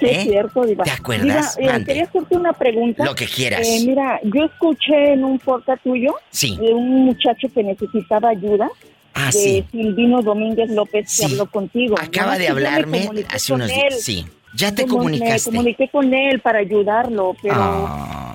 Sí, 0.00 0.06
¿Eh? 0.06 0.12
es 0.16 0.22
cierto, 0.24 0.64
Diva. 0.64 0.82
¿Te 0.84 0.90
acuerdas? 0.90 1.56
Diva, 1.56 1.76
eh, 1.76 1.84
quería 1.84 2.04
hacerte 2.04 2.36
una 2.36 2.52
pregunta. 2.54 3.04
Lo 3.04 3.14
que 3.14 3.26
quieras. 3.26 3.66
Eh, 3.68 3.84
mira, 3.86 4.18
yo 4.24 4.44
escuché 4.46 5.12
en 5.12 5.24
un 5.24 5.38
podcast 5.38 5.82
tuyo 5.82 6.14
Sí. 6.30 6.56
de 6.56 6.72
un 6.72 7.04
muchacho 7.04 7.48
que 7.54 7.62
necesitaba 7.62 8.30
ayuda. 8.30 8.68
Ah, 9.14 9.26
de 9.26 9.32
sí. 9.32 9.64
Silvino 9.70 10.22
Domínguez 10.22 10.70
López 10.70 11.10
Sí. 11.10 11.26
que 11.26 11.32
habló 11.32 11.46
contigo. 11.50 11.96
Acaba 12.00 12.32
¿no? 12.32 12.38
de 12.38 12.48
hablarme 12.48 13.08
hace 13.28 13.52
unos 13.52 13.68
días. 13.68 14.00
Sí. 14.00 14.24
Ya 14.56 14.74
te 14.74 14.82
Como- 14.82 14.98
comunicaste. 14.98 15.50
Me 15.50 15.56
comuniqué 15.58 15.88
con 15.88 16.12
él 16.14 16.40
para 16.40 16.58
ayudarlo, 16.60 17.36
pero 17.42 17.88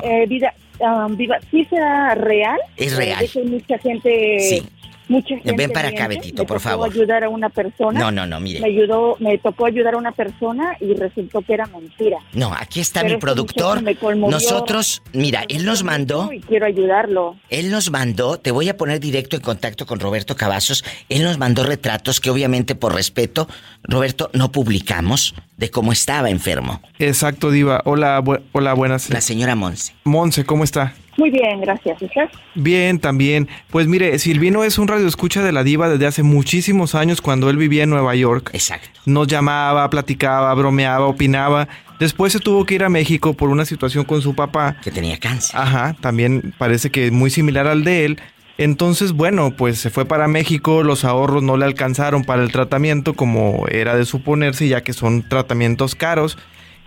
eh, 0.03 0.25
vida, 0.27 0.53
ah, 0.81 1.07
viva, 1.09 1.37
¿sí 1.51 1.65
será 1.69 2.13
real? 2.15 2.59
Es 2.77 2.93
Eh, 2.93 2.95
real. 2.97 3.19
de 3.19 3.27
que 3.27 3.43
mucha 3.43 3.77
gente, 3.79 4.39
Sí. 4.39 4.63
Mucha 5.07 5.35
gente 5.37 5.53
Ven 5.55 5.71
para 5.71 5.89
acá. 5.89 6.07
Betito, 6.07 6.43
Me 6.43 6.47
por 6.47 6.57
tocó 6.57 6.69
favor. 6.69 6.91
ayudar 6.91 7.23
a 7.23 7.29
una 7.29 7.49
persona. 7.49 7.99
No, 7.99 8.11
no, 8.11 8.25
no, 8.25 8.39
Me 8.39 8.43
mire. 8.45 8.65
ayudó, 8.65 9.15
me 9.19 9.37
tocó 9.37 9.65
ayudar 9.65 9.93
a 9.95 9.97
una 9.97 10.11
persona 10.11 10.75
y 10.79 10.93
resultó 10.93 11.41
que 11.41 11.53
era 11.53 11.65
mentira. 11.67 12.17
No, 12.33 12.53
aquí 12.53 12.79
está 12.79 13.01
Pero 13.01 13.15
mi 13.15 13.19
productor. 13.21 13.81
me. 13.81 13.95
Nosotros, 14.29 15.01
mira, 15.13 15.43
él 15.49 15.65
nos 15.65 15.83
mandó. 15.83 16.31
Y 16.31 16.39
quiero 16.41 16.65
ayudarlo. 16.65 17.35
Él 17.49 17.71
nos 17.71 17.91
mandó, 17.91 18.37
te 18.39 18.51
voy 18.51 18.69
a 18.69 18.77
poner 18.77 18.99
directo 18.99 19.35
en 19.35 19.41
contacto 19.41 19.85
con 19.85 19.99
Roberto 19.99 20.35
Cavazos. 20.35 20.83
Él 21.09 21.23
nos 21.23 21.37
mandó 21.37 21.63
retratos 21.63 22.19
que 22.19 22.29
obviamente 22.29 22.75
por 22.75 22.93
respeto, 22.93 23.47
Roberto, 23.83 24.29
no 24.33 24.51
publicamos 24.51 25.33
de 25.57 25.69
cómo 25.71 25.91
estaba 25.91 26.29
enfermo. 26.29 26.81
Exacto, 26.99 27.51
Diva. 27.51 27.81
Hola, 27.85 28.21
bu- 28.21 28.41
hola, 28.51 28.73
buenas. 28.73 29.09
La 29.09 29.21
señora 29.21 29.55
Monse. 29.55 29.93
Monse, 30.03 30.45
¿cómo 30.45 30.63
está? 30.63 30.93
Muy 31.17 31.31
bien, 31.31 31.61
gracias. 31.61 32.01
¿Usted? 32.01 32.29
Bien, 32.55 32.99
también. 32.99 33.47
Pues 33.69 33.87
mire, 33.87 34.17
Silvino 34.19 34.63
es 34.63 34.77
un 34.77 34.87
radioescucha 34.87 35.43
de 35.43 35.51
la 35.51 35.63
diva 35.63 35.89
desde 35.89 36.07
hace 36.07 36.23
muchísimos 36.23 36.95
años 36.95 37.21
cuando 37.21 37.49
él 37.49 37.57
vivía 37.57 37.83
en 37.83 37.89
Nueva 37.89 38.15
York. 38.15 38.49
Exacto. 38.53 38.99
Nos 39.05 39.27
llamaba, 39.27 39.89
platicaba, 39.89 40.53
bromeaba, 40.53 41.05
opinaba. 41.05 41.67
Después 41.99 42.33
se 42.33 42.39
tuvo 42.39 42.65
que 42.65 42.75
ir 42.75 42.83
a 42.83 42.89
México 42.89 43.33
por 43.33 43.49
una 43.49 43.65
situación 43.65 44.03
con 44.03 44.21
su 44.21 44.35
papá. 44.35 44.75
Que 44.83 44.91
tenía 44.91 45.17
cáncer. 45.17 45.57
Ajá, 45.57 45.95
también 46.01 46.53
parece 46.57 46.89
que 46.89 47.11
muy 47.11 47.29
similar 47.29 47.67
al 47.67 47.83
de 47.85 48.05
él. 48.05 48.19
Entonces, 48.57 49.11
bueno, 49.11 49.51
pues 49.51 49.79
se 49.79 49.89
fue 49.89 50.05
para 50.05 50.27
México, 50.27 50.83
los 50.83 51.03
ahorros 51.03 51.43
no 51.43 51.57
le 51.57 51.65
alcanzaron 51.65 52.23
para 52.23 52.41
el 52.41 52.51
tratamiento 52.51 53.13
como 53.13 53.65
era 53.69 53.97
de 53.97 54.05
suponerse, 54.05 54.67
ya 54.67 54.81
que 54.81 54.93
son 54.93 55.27
tratamientos 55.27 55.95
caros. 55.95 56.37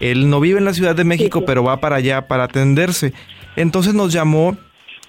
Él 0.00 0.30
no 0.30 0.40
vive 0.40 0.58
en 0.58 0.64
la 0.64 0.72
Ciudad 0.74 0.94
de 0.94 1.04
México, 1.04 1.44
pero 1.44 1.64
va 1.64 1.80
para 1.80 1.96
allá 1.96 2.26
para 2.26 2.44
atenderse. 2.44 3.12
Entonces 3.59 3.92
nos 3.92 4.12
llamó, 4.12 4.56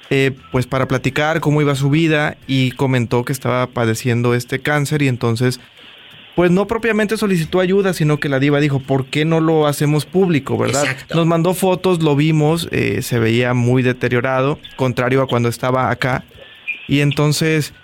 eh, 0.09 0.31
pues 0.51 0.65
para 0.65 0.87
platicar 0.87 1.39
cómo 1.39 1.61
iba 1.61 1.75
su 1.75 1.91
vida 1.91 2.35
y 2.47 2.71
comentó 2.71 3.23
que 3.23 3.31
estaba 3.31 3.67
padeciendo 3.67 4.33
este 4.33 4.57
cáncer 4.57 5.03
y 5.03 5.07
entonces, 5.07 5.59
pues 6.35 6.49
no 6.49 6.65
propiamente 6.65 7.15
solicitó 7.15 7.59
ayuda, 7.59 7.93
sino 7.93 8.19
que 8.19 8.27
la 8.27 8.39
diva 8.39 8.59
dijo, 8.59 8.79
¿por 8.79 9.05
qué 9.05 9.23
no 9.23 9.39
lo 9.39 9.67
hacemos 9.67 10.07
público, 10.07 10.57
verdad? 10.57 10.83
Exacto. 10.83 11.15
Nos 11.15 11.27
mandó 11.27 11.53
fotos, 11.53 12.01
lo 12.01 12.15
vimos, 12.15 12.67
eh, 12.71 13.03
se 13.03 13.19
veía 13.19 13.53
muy 13.53 13.83
deteriorado, 13.83 14.57
contrario 14.77 15.21
a 15.21 15.27
cuando 15.27 15.47
estaba 15.47 15.91
acá. 15.91 16.23
Y 16.87 17.01
entonces, 17.01 17.75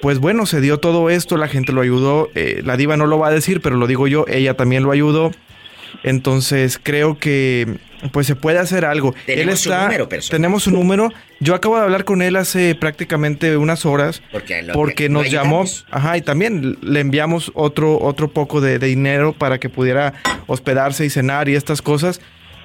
pues 0.00 0.20
bueno, 0.20 0.46
se 0.46 0.60
dio 0.60 0.78
todo 0.78 1.10
esto, 1.10 1.36
la 1.36 1.48
gente 1.48 1.72
lo 1.72 1.80
ayudó. 1.80 2.30
eh, 2.36 2.62
la 2.64 2.76
diva 2.76 2.96
no 2.96 3.06
lo 3.06 3.18
va 3.18 3.28
a 3.28 3.32
decir, 3.32 3.60
pero 3.60 3.74
lo 3.76 3.88
digo 3.88 4.06
yo, 4.06 4.26
ella 4.28 4.54
también 4.54 4.84
lo 4.84 4.92
ayudó. 4.92 5.32
Entonces 6.04 6.78
creo 6.80 7.18
que 7.18 7.78
pues 8.12 8.26
se 8.26 8.36
puede 8.36 8.58
hacer 8.58 8.84
algo. 8.84 9.14
Tenemos 9.26 9.60
su 9.60 9.70
número 9.70 10.08
personal. 10.08 10.40
Tenemos 10.40 10.62
su 10.64 10.70
número. 10.70 11.12
Yo 11.40 11.54
acabo 11.54 11.76
de 11.76 11.82
hablar 11.82 12.04
con 12.04 12.22
él 12.22 12.36
hace 12.36 12.74
prácticamente 12.74 13.56
unas 13.56 13.84
horas 13.84 14.22
Porque, 14.72 15.08
nos 15.08 15.30
llamó, 15.30 15.64
ajá, 15.90 16.16
y 16.16 16.22
también 16.22 16.78
le 16.82 17.00
enviamos 17.00 17.50
otro 17.54 17.98
otro 18.00 18.28
poco 18.28 18.60
de, 18.60 18.78
de 18.78 18.86
dinero 18.86 19.32
para 19.32 19.58
que 19.58 19.68
pudiera 19.68 20.14
hospedarse 20.46 21.04
y 21.04 21.10
cenar 21.10 21.48
y 21.48 21.54
estas 21.54 21.82
cosas, 21.82 22.20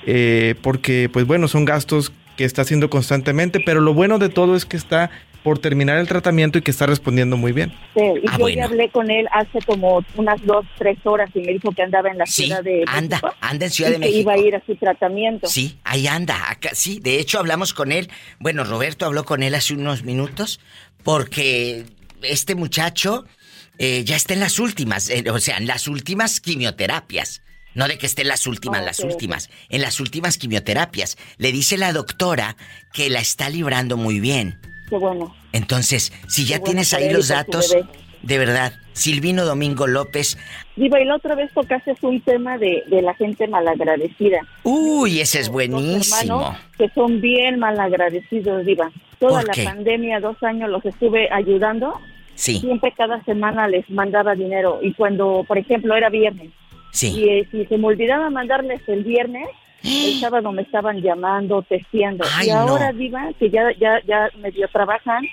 eh, 0.06 0.56
porque 0.62 1.10
pues 1.12 1.26
bueno 1.26 1.48
son 1.48 1.66
gastos 1.66 2.12
que 2.38 2.46
está 2.46 2.62
haciendo 2.62 2.90
constantemente, 2.90 3.60
pero 3.60 3.82
lo 3.82 3.94
bueno 3.94 4.18
de 4.18 4.30
todo 4.30 4.56
es 4.56 4.66
que 4.66 4.78
está 4.78 5.12
por 5.44 5.60
terminar 5.60 5.98
el 5.98 6.08
tratamiento 6.08 6.58
y 6.58 6.62
que 6.62 6.72
está 6.72 6.86
respondiendo 6.86 7.38
muy 7.38 7.52
bien. 7.52 7.72
Sí, 7.96 8.02
y 8.02 8.28
Ah, 8.28 8.34
yo 8.34 8.40
bueno. 8.40 8.58
ya 8.58 8.66
hablé 8.66 8.90
con 8.90 9.10
él 9.10 9.28
hace 9.32 9.60
como 9.66 10.04
unas 10.16 10.42
dos, 10.46 10.66
tres 10.78 10.98
horas 11.06 11.30
y 11.34 11.40
me 11.40 11.54
dijo 11.54 11.72
que 11.72 11.82
andaba 11.82 12.10
en 12.10 12.18
la 12.18 12.26
Sí, 12.26 12.46
ciudad 12.46 12.64
de 12.64 12.84
anda, 12.88 13.18
México 13.22 13.36
anda 13.42 13.66
en 13.66 13.72
Ciudad 13.72 13.90
y 13.90 13.94
de 13.94 14.00
que 14.00 14.06
México. 14.06 14.20
iba 14.22 14.34
a 14.34 14.38
ir 14.38 14.56
a 14.56 14.66
su 14.66 14.76
tratamiento. 14.76 15.48
Sí, 15.48 15.80
ahí 15.84 16.08
anda. 16.08 16.50
Acá, 16.50 16.70
sí, 16.74 17.00
de 17.00 17.20
hecho 17.20 17.40
hablamos 17.40 17.74
con 17.74 17.92
él. 17.92 18.10
Bueno, 18.40 18.64
Roberto 18.64 19.06
habló 19.06 19.24
con 19.26 19.44
él 19.44 19.56
hace 19.56 19.74
unos 19.74 20.04
minutos 20.04 20.60
porque 21.04 21.86
este 22.22 22.56
muchacho 22.56 23.26
eh, 23.78 24.04
ya 24.04 24.16
está 24.18 24.34
en 24.34 24.42
las 24.42 24.60
últimas, 24.60 25.10
eh, 25.10 25.24
o 25.32 25.40
sea, 25.40 25.58
en 25.58 25.68
las 25.68 25.88
últimas 25.88 26.40
quimioterapias. 26.42 27.42
No 27.76 27.88
de 27.88 27.98
que 27.98 28.08
esté 28.08 28.24
en 28.24 28.28
las 28.30 28.46
últimas, 28.48 28.82
Ah, 28.82 28.86
las 28.86 29.00
últimas. 29.00 29.50
En 29.70 29.82
las 29.82 30.00
últimas 30.00 30.38
quimioterapias. 30.38 31.18
Le 31.38 31.52
dice 31.52 31.78
la 31.78 31.94
doctora 31.94 32.58
que 32.94 33.10
la 33.10 33.20
está 33.20 33.48
librando 33.50 33.96
muy 33.96 34.20
bien. 34.20 34.60
Qué 34.90 34.98
bueno. 34.98 35.34
Entonces, 35.54 36.12
si 36.28 36.46
ya 36.46 36.60
Qué 36.60 36.66
tienes 36.66 36.94
ahí 36.94 37.12
los 37.12 37.28
datos, 37.30 37.76
de 38.22 38.38
verdad, 38.38 38.74
Silvino 38.94 39.46
Domingo 39.46 39.88
López. 39.88 40.38
Diva, 40.76 41.00
y 41.00 41.06
la 41.06 41.16
otra 41.16 41.36
vez 41.36 41.52
tocaste 41.54 41.96
un 42.02 42.20
tema 42.22 42.58
de, 42.58 42.84
de 42.88 43.02
la 43.02 43.14
gente 43.14 43.48
malagradecida. 43.48 44.40
Uy, 44.64 45.22
ese 45.22 45.40
es 45.40 45.50
buenísimo. 45.50 46.56
que 46.78 46.90
son 46.90 47.22
bien 47.22 47.60
malagradecidos, 47.60 48.66
Diva. 48.66 48.92
Toda 49.20 49.42
¿Por 49.42 49.58
la 49.58 49.64
pandemia, 49.64 50.20
dos 50.20 50.42
años 50.44 50.70
los 50.70 50.86
estuve 50.86 51.30
ayudando. 51.32 52.00
Sí, 52.36 52.60
Siempre 52.60 52.94
cada 52.96 53.22
semana 53.26 53.68
les 53.68 53.90
mandaba 53.90 54.34
dinero. 54.34 54.80
Y 54.82 54.94
cuando, 54.94 55.44
por 55.48 55.58
ejemplo, 55.58 55.94
era 55.96 56.10
viernes, 56.10 56.52
sí. 56.92 57.12
y 57.20 57.30
eh, 57.30 57.48
si 57.52 57.66
se 57.66 57.78
me 57.78 57.88
olvidaba 57.88 58.30
mandarles 58.30 58.82
el 58.88 59.04
viernes, 59.04 59.48
el 59.84 60.14
sábado 60.20 60.52
me 60.52 60.62
estaban 60.64 61.02
llamando, 61.02 61.62
testeando. 61.64 62.26
Ay, 62.36 62.48
y 62.48 62.50
ahora, 62.52 62.92
no. 62.92 62.98
Diva, 62.98 63.30
que 63.40 63.50
ya, 63.50 63.72
ya, 63.80 64.00
ya 64.06 64.30
medio 64.40 64.68
trabajan, 64.70 65.24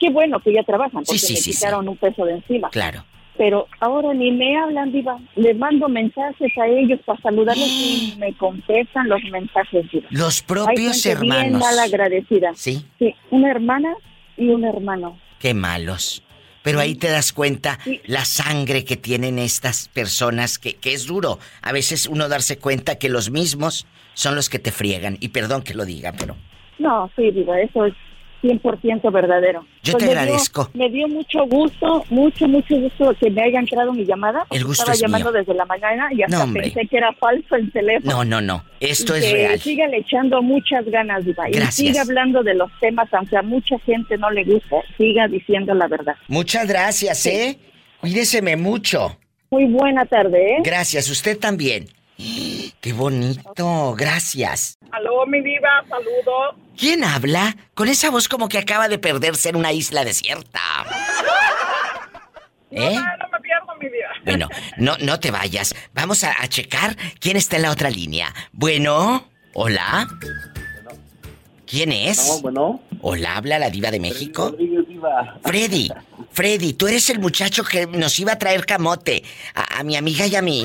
qué 0.00 0.10
bueno 0.10 0.40
que 0.40 0.52
ya 0.52 0.62
trabajan, 0.62 1.04
porque 1.04 1.18
sí, 1.18 1.34
me 1.34 1.38
sí, 1.40 1.50
quitaron 1.52 1.88
un 1.88 1.96
peso 1.96 2.24
de 2.24 2.34
encima. 2.34 2.70
Claro. 2.70 3.04
Pero 3.36 3.66
ahora 3.80 4.14
ni 4.14 4.30
me 4.30 4.56
hablan, 4.56 4.92
Diva. 4.92 5.18
Les 5.34 5.56
mando 5.58 5.88
mensajes 5.88 6.52
a 6.56 6.66
ellos 6.68 7.00
para 7.04 7.20
saludarlos 7.20 7.66
y 7.66 8.14
me 8.18 8.32
contestan 8.36 9.08
los 9.08 9.20
mensajes, 9.24 9.90
Diva. 9.90 10.06
Los 10.10 10.40
Hay 10.40 10.46
propios 10.46 11.02
bien 11.04 11.16
hermanos. 11.32 11.60
mal 11.60 11.78
agradecida. 11.80 12.52
Sí, 12.54 12.86
Sí, 12.98 13.12
una 13.30 13.50
hermana 13.50 13.92
y 14.36 14.48
un 14.50 14.64
hermano. 14.64 15.18
qué 15.40 15.52
malos. 15.52 16.22
Pero 16.64 16.80
ahí 16.80 16.94
te 16.94 17.08
das 17.08 17.34
cuenta 17.34 17.78
la 18.06 18.24
sangre 18.24 18.84
que 18.84 18.96
tienen 18.96 19.38
estas 19.38 19.88
personas, 19.88 20.58
que, 20.58 20.76
que 20.76 20.94
es 20.94 21.06
duro. 21.06 21.38
A 21.60 21.72
veces 21.72 22.06
uno 22.06 22.26
darse 22.26 22.56
cuenta 22.58 22.96
que 22.96 23.10
los 23.10 23.30
mismos 23.30 23.86
son 24.14 24.34
los 24.34 24.48
que 24.48 24.58
te 24.58 24.72
friegan. 24.72 25.18
Y 25.20 25.28
perdón 25.28 25.62
que 25.62 25.74
lo 25.74 25.84
diga, 25.84 26.12
pero... 26.18 26.36
No, 26.78 27.10
sí, 27.14 27.30
digo, 27.30 27.54
eso 27.54 27.84
es 27.84 27.94
100% 28.44 29.10
verdadero. 29.10 29.64
Yo 29.82 29.94
te 29.96 30.04
me 30.04 30.10
dio- 30.12 30.20
agradezco. 30.20 30.68
me 30.74 30.90
dio 30.90 31.08
mucho 31.08 31.46
gusto, 31.46 32.04
mucho, 32.10 32.46
mucho 32.46 32.76
gusto 32.76 33.14
que 33.18 33.30
me 33.30 33.42
haya 33.42 33.58
entrado 33.58 33.92
mi 33.92 34.04
llamada. 34.04 34.46
El 34.50 34.64
gusto 34.64 34.82
Estaba 34.82 34.94
es 34.94 35.00
llamando 35.00 35.30
mío. 35.32 35.40
desde 35.40 35.54
la 35.54 35.64
mañana 35.64 36.08
y 36.12 36.22
hasta 36.22 36.44
No, 36.46 36.52
pensé 36.52 36.86
que 36.86 36.96
era 36.98 37.12
falso 37.14 37.56
el 37.56 37.72
teléfono. 37.72 38.16
No, 38.16 38.24
no, 38.24 38.40
no. 38.40 38.64
Esto 38.80 39.16
Y 39.16 39.20
es 39.20 39.24
que 39.24 39.32
real. 39.32 39.60
Siga 39.60 39.86
echando 39.92 40.42
muchas 40.42 40.84
ganas, 40.86 41.24
Diva. 41.24 41.48
Y 41.48 41.52
Gracias. 41.52 41.74
siga 41.76 42.02
hablando 42.02 42.42
de 42.42 42.54
los 42.54 42.70
temas, 42.80 43.08
aunque 43.14 43.36
a 43.36 43.42
mucha 43.42 43.78
gente 43.80 44.18
no 44.18 44.30
le 44.30 44.44
guste, 44.44 44.76
siga 44.98 45.26
diciendo 45.28 45.72
la 45.74 45.88
verdad. 45.88 46.14
Muchas 46.28 46.68
gracias, 46.68 47.24
¿eh? 47.26 47.58
Cuídeseme 48.00 48.56
mucho. 48.56 49.16
Muy 49.50 49.64
buena 49.66 50.04
tarde, 50.04 50.56
¿eh? 50.56 50.56
Gracias, 50.64 51.08
usted 51.08 51.38
también. 51.38 51.86
Qué 52.16 52.92
bonito, 52.92 53.94
gracias. 53.96 54.78
Aló, 54.92 55.26
mi 55.26 55.40
diva, 55.42 55.84
saludos. 55.88 56.54
¿Quién 56.78 57.02
habla? 57.02 57.56
Con 57.74 57.88
esa 57.88 58.10
voz 58.10 58.28
como 58.28 58.48
que 58.48 58.58
acaba 58.58 58.88
de 58.88 58.98
perderse 58.98 59.48
en 59.48 59.56
una 59.56 59.72
isla 59.72 60.04
desierta. 60.04 60.60
¿Eh? 62.70 62.94
No, 62.94 63.00
no 63.00 63.28
me 63.32 63.40
pierdo, 63.40 63.74
mi 63.80 63.86
diva. 63.88 64.08
Bueno, 64.24 64.48
no, 64.78 64.96
no 64.98 65.20
te 65.20 65.30
vayas. 65.30 65.74
Vamos 65.92 66.24
a, 66.24 66.40
a 66.40 66.48
checar 66.48 66.96
quién 67.20 67.36
está 67.36 67.56
en 67.56 67.62
la 67.62 67.70
otra 67.70 67.90
línea. 67.90 68.32
Bueno, 68.52 69.28
hola. 69.52 70.08
¿Quién 71.66 71.92
es? 71.92 72.26
No, 72.28 72.40
bueno. 72.40 72.80
Hola, 73.00 73.36
habla 73.36 73.58
la 73.58 73.70
diva 73.70 73.90
de 73.90 74.00
México. 74.00 74.50
Diva. 74.52 75.38
Freddy, 75.44 75.90
Freddy, 76.30 76.72
tú 76.74 76.86
eres 76.86 77.10
el 77.10 77.18
muchacho 77.18 77.64
que 77.64 77.86
nos 77.86 78.18
iba 78.18 78.32
a 78.32 78.38
traer 78.38 78.64
camote 78.64 79.24
a, 79.54 79.80
a 79.80 79.82
mi 79.82 79.96
amiga 79.96 80.26
y 80.26 80.36
a 80.36 80.42
mí. 80.42 80.64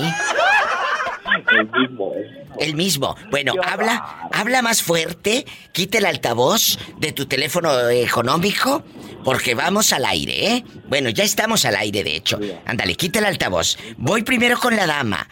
El 1.52 1.70
mismo, 1.72 2.14
¿eh? 2.16 2.46
El 2.60 2.76
mismo. 2.76 3.16
Bueno, 3.32 3.54
habla, 3.64 4.30
habla 4.32 4.62
más 4.62 4.82
fuerte, 4.82 5.46
quita 5.72 5.98
el 5.98 6.06
altavoz 6.06 6.78
de 6.98 7.12
tu 7.12 7.26
teléfono 7.26 7.90
económico, 7.90 8.84
porque 9.24 9.56
vamos 9.56 9.94
al 9.94 10.06
aire, 10.06 10.54
¿eh? 10.54 10.64
Bueno, 10.88 11.10
ya 11.10 11.24
estamos 11.24 11.66
al 11.66 11.76
aire, 11.76 12.04
de 12.04 12.16
hecho. 12.16 12.40
Ándale, 12.66 12.96
quita 12.96 13.20
el 13.20 13.26
altavoz. 13.26 13.78
Voy 13.98 14.24
primero 14.24 14.60
con 14.60 14.76
la 14.76 14.86
dama. 14.86 15.28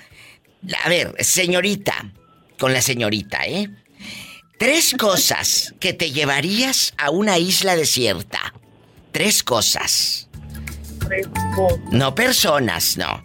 A 0.84 0.90
ver, 0.90 1.14
señorita, 1.20 1.94
con 2.58 2.74
la 2.74 2.82
señorita, 2.82 3.46
¿eh? 3.46 3.70
Tres 4.58 4.96
cosas 4.98 5.76
que 5.80 5.94
te 5.94 6.12
llevarías 6.12 6.94
a 6.98 7.12
una 7.12 7.38
isla 7.38 7.76
desierta. 7.76 8.54
Tres 9.12 9.44
cosas. 9.44 10.30
No 11.92 12.16
personas, 12.16 12.98
no. 12.98 13.24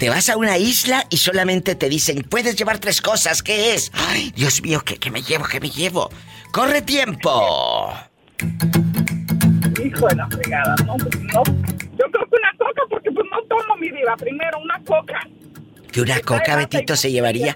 Te 0.00 0.08
vas 0.08 0.28
a 0.30 0.36
una 0.38 0.56
isla 0.56 1.06
y 1.10 1.18
solamente 1.18 1.74
te 1.74 1.88
dicen, 1.90 2.22
puedes 2.22 2.56
llevar 2.56 2.78
tres 2.78 3.02
cosas, 3.02 3.42
¿qué 3.42 3.74
es? 3.74 3.92
Ay, 3.94 4.32
Dios 4.34 4.62
mío, 4.62 4.80
¿qué, 4.82 4.96
qué 4.96 5.10
me 5.10 5.20
llevo, 5.22 5.44
qué 5.44 5.60
me 5.60 5.68
llevo? 5.70 6.08
¡Corre 6.52 6.80
tiempo! 6.80 7.92
Hijo 9.84 10.08
de 10.08 10.16
la 10.16 10.26
fregada, 10.28 10.74
no, 10.86 10.96
pues 10.96 11.20
no. 11.20 11.42
Yo 11.44 12.10
creo 12.10 12.26
que 12.30 12.36
una 12.36 12.52
coca, 12.58 12.82
porque 12.88 13.10
pues 13.10 13.26
no 13.30 13.42
tomo 13.42 13.76
mi 13.76 13.90
diva. 13.90 14.16
Primero, 14.16 14.58
una 14.60 14.80
coca. 14.86 15.20
Que 15.92 16.00
una 16.00 16.18
coca, 16.20 16.56
Betito, 16.56 16.96
se 16.96 17.12
llevaría. 17.12 17.54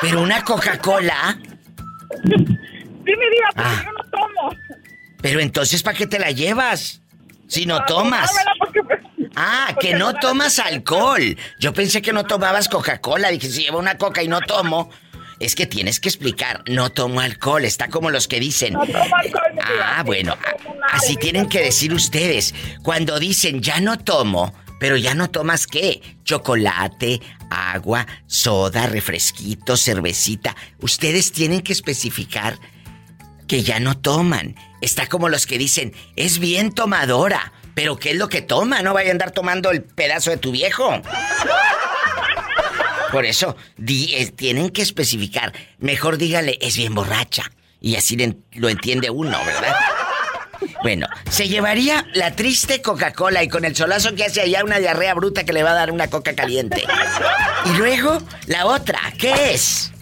Pero 0.00 0.22
una 0.22 0.42
Coca-Cola. 0.42 1.38
Sí, 2.24 2.32
mi 2.34 3.12
diva, 3.14 3.48
porque 3.54 3.62
Ah. 3.70 3.82
yo 3.84 3.92
no 3.92 4.10
tomo. 4.10 4.56
Pero 5.22 5.38
entonces, 5.40 5.80
¿para 5.82 5.96
qué 5.96 6.06
te 6.08 6.18
la 6.18 6.32
llevas? 6.32 7.02
Si 7.46 7.66
no 7.66 7.76
Para 7.76 7.86
tomas. 7.86 8.30
tomármela, 8.30 8.52
porque, 8.58 8.82
pues, 8.82 9.00
Ah, 9.36 9.68
porque 9.74 9.90
que 9.90 9.94
no 9.94 10.14
tomas 10.14 10.58
alcohol. 10.58 11.36
Yo 11.60 11.74
pensé 11.74 12.00
que 12.00 12.12
no 12.12 12.24
tomabas 12.24 12.68
Coca-Cola. 12.68 13.28
Dije, 13.30 13.48
si 13.48 13.62
llevo 13.62 13.78
una 13.78 13.98
coca 13.98 14.22
y 14.22 14.28
no 14.28 14.40
tomo. 14.40 14.90
Es 15.38 15.54
que 15.54 15.66
tienes 15.66 16.00
que 16.00 16.08
explicar, 16.08 16.64
no 16.66 16.90
tomo 16.90 17.20
alcohol. 17.20 17.66
Está 17.66 17.88
como 17.88 18.10
los 18.10 18.26
que 18.26 18.40
dicen. 18.40 18.72
No 18.72 18.86
tomo 18.86 19.14
alcohol. 19.14 19.58
Ah, 19.62 20.02
bueno, 20.04 20.36
así 20.90 21.16
tienen 21.16 21.48
que 21.48 21.60
decir 21.60 21.92
ustedes. 21.92 22.54
Cuando 22.82 23.18
dicen 23.18 23.60
ya 23.60 23.80
no 23.80 23.98
tomo, 23.98 24.54
pero 24.80 24.96
ya 24.96 25.14
no 25.14 25.28
tomas 25.28 25.66
qué? 25.66 26.00
Chocolate, 26.24 27.20
agua, 27.50 28.06
soda, 28.26 28.86
refresquito, 28.86 29.76
cervecita. 29.76 30.56
Ustedes 30.80 31.32
tienen 31.32 31.60
que 31.60 31.74
especificar 31.74 32.58
que 33.46 33.62
ya 33.62 33.78
no 33.80 33.98
toman. 33.98 34.56
Está 34.80 35.06
como 35.06 35.28
los 35.28 35.46
que 35.46 35.58
dicen, 35.58 35.92
es 36.16 36.38
bien 36.38 36.72
tomadora. 36.72 37.52
Pero 37.76 37.98
¿qué 37.98 38.12
es 38.12 38.16
lo 38.16 38.30
que 38.30 38.40
toma? 38.40 38.80
No 38.80 38.94
vaya 38.94 39.10
a 39.10 39.12
andar 39.12 39.32
tomando 39.32 39.70
el 39.70 39.82
pedazo 39.82 40.30
de 40.30 40.38
tu 40.38 40.50
viejo. 40.50 40.98
Por 43.12 43.26
eso, 43.26 43.54
tienen 44.36 44.70
que 44.70 44.80
especificar. 44.80 45.52
Mejor 45.78 46.16
dígale, 46.16 46.56
es 46.62 46.78
bien 46.78 46.94
borracha. 46.94 47.44
Y 47.82 47.96
así 47.96 48.16
le- 48.16 48.34
lo 48.54 48.70
entiende 48.70 49.10
uno, 49.10 49.38
¿verdad? 49.44 49.76
Bueno, 50.82 51.06
se 51.30 51.48
llevaría 51.48 52.06
la 52.14 52.34
triste 52.34 52.80
Coca-Cola 52.80 53.42
y 53.42 53.48
con 53.48 53.66
el 53.66 53.76
solazo 53.76 54.14
que 54.14 54.24
hace 54.24 54.40
allá 54.40 54.64
una 54.64 54.78
diarrea 54.78 55.12
bruta 55.12 55.44
que 55.44 55.52
le 55.52 55.62
va 55.62 55.72
a 55.72 55.74
dar 55.74 55.90
una 55.90 56.08
coca 56.08 56.34
caliente. 56.34 56.82
Y 57.66 57.76
luego, 57.76 58.18
la 58.46 58.64
otra, 58.64 59.00
¿qué 59.18 59.52
es? 59.52 59.92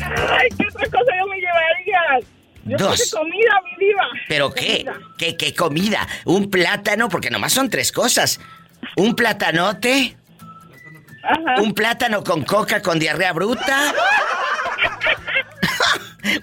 Ay, 0.00 0.48
¿qué 0.56 0.64
otra 0.66 0.86
cosa 0.86 1.12
yo 1.20 1.26
me 1.28 1.36
llevaría? 1.36 2.26
Yo 2.64 2.76
Dos. 2.76 3.10
comida, 3.10 3.60
mi 3.64 3.86
diva. 3.86 4.02
¿Pero 4.28 4.52
qué? 4.52 4.84
¿Qué, 5.18 5.36
qué 5.36 5.54
comida? 5.54 6.06
¿Un 6.24 6.50
plátano? 6.50 7.08
Porque 7.08 7.30
nomás 7.30 7.52
son 7.52 7.70
tres 7.70 7.90
cosas. 7.90 8.40
¿Un 8.96 9.14
platanote? 9.14 10.16
¿Un 11.58 11.72
plátano 11.74 12.22
con 12.24 12.44
coca 12.44 12.82
con 12.82 12.98
diarrea 12.98 13.32
bruta? 13.32 13.94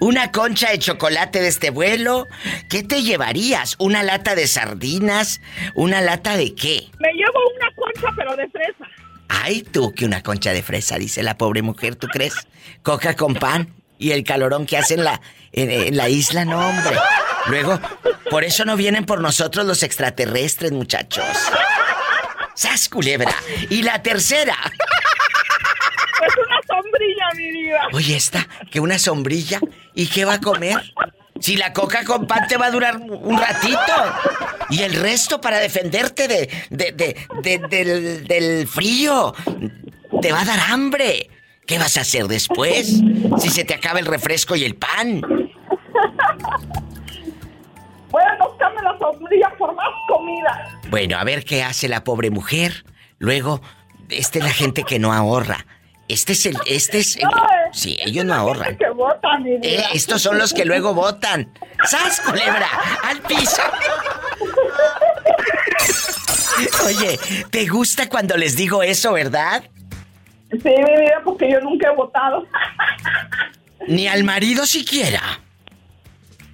¿Una 0.00 0.30
concha 0.30 0.70
de 0.70 0.78
chocolate 0.78 1.40
de 1.40 1.48
este 1.48 1.70
vuelo? 1.70 2.26
¿Qué 2.68 2.82
te 2.82 3.02
llevarías? 3.02 3.76
¿Una 3.78 4.02
lata 4.02 4.34
de 4.34 4.46
sardinas? 4.46 5.40
¿Una 5.74 6.00
lata 6.00 6.36
de 6.36 6.54
qué? 6.54 6.88
Me 6.98 7.12
llevo 7.12 7.38
una 7.56 7.70
concha, 7.74 8.08
pero 8.16 8.36
de 8.36 8.48
fresa. 8.48 8.84
Ay, 9.28 9.62
tú, 9.62 9.92
que 9.94 10.04
una 10.04 10.22
concha 10.22 10.52
de 10.52 10.62
fresa, 10.62 10.98
dice 10.98 11.22
la 11.22 11.38
pobre 11.38 11.62
mujer, 11.62 11.96
¿tú 11.96 12.08
crees? 12.08 12.34
Coca 12.82 13.16
con 13.16 13.34
pan 13.34 13.74
y 13.98 14.12
el 14.12 14.24
calorón 14.24 14.66
que 14.66 14.76
hace 14.76 14.94
en 14.94 15.04
la, 15.04 15.20
en, 15.52 15.70
en 15.70 15.96
la 15.96 16.08
isla, 16.08 16.44
no, 16.44 16.58
hombre. 16.68 16.96
Luego, 17.46 17.80
por 18.30 18.44
eso 18.44 18.64
no 18.64 18.76
vienen 18.76 19.04
por 19.06 19.20
nosotros 19.20 19.66
los 19.66 19.82
extraterrestres, 19.82 20.72
muchachos. 20.72 21.24
¡Sas, 22.54 22.88
culebra! 22.88 23.34
Y 23.70 23.82
la 23.82 24.02
tercera. 24.02 24.56
Pues 26.18 26.32
una 26.46 26.60
sombrilla, 26.68 27.24
mi 27.34 27.50
diva. 27.50 27.80
Oye, 27.92 28.16
esta, 28.16 28.46
que 28.70 28.80
una 28.80 28.98
sombrilla. 28.98 29.58
¿Y 29.94 30.06
qué 30.08 30.24
va 30.26 30.34
a 30.34 30.40
comer? 30.40 30.92
Si 31.40 31.56
la 31.56 31.72
coca 31.72 32.04
con 32.04 32.26
pan 32.26 32.46
te 32.46 32.58
va 32.58 32.66
a 32.66 32.70
durar 32.70 32.98
un 32.98 33.38
ratito. 33.38 33.78
Y 34.68 34.82
el 34.82 34.92
resto 34.94 35.40
para 35.40 35.58
defenderte 35.58 36.28
de, 36.28 36.50
de, 36.68 36.92
de- 36.92 37.26
de- 37.42 37.58
del, 37.70 38.24
del 38.26 38.68
frío. 38.68 39.34
Te 40.20 40.30
va 40.32 40.42
a 40.42 40.44
dar 40.44 40.60
hambre. 40.68 41.30
¿Qué 41.66 41.78
vas 41.78 41.96
a 41.96 42.00
hacer 42.00 42.26
después? 42.26 43.00
Si 43.38 43.50
se 43.50 43.64
te 43.64 43.74
acaba 43.74 44.00
el 44.00 44.06
refresco 44.06 44.56
y 44.56 44.64
el 44.64 44.74
pan. 44.76 45.20
Bueno, 48.10 48.56
cambia 48.58 48.82
la 48.82 48.98
sombrilla 48.98 49.52
por 49.56 49.74
más 49.74 49.86
comida. 50.08 50.80
Bueno, 50.90 51.16
a 51.18 51.24
ver 51.24 51.44
qué 51.44 51.62
hace 51.62 51.88
la 51.88 52.02
pobre 52.02 52.30
mujer. 52.30 52.84
Luego, 53.18 53.60
esta 54.08 54.38
es 54.38 54.44
la 54.44 54.50
gente 54.52 54.82
que 54.82 54.98
no 54.98 55.12
ahorra. 55.12 55.64
Este 56.08 56.32
es 56.32 56.44
el, 56.46 56.56
este 56.66 56.98
es 56.98 57.16
el- 57.16 57.28
Sí, 57.72 57.96
ellos 58.00 58.24
no 58.24 58.34
ahorran. 58.34 58.76
Que 58.76 58.90
vota, 58.90 59.38
mi 59.38 59.52
Eh, 59.62 59.84
estos 59.94 60.20
son 60.22 60.38
los 60.38 60.52
que 60.52 60.64
luego 60.64 60.92
votan. 60.92 61.52
¡Sas, 61.84 62.20
culebra! 62.20 62.68
¡Al 63.04 63.20
piso! 63.20 63.62
Oye, 66.84 67.16
¿te 67.50 67.66
gusta 67.68 68.08
cuando 68.08 68.36
les 68.36 68.56
digo 68.56 68.82
eso, 68.82 69.12
verdad? 69.12 69.62
Sí, 70.50 70.58
mi 70.64 70.96
vida, 71.00 71.20
porque 71.24 71.50
yo 71.50 71.60
nunca 71.60 71.90
he 71.90 71.94
votado. 71.94 72.46
Ni 73.86 74.08
al 74.08 74.24
marido 74.24 74.66
siquiera. 74.66 75.20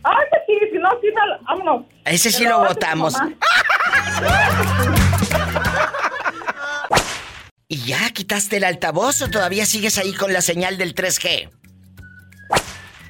Ay, 0.02 0.24
que 0.30 0.38
sí, 0.46 0.58
si 0.72 0.78
no, 0.78 0.88
sí, 1.00 1.06
me- 1.08 1.44
vámonos. 1.44 1.86
Ese 2.04 2.30
sí 2.30 2.44
lo 2.44 2.58
votamos. 2.60 3.14
¿Y 7.68 7.78
ya 7.84 8.10
quitaste 8.10 8.58
el 8.58 8.64
altavoz 8.64 9.22
o 9.22 9.30
todavía 9.30 9.66
sigues 9.66 9.98
ahí 9.98 10.12
con 10.14 10.32
la 10.32 10.40
señal 10.40 10.78
del 10.78 10.94
3G? 10.94 11.50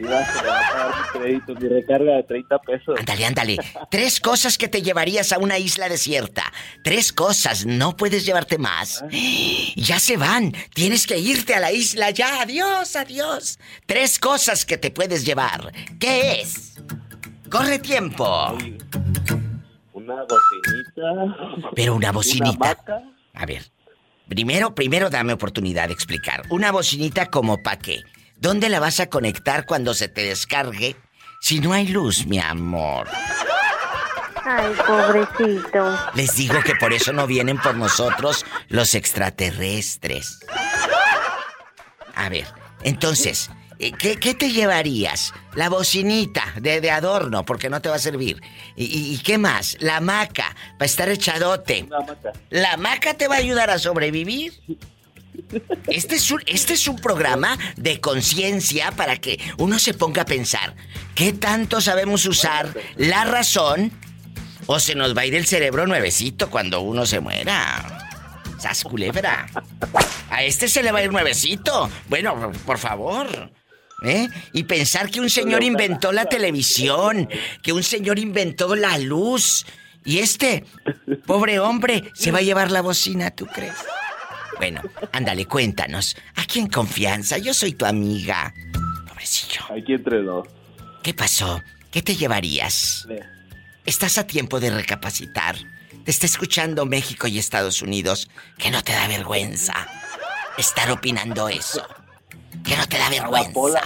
A 0.05 1.13
mi 1.15 1.21
crédito, 1.21 1.55
mi 1.55 1.69
recarga 1.69 2.17
de 2.17 2.23
30 2.25 2.59
pesos. 2.59 2.99
Ándale, 2.99 3.27
ándale. 3.27 3.57
Tres 3.91 4.21
cosas 4.21 4.59
que 4.59 4.69
te 4.69 4.83
llevarías 4.83 5.33
a 5.33 5.39
una 5.39 5.59
isla 5.59 5.89
desierta. 5.89 6.53
Tres 6.83 7.13
cosas, 7.13 7.65
no 7.65 7.97
puedes 7.97 8.27
llevarte 8.27 8.59
más. 8.59 9.05
Ya 9.77 9.99
se 9.99 10.17
van. 10.17 10.53
Tienes 10.75 11.07
que 11.07 11.19
irte 11.19 11.55
a 11.55 11.61
la 11.61 11.73
isla 11.73 12.11
ya. 12.11 12.43
Adiós, 12.43 12.97
adiós. 12.97 13.59
Tres 13.87 14.19
cosas 14.19 14.65
que 14.65 14.77
te 14.77 14.91
puedes 14.91 15.25
llevar. 15.25 15.73
¿Qué 15.99 16.41
es? 16.43 16.75
Corre 17.51 17.79
tiempo. 17.79 18.53
Un 18.53 18.79
Una 19.93 20.25
bocinita. 20.25 21.71
Pero 21.75 21.95
una 21.95 22.13
bocinita. 22.13 22.77
A 23.35 23.47
ver, 23.47 23.65
primero, 24.29 24.75
primero 24.75 25.11
dame 25.11 25.33
oportunidad 25.33 25.89
de 25.89 25.95
explicar. 25.95 26.43
Una 26.51 26.71
bocinita 26.71 27.27
como 27.27 27.63
pa' 27.63 27.77
qué. 27.79 28.03
¿Dónde 28.37 28.69
la 28.69 28.81
vas 28.81 29.01
a 29.01 29.09
conectar 29.09 29.65
cuando 29.67 29.95
se 29.95 30.09
te 30.09 30.23
descargue? 30.23 30.97
Si 31.41 31.61
no 31.61 31.73
hay 31.73 31.89
luz, 31.89 32.27
mi 32.27 32.39
amor. 32.39 33.09
Ay, 34.45 34.73
pobrecito. 34.87 35.99
Les 36.15 36.37
digo 36.37 36.61
que 36.63 36.75
por 36.77 36.93
eso 36.93 37.13
no 37.13 37.27
vienen 37.27 37.59
por 37.59 37.75
nosotros 37.75 38.45
los 38.69 38.95
extraterrestres. 38.95 40.39
A 42.15 42.29
ver, 42.29 42.47
entonces, 42.83 43.51
eh, 43.79 43.93
¿qué, 43.93 44.17
qué 44.17 44.35
te 44.35 44.51
llevarías? 44.51 45.35
La 45.55 45.69
bocinita 45.69 46.45
de, 46.61 46.81
de 46.81 46.91
adorno, 46.91 47.45
porque 47.45 47.69
no 47.69 47.81
te 47.83 47.89
va 47.89 47.97
a 47.97 47.99
servir. 47.99 48.41
¿Y, 48.77 49.19
qué 49.19 49.39
más? 49.39 49.77
La 49.81 49.97
hamaca, 49.97 50.55
para 50.79 50.87
estar 50.87 51.09
echadote. 51.09 51.89
¿La 52.51 52.75
hamaca 52.75 53.15
te 53.15 53.29
va 53.29 53.37
a 53.37 53.39
ayudar 53.39 53.71
a 53.71 53.79
sobrevivir? 53.79 54.53
Este 55.89 56.17
es 56.17 56.31
un, 56.31 56.43
este 56.47 56.75
es 56.75 56.89
un 56.89 56.97
programa 56.97 57.59
de 57.77 58.01
conciencia 58.01 58.91
para 58.93 59.17
que 59.17 59.39
uno 59.59 59.79
se 59.79 59.95
ponga 59.95 60.23
a 60.23 60.27
pensar, 60.27 60.75
¿qué 61.15 61.33
tanto 61.33 61.81
sabemos 61.81 62.27
usar 62.27 62.75
la 62.97 63.25
razón 63.25 63.93
o 64.67 64.81
se 64.81 64.95
nos 64.95 65.17
va 65.17 65.23
a 65.23 65.27
ir 65.27 65.35
el 65.35 65.47
cerebro 65.47 65.87
nuevecito 65.87 66.51
cuando 66.51 66.81
uno 66.81 67.07
se 67.07 67.21
muera? 67.21 68.09
¡Sas 68.59 68.85
culebra! 68.85 69.47
A 70.31 70.43
este 70.43 70.69
se 70.69 70.83
le 70.83 70.93
va 70.93 71.01
a 71.01 71.05
ir 71.05 71.13
nuevecito. 71.13 71.91
Bueno, 72.09 72.53
por 72.65 72.79
favor. 72.79 73.51
¿Eh? 74.03 74.29
Y 74.53 74.65
pensar 74.65 75.11
que 75.11 75.21
un 75.21 75.31
señor 75.31 75.63
inventó 75.63 76.13
la 76.13 76.27
televisión, 76.27 77.29
que 77.63 77.73
un 77.73 77.83
señor 77.83 78.19
inventó 78.19 78.75
la 78.75 78.99
luz. 78.99 79.67
Y 80.05 80.19
este, 80.19 80.65
pobre 81.27 81.59
hombre, 81.59 82.11
se 82.15 82.31
va 82.31 82.39
a 82.39 82.43
llevar 82.43 82.71
la 82.71 82.83
bocina, 82.83 83.31
¿tú 83.31 83.47
crees? 83.47 83.75
Bueno, 84.59 84.83
ándale, 85.13 85.47
cuéntanos. 85.47 86.17
Aquí 86.35 86.59
en 86.61 86.69
confianza, 86.69 87.39
yo 87.39 87.53
soy 87.53 87.73
tu 87.73 87.85
amiga. 87.85 88.55
Pobrecillo. 89.09 89.61
Aquí 89.77 89.95
entre 89.95 90.23
dos. 90.23 90.49
¿Qué 91.03 91.15
pasó? 91.15 91.63
¿Qué 91.91 92.03
te 92.03 92.17
llevarías? 92.17 93.07
Estás 93.85 94.19
a 94.19 94.27
tiempo 94.27 94.61
de 94.61 94.71
recapacitar. 94.71 95.57
Te 96.05 96.11
está 96.11 96.27
escuchando 96.27 96.87
México 96.87 97.27
y 97.27 97.39
Estados 97.39 97.83
Unidos. 97.83 98.29
Que 98.59 98.71
no 98.71 98.83
te 98.83 98.93
da 98.93 99.07
vergüenza 99.09 99.75
estar 100.57 100.91
opinando 100.91 101.49
eso. 101.49 101.87
Que 102.65 102.77
no 102.77 102.87
te 102.89 102.99
da 102.99 103.11
vergüenza. 103.11 103.81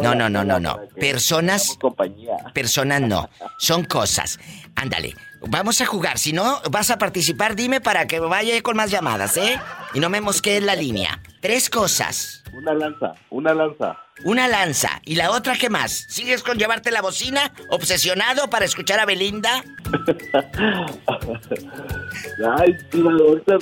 No, 0.00 0.14
no, 0.14 0.28
no, 0.28 0.44
no, 0.44 0.60
no. 0.60 0.80
Personas. 0.98 1.76
Personas 2.54 3.00
no. 3.02 3.28
Son 3.58 3.84
cosas. 3.84 4.38
Ándale. 4.74 5.14
Vamos 5.40 5.80
a 5.80 5.86
jugar. 5.86 6.18
Si 6.18 6.32
no 6.32 6.60
vas 6.70 6.90
a 6.90 6.98
participar, 6.98 7.54
dime 7.54 7.80
para 7.80 8.06
que 8.06 8.20
vaya 8.20 8.60
con 8.62 8.76
más 8.76 8.90
llamadas, 8.90 9.36
¿eh? 9.36 9.60
Y 9.94 10.00
no 10.00 10.10
me 10.10 10.20
mosquees 10.20 10.62
la 10.62 10.74
línea. 10.74 11.20
Tres 11.40 11.70
cosas. 11.70 12.42
Una 12.52 12.74
lanza, 12.74 13.12
una 13.30 13.54
lanza. 13.54 13.96
Una 14.24 14.48
lanza. 14.48 15.00
¿Y 15.04 15.14
la 15.14 15.30
otra 15.30 15.56
qué 15.56 15.70
más? 15.70 16.06
¿Sigues 16.08 16.42
con 16.42 16.58
llevarte 16.58 16.90
la 16.90 17.02
bocina? 17.02 17.52
¿Obsesionado 17.70 18.50
para 18.50 18.64
escuchar 18.64 18.98
a 18.98 19.06
Belinda? 19.06 19.62
Ay, 22.58 22.76
tío, 22.90 23.08
ahorita 23.08 23.58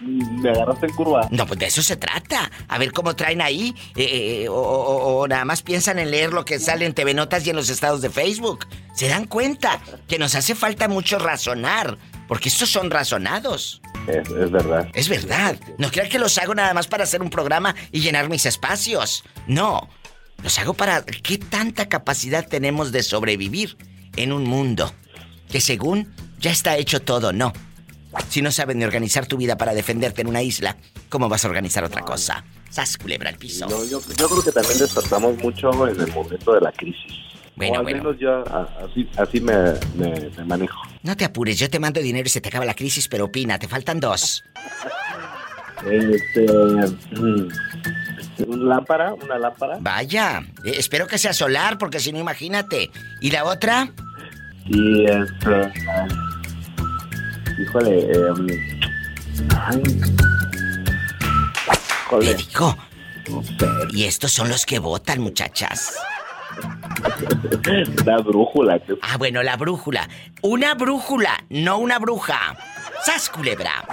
me 0.00 0.50
agarraste 0.50 0.86
en 0.86 0.94
curva. 0.94 1.28
No, 1.30 1.46
pues 1.46 1.58
de 1.60 1.66
eso 1.66 1.82
se 1.82 1.96
trata. 1.96 2.50
A 2.68 2.78
ver 2.78 2.92
cómo 2.92 3.14
traen 3.16 3.40
ahí. 3.42 3.74
eh, 3.96 4.42
eh, 4.44 4.48
o, 4.48 4.54
o- 4.54 5.20
o 5.20 5.28
nada 5.28 5.44
más 5.44 5.62
piensan 5.62 5.98
en 5.98 6.10
leer 6.10 6.32
lo 6.32 6.44
que 6.44 6.58
sale 6.58 6.86
en 6.86 6.94
TV 6.94 7.14
Notas 7.14 7.46
y 7.46 7.50
en 7.50 7.56
los 7.56 7.68
estados 7.68 8.00
de 8.02 8.10
Facebook. 8.10 8.66
Se 8.94 9.08
dan 9.08 9.26
cuenta 9.26 9.80
que 10.08 10.18
nos 10.18 10.34
hace 10.34 10.54
falta 10.54 10.88
mucho 10.88 11.18
razonar. 11.18 11.98
Porque 12.28 12.48
estos 12.48 12.70
son 12.70 12.90
razonados. 12.92 13.82
Es, 14.06 14.28
es 14.30 14.50
verdad. 14.52 14.88
Es 14.94 15.08
verdad. 15.08 15.56
No 15.78 15.90
crean 15.90 16.08
que 16.08 16.18
los 16.20 16.38
hago 16.38 16.54
nada 16.54 16.72
más 16.74 16.86
para 16.86 17.02
hacer 17.04 17.22
un 17.22 17.28
programa 17.30 17.74
y 17.90 18.00
llenar 18.00 18.28
mis 18.28 18.46
espacios. 18.46 19.24
No. 19.48 19.88
Los 20.42 20.58
hago 20.60 20.72
para 20.74 21.02
qué 21.04 21.38
tanta 21.38 21.88
capacidad 21.88 22.46
tenemos 22.46 22.92
de 22.92 23.02
sobrevivir 23.02 23.76
en 24.16 24.32
un 24.32 24.44
mundo 24.44 24.92
que 25.50 25.60
según 25.60 26.14
ya 26.38 26.52
está 26.52 26.76
hecho 26.76 27.00
todo, 27.02 27.32
no. 27.32 27.52
Si 28.28 28.42
no 28.42 28.50
saben 28.50 28.78
ni 28.78 28.84
organizar 28.84 29.26
tu 29.26 29.36
vida 29.36 29.56
para 29.56 29.72
defenderte 29.74 30.22
en 30.22 30.28
una 30.28 30.42
isla, 30.42 30.76
¿cómo 31.08 31.28
vas 31.28 31.44
a 31.44 31.48
organizar 31.48 31.84
otra 31.84 32.02
cosa? 32.02 32.44
Sas 32.68 32.96
culebra 32.96 33.30
al 33.30 33.36
piso. 33.36 33.68
Yo, 33.68 33.84
yo, 33.84 34.00
yo 34.16 34.28
creo 34.28 34.42
que 34.42 34.52
también 34.52 34.78
despertamos 34.78 35.36
mucho 35.38 35.88
en 35.88 36.00
el 36.00 36.12
momento 36.12 36.52
de 36.54 36.60
la 36.60 36.72
crisis. 36.72 37.12
Bueno, 37.56 37.74
o 37.74 37.76
al 37.78 37.82
bueno. 37.82 37.98
menos 37.98 38.16
yo 38.18 38.44
así, 38.84 39.08
así 39.16 39.40
me, 39.40 39.54
me- 39.96 40.30
me 40.36 40.44
manejo. 40.44 40.80
No 41.02 41.16
te 41.16 41.24
apures, 41.24 41.58
yo 41.58 41.68
te 41.70 41.78
mando 41.78 42.00
dinero 42.00 42.26
y 42.26 42.30
se 42.30 42.40
te 42.40 42.48
acaba 42.48 42.64
la 42.64 42.74
crisis, 42.74 43.06
pero 43.08 43.26
opina, 43.26 43.58
te 43.58 43.68
faltan 43.68 44.00
dos. 44.00 44.42
Este. 45.90 46.46
mm, 47.16 47.48
¿Una 48.48 48.74
lámpara? 48.76 49.14
¿Una 49.14 49.38
lámpara? 49.38 49.78
Vaya, 49.80 50.42
eh, 50.64 50.74
espero 50.76 51.06
que 51.06 51.16
sea 51.16 51.32
solar, 51.32 51.78
porque 51.78 52.00
si 52.00 52.12
no, 52.12 52.18
imagínate. 52.18 52.90
¿Y 53.22 53.30
la 53.30 53.44
otra? 53.44 53.90
Y 54.66 55.04
este. 55.06 55.72
Híjole, 57.60 57.98
eh, 58.10 58.32
ay, 59.56 59.82
Le 62.20 62.34
digo. 62.34 62.76
Y 63.92 64.04
estos 64.04 64.32
son 64.32 64.48
los 64.48 64.66
que 64.66 64.78
votan, 64.78 65.20
muchachas. 65.20 65.94
Una 68.02 68.16
brújula. 68.18 68.78
que- 68.80 68.96
Ah, 69.02 69.16
bueno, 69.16 69.42
la 69.42 69.56
brújula. 69.56 70.08
Una 70.42 70.74
brújula, 70.74 71.44
no 71.50 71.78
una 71.78 71.98
bruja. 71.98 72.56
¡Sas, 73.04 73.28
culebra! 73.30 73.84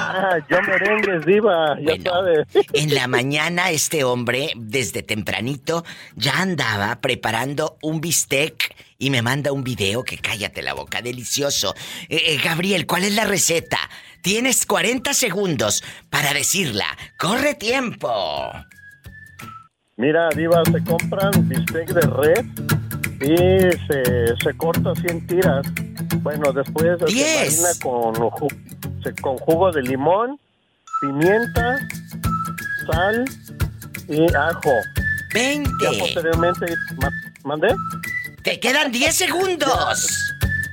Ah, 0.03 0.39
yo 0.49 0.61
merengues, 0.63 1.25
diva, 1.25 1.77
ya 1.79 1.95
sabes. 2.01 2.47
En 2.73 2.93
la 2.95 3.07
mañana 3.07 3.69
este 3.69 4.03
hombre, 4.03 4.51
desde 4.55 5.03
tempranito, 5.03 5.85
ya 6.15 6.41
andaba 6.41 6.99
preparando 7.01 7.77
un 7.81 8.01
bistec 8.01 8.75
y 8.97 9.09
me 9.11 9.21
manda 9.21 9.51
un 9.51 9.63
video 9.63 10.03
que 10.03 10.17
cállate 10.17 10.61
la 10.61 10.73
boca, 10.73 11.01
delicioso. 11.01 11.75
Eh, 12.09 12.21
eh, 12.27 12.39
Gabriel, 12.43 12.87
¿cuál 12.87 13.03
es 13.03 13.13
la 13.13 13.25
receta? 13.25 13.77
Tienes 14.21 14.65
40 14.65 15.13
segundos 15.13 15.83
para 16.09 16.33
decirla. 16.33 16.85
¡Corre 17.17 17.53
tiempo! 17.53 18.51
Mira, 19.97 20.29
diva, 20.35 20.63
se 20.65 20.83
compran 20.83 21.47
bistec 21.47 21.93
de 21.93 22.01
red 22.01 22.45
y 23.21 23.37
se, 23.87 24.35
se 24.43 24.57
corta 24.57 24.95
100 24.95 25.27
tiras. 25.27 25.67
Bueno, 26.21 26.51
después 26.51 26.97
se 26.99 27.05
marina 27.05 27.69
con, 27.81 28.15
con 29.21 29.38
jugo 29.38 29.71
de 29.71 29.82
limón, 29.84 30.39
pimienta, 31.01 31.77
sal 32.91 33.25
y 34.07 34.34
ajo. 34.36 34.71
20. 35.34 35.69
Ya 35.82 35.99
posteriormente, 35.99 36.65
ma- 37.01 37.11
¿mandé? 37.43 37.73
¡Te 38.43 38.59
quedan 38.59 38.91
10 38.91 39.15
segundos! 39.15 40.07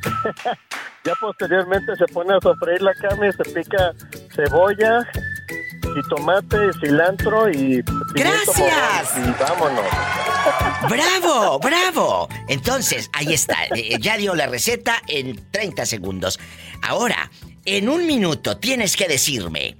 Ya 1.05 1.15
posteriormente 1.15 1.97
se 1.97 2.05
pone 2.07 2.35
a 2.35 2.41
sofreír 2.41 2.83
la 2.83 2.93
carne, 2.93 3.33
se 3.33 3.43
pica 3.45 3.93
cebolla, 4.35 4.99
y 5.97 6.09
tomate, 6.09 6.59
cilantro 6.83 7.49
y 7.51 7.83
¡Gracias! 8.15 9.17
Y 9.17 9.31
vámonos. 9.43 9.85
¡Bravo! 10.91 11.59
¡Bravo! 11.61 12.29
Entonces, 12.49 13.09
ahí 13.15 13.33
está. 13.33 13.57
Eh, 13.75 13.97
Ya 14.01 14.19
dio 14.19 14.35
la 14.35 14.49
receta 14.49 15.01
en 15.07 15.41
30 15.51 15.87
segundos. 15.87 16.39
Ahora, 16.83 17.31
en 17.77 17.89
un 17.91 18.07
minuto 18.07 18.57
tienes 18.57 18.97
que 18.97 19.09
decirme, 19.09 19.77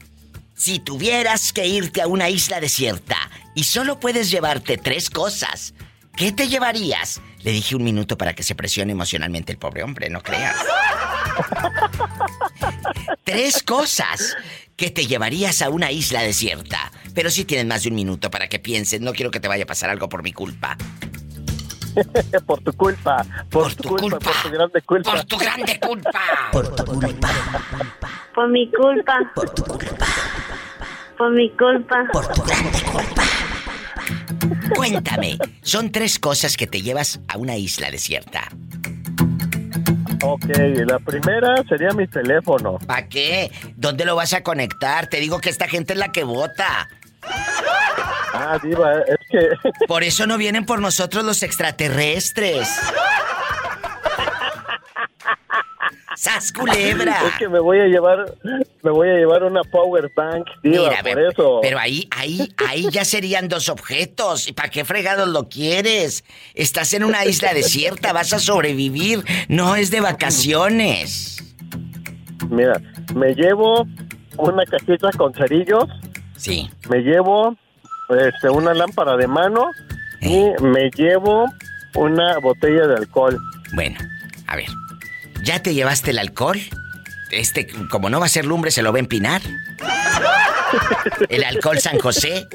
si 0.55 0.79
tuvieras 0.79 1.55
que 1.55 1.67
irte 1.67 2.03
a 2.03 2.07
una 2.07 2.29
isla 2.29 2.61
desierta 2.61 3.17
y 3.55 3.65
solo 3.65 3.99
puedes 3.99 4.31
llevarte 4.31 4.77
tres 4.77 5.09
cosas, 5.09 5.73
¿qué 6.15 6.33
te 6.33 6.49
llevarías? 6.49 7.23
Le 7.41 7.53
dije 7.53 7.77
un 7.77 7.85
minuto 7.85 8.19
para 8.19 8.35
que 8.35 8.43
se 8.43 8.55
presione 8.55 8.93
emocionalmente 8.93 9.53
el 9.53 9.59
pobre 9.59 9.85
hombre, 9.85 10.11
no 10.11 10.23
creas. 10.23 10.57
Tres 13.25 13.63
cosas 13.63 14.37
que 14.77 14.91
te 14.91 15.07
llevarías 15.07 15.63
a 15.63 15.71
una 15.71 15.91
isla 15.91 16.23
desierta. 16.23 16.93
Pero 17.15 17.31
si 17.31 17.45
tienes 17.45 17.67
más 17.67 17.85
de 17.85 17.89
un 17.89 17.95
minuto 17.95 18.31
para 18.31 18.49
que 18.49 18.59
pienses, 18.59 19.01
no 19.01 19.15
quiero 19.15 19.31
que 19.31 19.41
te 19.41 19.49
vaya 19.49 19.65
a 19.65 19.67
pasar 19.67 19.89
algo 19.89 20.09
por 20.09 20.23
mi 20.23 20.33
culpa. 20.33 20.77
por 22.47 22.61
tu 22.61 22.73
culpa, 22.73 23.25
por, 23.51 23.75
tu, 23.75 23.89
culpa, 23.89 24.19
por 24.19 24.43
tu 24.43 24.51
grande 24.51 24.83
culpa. 24.83 25.11
Por 25.13 25.25
tu 25.25 25.39
grande 25.39 25.81
culpa. 25.81 26.11
Por 26.53 26.75
tu 26.75 26.85
culpa. 26.85 27.29
Por 28.35 28.49
mi 28.49 28.71
culpa. 28.71 29.19
Por 29.35 29.51
tu 29.51 29.65
culpa. 29.65 30.07
Por 31.17 31.31
mi 31.33 31.51
culpa. 31.51 32.05
Por 32.13 32.29
tu 32.29 32.43
grande 32.43 32.83
culpa. 32.83 33.23
Cuéntame, 34.75 35.39
son 35.63 35.91
tres 35.91 36.19
cosas 36.19 36.57
que 36.57 36.67
te 36.67 36.83
llevas 36.83 37.21
a 37.29 37.39
una 37.39 37.57
isla 37.57 37.91
desierta. 37.91 38.49
Ok, 40.23 40.47
la 40.87 40.99
primera 40.99 41.55
sería 41.69 41.91
mi 41.91 42.07
teléfono. 42.07 42.79
¿Para 42.87 43.09
qué? 43.09 43.51
¿Dónde 43.77 44.05
lo 44.05 44.17
vas 44.17 44.33
a 44.33 44.43
conectar? 44.43 45.07
Te 45.07 45.21
digo 45.21 45.41
que 45.41 45.49
esta 45.49 45.69
gente 45.69 45.93
es 45.93 45.99
la 45.99 46.11
que 46.11 46.25
vota. 46.25 46.89
Ah, 48.41 48.59
diva, 48.63 49.01
es 49.01 49.17
que... 49.31 49.49
Por 49.89 50.05
eso 50.05 50.27
no 50.27 50.39
vienen 50.39 50.65
por 50.65 50.81
nosotros 50.81 51.25
los 51.25 51.43
extraterrestres. 51.43 52.69
¡Sas 56.17 56.53
culebra! 56.53 57.17
Es 57.27 57.35
que 57.39 57.49
me 57.49 57.61
voy 57.61 57.79
a 57.79 57.87
llevar, 57.87 58.35
me 58.83 58.91
voy 58.91 59.09
a 59.09 59.15
llevar 59.15 59.45
una 59.45 59.63
power 59.63 60.11
bank, 60.17 60.47
diva, 60.63 60.89
Mira, 60.89 61.03
por 61.03 61.15
ve- 61.17 61.29
eso. 61.29 61.59
pero 61.63 61.79
ahí, 61.79 62.09
ahí, 62.11 62.53
ahí 62.67 62.89
ya 62.91 63.05
serían 63.05 63.49
dos 63.49 63.69
objetos. 63.69 64.49
¿Y 64.49 64.53
para 64.53 64.69
qué 64.69 64.85
fregados 64.85 65.29
lo 65.29 65.49
quieres? 65.49 66.25
Estás 66.55 66.93
en 66.95 67.05
una 67.05 67.25
isla 67.25 67.55
desierta, 67.55 68.13
vas 68.13 68.33
a 68.33 68.39
sobrevivir. 68.41 69.25
No 69.49 69.77
es 69.77 69.91
de 69.91 70.01
vacaciones. 70.01 71.43
Mira, 72.51 72.81
me 73.15 73.35
llevo 73.35 73.87
una 74.37 74.65
cajita 74.65 75.11
con 75.17 75.33
cerillos. 75.35 75.85
Sí. 76.39 76.71
Me 76.89 76.99
llevo 77.01 77.57
este, 78.09 78.49
una 78.49 78.73
lámpara 78.75 79.17
de 79.17 79.27
mano 79.27 79.71
Eh. 80.21 80.55
y 80.59 80.63
me 80.63 80.91
llevo 80.91 81.47
una 81.95 82.39
botella 82.39 82.87
de 82.87 82.97
alcohol. 82.97 83.39
Bueno, 83.73 83.99
a 84.47 84.57
ver. 84.57 84.67
¿Ya 85.43 85.63
te 85.63 85.75
llevaste 85.75 86.11
el 86.13 86.19
alcohol? 86.19 86.59
Este, 87.31 87.67
como 87.91 88.09
no 88.11 88.21
va 88.21 88.27
a 88.27 88.31
ser 88.31 88.47
lumbre, 88.47 88.71
se 88.71 88.83
lo 88.83 88.91
va 88.93 88.99
a 88.99 89.01
empinar. 89.01 89.43
El 91.29 91.45
alcohol 91.45 91.79
San 91.79 91.99
José. 91.99 92.47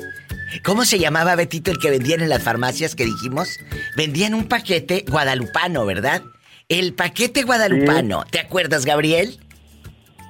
¿Cómo 0.63 0.85
se 0.85 0.99
llamaba 0.99 1.35
Betito 1.35 1.71
el 1.71 1.79
que 1.79 1.89
vendían 1.89 2.21
en 2.21 2.29
las 2.29 2.43
farmacias 2.43 2.95
que 2.95 3.05
dijimos? 3.05 3.59
Vendían 3.95 4.33
un 4.35 4.47
paquete 4.47 5.03
guadalupano, 5.09 5.85
¿verdad? 5.85 6.21
El 6.69 6.93
paquete 6.93 7.43
guadalupano. 7.43 8.23
¿Te 8.29 8.39
acuerdas, 8.39 8.85
Gabriel? 8.85 9.39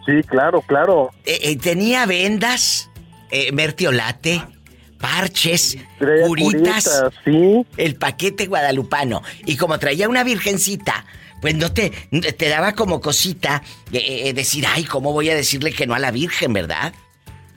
Sí, 0.06 0.22
claro, 0.28 0.62
claro. 0.62 1.10
Eh, 1.26 1.39
eh, 1.43 1.58
tenía 1.58 2.06
vendas, 2.06 2.89
eh, 3.34 3.52
mertiolate, 3.52 4.42
parches, 5.00 5.78
curitas. 6.00 6.28
curitas, 6.28 7.04
sí. 7.26 7.66
El 7.78 7.96
paquete 7.96 8.46
guadalupano. 8.46 9.22
Y 9.46 9.58
como 9.58 9.80
traía 9.80 10.08
una 10.08 10.24
virgencita, 10.24 11.06
pues 11.42 11.56
no 11.56 11.74
te, 11.74 11.90
te 11.90 12.48
daba 12.48 12.74
como 12.74 13.02
cosita 13.02 13.64
eh, 13.92 14.30
eh, 14.30 14.34
decir, 14.34 14.66
ay, 14.68 14.86
¿cómo 14.86 15.12
voy 15.12 15.30
a 15.30 15.36
decirle 15.36 15.74
que 15.74 15.88
no 15.88 15.96
a 15.96 16.00
la 16.00 16.12
virgen, 16.12 16.54
verdad? 16.54 16.94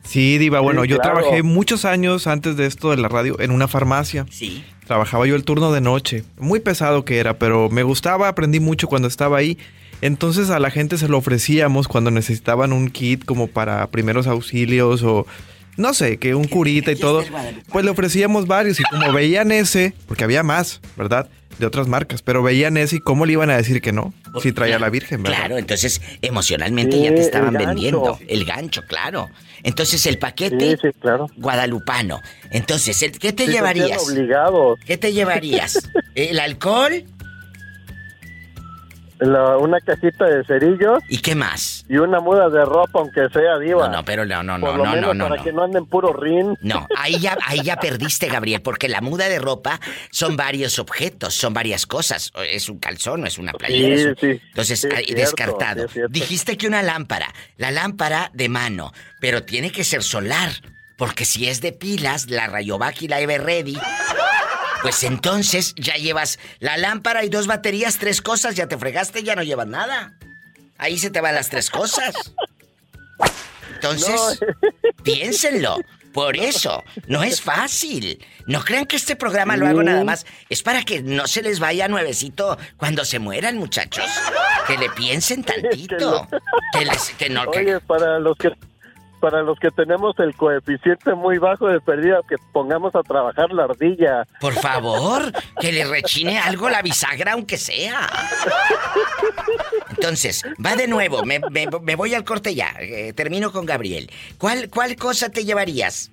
Sí, 0.03 0.39
Diva, 0.39 0.61
bueno, 0.61 0.83
Sí, 0.83 0.89
yo 0.89 0.99
claro. 0.99 1.19
trabajé 1.21 1.43
muchos 1.43 1.85
años 1.85 2.27
antes 2.27 2.57
de 2.57 2.67
esto 2.67 2.91
de 2.91 2.97
la 2.97 3.09
radio 3.09 3.39
en 3.39 3.51
una 3.51 3.69
farmacia. 3.69 4.25
Sí. 4.31 4.65
Trabajaba 4.87 5.27
yo 5.27 5.37
el 5.37 5.45
turno 5.45 5.73
de 5.73 5.81
noche. 5.81 6.25
Muy 6.39 6.61
pesado 6.61 7.05
que 7.05 7.19
era, 7.19 7.39
pero 7.39 7.69
me 7.69 7.83
gustaba, 7.83 8.29
aprendí 8.29 8.61
mucho 8.61 8.87
cuando 8.89 9.09
estaba 9.09 9.37
ahí. 9.39 9.59
Entonces 10.01 10.51
a 10.51 10.59
la 10.59 10.71
gente 10.71 10.99
se 10.99 11.09
lo 11.09 11.19
ofrecíamos 11.19 11.89
cuando 11.89 12.11
necesitaban 12.11 12.73
un 12.73 12.91
kit 12.91 13.25
como 13.25 13.47
para 13.49 13.87
primeros 13.91 14.27
auxilios 14.27 15.03
o 15.03 15.27
no 15.77 15.95
sé, 15.95 16.19
que 16.19 16.35
un 16.35 16.47
curita 16.47 16.91
y 16.93 16.97
todo. 16.97 17.25
Pues 17.71 17.85
le 17.85 17.91
ofrecíamos 17.91 18.47
varios 18.47 18.81
y 18.81 18.83
como 18.85 19.13
veían 19.13 19.53
ese, 19.53 19.95
porque 20.07 20.25
había 20.25 20.43
más, 20.43 20.81
¿verdad? 20.97 21.29
De 21.59 21.65
otras 21.65 21.89
marcas, 21.89 22.21
pero 22.21 22.43
veían 22.43 22.77
ese 22.77 22.97
y 22.97 23.01
cómo 23.01 23.25
le 23.25 23.33
iban 23.33 23.49
a 23.49 23.57
decir 23.57 23.81
que 23.81 23.91
no, 23.91 24.13
si 24.43 24.53
traía 24.53 24.77
a 24.77 24.79
la 24.79 24.91
Virgen, 24.91 25.23
¿verdad? 25.23 25.39
Claro, 25.39 25.57
entonces 25.59 26.03
emocionalmente 26.21 26.97
Sí, 26.99 27.03
ya 27.05 27.15
te 27.15 27.21
estaban 27.23 27.55
vendiendo. 27.55 28.19
El 28.29 28.45
gancho, 28.45 28.83
claro. 28.87 29.29
Entonces 29.63 30.05
el 30.07 30.19
paquete 30.19 30.77
guadalupano. 31.37 32.21
Entonces, 32.51 33.03
¿el- 33.03 33.19
¿qué 33.19 33.33
te 33.33 33.47
Sí, 33.47 33.53
llevarías? 33.53 34.03
obligados. 34.03 34.79
¿Qué 34.85 34.99
te 34.99 35.13
llevarías? 35.13 35.91
¿El 36.15 36.39
alcohol? 36.41 37.05
La- 39.19 39.57
una 39.57 39.81
cajita 39.81 40.27
de 40.27 40.45
cerillos. 40.45 40.99
¿Y 41.09 41.19
qué 41.19 41.35
más? 41.35 41.85
Y 41.89 41.97
una 41.97 42.21
muda 42.21 42.49
de 42.51 42.65
ropa, 42.65 43.01
aunque 43.01 43.29
sea 43.33 43.59
diva. 43.59 43.89
No, 43.89 43.97
no, 43.97 44.05
pero 44.05 44.25
no, 44.27 44.43
no, 44.43 44.61
Por 44.61 44.73
no, 44.73 44.77
lo 44.79 44.85
no, 44.85 44.91
menos 44.93 45.07
no, 45.09 45.15
no, 45.15 45.25
para 45.29 45.37
no. 45.37 45.45
que 45.45 45.53
no 45.53 45.63
anden 45.65 45.87
puro 45.87 46.13
rin. 46.13 46.57
No, 46.61 46.87
ahí 46.99 47.19
ya, 47.19 47.37
ahí 47.47 47.61
ya 47.63 47.77
perdiste, 47.77 48.29
Gabriel, 48.29 48.61
porque 48.63 48.89
la 48.89 49.01
muda 49.01 49.29
de 49.29 49.39
ropa 49.39 49.81
son 50.11 50.37
varios 50.37 50.79
objetos, 50.79 51.35
son 51.35 51.55
varias 51.55 51.87
cosas. 51.87 52.31
Es 52.51 52.69
un 52.69 52.79
calzón, 52.79 53.23
no 53.23 53.27
es 53.27 53.39
una 53.39 53.53
playera. 53.53 53.97
Sí, 53.97 54.03
es 54.03 54.07
un- 54.07 54.17
sí. 54.17 54.41
Entonces, 54.49 54.81
Sí, 54.81 54.89
es 54.89 54.95
ahí, 54.95 55.05
cierto, 55.07 55.21
descartado. 55.23 55.89
sí. 55.89 56.01
Dijiste 56.11 56.57
que 56.57 56.67
una 56.67 56.83
lámpara, 56.83 57.33
la 57.57 57.71
lámpara 57.71 58.31
de 58.35 58.49
mano, 58.49 58.93
pero 59.21 59.45
tiene 59.45 59.73
que 59.73 59.85
ser 59.85 60.03
solar, 60.03 60.51
porque 60.99 61.25
si 61.25 61.49
es 61.49 61.61
de 61.61 61.73
pilas, 61.73 62.29
la 62.31 62.47
Rayovac 62.49 63.01
y 63.03 63.09
la 63.09 63.21
Everready, 63.21 63.79
pues 64.83 65.03
entonces 65.05 65.75
ya 65.77 65.95
llevas 65.97 66.39
la 66.59 66.77
lámpara 66.77 67.25
y 67.25 67.29
dos 67.29 67.47
baterías, 67.47 67.99
tres 67.99 68.23
cosas, 68.23 68.55
ya 68.55 68.67
te 68.69 68.79
fregaste, 68.79 69.23
ya 69.23 69.35
no 69.35 69.43
llevas 69.43 69.67
nada. 69.67 70.15
Ahí 70.79 70.99
se 70.99 71.11
te 71.11 71.21
van 71.21 71.35
las 71.35 71.49
tres 71.49 71.71
cosas. 71.71 72.15
Entonces, 73.75 74.41
piénsenlo. 75.03 75.77
Por 76.13 76.39
eso, 76.39 76.83
no 77.09 77.23
es 77.23 77.43
fácil. 77.43 78.25
No 78.47 78.65
crean 78.65 78.87
que 78.87 78.97
este 78.97 79.17
programa 79.17 79.59
lo 79.59 79.67
hago 79.67 79.83
nada 79.83 80.03
más. 80.03 80.25
Es 80.49 80.63
para 80.63 80.83
que 80.83 81.03
no 81.03 81.27
se 81.27 81.43
les 81.43 81.61
vaya 81.61 81.89
nuevecito 81.89 82.57
cuando 82.79 83.05
se 83.05 83.19
mueran, 83.19 83.59
muchachos. 83.59 84.07
Que 84.67 84.79
le 84.79 84.89
piensen 84.89 85.45
tantito. 85.45 86.27
Que 86.73 86.87
les, 86.87 87.11
que 87.19 87.29
no, 87.29 87.51
que- 87.51 87.59
Oye, 87.59 87.81
para 87.81 88.19
los 88.19 88.35
que 88.39 88.51
para 89.21 89.43
los 89.43 89.59
que 89.59 89.71
tenemos 89.71 90.15
el 90.19 90.35
coeficiente 90.37 91.15
muy 91.15 91.39
bajo 91.39 91.67
de 91.69 91.81
pérdida, 91.81 92.21
que 92.29 92.37
pongamos 92.53 92.95
a 92.95 93.03
trabajar 93.03 93.51
la 93.53 93.65
ardilla. 93.65 94.27
por 94.41 94.53
favor, 94.55 95.33
que 95.61 95.73
le 95.73 95.85
rechine 95.85 96.39
algo 96.39 96.69
la 96.69 96.83
bisagra, 96.83 97.33
aunque 97.33 97.57
sea. 97.57 98.09
Entonces, 99.91 100.43
va 100.65 100.77
de 100.77 100.89
nuevo. 100.89 101.25
Me, 101.25 101.41
me- 101.51 101.67
me 101.83 101.97
voy 101.97 102.15
al 102.15 102.25
corte 102.25 102.55
ya. 102.55 102.75
Eh, 102.79 103.13
termino 103.15 103.53
con 103.53 103.65
Gabriel. 103.67 104.11
¿Cuál, 104.39 104.69
¿Cuál 104.71 104.97
cosa 104.97 105.29
te 105.31 105.45
llevarías? 105.45 106.11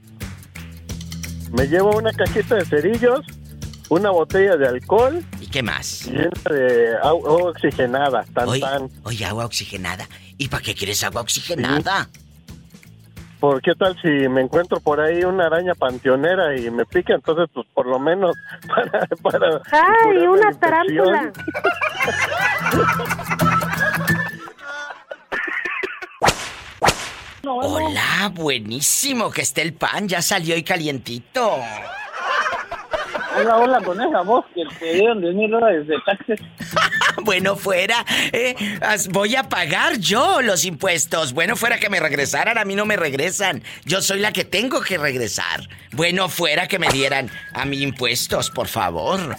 Me 1.51 1.67
llevo 1.67 1.95
una 1.97 2.11
cajita 2.11 2.55
de 2.55 2.65
cerillos, 2.65 3.19
una 3.89 4.09
botella 4.09 4.55
de 4.55 4.67
alcohol. 4.67 5.23
¿Y 5.39 5.47
qué 5.47 5.61
más? 5.61 6.05
Llena 6.07 6.29
de 6.49 6.95
agua 7.03 7.31
oxigenada, 7.49 8.25
tan 8.33 8.47
Oye, 8.49 8.61
tan. 8.61 8.89
oye, 9.03 9.25
agua 9.25 9.45
oxigenada. 9.45 10.07
¿Y 10.37 10.47
para 10.47 10.63
qué 10.63 10.73
quieres 10.73 11.03
agua 11.03 11.21
oxigenada? 11.21 12.09
¿Por 13.43 13.61
qué 13.61 13.75
tal 13.75 13.93
si 14.01 14.07
me 14.07 14.39
encuentro 14.39 14.79
por 14.79 15.01
ahí 15.01 15.25
una 15.25 15.47
araña 15.47 15.75
panteonera 15.75 16.55
y 16.55 16.71
me 16.71 16.85
pica? 16.85 17.13
Entonces, 17.13 17.49
pues 17.53 17.67
por 17.73 17.85
lo 17.85 17.99
menos 17.99 18.37
para... 18.69 19.05
para 19.21 19.61
¡Ay, 19.69 20.25
una 20.25 20.49
tarántula! 20.53 21.33
Hola, 27.43 28.31
buenísimo 28.33 29.29
que 29.29 29.41
esté 29.41 29.61
el 29.61 29.73
pan, 29.73 30.07
ya 30.07 30.21
salió 30.21 30.55
y 30.55 30.63
calientito. 30.63 31.57
Hola, 33.35 33.57
hola, 33.57 33.81
con 33.81 33.99
esa 34.01 34.21
voz 34.21 34.45
que 34.53 34.63
te 34.79 34.93
dieron 34.93 35.21
10 35.21 35.35
mil 35.35 35.51
dólares 35.51 35.87
de 35.87 35.95
taxes. 36.05 36.39
Bueno, 37.23 37.55
fuera. 37.55 38.03
eh, 38.33 38.53
voy 39.11 39.35
a 39.37 39.43
pagar 39.43 39.97
yo 39.97 40.41
los 40.41 40.65
impuestos. 40.65 41.31
Bueno, 41.31 41.55
fuera 41.55 41.77
que 41.77 41.89
me 41.89 41.99
regresaran. 42.01 42.57
A 42.57 42.65
mí 42.65 42.75
no 42.75 42.85
me 42.85 42.97
regresan. 42.97 43.63
Yo 43.85 44.01
soy 44.01 44.19
la 44.19 44.33
que 44.33 44.43
tengo 44.43 44.81
que 44.81 44.97
regresar. 44.97 45.61
Bueno, 45.93 46.27
fuera 46.27 46.67
que 46.67 46.79
me 46.79 46.89
dieran 46.89 47.29
a 47.53 47.63
mí 47.63 47.81
impuestos, 47.81 48.49
por 48.49 48.67
favor. 48.67 49.37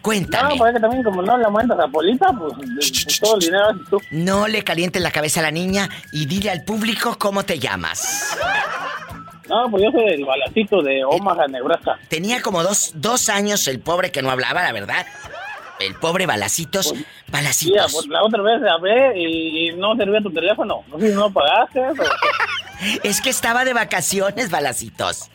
Cuéntame. 0.00 0.50
No, 0.50 0.56
pues 0.56 0.72
que 0.74 0.80
también 0.80 1.02
como 1.02 1.20
no 1.22 1.36
le 1.36 1.44
aumentas 1.44 1.78
a 1.78 1.86
Polita, 1.88 2.32
pues, 2.32 2.54
pues, 2.56 3.20
todo 3.20 3.34
el 3.34 3.40
dinero 3.40 3.68
haces 3.68 3.82
tú. 3.90 4.00
No 4.10 4.48
le 4.48 4.62
calientes 4.64 5.02
la 5.02 5.10
cabeza 5.10 5.40
a 5.40 5.42
la 5.44 5.50
niña 5.50 5.88
y 6.12 6.24
dile 6.26 6.50
al 6.50 6.64
público 6.64 7.16
cómo 7.18 7.44
te 7.44 7.58
llamas. 7.58 8.36
No, 9.48 9.70
pues 9.70 9.82
yo 9.84 9.90
soy 9.90 10.12
el 10.14 10.24
balacito 10.24 10.82
de 10.82 11.04
Omaha, 11.04 11.46
Nebraska. 11.48 11.98
Tenía 12.08 12.40
como 12.42 12.62
dos, 12.62 12.92
dos 12.94 13.28
años 13.28 13.66
el 13.68 13.80
pobre 13.80 14.10
que 14.12 14.22
no 14.22 14.30
hablaba, 14.30 14.62
la 14.62 14.72
verdad. 14.72 15.06
El 15.80 15.94
pobre 15.96 16.26
Balacitos. 16.26 16.90
Sí, 16.90 17.04
Balacitos. 17.28 17.92
pues, 17.92 18.06
la 18.06 18.22
otra 18.22 18.40
vez 18.42 18.62
hablé 18.70 19.18
y, 19.20 19.68
y 19.70 19.72
no 19.76 19.96
servía 19.96 20.20
tu 20.20 20.30
teléfono. 20.30 20.84
No 20.88 20.98
sé 20.98 21.08
si 21.08 21.14
no 21.14 21.32
pagaste. 21.32 21.80
Es 23.04 23.20
que 23.20 23.30
estaba 23.30 23.64
de 23.64 23.74
vacaciones, 23.74 24.50
Balacitos. 24.50 25.30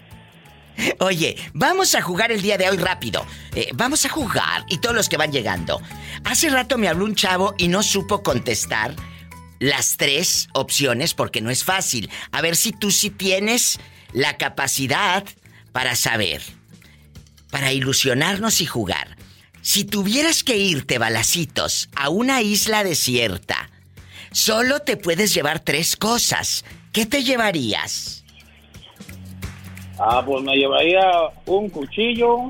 Oye, 0.99 1.38
vamos 1.53 1.95
a 1.95 2.01
jugar 2.01 2.32
el 2.32 2.41
día 2.41 2.58
de 2.58 2.70
hoy 2.70 2.78
rápido. 2.78 3.26
Eh, 3.55 3.70
vamos 3.74 4.05
a 4.05 4.10
jugar 4.10 4.64
y 4.70 4.80
todos 4.80 4.95
los 4.95 5.10
que 5.10 5.18
van 5.18 5.32
llegando. 5.32 5.82
Hace 6.26 6.49
rato 6.49 6.78
me 6.78 6.88
habló 6.88 7.05
un 7.05 7.16
chavo 7.16 7.55
y 7.58 7.68
no 7.70 7.84
supo 7.84 8.22
contestar 8.22 8.93
las 9.60 9.97
tres 9.97 10.49
opciones 10.53 11.14
porque 11.14 11.41
no 11.41 11.49
es 11.49 11.64
fácil. 11.64 12.10
A 12.32 12.41
ver 12.41 12.55
si 12.55 12.74
tú 12.74 12.91
sí 12.91 13.10
tienes 13.10 13.80
la 14.18 14.36
capacidad 14.38 15.24
para 15.72 15.95
saber, 15.95 16.41
para 17.51 17.72
ilusionarnos 17.72 18.61
y 18.61 18.65
jugar. 18.65 19.15
Si 19.61 19.84
tuvieras 19.86 20.43
que 20.43 20.57
irte, 20.57 20.97
Balacitos, 20.97 21.89
a 21.95 22.09
una 22.09 22.41
isla 22.41 22.84
desierta, 22.84 23.70
solo 24.32 24.80
te 24.80 24.97
puedes 24.97 25.36
llevar 25.36 25.59
tres 25.59 25.95
cosas. 25.95 26.65
¿Qué 26.91 27.05
te 27.05 27.24
llevarías? 27.24 28.24
Ah, 29.99 30.24
pues 30.26 30.43
me 30.43 30.55
llevaría 30.55 31.01
un 31.45 31.70
cuchillo, 31.70 32.47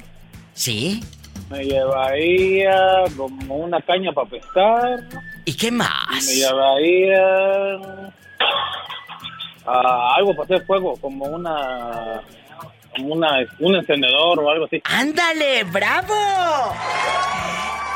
¿Sí? 0.54 1.02
me 1.50 1.64
llevaría 1.66 3.04
como 3.18 3.56
una 3.58 3.82
caña 3.82 4.12
para 4.14 4.30
pescar, 4.30 5.08
¿Y 5.44 5.54
qué 5.54 5.72
más? 5.72 6.26
me 6.26 6.36
llevaría 6.36 8.14
ah, 9.68 10.16
algo 10.16 10.36
para 10.36 10.46
hacer 10.46 10.66
fuego, 10.66 10.98
como 11.00 11.26
una 11.26 12.22
como 12.96 13.14
una 13.14 13.46
un 13.60 13.76
encendedor 13.76 14.40
o 14.40 14.50
algo 14.50 14.66
así. 14.66 14.82
¡Ándale, 14.86 15.64
bravo! 15.66 16.16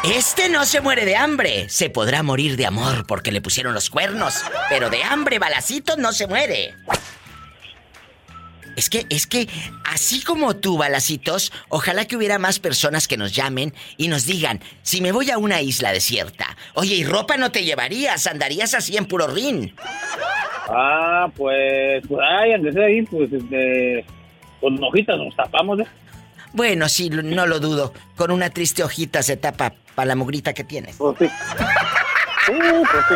Este 0.03 0.49
no 0.49 0.65
se 0.65 0.82
muere 0.82 1.05
de 1.05 1.15
hambre. 1.15 1.69
Se 1.69 1.91
podrá 1.91 2.24
morir 2.24 2.57
de 2.57 2.65
amor 2.65 3.05
porque 3.05 3.32
le 3.32 3.39
pusieron 3.39 3.74
los 3.74 3.89
cuernos. 3.89 4.43
Pero 4.69 4.89
de 4.89 5.03
hambre, 5.03 5.38
Balacitos 5.38 5.97
no 5.99 6.11
se 6.11 6.26
muere. 6.26 6.74
Es 8.76 8.89
que, 8.89 9.05
es 9.09 9.28
que, 9.28 9.47
así 9.84 10.24
como 10.24 10.55
tú, 10.55 10.78
Balacitos, 10.78 11.51
ojalá 11.69 12.05
que 12.05 12.15
hubiera 12.15 12.39
más 12.39 12.59
personas 12.59 13.07
que 13.07 13.17
nos 13.17 13.34
llamen 13.34 13.76
y 13.97 14.07
nos 14.07 14.26
digan, 14.26 14.61
si 14.82 15.01
me 15.01 15.11
voy 15.11 15.30
a 15.30 15.38
una 15.38 15.61
isla 15.61 15.91
desierta, 15.91 16.57
oye, 16.74 16.95
¿y 16.95 17.03
ropa 17.03 17.38
no 17.38 17.51
te 17.51 17.63
llevarías? 17.63 18.26
¿Andarías 18.28 18.74
así 18.74 18.97
en 18.97 19.05
puro 19.05 19.28
rin? 19.28 19.76
Ah, 20.70 21.28
pues, 21.36 22.05
pues 22.07 22.22
ay, 22.28 22.53
antes 22.53 22.76
de 22.76 22.86
ahí, 22.86 23.01
pues, 23.03 23.32
este, 23.32 24.05
con 24.59 24.82
hojitas 24.84 25.18
nos 25.18 25.36
tapamos, 25.36 25.80
¿eh? 25.80 25.88
Bueno, 26.53 26.89
sí, 26.89 27.09
no 27.09 27.45
lo 27.45 27.59
dudo. 27.59 27.93
Con 28.16 28.32
una 28.32 28.49
triste 28.49 28.84
hojita 28.84 29.24
se 29.24 29.38
tapa 29.38 29.74
para 29.95 30.07
la 30.07 30.16
mugrita 30.16 30.53
que 30.53 30.64
tienes. 30.64 30.97
Pues 30.97 31.18
sí. 31.20 31.26
Uh, 31.26 32.84
pues 32.84 33.05
sí. 33.07 33.16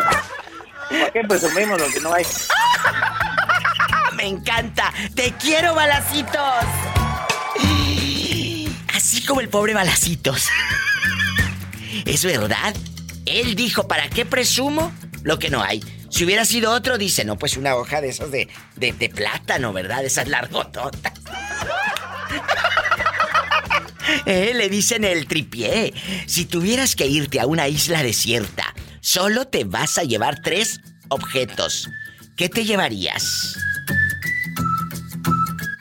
¿Para 0.88 1.10
qué 1.10 1.20
presumimos 1.24 1.80
lo 1.80 1.88
que 1.88 2.00
no 2.00 2.12
hay? 2.14 2.24
Me 4.16 4.26
encanta. 4.26 4.92
Te 5.14 5.32
quiero, 5.32 5.74
balacitos. 5.74 6.64
Así 8.94 9.24
como 9.26 9.40
el 9.40 9.48
pobre 9.48 9.74
balacitos. 9.74 10.48
Es 12.04 12.24
verdad. 12.24 12.74
Él 13.24 13.56
dijo, 13.56 13.88
¿para 13.88 14.08
qué 14.08 14.24
presumo 14.24 14.92
lo 15.24 15.38
que 15.38 15.50
no 15.50 15.62
hay? 15.62 15.82
Si 16.16 16.24
hubiera 16.24 16.46
sido 16.46 16.72
otro, 16.72 16.96
dice, 16.96 17.26
no, 17.26 17.36
pues 17.36 17.58
una 17.58 17.76
hoja 17.76 18.00
de 18.00 18.08
esas 18.08 18.30
de, 18.30 18.48
de, 18.74 18.92
de 18.94 19.10
plátano, 19.10 19.74
¿verdad? 19.74 20.02
Esas 20.02 20.28
largototas. 20.28 21.12
Eh, 24.24 24.52
le 24.54 24.68
dicen 24.68 25.04
el 25.04 25.26
tripié. 25.26 25.92
Si 26.26 26.46
tuvieras 26.46 26.94
que 26.96 27.06
irte 27.06 27.40
a 27.40 27.46
una 27.46 27.68
isla 27.68 28.02
desierta, 28.02 28.72
solo 29.00 29.46
te 29.46 29.64
vas 29.64 29.98
a 29.98 30.04
llevar 30.04 30.40
tres 30.42 30.80
objetos. 31.08 31.88
¿Qué 32.36 32.48
te 32.48 32.64
llevarías? 32.64 33.56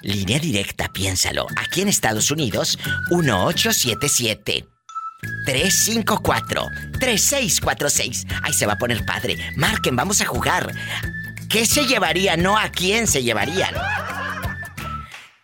Línea 0.01 0.39
directa, 0.39 0.91
piénsalo. 0.91 1.45
Aquí 1.55 1.81
en 1.81 1.88
Estados 1.88 2.29
Unidos, 2.31 2.79
1877 3.11 4.67
354 5.45 6.67
3646. 6.99 8.25
Ahí 8.43 8.53
se 8.53 8.65
va 8.65 8.73
a 8.73 8.77
poner 8.77 9.05
padre. 9.05 9.37
Marquen, 9.55 9.95
vamos 9.95 10.21
a 10.21 10.25
jugar. 10.25 10.73
¿Qué 11.49 11.65
se 11.65 11.85
llevaría? 11.85 12.37
No 12.37 12.57
a 12.57 12.69
quién 12.69 13.07
se 13.07 13.23
llevarían. 13.23 13.73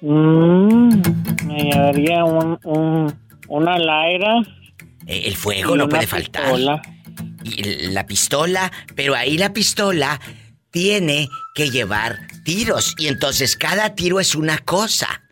Mm, 0.00 1.00
me 1.46 1.62
llevaría 1.62 2.24
un, 2.24 2.58
un, 2.64 3.18
una 3.48 3.78
laira. 3.78 4.40
Eh, 5.06 5.22
El 5.26 5.36
fuego 5.36 5.76
no 5.76 5.88
puede 5.88 6.08
faltar. 6.08 6.42
pistola. 6.44 6.82
Y 7.44 7.62
la 7.92 8.04
pistola, 8.06 8.72
pero 8.96 9.14
ahí 9.14 9.38
la 9.38 9.52
pistola 9.52 10.20
tiene 10.72 11.28
que 11.54 11.70
llevar 11.70 12.18
tiros. 12.44 12.96
Y 12.98 13.06
entonces 13.06 13.56
cada 13.56 13.94
tiro 13.94 14.18
es 14.18 14.34
una 14.34 14.58
cosa. 14.58 15.22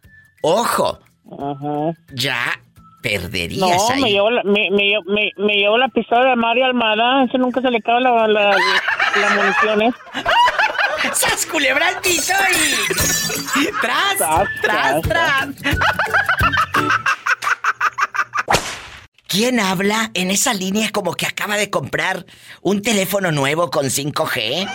Ojo, 0.43 1.01
Ajá. 1.31 1.93
ya 2.15 2.61
perderías 3.03 3.61
No, 3.61 3.91
ahí. 3.91 4.03
me 4.03 4.11
llevo, 4.13 4.31
la, 4.31 4.43
me, 4.45 4.71
me, 4.71 4.99
me, 5.07 5.31
me 5.37 5.55
llevo 5.57 5.77
la 5.79 5.89
pistola 5.89 6.31
de 6.31 6.37
Mario 6.37 6.65
Almada. 6.67 7.25
Ese 7.25 7.37
nunca 7.39 7.61
se 7.61 7.71
le 7.71 7.79
acaba 7.79 8.01
la, 8.01 8.27
la, 8.29 8.51
la 8.51 9.31
munición, 9.37 9.83
¿eh? 9.83 9.93
¡Sas 11.13 11.45
culebra 11.47 11.89
al 11.89 12.01
piso 12.01 12.33
y... 12.51 13.67
¡Tras! 13.83 14.17
Tras, 14.17 14.49
¡Tras, 14.63 15.03
tras, 15.03 15.03
tras! 15.03 15.77
¿Quién 19.27 19.59
habla 19.59 20.11
en 20.15 20.31
esa 20.31 20.55
línea 20.55 20.91
como 20.93 21.13
que 21.15 21.27
acaba 21.27 21.57
de 21.57 21.69
comprar 21.69 22.25
un 22.63 22.83
teléfono 22.83 23.33
nuevo 23.33 23.71
con 23.71 23.87
5G? 23.87 24.71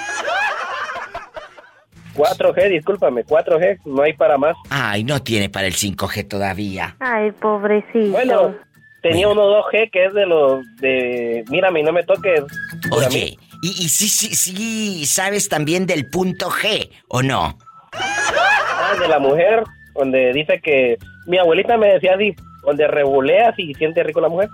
4G, 2.16 2.70
discúlpame, 2.70 3.26
4G, 3.26 3.80
no 3.86 4.02
hay 4.04 4.14
para 4.14 4.38
más. 4.38 4.56
Ay, 4.70 5.04
no 5.04 5.22
tiene 5.22 5.50
para 5.50 5.68
el 5.68 5.74
5G 5.74 6.28
todavía. 6.28 6.96
Ay, 7.00 7.32
pobrecito. 7.32 8.12
Bueno, 8.12 8.56
tenía 9.02 9.28
uno 9.28 9.44
2G 9.64 9.92
que 9.92 10.06
es 10.06 10.14
de 10.14 10.26
los 10.26 10.64
de 10.78 11.44
mírame 11.50 11.82
y 11.82 11.84
no 11.84 11.92
me 11.92 12.04
toques. 12.04 12.44
Oye, 12.92 13.38
y, 13.62 13.68
y 13.68 13.90
sí, 13.90 14.08
sí, 14.10 14.36
sí, 14.36 15.06
sabes 15.06 15.50
también 15.50 15.86
del 15.86 16.10
punto 16.10 16.50
G, 16.50 16.90
¿o 17.08 17.22
no? 17.22 17.58
Ah, 17.94 18.94
de 19.00 19.08
la 19.08 19.20
mujer, 19.20 19.64
donde 19.96 20.32
dice 20.34 20.60
que 20.62 20.98
mi 21.28 21.38
abuelita 21.38 21.78
me 21.78 21.94
decía 21.94 22.16
así, 22.16 22.36
donde 22.64 22.88
rebuleas 22.88 23.58
y 23.58 23.74
siente 23.76 24.04
rico 24.04 24.22
la 24.22 24.30
mujer. 24.30 24.50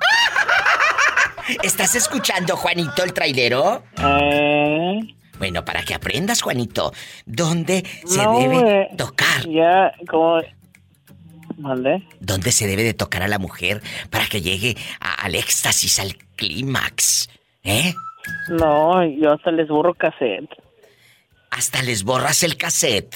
¿Estás 1.64 1.96
escuchando, 1.96 2.56
Juanito, 2.58 3.04
el 3.04 3.14
trailero? 3.14 3.84
Eh, 3.98 5.00
Bueno, 5.38 5.66
para 5.66 5.84
que 5.84 5.94
aprendas, 5.94 6.42
Juanito, 6.42 6.92
¿dónde 7.26 7.84
se 8.06 8.24
no, 8.24 8.40
debe 8.40 8.82
eh, 8.84 8.88
tocar? 8.98 9.48
Ya, 9.50 9.92
como... 10.10 10.40
¿Mande? 11.58 12.06
¿Dónde 12.20 12.52
se 12.52 12.68
debe 12.68 12.84
de 12.84 12.94
tocar 12.94 13.22
a 13.24 13.28
la 13.30 13.40
mujer 13.40 13.82
para 14.10 14.26
que 14.28 14.42
llegue 14.42 14.76
a- 15.00 15.24
al 15.26 15.36
éxtasis, 15.36 16.00
al 16.00 16.16
clímax? 16.36 17.30
¿Eh? 17.64 17.94
No, 18.50 19.04
yo 19.06 19.34
hasta 19.34 19.52
les 19.52 19.68
borro 19.70 19.94
cassette. 19.94 20.50
Hasta 21.52 21.82
les 21.84 22.04
borras 22.04 22.44
el 22.44 22.58
cassette. 22.58 23.16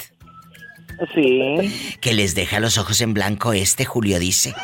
Sí. 1.14 1.96
Que 2.00 2.14
les 2.14 2.34
deja 2.34 2.60
los 2.60 2.78
ojos 2.78 3.00
en 3.02 3.12
blanco 3.14 3.52
este, 3.52 3.84
Julio 3.84 4.18
dice. 4.18 4.54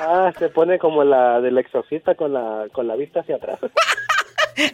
Ah, 0.00 0.32
se 0.38 0.48
pone 0.48 0.78
como 0.78 1.04
la 1.04 1.40
del 1.40 1.56
exorcista 1.58 2.14
con 2.14 2.32
la, 2.32 2.66
con 2.72 2.86
la 2.88 2.96
vista 2.96 3.20
hacia 3.20 3.36
atrás. 3.36 3.58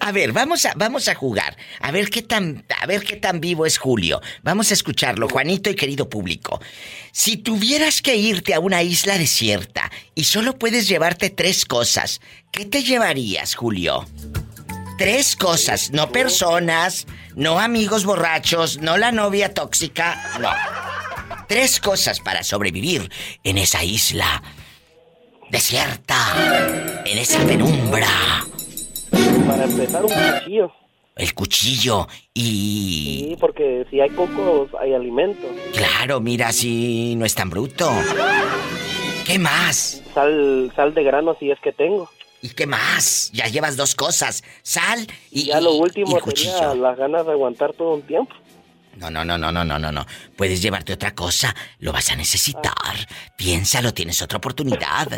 A 0.01 0.13
ver, 0.13 0.33
vamos 0.33 0.65
a, 0.67 0.73
vamos 0.77 1.09
a 1.09 1.15
jugar. 1.15 1.57
A 1.81 1.91
ver 1.91 2.11
qué 2.11 2.23
tan, 2.23 2.65
a 2.81 2.87
ver 2.87 3.03
qué 3.03 3.17
tan 3.17 3.41
vivo 3.41 3.67
es 3.67 3.79
Julio. 3.79 4.21
Vamos 4.43 4.71
a 4.71 4.75
escucharlo, 4.75 5.29
Juanito 5.29 5.71
y 5.71 5.75
querido 5.75 6.09
público. 6.09 6.61
Si 7.13 7.37
tuvieras 7.37 8.03
que 8.03 8.17
irte 8.17 8.55
a 8.55 8.61
una 8.61 8.83
isla 8.83 9.19
desierta 9.19 9.91
y 10.15 10.25
solo 10.25 10.59
puedes 10.59 10.89
llevarte 10.89 11.31
tres 11.31 11.65
cosas, 11.65 12.21
¿qué 12.51 12.65
te 12.65 12.83
llevarías, 12.83 13.55
Julio? 13.55 14.07
Tres 14.99 15.35
cosas, 15.35 15.93
no 15.93 16.13
personas, 16.13 17.07
no 17.35 17.59
amigos 17.59 18.05
borrachos, 18.05 18.79
no 18.79 18.99
la 18.99 19.13
novia 19.13 19.55
tóxica, 19.55 20.39
no. 20.41 20.51
Tres 21.49 21.81
cosas 21.81 22.21
para 22.21 22.45
sobrevivir 22.45 23.11
en 23.43 23.59
esa 23.59 23.83
isla 23.83 24.43
desierta, 25.51 27.03
en 27.05 27.19
esa 27.19 27.45
penumbra. 27.45 28.09
Para 29.61 29.73
empezar, 29.73 30.05
un 30.07 30.11
cuchillo. 30.11 30.73
El 31.17 31.35
cuchillo 31.35 32.09
y... 32.33 33.27
Sí, 33.29 33.37
porque 33.39 33.85
si 33.91 34.01
hay 34.01 34.09
cocos, 34.09 34.71
hay 34.81 34.95
alimento. 34.95 35.47
Claro, 35.75 36.19
mira, 36.19 36.51
si 36.51 37.15
no 37.17 37.27
es 37.27 37.35
tan 37.35 37.51
bruto. 37.51 37.91
¿Qué 39.27 39.39
más? 39.39 40.03
Sal, 40.15 40.73
sal 40.75 40.95
de 40.95 41.03
grano 41.05 41.37
si 41.39 41.51
es 41.51 41.61
que 41.61 41.73
tengo. 41.73 42.09
¿Y 42.41 42.49
qué 42.49 42.67
más? 42.67 43.31
Ya 43.35 43.49
llevas 43.49 43.77
dos 43.77 43.95
cosas. 43.95 44.43
Sal 44.63 45.07
y... 45.31 45.49
Ya 45.49 45.61
lo 45.61 45.75
último 45.75 46.19
y 46.19 46.31
sería 46.31 46.75
las 46.75 46.97
ganas 46.97 47.27
de 47.27 47.33
aguantar 47.33 47.75
todo 47.75 47.97
un 47.97 48.03
tiempo. 48.03 48.35
No, 49.01 49.11
no, 49.11 49.25
no, 49.25 49.39
no, 49.39 49.51
no, 49.51 49.65
no, 49.65 49.79
no, 49.79 49.91
no. 49.91 50.07
Puedes 50.37 50.61
llevarte 50.61 50.93
otra 50.93 51.15
cosa. 51.15 51.55
Lo 51.79 51.91
vas 51.91 52.11
a 52.11 52.17
necesitar. 52.17 52.95
Piénsalo, 53.35 53.95
tienes 53.95 54.21
otra 54.21 54.37
oportunidad. 54.37 55.09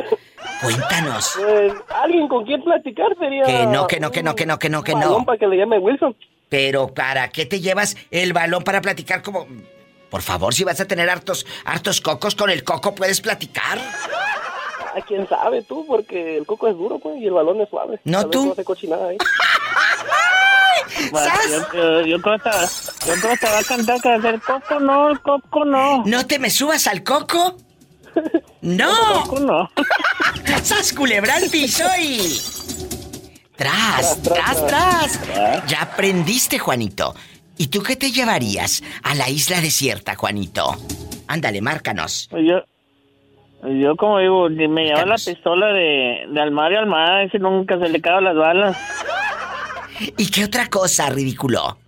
Cuéntanos. 0.63 1.33
Pues, 1.37 1.73
alguien 1.89 2.29
con 2.29 2.45
quien 2.45 2.63
platicar 2.63 3.09
sería... 3.19 3.43
Que 3.43 3.67
no, 3.67 3.89
que 3.89 3.99
no, 3.99 4.13
que 4.13 4.23
no, 4.23 4.37
que 4.37 4.47
no, 4.47 4.59
que 4.59 4.69
no, 4.69 4.85
que 4.85 4.93
no. 4.93 5.01
balón 5.01 5.25
para 5.25 5.37
que 5.37 5.49
le 5.49 5.57
llame 5.57 5.79
Wilson. 5.79 6.17
Pero 6.49 6.95
¿para 6.95 7.29
qué 7.31 7.45
te 7.45 7.61
llevas 7.61 7.97
el 8.13 8.33
balón 8.33 8.63
para 8.63 8.81
platicar 8.81 9.21
como... 9.21 9.49
Por 10.11 10.23
favor, 10.23 10.55
si 10.55 10.63
vas 10.63 10.79
a 10.79 10.85
tener 10.85 11.11
hartos, 11.11 11.45
hartos 11.65 12.01
cocos, 12.01 12.37
con 12.37 12.51
el 12.51 12.63
coco 12.63 12.95
puedes 12.95 13.21
platicar. 13.21 13.79
Ah, 13.79 15.01
quién 15.09 15.27
sabe 15.27 15.63
tú, 15.63 15.87
porque 15.87 16.37
el 16.37 16.47
coco 16.47 16.69
es 16.69 16.77
duro, 16.77 16.99
pues, 16.99 17.17
y 17.19 17.27
el 17.27 17.33
balón 17.33 17.61
es 17.63 17.69
suave. 17.71 17.99
No, 18.05 18.29
tú. 18.29 18.47
No 18.47 18.53
hace 18.53 18.63
cochinada 18.63 19.09
ahí. 19.09 19.17
yo, 21.13 21.73
yo, 21.75 22.07
yo 22.07 22.21
creo 22.21 22.39
que 22.39 23.37
te- 23.39 23.47
va 23.47 23.59
a 23.59 23.65
cantar 23.65 24.01
que 24.01 24.15
el 24.29 24.41
coco 24.41 24.81
no, 24.81 25.09
el 25.11 25.21
coco 25.21 25.65
no. 25.65 26.03
¿No 26.05 26.27
te 26.27 26.39
me 26.39 26.51
subas 26.51 26.87
al 26.87 27.03
coco? 27.03 27.57
¡No! 28.63 29.25
coco 29.25 29.41
no. 29.41 29.71
¡Sas 30.63 30.93
culebra 30.93 31.37
al 31.37 31.49
piso 31.51 31.85
y... 32.01 32.41
¡Tras, 33.57 34.21
tras, 34.23 34.67
tras! 34.67 35.21
Ya 35.67 35.83
aprendiste, 35.83 36.59
Juanito. 36.59 37.15
¿Y 37.59 37.69
tú 37.69 37.83
qué 37.83 37.97
te 37.97 38.11
llevarías 38.11 38.83
a 39.03 39.15
la 39.15 39.29
isla 39.29 39.61
desierta, 39.61 40.17
Juanito? 40.17 40.77
Ándale, 41.29 41.61
márcanos. 41.61 42.29
Yo, 42.33 42.63
yo 43.69 43.95
como 43.97 44.19
digo, 44.19 44.49
ni 44.49 44.67
me 44.69 44.85
lleva 44.87 45.05
la 45.07 45.15
pistola 45.17 45.67
de, 45.69 46.25
de 46.29 46.41
Almar 46.41 46.73
y 46.73 46.77
Almar, 46.77 47.23
ese 47.27 47.39
nunca 47.39 47.79
se 47.79 47.89
le 47.89 48.01
caen 48.01 48.25
las 48.25 48.35
balas. 48.37 48.77
¿Y 50.17 50.31
qué 50.31 50.45
otra 50.45 50.69
cosa, 50.69 51.11
ridículo? 51.11 51.79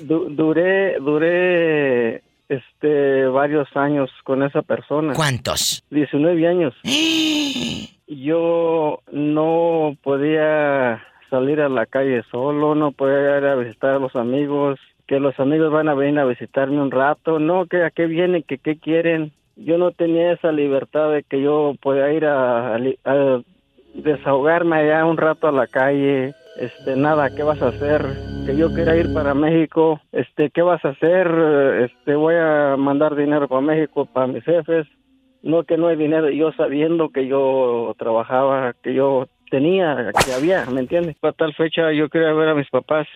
Du- 0.03 0.27
duré, 0.29 0.97
duré, 0.99 2.21
este, 2.49 3.25
varios 3.27 3.67
años 3.75 4.09
con 4.23 4.43
esa 4.43 4.61
persona. 4.61 5.13
¿Cuántos? 5.13 5.83
19 5.91 6.47
años. 6.47 6.73
Yo 8.07 8.99
no 9.11 9.95
podía 10.03 11.01
salir 11.29 11.61
a 11.61 11.69
la 11.69 11.85
calle 11.85 12.23
solo, 12.29 12.75
no 12.75 12.91
podía 12.91 13.37
ir 13.37 13.45
a 13.45 13.55
visitar 13.55 13.91
a 13.91 13.99
los 13.99 14.15
amigos, 14.15 14.77
que 15.07 15.19
los 15.19 15.39
amigos 15.39 15.71
van 15.71 15.87
a 15.89 15.93
venir 15.95 16.19
a 16.19 16.25
visitarme 16.25 16.81
un 16.81 16.91
rato, 16.91 17.39
no, 17.39 17.65
que 17.65 17.83
a 17.83 17.89
qué 17.91 18.05
vienen, 18.05 18.43
que 18.43 18.57
qué 18.57 18.77
quieren. 18.77 19.31
Yo 19.55 19.77
no 19.77 19.91
tenía 19.91 20.33
esa 20.33 20.51
libertad 20.51 21.11
de 21.11 21.23
que 21.23 21.41
yo 21.41 21.73
podía 21.81 22.11
ir 22.11 22.25
a, 22.25 22.75
a 22.75 22.77
li- 22.79 22.99
a 23.05 23.41
desahogarme 23.93 24.77
allá 24.77 25.05
un 25.05 25.17
rato 25.17 25.47
a 25.47 25.51
la 25.51 25.67
calle. 25.67 26.33
Este, 26.57 26.95
nada, 26.95 27.29
¿qué 27.35 27.43
vas 27.43 27.61
a 27.61 27.69
hacer? 27.69 28.05
Que 28.45 28.55
yo 28.55 28.73
quiera 28.73 28.95
ir 28.95 29.13
para 29.13 29.33
México, 29.33 30.01
este, 30.11 30.49
¿qué 30.49 30.61
vas 30.61 30.83
a 30.85 30.89
hacer? 30.89 31.27
Este, 31.89 32.15
voy 32.15 32.35
a 32.35 32.75
mandar 32.77 33.15
dinero 33.15 33.47
para 33.47 33.61
México 33.61 34.05
para 34.05 34.27
mis 34.27 34.43
jefes. 34.43 34.87
No 35.41 35.63
que 35.63 35.77
no 35.77 35.87
hay 35.87 35.97
dinero, 35.97 36.29
yo 36.29 36.51
sabiendo 36.53 37.09
que 37.09 37.27
yo 37.27 37.93
trabajaba, 37.97 38.73
que 38.81 38.93
yo 38.93 39.27
tenía, 39.49 40.11
que 40.25 40.33
había, 40.33 40.65
¿me 40.65 40.79
entiendes? 40.79 41.17
Para 41.19 41.33
tal 41.33 41.53
fecha 41.53 41.91
yo 41.91 42.09
quería 42.09 42.33
ver 42.33 42.49
a 42.49 42.55
mis 42.55 42.69
papás. 42.69 43.07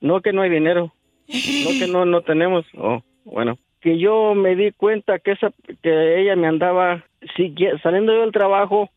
No 0.00 0.20
que 0.20 0.32
no 0.32 0.42
hay 0.42 0.50
dinero. 0.50 0.92
No 1.28 1.70
que 1.78 1.86
no, 1.90 2.04
no 2.04 2.22
tenemos. 2.22 2.64
Oh, 2.76 3.00
bueno. 3.24 3.58
Que 3.84 3.98
yo 3.98 4.34
me 4.34 4.56
di 4.56 4.72
cuenta 4.72 5.18
que 5.18 5.32
esa, 5.32 5.52
que 5.82 6.22
ella 6.22 6.34
me 6.36 6.46
andaba 6.46 7.04
sigue- 7.36 7.78
saliendo 7.82 8.14
yo 8.14 8.22
del 8.22 8.32
trabajo. 8.32 8.88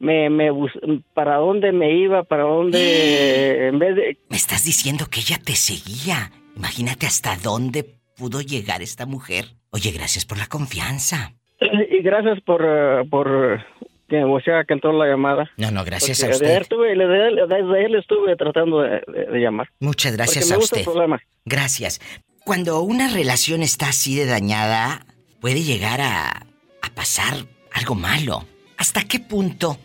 Me, 0.00 0.28
me 0.30 0.50
bus- 0.50 0.72
para 1.14 1.36
dónde 1.36 1.70
me 1.70 1.92
iba, 1.94 2.24
para 2.24 2.42
dónde, 2.42 3.68
en 3.68 3.78
vez 3.78 3.94
de, 3.94 4.18
Me 4.28 4.36
estás 4.36 4.64
diciendo 4.64 5.06
que 5.08 5.20
ella 5.20 5.38
te 5.42 5.54
seguía. 5.54 6.32
Imagínate 6.56 7.06
hasta 7.06 7.36
dónde 7.36 7.86
pudo 8.18 8.40
llegar 8.40 8.82
esta 8.82 9.06
mujer. 9.06 9.44
Oye, 9.70 9.92
gracias 9.92 10.24
por 10.24 10.38
la 10.38 10.46
confianza. 10.48 11.32
y 11.60 12.02
gracias 12.02 12.40
por, 12.40 12.62
eh, 12.66 13.04
por, 13.08 13.64
que, 14.08 14.24
o 14.24 14.40
sea, 14.40 14.64
que 14.64 14.74
entró 14.74 14.92
la 14.92 15.06
llamada. 15.06 15.48
No, 15.56 15.70
no, 15.70 15.84
gracias 15.84 16.18
Porque 16.18 16.34
a 16.34 16.38
Desde 16.38 16.44
usted. 16.46 16.56
él, 16.56 16.62
estuve, 16.62 16.88
desde 16.96 17.28
él- 17.28 17.48
desde 17.48 17.84
él 17.84 17.94
estuve 17.94 18.34
tratando 18.36 18.80
de, 18.82 18.90
de- 19.06 19.26
de 19.30 19.38
llamar. 19.38 19.68
Muchas 19.78 20.16
gracias 20.16 20.44
Porque 20.46 20.50
me 20.50 20.54
a 20.54 20.58
gusta 20.58 20.76
el 20.76 20.80
usted. 20.80 20.90
programa. 20.92 21.20
Gracias. 21.44 22.00
Cuando 22.46 22.80
una 22.82 23.08
relación 23.12 23.62
está 23.62 23.88
así 23.88 24.14
de 24.16 24.24
dañada, 24.24 25.04
puede 25.40 25.62
llegar 25.64 26.00
a, 26.00 26.28
a 26.30 26.94
pasar 26.94 27.34
algo 27.72 27.96
malo. 27.96 28.44
¿Hasta 28.78 29.02
qué 29.02 29.18
punto 29.18 29.78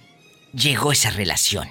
llegó 0.53 0.91
esa 0.91 1.09
relación? 1.09 1.67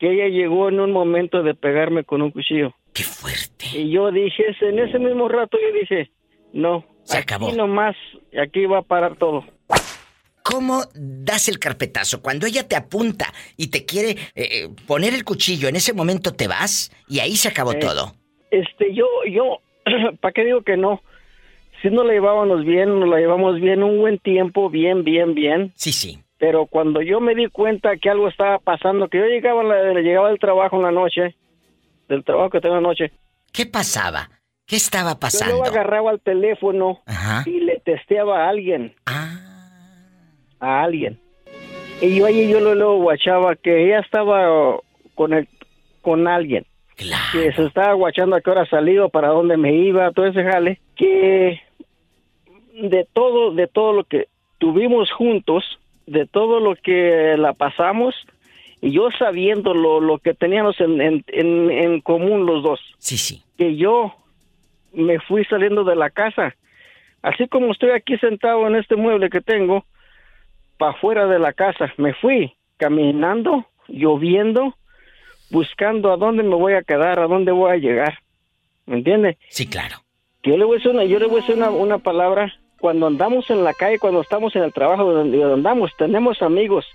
que 0.00 0.12
ella 0.12 0.28
llegó 0.28 0.68
en 0.68 0.78
un 0.78 0.92
momento 0.92 1.42
de 1.42 1.54
pegarme 1.56 2.04
con 2.04 2.22
un 2.22 2.30
cuchillo. 2.30 2.72
¡Qué 2.92 3.02
fuerte! 3.02 3.66
Y 3.74 3.90
yo 3.92 4.12
dije, 4.12 4.44
en 4.60 4.78
ese 4.78 4.96
mismo 5.00 5.28
rato 5.28 5.58
yo 5.60 5.76
dije, 5.80 6.12
no, 6.52 6.84
Se 7.02 7.16
aquí 7.16 7.22
acabó. 7.34 7.52
nomás, 7.52 7.96
aquí 8.40 8.64
va 8.66 8.78
a 8.78 8.82
parar 8.82 9.16
todo. 9.16 9.44
¿Cómo 10.44 10.84
das 10.94 11.48
el 11.48 11.58
carpetazo? 11.58 12.22
Cuando 12.22 12.46
ella 12.46 12.66
te 12.68 12.76
apunta 12.76 13.32
y 13.56 13.68
te 13.72 13.84
quiere 13.84 14.16
eh, 14.36 14.68
poner 14.86 15.14
el 15.14 15.24
cuchillo, 15.24 15.68
en 15.68 15.74
ese 15.74 15.92
momento 15.92 16.32
te 16.32 16.46
vas 16.46 16.92
y 17.08 17.18
ahí 17.18 17.34
se 17.36 17.48
acabó 17.48 17.72
Eh, 17.72 17.78
todo. 17.80 18.14
Este, 18.52 18.94
yo, 18.94 19.04
yo, 19.28 19.58
¿para 20.20 20.32
qué 20.32 20.44
digo 20.44 20.62
que 20.62 20.76
no? 20.76 21.02
Si 21.82 21.90
nos 21.90 22.04
la 22.06 22.12
llevábamos 22.12 22.64
bien, 22.64 22.98
nos 22.98 23.08
la 23.08 23.18
llevamos 23.18 23.60
bien 23.60 23.82
un 23.82 23.98
buen 23.98 24.18
tiempo, 24.18 24.68
bien, 24.68 25.04
bien, 25.04 25.34
bien. 25.34 25.72
Sí, 25.76 25.92
sí. 25.92 26.18
Pero 26.38 26.66
cuando 26.66 27.02
yo 27.02 27.20
me 27.20 27.34
di 27.34 27.46
cuenta 27.46 27.96
que 27.96 28.10
algo 28.10 28.28
estaba 28.28 28.58
pasando, 28.58 29.08
que 29.08 29.18
yo 29.18 29.24
llegaba, 29.26 29.62
llegaba 30.00 30.28
del 30.28 30.38
trabajo 30.38 30.76
en 30.76 30.82
la 30.82 30.90
noche, 30.92 31.34
del 32.08 32.24
trabajo 32.24 32.50
que 32.50 32.60
tengo 32.60 32.76
en 32.76 32.82
la 32.82 32.88
noche, 32.88 33.12
¿Qué 33.52 33.66
pasaba? 33.66 34.28
¿Qué 34.66 34.76
estaba 34.76 35.12
yo 35.12 35.18
pasando? 35.20 35.56
luego 35.56 35.66
agarraba 35.68 36.12
el 36.12 36.20
teléfono 36.20 37.00
Ajá. 37.06 37.42
y 37.48 37.60
le 37.60 37.80
testeaba 37.80 38.44
a 38.44 38.48
alguien. 38.50 38.94
Ah. 39.06 39.38
A 40.60 40.82
alguien. 40.82 41.18
Y 42.00 42.16
yo 42.16 42.26
ahí 42.26 42.48
yo 42.48 42.60
lo 42.60 42.74
luego 42.74 42.98
guachaba 42.98 43.56
que 43.56 43.86
ella 43.86 44.00
estaba 44.00 44.78
con 45.14 45.32
el, 45.32 45.48
con 46.02 46.28
alguien. 46.28 46.66
Que 47.32 47.52
se 47.52 47.64
estaba 47.64 47.92
guachando 47.94 48.36
a 48.36 48.40
qué 48.40 48.50
hora 48.50 48.66
salido, 48.66 49.08
para 49.08 49.28
dónde 49.28 49.56
me 49.56 49.72
iba, 49.72 50.10
todo 50.10 50.26
ese 50.26 50.42
jale. 50.42 50.80
Que 50.96 51.60
de 52.74 53.06
todo, 53.12 53.52
de 53.52 53.68
todo 53.68 53.92
lo 53.92 54.04
que 54.04 54.28
tuvimos 54.58 55.10
juntos, 55.12 55.78
de 56.06 56.26
todo 56.26 56.58
lo 56.58 56.74
que 56.74 57.36
la 57.38 57.52
pasamos, 57.52 58.14
y 58.80 58.90
yo 58.92 59.10
sabiendo 59.18 59.74
lo, 59.74 60.00
lo 60.00 60.18
que 60.18 60.34
teníamos 60.34 60.80
en, 60.80 61.00
en, 61.00 61.24
en, 61.28 61.70
en 61.70 62.00
común 62.00 62.46
los 62.46 62.62
dos. 62.62 62.80
Sí, 62.98 63.16
sí. 63.16 63.42
Que 63.56 63.76
yo 63.76 64.14
me 64.92 65.20
fui 65.20 65.44
saliendo 65.44 65.84
de 65.84 65.96
la 65.96 66.10
casa. 66.10 66.54
Así 67.22 67.48
como 67.48 67.72
estoy 67.72 67.90
aquí 67.90 68.16
sentado 68.18 68.66
en 68.66 68.76
este 68.76 68.96
mueble 68.96 69.30
que 69.30 69.40
tengo, 69.40 69.84
para 70.78 70.92
afuera 70.92 71.26
de 71.26 71.38
la 71.38 71.52
casa. 71.52 71.92
Me 71.96 72.14
fui 72.14 72.54
caminando, 72.76 73.66
lloviendo, 73.88 74.74
buscando 75.50 76.12
a 76.12 76.16
dónde 76.16 76.42
me 76.42 76.54
voy 76.54 76.74
a 76.74 76.82
quedar, 76.82 77.18
a 77.18 77.26
dónde 77.26 77.52
voy 77.52 77.72
a 77.72 77.76
llegar. 77.76 78.18
¿Me 78.86 78.96
entiende? 78.96 79.38
Sí, 79.50 79.66
claro. 79.66 79.96
Yo 80.42 80.56
le 80.56 80.64
voy 80.64 80.76
a 80.76 80.78
decir 80.78 80.92
una, 80.92 81.04
yo 81.04 81.18
le 81.18 81.26
voy 81.26 81.38
a 81.38 81.40
decir 81.40 81.56
una, 81.56 81.70
una 81.70 81.98
palabra. 81.98 82.52
Cuando 82.80 83.06
andamos 83.06 83.50
en 83.50 83.64
la 83.64 83.74
calle, 83.74 83.98
cuando 83.98 84.20
estamos 84.20 84.54
en 84.54 84.62
el 84.62 84.72
trabajo 84.72 85.04
donde 85.12 85.36
donde 85.36 85.54
andamos, 85.54 85.90
tenemos 85.98 86.40
amigos. 86.42 86.86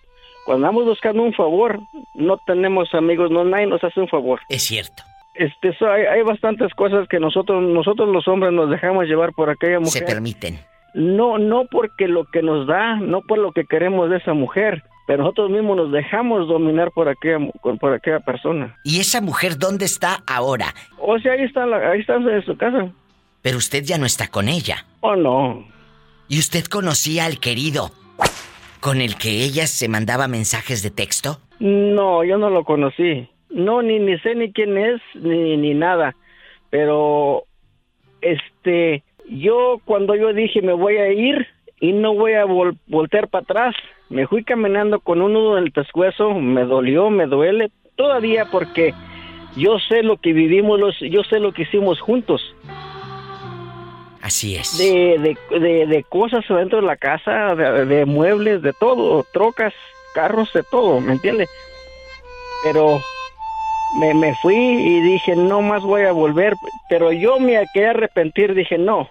Cuando 0.46 0.68
andamos 0.68 0.86
buscando 0.86 1.24
un 1.24 1.34
favor, 1.34 1.80
no 2.16 2.38
tenemos 2.46 2.94
amigos, 2.94 3.32
no 3.32 3.44
nadie 3.44 3.68
nos 3.68 3.84
hace 3.84 4.00
un 4.00 4.08
favor. 4.08 4.40
Es 4.50 4.64
cierto. 4.64 5.04
Este, 5.36 5.76
so, 5.78 5.90
hay, 5.90 6.04
hay 6.04 6.22
bastantes 6.22 6.74
cosas 6.74 7.08
que 7.08 7.20
nosotros, 7.20 7.64
nosotros 7.64 8.10
los 8.10 8.28
hombres 8.28 8.54
nos 8.54 8.70
dejamos 8.70 9.08
llevar 9.08 9.34
por 9.34 9.50
aquella 9.50 9.80
mujer. 9.80 10.04
Se 10.04 10.06
permiten. 10.06 10.60
No, 10.94 11.38
no 11.38 11.66
porque 11.66 12.08
lo 12.08 12.26
que 12.26 12.42
nos 12.42 12.68
da, 12.68 12.96
no 12.96 13.22
por 13.22 13.40
lo 13.40 13.52
que 13.52 13.66
queremos 13.66 14.10
de 14.10 14.18
esa 14.18 14.34
mujer, 14.34 14.84
pero 15.08 15.24
nosotros 15.24 15.50
mismos 15.52 15.76
nos 15.78 15.92
dejamos 15.92 16.48
dominar 16.48 16.92
por 16.92 17.10
aquella, 17.10 17.40
por 17.80 17.94
aquella 17.94 18.20
persona. 18.22 18.78
¿Y 18.84 19.00
esa 19.00 19.22
mujer 19.22 19.58
dónde 19.58 19.86
está 19.86 20.24
ahora? 20.28 20.74
O 21.00 21.18
sea, 21.20 21.34
ahí 21.34 21.44
está, 21.44 21.66
la- 21.66 21.92
ahí 21.92 22.00
está 22.02 22.16
en 22.16 22.46
su 22.46 22.56
casa. 22.58 22.90
Pero 23.42 23.58
usted 23.58 23.84
ya 23.84 23.98
no 23.98 24.06
está 24.06 24.28
con 24.30 24.48
ella. 24.48 24.86
Oh, 25.02 25.16
no. 25.16 25.66
¿Y 26.30 26.40
usted 26.40 26.64
conocía 26.66 27.26
al 27.26 27.40
querido 27.40 27.92
con 28.80 29.02
el 29.02 29.18
que 29.18 29.44
ella 29.44 29.68
se 29.68 29.90
mandaba 29.90 30.28
mensajes 30.30 30.82
de 30.82 30.92
texto? 30.92 31.40
No, 31.60 32.24
yo 32.24 32.38
no 32.38 32.50
lo 32.50 32.64
conocí. 32.64 33.28
No, 33.50 33.82
ni, 33.82 34.00
ni 34.00 34.18
sé 34.20 34.34
ni 34.36 34.52
quién 34.54 34.78
es, 34.78 35.02
ni, 35.16 35.58
ni 35.58 35.74
nada. 35.74 36.16
Pero, 36.70 37.44
este, 38.22 39.04
yo 39.30 39.80
cuando 39.86 40.16
yo 40.16 40.34
dije 40.34 40.62
me 40.62 40.74
voy 40.74 40.98
a 40.98 41.12
ir 41.12 41.46
y 41.84 41.92
no 41.92 42.14
voy 42.14 42.32
a 42.32 42.46
vol- 42.46 42.78
voltear 42.88 43.28
para 43.28 43.44
atrás, 43.44 43.76
me 44.10 44.26
fui 44.26 44.46
caminando 44.46 45.02
con 45.02 45.22
un 45.22 45.34
nudo 45.34 45.58
en 45.58 45.66
el 45.66 45.74
pescuezo, 45.74 46.34
me 46.34 46.64
dolió, 46.64 47.10
me 47.10 47.26
duele 47.26 47.72
todavía 47.98 48.46
porque 48.50 48.94
yo 49.58 49.78
sé 49.80 50.02
lo 50.02 50.16
que 50.16 50.32
vivimos, 50.32 50.80
los, 50.80 50.98
yo 51.02 51.24
sé 51.26 51.42
lo 51.42 51.52
que 51.52 51.64
hicimos 51.64 52.00
juntos. 52.00 52.56
Así 54.22 54.56
es. 54.56 54.78
De, 54.78 55.36
de, 55.52 55.60
de, 55.60 55.86
de 55.88 56.04
cosas 56.04 56.46
dentro 56.48 56.80
de 56.80 56.88
la 56.88 56.96
casa, 56.96 57.54
de, 57.54 57.86
de 57.86 58.06
muebles, 58.06 58.62
de 58.62 58.72
todo, 58.72 59.26
trocas, 59.34 59.74
carros, 60.16 60.54
de 60.54 60.64
todo, 60.72 61.02
¿me 61.02 61.12
entiendes? 61.12 61.50
Pero 62.64 63.02
me, 64.00 64.14
me 64.14 64.34
fui 64.36 64.56
y 64.56 65.02
dije, 65.02 65.36
no 65.36 65.62
más 65.62 65.84
voy 65.84 66.04
a 66.04 66.14
volver, 66.14 66.54
pero 66.88 67.12
yo 67.12 67.40
me 67.42 67.62
quedé 67.74 67.88
arrepentir, 67.88 68.54
dije, 68.54 68.78
no, 68.78 69.10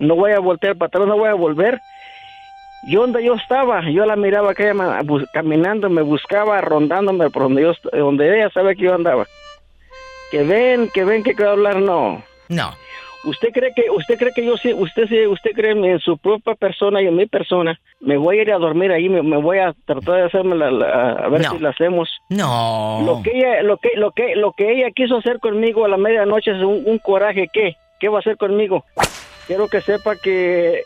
no 0.00 0.16
voy 0.16 0.32
a 0.32 0.40
voltear 0.40 0.76
para 0.76 0.88
atrás, 0.88 1.06
no 1.06 1.16
voy 1.16 1.28
a 1.28 1.34
volver. 1.34 1.80
Y 2.86 2.94
donde 2.96 3.22
yo 3.22 3.34
estaba, 3.34 3.82
yo 3.90 4.06
la 4.06 4.16
miraba 4.16 4.54
que 4.54 4.70
ella 4.70 5.00
caminando, 5.32 5.88
me 5.90 6.02
buscaba, 6.02 6.60
rondándome 6.62 7.28
por 7.30 7.42
donde 7.44 7.62
yo, 7.62 7.70
est- 7.72 7.92
donde 7.92 8.34
ella 8.36 8.50
sabe 8.50 8.74
que 8.74 8.84
yo 8.84 8.94
andaba. 8.94 9.26
Que 10.30 10.42
ven, 10.44 10.88
que 10.92 11.04
ven 11.04 11.22
que 11.22 11.34
quiero 11.34 11.50
hablar, 11.52 11.76
no. 11.76 12.22
No. 12.48 12.70
¿Usted 13.24 13.50
cree 13.52 13.74
que 13.76 13.90
usted 13.90 14.16
cree 14.16 14.32
que 14.34 14.46
yo 14.46 14.56
sí, 14.56 14.72
usted 14.72 15.06
sí, 15.06 15.26
usted 15.26 15.50
cree 15.54 15.72
en 15.72 15.98
su 16.00 16.16
propia 16.16 16.54
persona 16.54 17.02
y 17.02 17.06
en 17.06 17.16
mi 17.16 17.26
persona? 17.26 17.78
Me 18.00 18.16
voy 18.16 18.38
a 18.38 18.42
ir 18.42 18.50
a 18.52 18.56
dormir 18.56 18.92
ahí, 18.92 19.10
me, 19.10 19.22
me 19.22 19.36
voy 19.36 19.58
a 19.58 19.74
tratar 19.84 20.14
de 20.14 20.22
hacerme 20.22 20.56
la, 20.56 20.70
la- 20.70 21.10
a 21.12 21.28
ver 21.28 21.42
No. 21.42 21.50
si 21.50 21.58
la 21.58 21.68
hacemos. 21.68 22.08
No. 22.30 23.02
Lo 23.04 23.22
que 23.22 23.36
ella, 23.36 23.62
lo 23.62 23.76
que, 23.76 23.90
lo 23.96 24.12
que, 24.12 24.36
lo 24.36 24.52
que 24.52 24.72
ella 24.72 24.90
quiso 24.94 25.18
hacer 25.18 25.38
conmigo 25.38 25.84
a 25.84 25.88
la 25.88 25.98
medianoche 25.98 26.52
es 26.52 26.62
un, 26.62 26.82
un 26.86 26.98
coraje. 26.98 27.48
¿Qué? 27.52 27.76
¿Qué 27.98 28.08
va 28.08 28.16
a 28.16 28.20
hacer 28.20 28.38
conmigo? 28.38 28.86
Quiero 29.50 29.66
que 29.66 29.80
sepa 29.80 30.14
que 30.14 30.84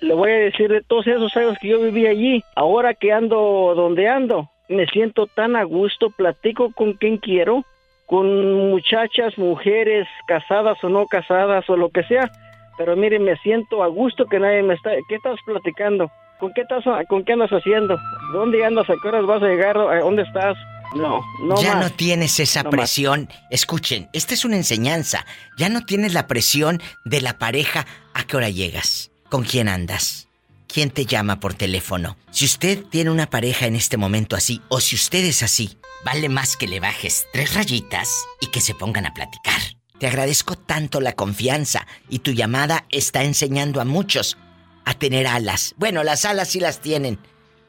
le 0.00 0.14
voy 0.14 0.30
a 0.30 0.36
decir 0.36 0.70
de 0.70 0.80
todos 0.80 1.06
esos 1.06 1.36
años 1.36 1.58
que 1.60 1.68
yo 1.68 1.80
viví 1.82 2.06
allí. 2.06 2.42
Ahora 2.54 2.94
que 2.94 3.12
ando 3.12 3.74
donde 3.76 4.08
ando, 4.08 4.48
me 4.70 4.86
siento 4.86 5.26
tan 5.26 5.54
a 5.54 5.64
gusto, 5.64 6.08
platico 6.08 6.72
con 6.72 6.94
quien 6.94 7.18
quiero, 7.18 7.62
con 8.06 8.70
muchachas, 8.70 9.36
mujeres, 9.36 10.08
casadas 10.26 10.82
o 10.82 10.88
no 10.88 11.04
casadas 11.06 11.68
o 11.68 11.76
lo 11.76 11.90
que 11.90 12.04
sea. 12.04 12.30
Pero 12.78 12.96
mire, 12.96 13.18
me 13.18 13.36
siento 13.36 13.82
a 13.82 13.88
gusto 13.88 14.24
que 14.24 14.38
nadie 14.40 14.62
me 14.62 14.72
está. 14.72 14.92
¿Qué 15.10 15.16
estás 15.16 15.36
platicando? 15.44 16.10
¿Con 16.40 16.54
qué 16.54 16.62
estás, 16.62 16.84
con 17.08 17.22
qué 17.22 17.34
andas 17.34 17.50
haciendo? 17.50 17.98
¿Dónde 18.32 18.64
andas? 18.64 18.88
¿A 18.88 18.94
qué 19.02 19.08
horas 19.08 19.26
vas 19.26 19.42
a 19.42 19.46
llegar? 19.48 19.76
¿A 19.76 20.00
dónde 20.00 20.22
estás? 20.22 20.56
No, 20.94 21.20
no 21.42 21.60
ya 21.60 21.74
más. 21.74 21.84
no 21.84 21.96
tienes 21.96 22.38
esa 22.40 22.62
No 22.62 22.70
más. 22.70 22.78
presión. 22.78 23.28
Escuchen, 23.50 24.08
esta 24.12 24.34
es 24.34 24.44
una 24.44 24.56
enseñanza. 24.56 25.26
Ya 25.58 25.68
no 25.68 25.84
tienes 25.84 26.14
la 26.14 26.26
presión 26.26 26.80
de 27.04 27.20
la 27.20 27.38
pareja. 27.38 27.86
¿A 28.16 28.24
qué 28.24 28.38
hora 28.38 28.48
llegas? 28.48 29.10
¿Con 29.28 29.44
quién 29.44 29.68
andas? 29.68 30.28
¿Quién 30.66 30.90
te 30.90 31.04
llama 31.04 31.38
por 31.38 31.52
teléfono? 31.52 32.16
Si 32.30 32.46
usted 32.46 32.82
tiene 32.84 33.10
una 33.10 33.28
pareja 33.28 33.66
en 33.66 33.76
este 33.76 33.98
momento 33.98 34.36
así, 34.36 34.62
o 34.68 34.80
si 34.80 34.96
usted 34.96 35.22
es 35.22 35.42
así, 35.42 35.76
vale 36.02 36.30
más 36.30 36.56
que 36.56 36.66
le 36.66 36.80
bajes 36.80 37.26
tres 37.34 37.52
rayitas 37.52 38.08
y 38.40 38.46
que 38.46 38.62
se 38.62 38.74
pongan 38.74 39.04
a 39.04 39.12
platicar. 39.12 39.60
Te 39.98 40.06
agradezco 40.06 40.56
tanto 40.56 41.02
la 41.02 41.12
confianza 41.12 41.86
y 42.08 42.20
tu 42.20 42.30
llamada 42.30 42.86
está 42.88 43.22
enseñando 43.22 43.82
a 43.82 43.84
muchos 43.84 44.38
a 44.86 44.94
tener 44.94 45.26
alas. 45.26 45.74
Bueno, 45.76 46.02
las 46.02 46.24
alas 46.24 46.48
sí 46.48 46.58
las 46.58 46.80
tienen. 46.80 47.18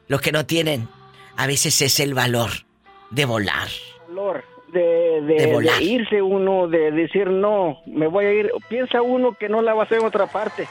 Lo 0.06 0.18
que 0.18 0.32
no 0.32 0.46
tienen 0.46 0.88
a 1.36 1.46
veces 1.46 1.82
es 1.82 2.00
el 2.00 2.14
valor 2.14 2.64
de 3.10 3.26
volar. 3.26 3.68
valor 4.08 4.57
de, 4.72 5.20
de- 5.22 5.34
De 5.34 5.52
volar. 5.52 5.78
de 5.78 5.84
irse 5.84 6.22
uno, 6.22 6.68
de 6.68 6.90
decir 6.92 7.28
no, 7.28 7.80
me 7.86 8.06
voy 8.06 8.24
a 8.26 8.32
ir. 8.32 8.50
Piensa 8.68 9.02
uno 9.02 9.32
que 9.34 9.48
no 9.48 9.62
la 9.62 9.74
va 9.74 9.82
a 9.82 9.84
hacer 9.86 9.98
en 10.00 10.06
otra 10.06 10.26
parte. 10.26 10.66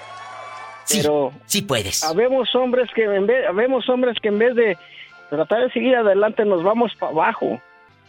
Pero 0.91 1.33
sí 1.45 1.61
puedes. 1.61 2.03
Habemos 2.03 2.53
hombres 2.55 2.89
que 2.95 3.03
en 3.03 3.27
vez, 3.27 3.45
habemos 3.47 3.87
hombres 3.89 4.17
que 4.21 4.29
en 4.29 4.39
vez 4.39 4.55
de 4.55 4.77
tratar 5.29 5.63
de 5.63 5.71
seguir 5.71 5.95
adelante 5.95 6.45
nos 6.45 6.63
vamos 6.63 6.93
para 6.95 7.11
abajo. 7.11 7.59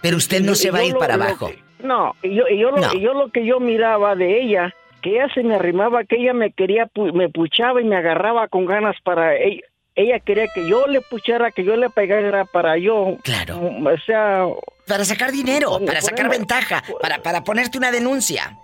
Pero 0.01 0.17
usted 0.17 0.41
no 0.43 0.53
Y- 0.53 0.57
se 0.57 0.69
y 0.69 0.71
va 0.71 0.79
a 0.79 0.85
ir 0.85 0.93
lo- 0.93 0.99
para 1.01 1.17
lo 1.17 1.25
abajo. 1.25 1.49
que- 1.49 1.59
No, 1.85 2.15
y 2.23 2.35
yo, 2.35 2.45
y 2.49 2.59
yo, 2.59 2.71
lo, 2.71 2.77
No. 2.79 2.95
yo 2.95 3.15
lo 3.15 3.29
que 3.31 3.45
yo 3.45 3.59
miraba 3.61 4.15
de 4.15 4.41
ella, 4.43 4.75
que 5.03 5.11
ella 5.15 5.29
se 5.35 5.43
me 5.43 5.55
arrimaba, 5.57 6.05
que 6.05 6.17
ella 6.17 6.33
me 6.35 6.53
quería, 6.53 6.89
me 7.15 7.29
puchaba 7.29 7.81
y 7.81 7.85
me 7.85 7.97
agarraba 7.97 8.49
con 8.49 8.65
ganas 8.67 8.97
para 9.03 9.37
ella. 9.37 9.63
Ella 10.01 10.21
quería 10.21 10.47
que 10.55 10.65
yo 10.69 10.87
le 10.87 11.01
puchara, 11.01 11.51
que 11.51 11.65
yo 11.65 11.75
le 11.77 11.91
pegara 11.91 12.45
para 12.45 12.79
yo. 12.79 13.17
Claro. 13.25 13.59
O 13.59 13.99
sea. 14.07 14.45
Para 14.87 15.05
sacar 15.05 15.33
dinero, 15.33 15.81
para 15.85 16.01
sacar 16.01 16.29
ventaja, 16.31 16.85
para, 17.03 17.19
para 17.19 17.43
ponerte 17.43 17.79
una 17.79 17.91
denuncia. 17.91 18.57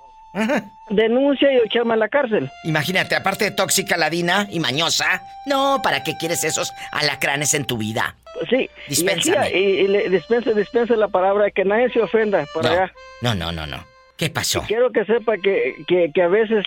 Denuncia 0.91 1.53
y 1.53 1.57
echarme 1.67 1.95
a 1.95 1.97
la 1.97 2.09
cárcel. 2.09 2.51
Imagínate, 2.65 3.15
aparte 3.17 3.45
de 3.47 3.51
tóxica, 3.53 3.97
ladina 3.97 4.47
y 4.51 4.61
mañosa. 4.61 5.23
No, 5.47 5.81
¿para 5.83 6.03
qué 6.05 6.17
quieres 6.19 6.45
esos 6.45 6.73
alacranes 6.93 7.55
en 7.55 7.65
tu 7.65 7.79
vida? 7.79 8.15
Sí. 8.51 8.69
Dispénsame. 8.89 9.51
Y, 9.51 9.57
y, 9.59 9.81
y 9.81 9.89
le 9.89 10.09
dispense, 10.11 10.55
dispense 10.55 10.97
la 10.97 11.09
palabra, 11.09 11.51
que 11.51 11.65
nadie 11.65 11.89
se 11.91 12.01
ofenda 12.01 12.45
por 12.53 12.65
No. 12.65 12.71
allá. 12.71 12.93
No, 13.23 13.35
no, 13.35 13.53
no, 13.53 13.67
no. 13.67 13.85
¿Qué 14.17 14.31
pasó? 14.31 14.63
Quiero 14.67 14.91
que 14.93 15.05
sepa 15.05 15.37
que, 15.39 15.75
que, 15.89 16.11
que 16.15 16.23
a 16.23 16.29
veces 16.29 16.65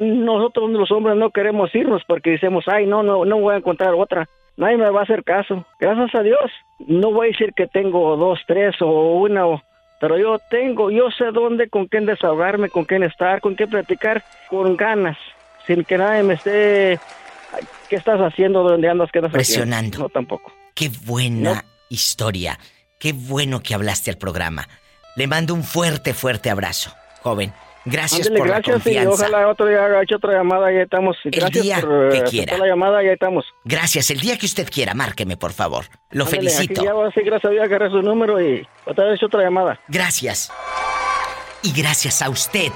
nosotros 0.00 0.70
los 0.70 0.90
hombres 0.90 1.16
no 1.16 1.30
queremos 1.30 1.72
irnos 1.74 2.02
porque 2.06 2.30
decimos, 2.30 2.64
ay, 2.66 2.86
no, 2.86 3.02
no, 3.02 3.24
no 3.24 3.38
voy 3.38 3.54
a 3.54 3.58
encontrar 3.58 3.94
otra. 3.94 4.26
Nadie 4.56 4.76
me 4.78 4.90
va 4.90 5.00
a 5.00 5.04
hacer 5.04 5.22
caso. 5.24 5.64
Gracias 5.78 6.14
a 6.14 6.22
Dios. 6.22 6.50
No 6.86 7.12
voy 7.12 7.28
a 7.28 7.30
decir 7.30 7.52
que 7.54 7.66
tengo 7.66 8.16
dos, 8.16 8.40
tres 8.46 8.74
o 8.80 9.14
una, 9.16 9.44
pero 10.00 10.18
yo 10.18 10.38
tengo, 10.50 10.90
yo 10.90 11.10
sé 11.10 11.26
dónde, 11.32 11.68
con 11.68 11.86
quién 11.86 12.06
desahogarme, 12.06 12.68
con 12.70 12.84
quién 12.84 13.02
estar, 13.02 13.40
con 13.40 13.54
quién 13.54 13.70
platicar, 13.70 14.24
con 14.48 14.76
ganas, 14.76 15.16
sin 15.66 15.84
que 15.84 15.98
nadie 15.98 16.22
me 16.22 16.34
esté, 16.34 16.98
"Ay, 17.54 17.64
¿qué 17.88 17.96
estás 17.96 18.18
haciendo? 18.20 18.62
¿Dónde 18.62 18.88
andas? 18.88 19.10
¿Qué 19.12 19.18
estás 19.18 19.32
Presionando. 19.32 19.76
haciendo? 19.76 19.98
No, 20.04 20.08
tampoco. 20.08 20.52
Qué 20.74 20.90
buena 21.06 21.64
historia. 21.90 22.58
Qué 22.98 23.12
bueno 23.14 23.60
que 23.60 23.74
hablaste 23.74 24.10
al 24.10 24.16
programa. 24.18 24.68
Le 25.16 25.26
mando 25.26 25.52
un 25.54 25.62
fuerte, 25.64 26.14
fuerte 26.14 26.50
abrazo, 26.50 26.94
joven. 27.22 27.52
Gracias 27.86 28.26
Ándele, 28.26 28.38
por 28.38 28.48
gracias 28.48 28.66
la 28.66 28.92
y 28.92 28.94
confianza. 29.06 29.10
ojalá 29.28 29.48
otro 29.48 29.66
día 29.66 29.84
haga 29.84 30.02
hecho 30.02 30.16
otra 30.16 30.32
llamada 30.34 30.70
y 30.72 30.76
ahí 30.76 30.82
estamos. 30.82 31.16
Gracias 31.24 31.62
día 31.64 31.80
por 31.80 31.90
eh, 31.92 32.08
que 32.10 32.16
aceptar 32.18 32.30
quiera. 32.30 32.58
la 32.58 32.66
llamada 32.66 33.02
y 33.02 33.06
ahí 33.06 33.12
estamos. 33.14 33.44
Gracias. 33.64 34.10
El 34.10 34.20
día 34.20 34.36
que 34.36 34.46
usted 34.46 34.68
quiera, 34.70 34.92
márqueme, 34.94 35.36
por 35.36 35.52
favor. 35.52 35.86
Lo 36.10 36.26
felicito. 36.26 36.82
Aquí 36.82 36.84
ya 36.84 36.92
gracias 37.24 37.44
a 37.46 37.48
Dios, 37.50 37.64
agarré 37.64 37.88
su 37.90 38.02
número 38.02 38.40
y 38.40 38.66
otra 38.84 39.06
vez 39.06 39.22
otra 39.22 39.42
llamada. 39.42 39.80
Gracias. 39.88 40.52
Y 41.62 41.72
gracias 41.72 42.20
a 42.22 42.28
usted 42.28 42.70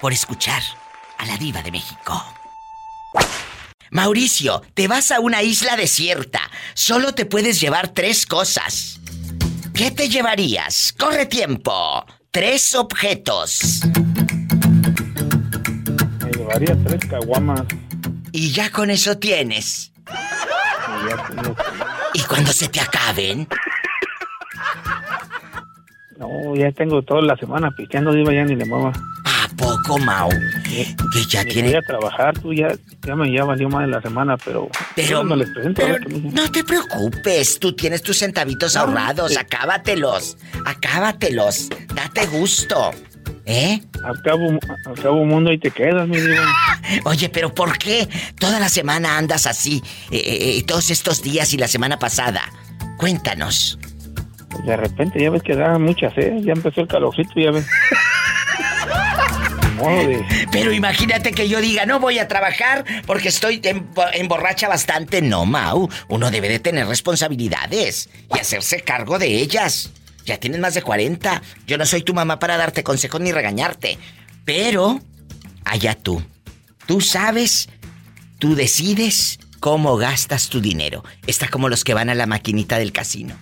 por 0.00 0.12
escuchar 0.12 0.62
a 1.18 1.26
la 1.26 1.36
diva 1.36 1.62
de 1.62 1.70
México. 1.70 2.20
Mauricio, 3.90 4.62
te 4.74 4.88
vas 4.88 5.10
a 5.12 5.20
una 5.20 5.42
isla 5.42 5.76
desierta. 5.76 6.40
Solo 6.74 7.14
te 7.14 7.26
puedes 7.26 7.60
llevar 7.60 7.88
tres 7.88 8.26
cosas. 8.26 8.98
¿Qué 9.74 9.90
te 9.90 10.08
llevarías? 10.08 10.94
Corre 10.98 11.26
tiempo. 11.26 12.04
Tres 12.30 12.74
objetos. 12.74 13.82
Llevaría 16.58 16.84
tres 16.84 17.10
caguamas. 17.10 17.62
Y 18.32 18.50
ya 18.52 18.70
con 18.70 18.90
eso 18.90 19.16
tienes. 19.18 19.92
Y 20.08 21.08
ya 21.10 21.26
tengo- 21.26 21.56
Y 22.14 22.20
cuando 22.22 22.52
se 22.52 22.68
te 22.68 22.80
acaben, 22.80 23.46
No, 26.18 26.54
ya 26.54 26.70
tengo 26.72 27.02
toda 27.02 27.20
la 27.22 27.36
semana 27.36 27.70
pisteando, 27.76 28.12
diva, 28.12 28.32
ya 28.32 28.44
ni 28.44 28.54
le 28.54 28.64
mueva. 28.64 28.92
¿a 29.24 29.48
poco, 29.56 29.98
Mau? 29.98 30.28
Que 30.64 30.86
ya 31.28 31.44
tiene... 31.44 31.68
voy 31.68 31.76
a 31.78 31.82
trabajar, 31.82 32.38
tú 32.38 32.52
ya, 32.54 32.68
ya 33.04 33.16
me 33.16 33.32
ya 33.32 33.44
valió 33.44 33.68
más 33.68 33.82
de 33.82 33.88
la 33.88 34.00
semana, 34.00 34.36
pero... 34.36 34.68
Pero, 34.94 35.24
no 35.24 35.34
les 35.34 35.50
presento. 35.50 35.82
pero 35.84 35.98
no 36.08 36.50
te 36.52 36.62
preocupes, 36.64 37.58
tú 37.58 37.72
tienes 37.72 38.02
tus 38.02 38.18
centavitos 38.18 38.76
ahorrados, 38.76 39.36
acábatelos, 39.36 40.36
acábatelos, 40.64 41.68
date 41.94 42.26
gusto, 42.26 42.92
¿eh? 43.46 43.80
Al 44.04 44.20
cabo, 44.22 44.58
al 44.86 44.94
cabo 45.02 45.24
mundo 45.24 45.52
y 45.52 45.58
te 45.58 45.70
quedas, 45.70 46.06
mi 46.08 46.16
diva. 46.20 46.44
Oye, 47.04 47.28
pero 47.28 47.54
¿por 47.54 47.78
qué 47.78 48.08
toda 48.38 48.58
la 48.60 48.68
semana 48.68 49.16
andas 49.18 49.46
así, 49.46 49.82
eh, 50.10 50.16
eh, 50.16 50.58
eh, 50.58 50.62
todos 50.66 50.90
estos 50.90 51.22
días 51.22 51.52
y 51.52 51.58
la 51.58 51.68
semana 51.68 51.98
pasada? 51.98 52.42
Cuéntanos. 52.98 53.78
De 54.66 54.76
repente 54.76 55.20
ya 55.22 55.30
ves 55.30 55.42
que 55.42 55.56
da 55.56 55.78
mucha 55.78 56.10
sed, 56.14 56.34
ya 56.44 56.52
empezó 56.52 56.82
el 56.82 56.88
calorcito, 56.88 57.32
ya 57.40 57.50
ves. 57.52 57.66
Pero 60.52 60.72
imagínate 60.72 61.32
que 61.32 61.48
yo 61.48 61.60
diga, 61.60 61.86
no 61.86 61.98
voy 61.98 62.18
a 62.20 62.28
trabajar 62.28 62.84
porque 63.06 63.28
estoy 63.28 63.60
embo- 63.62 64.08
emborracha 64.12 64.68
bastante. 64.68 65.20
No, 65.22 65.44
Mau, 65.44 65.88
uno 66.08 66.30
debe 66.30 66.48
de 66.48 66.60
tener 66.60 66.86
responsabilidades 66.86 68.08
y 68.32 68.38
hacerse 68.38 68.80
cargo 68.82 69.18
de 69.18 69.26
ellas. 69.38 69.90
Ya 70.24 70.38
tienes 70.38 70.60
más 70.60 70.74
de 70.74 70.82
40. 70.82 71.42
Yo 71.66 71.78
no 71.78 71.86
soy 71.86 72.02
tu 72.02 72.14
mamá 72.14 72.38
para 72.38 72.56
darte 72.56 72.82
consejos 72.82 73.20
ni 73.20 73.32
regañarte. 73.32 73.98
Pero, 74.44 75.00
allá 75.64 75.94
tú. 75.94 76.22
Tú 76.86 77.00
sabes, 77.00 77.68
tú 78.38 78.54
decides 78.54 79.38
cómo 79.60 79.96
gastas 79.96 80.48
tu 80.48 80.60
dinero. 80.60 81.04
Está 81.26 81.48
como 81.48 81.68
los 81.68 81.84
que 81.84 81.94
van 81.94 82.10
a 82.10 82.14
la 82.14 82.26
maquinita 82.26 82.78
del 82.78 82.92
casino. 82.92 83.36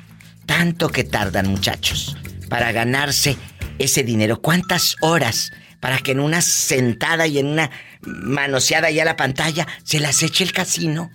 Tanto 0.47 0.89
que 0.89 1.05
tardan, 1.05 1.49
muchachos, 1.49 2.17
para 2.49 2.73
ganarse 2.73 3.37
ese 3.79 4.03
dinero. 4.03 4.41
¿Cuántas 4.41 4.97
horas 5.01 5.53
para 5.81 5.99
que 5.99 6.13
en 6.13 6.21
una 6.21 6.43
sentada 6.43 7.27
y 7.27 7.39
en 7.39 7.47
una 7.47 7.71
manoseada 8.03 8.91
ya 8.91 9.05
la 9.05 9.17
pantalla 9.17 9.67
se 9.83 10.01
las 10.01 10.23
eche 10.23 10.45
el 10.45 10.53
casino? 10.53 11.11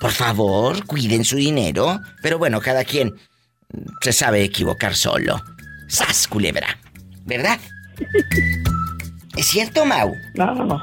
Por 0.00 0.12
favor, 0.12 0.86
cuiden 0.86 1.24
su 1.24 1.36
dinero. 1.36 2.00
Pero 2.22 2.38
bueno, 2.38 2.60
cada 2.60 2.84
quien 2.84 3.14
se 4.00 4.12
sabe 4.12 4.42
equivocar 4.44 4.94
solo. 4.94 5.42
¡Sas, 5.88 6.26
culebra! 6.28 6.78
¿Verdad? 7.24 7.58
¿Es 9.36 9.46
cierto, 9.46 9.84
Mau? 9.84 10.14
No, 10.34 10.54
no. 10.54 10.82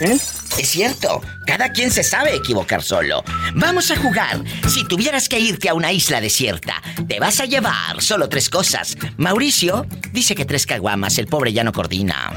¿Eh? 0.00 0.18
Es 0.58 0.68
cierto, 0.68 1.22
cada 1.46 1.72
quien 1.72 1.90
se 1.90 2.02
sabe 2.02 2.34
equivocar 2.34 2.82
solo. 2.82 3.24
Vamos 3.54 3.90
a 3.90 3.96
jugar. 3.96 4.42
Si 4.68 4.84
tuvieras 4.84 5.28
que 5.28 5.38
irte 5.40 5.68
a 5.68 5.74
una 5.74 5.92
isla 5.92 6.20
desierta, 6.20 6.82
te 7.08 7.18
vas 7.20 7.40
a 7.40 7.46
llevar 7.46 8.02
solo 8.02 8.28
tres 8.28 8.50
cosas. 8.50 8.96
Mauricio 9.16 9.86
dice 10.12 10.34
que 10.34 10.44
tres 10.44 10.66
caguamas, 10.66 11.18
el 11.18 11.26
pobre 11.26 11.52
ya 11.52 11.64
no 11.64 11.72
coordina. 11.72 12.32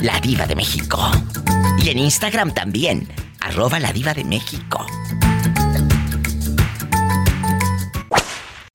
La 0.00 0.18
diva 0.18 0.46
de 0.46 0.56
México. 0.56 1.12
Y 1.80 1.90
en 1.90 1.98
Instagram 1.98 2.52
también. 2.52 3.06
Arroba 3.46 3.78
la 3.78 3.92
diva 3.92 4.12
de 4.12 4.24
México. 4.24 4.84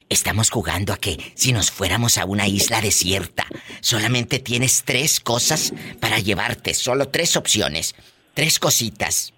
Estamos 0.07 0.49
jugando 0.49 0.93
a 0.93 0.98
que 0.98 1.34
si 1.35 1.52
nos 1.52 1.69
fuéramos 1.69 2.18
a 2.18 2.23
una 2.23 2.48
isla 2.48 2.80
desierta, 2.80 3.45
solamente 3.81 4.39
tienes 4.39 4.84
tres 4.85 5.19
cosas 5.19 5.73
para 5.99 6.19
llevarte, 6.19 6.73
solo 6.73 7.10
tres 7.10 7.35
opciones, 7.35 7.95
tres 8.34 8.60
cositas. 8.60 9.34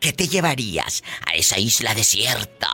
¿Qué 0.00 0.12
te 0.12 0.28
llevarías 0.28 1.02
a 1.26 1.34
esa 1.34 1.58
isla 1.58 1.94
desierta? 1.94 2.68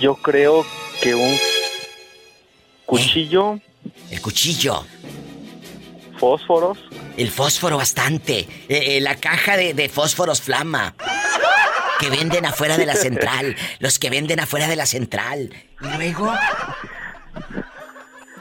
Yo 0.00 0.14
creo 0.14 0.64
que 1.02 1.14
un 1.14 1.36
cuchillo, 2.86 3.60
El 4.10 4.22
cuchillo, 4.22 4.86
fósforos, 6.24 6.78
el 7.18 7.30
fósforo 7.30 7.76
bastante, 7.76 8.38
eh, 8.38 8.96
eh, 8.96 9.00
la 9.02 9.16
caja 9.16 9.58
de, 9.58 9.74
de 9.74 9.90
fósforos 9.90 10.40
flama. 10.40 10.94
Que 12.00 12.08
venden 12.08 12.46
afuera 12.46 12.76
de 12.76 12.86
la 12.86 12.96
central, 12.96 13.54
los 13.78 13.98
que 13.98 14.10
venden 14.10 14.40
afuera 14.40 14.66
de 14.66 14.76
la 14.76 14.86
central. 14.86 15.54
Y 15.80 15.96
luego, 15.96 16.32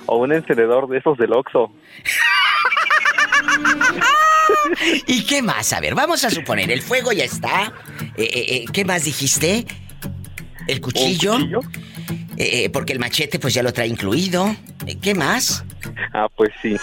o 0.05 0.17
un 0.17 0.31
encendedor 0.31 0.87
de 0.87 0.97
esos 0.99 1.17
del 1.17 1.33
Oxxo. 1.33 1.71
¿Y 5.07 5.25
qué 5.25 5.41
más? 5.41 5.71
A 5.73 5.79
ver, 5.81 5.93
vamos 5.93 6.23
a 6.23 6.29
suponer, 6.29 6.71
el 6.71 6.81
fuego 6.81 7.11
ya 7.11 7.25
está. 7.25 7.73
Eh, 8.17 8.65
¿Qué 8.73 8.85
más 8.85 9.03
dijiste? 9.03 9.65
¿El 10.67 10.79
cuchillo? 10.81 11.37
Eh, 11.37 11.59
eh, 12.37 12.69
porque 12.69 12.93
el 12.93 12.99
machete 12.99 13.39
pues 13.39 13.53
ya 13.53 13.63
lo 13.63 13.73
trae 13.73 13.87
incluido. 13.87 14.55
Eh, 14.87 14.97
¿Qué 15.01 15.13
más? 15.15 15.63
Ah, 16.13 16.27
pues 16.35 16.49
sí. 16.61 16.75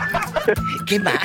¿Qué 0.86 0.98
más? 0.98 1.18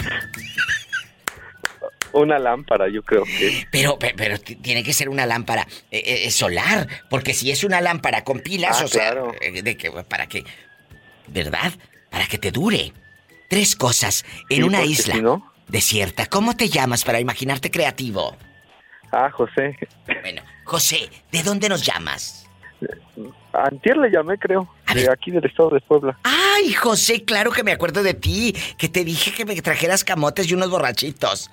Una 2.11 2.38
lámpara, 2.38 2.88
yo 2.90 3.02
creo 3.02 3.24
que. 3.24 3.65
Pero, 3.72 3.98
pe- 3.98 4.14
pero, 4.15 4.40
t- 4.40 4.56
tiene 4.56 4.84
que 4.84 4.94
ser 4.94 5.10
una 5.10 5.26
lámpara 5.26 5.68
eh, 5.90 6.26
eh, 6.26 6.32
solar, 6.32 6.88
porque 7.10 7.34
si 7.34 7.49
es 7.49 7.64
una 7.64 7.82
lámpara 7.82 8.24
con 8.24 8.40
pilas, 8.40 8.82
Ah, 8.82 8.86
o 8.86 8.88
sea, 8.88 9.11
claro. 9.11 9.32
de 9.64 9.78
que 9.78 9.90
para 9.91 10.28
que, 10.28 10.44
¿verdad? 11.28 11.74
Para 12.11 12.28
que 12.28 12.38
te 12.38 12.52
dure. 12.52 12.94
Tres 13.49 13.76
cosas 13.76 14.26
en 14.49 14.57
Sí, 14.57 14.64
una 14.64 14.84
isla 14.84 15.15
si 15.15 15.22
no- 15.22 15.52
desierta. 15.68 16.28
¿Cómo 16.28 16.56
te 16.56 16.70
llamas 16.70 17.03
para 17.03 17.20
imaginarte 17.20 17.72
creativo? 17.72 18.38
Ah, 19.11 19.30
José. 19.32 19.76
Bueno, 20.22 20.41
José, 20.65 21.10
¿de 21.32 21.41
dónde 21.44 21.68
nos 21.70 21.84
llamas? 21.86 22.43
Antier 23.53 23.97
le 23.97 24.10
llamé, 24.10 24.38
creo. 24.38 24.68
De 24.93 25.10
aquí 25.11 25.31
del 25.31 25.45
estado 25.45 25.72
de 25.72 25.81
Puebla. 25.81 26.18
Ay, 26.23 26.73
José, 26.73 27.23
claro 27.23 27.51
que 27.51 27.64
me 27.64 27.72
acuerdo 27.72 28.03
de 28.03 28.14
ti, 28.14 28.55
que 28.77 28.89
te 28.89 29.03
dije 29.03 29.34
que 29.34 29.45
me 29.45 29.60
trajeras 29.61 30.03
camotes 30.03 30.49
y 30.49 30.53
unos 30.53 30.69
borrachitos. 30.69 31.49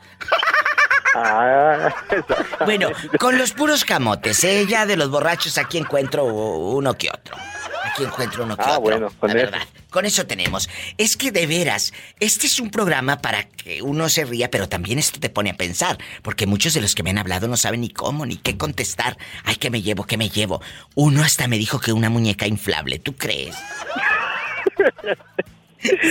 Ah, 1.14 1.92
Bueno, 2.64 2.88
con 3.18 3.36
los 3.38 3.52
puros 3.52 3.84
camotes, 3.84 4.44
¿eh? 4.44 4.66
Ya 4.68 4.86
de 4.86 4.96
los 4.96 5.10
borrachos 5.10 5.58
aquí 5.58 5.78
encuentro 5.78 6.24
uno 6.24 6.94
que 6.94 7.08
otro. 7.10 7.36
Aquí 7.84 8.04
encuentro 8.04 8.44
uno 8.44 8.56
que 8.56 8.62
Ah, 8.62 8.70
otro. 8.78 8.80
bueno, 8.82 9.10
con 9.18 9.30
la 9.32 9.42
eso. 9.42 9.50
verdad. 9.50 9.66
Con 9.90 10.04
eso 10.06 10.24
tenemos. 10.26 10.68
Es 10.98 11.16
que 11.16 11.32
de 11.32 11.46
veras, 11.48 11.92
este 12.20 12.46
es 12.46 12.60
un 12.60 12.70
programa 12.70 13.18
para 13.18 13.44
que 13.48 13.82
uno 13.82 14.08
se 14.08 14.24
ría, 14.24 14.48
pero 14.50 14.68
también 14.68 14.98
esto 15.00 15.18
te 15.18 15.30
pone 15.30 15.50
a 15.50 15.54
pensar. 15.54 15.98
Porque 16.22 16.46
muchos 16.46 16.74
de 16.74 16.80
los 16.80 16.94
que 16.94 17.02
me 17.02 17.10
han 17.10 17.18
hablado 17.18 17.48
no 17.48 17.56
saben 17.56 17.80
ni 17.80 17.88
cómo, 17.90 18.24
ni 18.26 18.36
qué 18.36 18.56
contestar. 18.56 19.16
Ay, 19.44 19.56
¿qué 19.56 19.70
me 19.70 19.82
llevo? 19.82 20.04
¿Qué 20.06 20.16
me 20.16 20.28
llevo? 20.28 20.62
Uno 20.94 21.24
hasta 21.24 21.48
me 21.48 21.58
dijo 21.58 21.80
que 21.80 21.92
una 21.92 22.08
muñeca 22.10 22.46
inflable. 22.46 23.00
¿Tú 23.00 23.16
crees? 23.16 23.56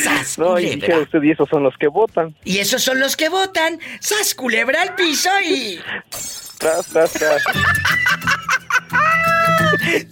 ¡Sas, 0.03 0.37
No, 0.37 0.59
y 0.59 0.71
culebra! 0.79 0.99
usted, 0.99 1.23
y 1.23 1.31
esos 1.31 1.47
son 1.49 1.63
los 1.63 1.77
que 1.77 1.87
votan. 1.87 2.35
Y 2.43 2.57
esos 2.57 2.83
son 2.83 2.99
los 2.99 3.15
que 3.15 3.29
votan. 3.29 3.79
¡Sas, 3.99 4.33
culebra 4.35 4.81
al 4.81 4.95
piso 4.95 5.29
y... 5.45 5.79
Tras, 6.57 6.87
tras, 6.87 7.13
tras. 7.13 7.41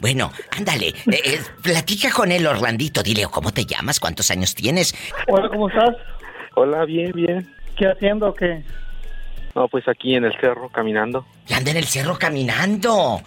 Bueno, 0.00 0.32
ándale, 0.56 0.88
eh, 0.88 0.94
eh, 1.24 1.40
platica 1.62 2.10
con 2.10 2.32
él, 2.32 2.46
Orlandito, 2.46 3.02
dile 3.02 3.24
cómo 3.30 3.52
te 3.52 3.64
llamas, 3.64 4.00
cuántos 4.00 4.30
años 4.30 4.54
tienes. 4.54 4.94
Hola, 5.28 5.48
¿cómo 5.48 5.68
estás? 5.68 5.96
Hola, 6.54 6.84
bien, 6.84 7.12
bien. 7.12 7.54
¿Qué 7.76 7.86
haciendo 7.86 8.28
o 8.30 8.34
qué? 8.34 8.64
No, 9.54 9.68
pues 9.68 9.86
aquí 9.86 10.14
en 10.14 10.24
el 10.24 10.32
cerro 10.40 10.70
caminando. 10.70 11.26
Que 11.46 11.54
anda 11.54 11.70
en 11.72 11.76
el 11.76 11.84
cerro 11.86 12.18
caminando. 12.18 13.20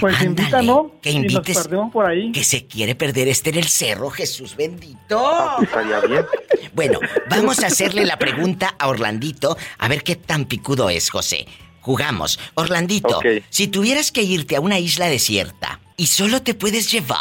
Pues 0.00 0.14
Ándale, 0.14 0.24
invita, 0.26 0.62
¿no? 0.62 0.92
Que 1.02 1.10
Y 1.10 1.18
nos 1.18 1.32
invites. 1.32 1.58
perdemos 1.58 1.92
por 1.92 2.06
ahí. 2.08 2.32
Que 2.32 2.42
se 2.44 2.66
quiere 2.66 2.94
perder 2.94 3.28
este 3.28 3.50
en 3.50 3.56
el 3.58 3.68
cerro, 3.68 4.08
Jesús 4.10 4.56
bendito. 4.56 5.20
Ah, 5.26 5.54
pues 5.58 5.68
estaría 5.68 6.00
bien. 6.00 6.24
Bueno, 6.72 7.00
vamos 7.28 7.62
a 7.62 7.66
hacerle 7.66 8.04
la 8.06 8.18
pregunta 8.18 8.74
a 8.78 8.88
Orlandito, 8.88 9.56
a 9.78 9.88
ver 9.88 10.02
qué 10.02 10.16
tan 10.16 10.46
picudo 10.46 10.88
es, 10.88 11.10
José. 11.10 11.46
Jugamos. 11.80 12.38
Orlandito, 12.54 13.20
si 13.50 13.68
tuvieras 13.68 14.10
que 14.12 14.22
irte 14.22 14.56
a 14.56 14.60
una 14.60 14.78
isla 14.78 15.06
desierta 15.06 15.80
y 15.96 16.06
solo 16.06 16.42
te 16.42 16.54
puedes 16.54 16.90
llevar 16.92 17.18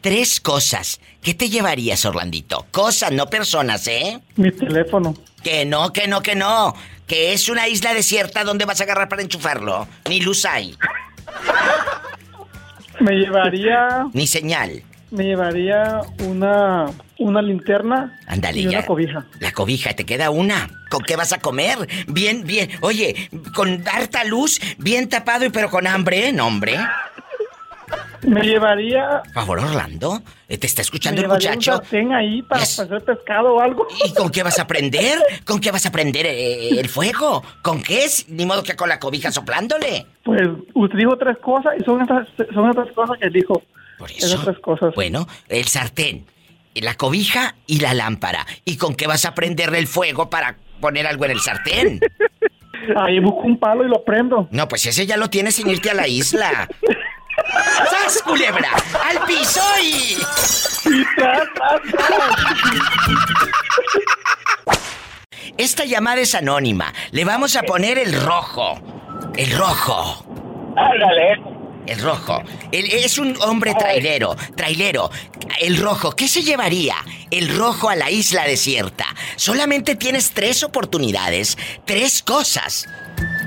tres 0.00 0.40
cosas, 0.40 1.00
¿qué 1.22 1.32
te 1.34 1.48
llevarías, 1.48 2.04
Orlandito? 2.04 2.66
Cosas, 2.70 3.12
no 3.12 3.26
personas, 3.28 3.86
¿eh? 3.86 4.20
Mi 4.36 4.50
teléfono. 4.50 5.14
Que 5.42 5.64
no, 5.64 5.92
que 5.92 6.06
no, 6.08 6.22
que 6.22 6.34
no. 6.34 6.74
Que 7.06 7.32
es 7.32 7.48
una 7.48 7.68
isla 7.68 7.92
desierta 7.94 8.44
donde 8.44 8.64
vas 8.64 8.80
a 8.80 8.84
agarrar 8.84 9.08
para 9.08 9.22
enchufarlo. 9.22 9.86
Ni 10.08 10.20
luz 10.20 10.44
hay, 10.46 10.76
Me 13.00 13.12
llevaría, 13.16 14.06
ni 14.12 14.26
señal. 14.26 14.82
me 15.10 15.24
llevaría 15.24 16.00
una, 16.20 16.86
una 17.18 17.42
linterna 17.42 18.18
Ándale, 18.26 18.60
y 18.60 18.66
una 18.68 18.80
ya. 18.80 18.86
cobija. 18.86 19.26
La 19.40 19.50
cobija, 19.52 19.92
te 19.94 20.06
queda 20.06 20.30
una. 20.30 20.70
¿Con 20.90 21.02
qué 21.02 21.16
vas 21.16 21.32
a 21.32 21.38
comer? 21.40 21.76
Bien, 22.06 22.44
bien. 22.44 22.70
Oye, 22.80 23.28
con 23.54 23.82
harta 23.88 24.24
luz, 24.24 24.60
bien 24.78 25.08
tapado 25.08 25.44
y 25.44 25.50
pero 25.50 25.68
con 25.70 25.86
hambre, 25.86 26.28
¿eh? 26.28 26.32
No, 26.32 26.46
hombre. 26.46 26.78
Me 28.22 28.40
llevaría, 28.42 29.20
Por 29.24 29.32
favor, 29.32 29.58
Orlando. 29.60 30.22
eh, 30.48 30.56
¿Te 30.58 30.66
está 30.66 30.80
me 30.80 30.84
escuchando 30.84 31.20
el 31.20 31.26
un 31.26 31.32
muchacho? 31.34 31.72
sartén 31.72 32.12
ahí 32.12 32.40
para, 32.42 32.62
para 32.76 32.96
hacer 32.96 33.04
pescado 33.04 33.54
o 33.54 33.60
algo. 33.60 33.86
¿Y 34.06 34.14
con 34.14 34.30
qué 34.30 34.42
vas 34.42 34.58
a 34.60 34.66
prender? 34.66 35.18
¿Con 35.44 35.60
qué 35.60 35.70
vas 35.72 35.84
a 35.86 35.90
prender 35.92 36.26
eh, 36.26 36.78
el 36.78 36.88
fuego? 36.88 37.42
¿Con 37.62 37.82
qué 37.82 38.04
es? 38.04 38.28
Ni 38.28 38.46
modo 38.46 38.62
que 38.62 38.76
con 38.76 38.88
la 38.88 39.00
cobija 39.00 39.32
soplándole. 39.32 40.06
Pues 40.24 40.40
usted 40.74 40.98
dijo 40.98 41.16
tres 41.16 41.36
cosas 41.38 41.72
y 41.80 41.84
son 41.84 42.00
estas, 42.02 42.28
son 42.54 42.70
estas 42.70 42.92
cosas 42.92 43.18
que 43.18 43.28
dijo. 43.30 43.60
Por 43.98 44.10
Esas 44.10 44.44
tres 44.44 44.58
cosas. 44.60 44.94
Bueno, 44.94 45.26
el 45.48 45.64
sartén, 45.66 46.24
la 46.74 46.94
cobija 46.94 47.56
y 47.66 47.80
la 47.80 47.92
lámpara. 47.94 48.46
¿Y 48.64 48.76
con 48.76 48.94
qué 48.94 49.06
vas 49.06 49.24
a 49.24 49.34
prenderle 49.34 49.78
el 49.78 49.86
fuego 49.88 50.30
para 50.30 50.56
poner 50.80 51.06
algo 51.06 51.24
en 51.24 51.32
el 51.32 51.40
sartén? 51.40 52.00
Ahí 52.96 53.20
busco 53.20 53.42
un 53.42 53.58
palo 53.58 53.84
y 53.84 53.88
lo 53.88 54.02
prendo. 54.04 54.48
No, 54.50 54.66
pues 54.66 54.86
ese 54.86 55.06
ya 55.06 55.16
lo 55.16 55.30
tienes 55.30 55.54
sin 55.54 55.68
irte 55.68 55.90
a 55.90 55.94
la 55.94 56.08
isla. 56.08 56.68
¡Sas, 57.90 58.22
culebra! 58.22 58.70
¡Al 59.08 59.24
piso 59.26 59.60
y... 59.82 60.16
Esta 65.58 65.84
llamada 65.84 66.20
es 66.20 66.34
anónima. 66.34 66.92
Le 67.10 67.24
vamos 67.24 67.56
a 67.56 67.62
poner 67.62 67.98
el 67.98 68.20
rojo. 68.20 68.80
El 69.36 69.56
rojo. 69.56 70.24
Ándale. 70.76 71.40
El 71.86 72.00
rojo. 72.00 72.42
Es 72.70 73.18
un 73.18 73.36
hombre 73.42 73.74
trailero. 73.74 74.36
Trailero. 74.56 75.10
El 75.60 75.76
rojo. 75.76 76.12
¿Qué 76.12 76.28
se 76.28 76.42
llevaría 76.42 76.96
el 77.30 77.56
rojo 77.56 77.88
a 77.90 77.96
la 77.96 78.10
isla 78.10 78.44
desierta? 78.44 79.06
Solamente 79.36 79.96
tienes 79.96 80.30
tres 80.30 80.62
oportunidades. 80.62 81.58
Tres 81.84 82.22
cosas. 82.22 82.88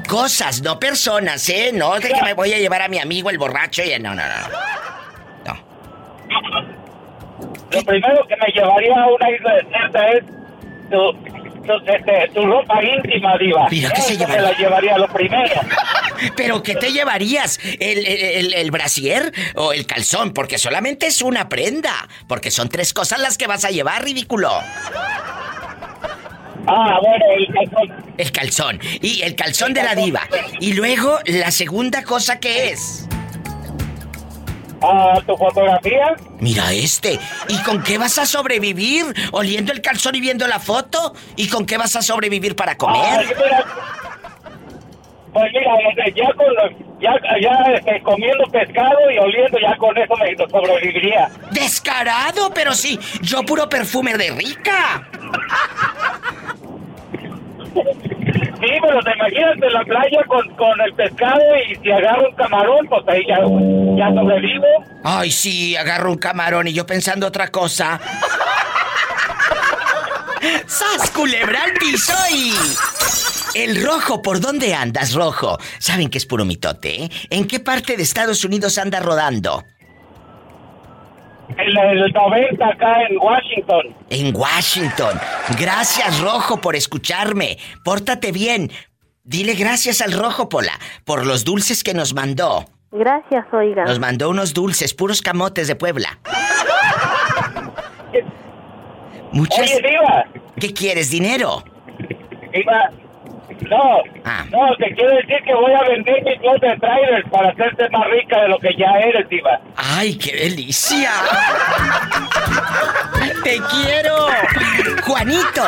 Cosas, 0.08 0.62
no 0.62 0.80
personas, 0.80 1.48
¿eh? 1.50 1.72
No 1.74 1.96
de 1.96 2.10
que 2.10 2.22
me 2.24 2.34
voy 2.34 2.54
a 2.54 2.58
llevar 2.58 2.82
a 2.82 2.88
mi 2.88 3.00
amigo 3.00 3.30
el 3.30 3.38
borracho 3.38 3.82
y... 3.84 3.98
No, 4.00 4.14
no, 4.16 4.24
no. 4.26 5.56
Lo 7.72 7.84
primero 7.84 8.26
que 8.28 8.36
me 8.38 8.48
llevaría 8.54 8.94
a 8.96 9.08
una 9.08 9.30
isla 9.32 9.54
desierta 9.56 10.12
es 10.12 10.24
tu, 10.90 11.14
tu, 11.66 11.92
este, 11.92 12.32
tu 12.34 12.46
ropa 12.46 12.82
íntima, 12.82 13.38
diva. 13.38 13.68
Mira, 13.70 13.90
¿qué 13.90 14.02
se 14.02 14.16
llevaría? 14.18 14.38
me 14.38 14.42
la 14.52 14.58
llevaría 14.58 14.98
lo 14.98 15.08
primero. 15.10 15.54
¿Pero 16.38 16.64
qué 16.64 16.76
te 16.76 16.92
llevarías? 16.94 17.60
¿El, 17.80 18.06
el, 18.06 18.08
el- 18.24 18.54
el 18.54 18.72
brasier 18.72 19.34
o 19.56 19.74
el 19.74 19.86
calzón? 19.86 20.32
Porque 20.34 20.58
solamente 20.58 21.08
es 21.08 21.22
una 21.22 21.50
prenda. 21.50 22.08
Porque 22.28 22.50
son 22.52 22.70
tres 22.70 22.94
cosas 22.94 23.20
las 23.20 23.38
que 23.38 23.48
vas 23.48 23.66
a 23.66 23.72
llevar, 23.72 24.04
ridículo. 24.04 24.52
Ah, 26.68 27.00
bueno, 27.02 27.26
el 27.38 27.54
calzón. 27.54 28.06
El 28.18 28.32
calzón. 28.32 28.80
Y 29.02 29.22
el 29.22 29.36
calzón 29.36 29.74
de 29.74 29.84
la 29.84 29.96
diva. 29.96 30.22
Y 30.60 30.74
luego, 30.74 31.20
la 31.26 31.52
segunda 31.52 32.04
cosa 32.04 32.40
que 32.40 32.70
es. 32.72 33.08
Ah, 34.82 35.20
tu 35.26 35.36
fotografía. 35.38 36.16
Mira 36.40 36.72
este. 36.74 37.18
¿Y 37.48 37.58
con 37.64 37.82
qué 37.84 37.98
vas 37.98 38.18
a 38.18 38.26
sobrevivir? 38.26 39.06
¿Oliendo 39.32 39.72
el 39.72 39.82
calzón 39.82 40.16
y 40.16 40.22
viendo 40.22 40.48
la 40.48 40.60
foto? 40.60 41.14
¿Y 41.36 41.48
con 41.50 41.66
qué 41.66 41.78
vas 41.78 41.96
a 41.96 42.02
sobrevivir 42.02 42.56
para 42.56 42.74
Ah, 42.74 42.78
comer? 42.78 43.26
mira, 43.26 43.66
pues 45.34 45.52
mira, 45.54 45.72
este, 45.90 46.14
ya 46.22 46.34
con 46.34 46.46
los- 46.56 47.00
ya, 47.02 47.12
ya 47.42 47.74
este, 47.74 48.02
comiendo 48.04 48.44
pescado 48.52 48.98
y 49.14 49.18
oliendo, 49.18 49.58
ya 49.60 49.76
con 49.78 49.98
eso 49.98 50.14
me 50.18 50.36
sobreviviría. 50.50 51.30
¡Descarado! 51.52 52.52
Pero 52.54 52.74
sí, 52.74 53.00
yo 53.22 53.44
puro 53.44 53.68
perfume 53.68 54.16
de 54.18 54.32
rica. 54.32 55.08
Sí, 57.76 58.72
pero 58.82 59.00
te 59.02 59.12
imaginas 59.14 59.56
en 59.62 59.74
la 59.74 59.84
playa 59.84 60.24
con, 60.28 60.50
con 60.56 60.82
el 60.82 60.94
pescado 60.94 61.42
y 61.70 61.76
si 61.76 61.92
agarro 61.92 62.30
un 62.30 62.36
camarón, 62.36 62.88
pues 62.88 63.04
ahí 63.08 63.22
ya, 63.28 63.40
ya 63.98 64.14
sobrevivo. 64.14 64.66
Ay, 65.04 65.30
sí, 65.32 65.76
agarro 65.76 66.12
un 66.12 66.18
camarón 66.18 66.68
y 66.68 66.74
yo 66.74 66.86
pensando 66.86 67.28
otra 67.28 67.50
cosa. 67.50 68.00
¡Sas, 70.68 71.12
culebra 71.12 71.64
al 71.64 71.74
piso 71.74 72.14
y... 72.32 72.54
El 73.56 73.82
rojo, 73.84 74.22
¿por 74.22 74.42
dónde 74.42 74.74
andas, 74.74 75.14
rojo? 75.14 75.58
Saben 75.80 76.10
que 76.10 76.18
es 76.18 76.26
puro 76.26 76.44
mitote, 76.44 77.04
¿eh? 77.04 77.10
¿En 77.30 77.48
qué 77.48 77.62
parte 77.62 77.96
de 77.96 78.04
Estados 78.04 78.44
Unidos 78.44 78.78
anda 78.78 79.00
rodando? 79.00 79.64
En 81.50 81.78
el 81.78 82.12
90 82.12 82.68
acá 82.68 83.04
en 83.10 83.18
Washington. 83.18 83.96
En 84.10 84.36
Washington. 84.36 85.20
Gracias, 85.60 86.20
Rojo, 86.22 86.60
por 86.60 86.76
escucharme. 86.76 87.58
Pórtate 87.84 88.32
bien. 88.32 88.72
Dile 89.24 89.54
gracias 89.54 90.02
al 90.02 90.12
Rojo, 90.12 90.50
Pola, 90.50 90.80
por 91.04 91.26
los 91.26 91.44
dulces 91.44 91.84
que 91.84 91.94
nos 91.94 92.14
mandó. 92.14 92.66
Gracias, 92.92 93.46
oiga. 93.52 93.84
Nos 93.86 94.00
mandó 94.00 94.30
unos 94.30 94.54
dulces, 94.54 94.94
puros 94.94 95.22
camotes 95.22 95.68
de 95.68 95.76
Puebla. 95.76 96.20
Muchas... 99.32 99.72
Oye, 99.72 99.82
Diva. 99.82 100.26
¿Qué 100.60 100.74
quieres, 100.74 101.10
dinero? 101.10 101.64
Diva, 102.54 102.92
no, 103.62 104.04
no, 104.52 104.76
te 104.78 104.94
quiero 104.96 105.16
decir 105.16 105.38
que 105.46 105.54
voy 105.54 105.72
a 105.74 105.90
vender 105.90 106.24
mi 106.24 106.38
club 106.38 106.60
de 106.60 106.78
trailers 106.78 107.30
para 107.30 107.50
hacerte 107.50 107.90
más 107.90 108.08
rica 108.10 108.42
de 108.42 108.50
lo 108.50 108.60
que 108.60 108.76
ya 108.78 108.92
eres, 109.00 109.28
Diva. 109.30 109.60
¡Ay, 109.76 110.16
qué 110.16 110.36
delicia! 110.36 111.12
¡Te 113.44 113.58
quiero! 113.72 114.28
Juanito, 115.04 115.64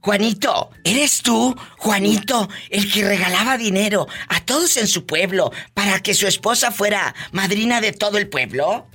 Juanito, 0.00 0.70
¿eres 0.84 1.22
tú, 1.22 1.56
Juanito, 1.78 2.48
el 2.70 2.92
que 2.92 3.04
regalaba 3.04 3.58
dinero 3.58 4.06
a 4.28 4.40
todos 4.40 4.76
en 4.76 4.86
su 4.86 5.04
pueblo 5.04 5.52
para 5.74 6.00
que 6.00 6.14
su 6.14 6.26
esposa 6.26 6.70
fuera 6.70 7.14
madrina 7.32 7.80
de 7.80 7.92
todo 7.92 8.18
el 8.18 8.28
pueblo? 8.28 8.86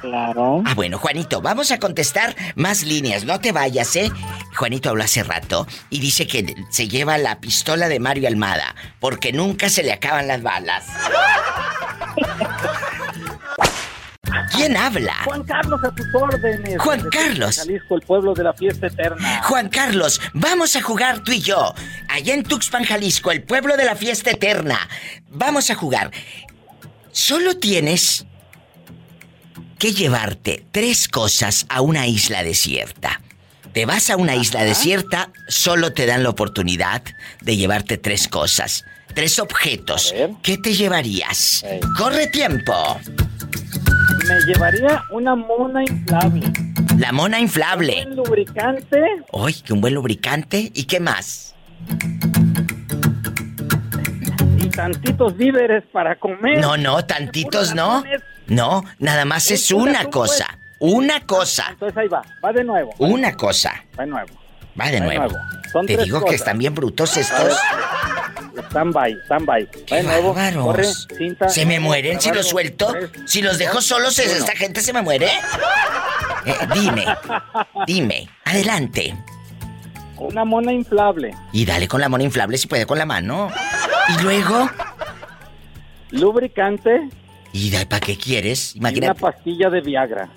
Claro. 0.00 0.62
Ah, 0.64 0.74
bueno, 0.74 0.98
Juanito, 0.98 1.40
vamos 1.40 1.70
a 1.70 1.78
contestar 1.78 2.34
más 2.54 2.82
líneas. 2.82 3.24
No 3.24 3.40
te 3.40 3.52
vayas, 3.52 3.94
¿eh? 3.96 4.10
Juanito 4.56 4.90
habló 4.90 5.04
hace 5.04 5.22
rato 5.22 5.66
y 5.90 6.00
dice 6.00 6.26
que 6.26 6.54
se 6.70 6.88
lleva 6.88 7.18
la 7.18 7.40
pistola 7.40 7.88
de 7.88 8.00
Mario 8.00 8.28
Almada 8.28 8.74
porque 9.00 9.32
nunca 9.32 9.68
se 9.68 9.82
le 9.82 9.92
acaban 9.92 10.28
las 10.28 10.42
balas. 10.42 10.86
¿Quién 14.54 14.76
habla? 14.76 15.14
Juan 15.24 15.42
Carlos 15.44 15.80
a 15.84 15.90
tus 15.94 16.06
órdenes. 16.14 16.78
Juan 16.80 16.98
Desde 16.98 17.10
Carlos. 17.10 17.56
Jalisco, 17.56 17.94
el 17.96 18.02
pueblo 18.02 18.34
de 18.34 18.44
la 18.44 18.52
fiesta 18.52 18.86
eterna. 18.86 19.42
Juan 19.44 19.68
Carlos, 19.68 20.20
vamos 20.32 20.76
a 20.76 20.82
jugar 20.82 21.20
tú 21.20 21.32
y 21.32 21.40
yo. 21.40 21.74
Allá 22.08 22.34
en 22.34 22.42
Tuxpan, 22.42 22.84
Jalisco, 22.84 23.32
el 23.32 23.42
pueblo 23.42 23.76
de 23.76 23.84
la 23.84 23.96
fiesta 23.96 24.30
eterna. 24.30 24.78
Vamos 25.28 25.70
a 25.70 25.74
jugar. 25.74 26.10
Solo 27.12 27.58
tienes 27.58 28.26
que 29.84 29.92
llevarte 29.92 30.64
tres 30.72 31.08
cosas 31.08 31.66
a 31.68 31.82
una 31.82 32.06
isla 32.06 32.42
desierta. 32.42 33.20
Te 33.74 33.84
vas 33.84 34.08
a 34.08 34.16
una 34.16 34.34
isla 34.34 34.64
desierta, 34.64 35.28
solo 35.46 35.92
te 35.92 36.06
dan 36.06 36.22
la 36.22 36.30
oportunidad 36.30 37.02
de 37.42 37.56
llevarte 37.58 37.98
tres 37.98 38.26
cosas. 38.26 38.82
Tres 39.14 39.38
objetos. 39.38 40.14
¿Qué 40.42 40.56
te 40.56 40.72
llevarías? 40.72 41.66
Corre 41.98 42.28
tiempo. 42.28 42.98
Me 44.26 44.40
llevaría 44.46 45.02
una 45.10 45.34
mona 45.34 45.82
inflable. 45.82 46.50
La 46.96 47.12
mona 47.12 47.38
inflable. 47.38 48.06
Un 48.06 48.16
lubricante. 48.16 49.02
¡Ay, 49.34 49.52
que 49.52 49.74
un 49.74 49.82
buen 49.82 49.92
lubricante! 49.92 50.72
¿Y 50.72 50.84
qué 50.84 50.98
más? 50.98 51.54
Y 54.56 54.66
tantitos 54.70 55.36
víveres 55.36 55.84
para 55.92 56.18
comer. 56.18 56.58
No, 56.58 56.78
no, 56.78 57.04
tantitos 57.04 57.74
no. 57.74 58.02
No, 58.46 58.84
nada 58.98 59.24
más 59.24 59.50
es 59.50 59.70
una 59.70 60.04
cosa. 60.10 60.58
Una 60.78 61.20
cosa. 61.20 61.66
Entonces 61.70 61.96
ahí 61.96 62.08
va, 62.08 62.22
va 62.44 62.52
de 62.52 62.64
nuevo. 62.64 62.90
Una 62.98 63.34
cosa. 63.36 63.84
Va 63.98 64.04
de 64.04 64.10
nuevo. 64.10 64.28
Va 64.78 64.90
de 64.90 65.00
Va 65.00 65.06
de 65.06 65.18
nuevo. 65.18 65.36
Son 65.72 65.86
Te 65.86 65.96
digo 65.96 66.24
que 66.24 66.34
están 66.34 66.58
bien 66.58 66.74
brutos 66.74 67.16
estos. 67.16 67.56
Stand 68.70 68.92
by, 68.92 69.16
stand 69.24 69.46
by. 69.46 69.64
Va 69.64 69.70
¡Qué 69.86 69.94
de 69.96 70.02
nuevo. 70.02 70.34
Corre, 70.64 70.84
cinta. 71.16 71.48
¿Se 71.48 71.64
me 71.64 71.80
mueren 71.80 72.20
si 72.20 72.30
los 72.32 72.48
suelto? 72.48 72.92
Tres, 72.92 73.10
Si 73.26 73.40
los 73.40 73.58
dejo 73.58 73.80
solos, 73.80 74.18
uno. 74.18 74.32
¿esta 74.32 74.52
gente 74.52 74.80
se 74.80 74.92
me 74.92 75.02
muere? 75.02 75.28
Eh, 76.46 76.54
dime, 76.74 77.06
dime, 77.86 78.28
adelante. 78.44 79.16
Una 80.18 80.44
mona 80.44 80.74
inflable. 80.74 81.34
Y 81.52 81.64
dale 81.64 81.88
con 81.88 82.02
la 82.02 82.10
mano 82.10 82.22
inflable 82.22 82.58
si 82.58 82.66
puede 82.66 82.84
con 82.84 82.98
la 82.98 83.06
mano. 83.06 83.50
Y 84.10 84.22
luego, 84.22 84.68
Lubricante. 86.10 87.08
¿Y 87.54 87.70
para 87.86 88.00
qué 88.00 88.18
quieres? 88.18 88.74
Y 88.74 88.80
una 88.80 88.90
Imagínate. 88.90 89.20
pastilla 89.20 89.70
de 89.70 89.80
Viagra. 89.80 90.28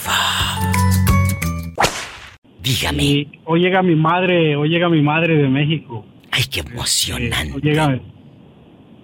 Dígame. 2.62 3.02
Y 3.02 3.28
hoy 3.44 3.60
llega 3.60 3.82
mi 3.82 3.94
madre, 3.94 4.56
hoy 4.56 4.68
llega 4.68 4.88
mi 4.88 5.02
madre 5.02 5.36
de 5.36 5.48
México. 5.48 6.04
Ay, 6.30 6.44
qué 6.50 6.60
emocionante. 6.60 7.54
Hoy 7.54 7.60
llega, 7.62 7.98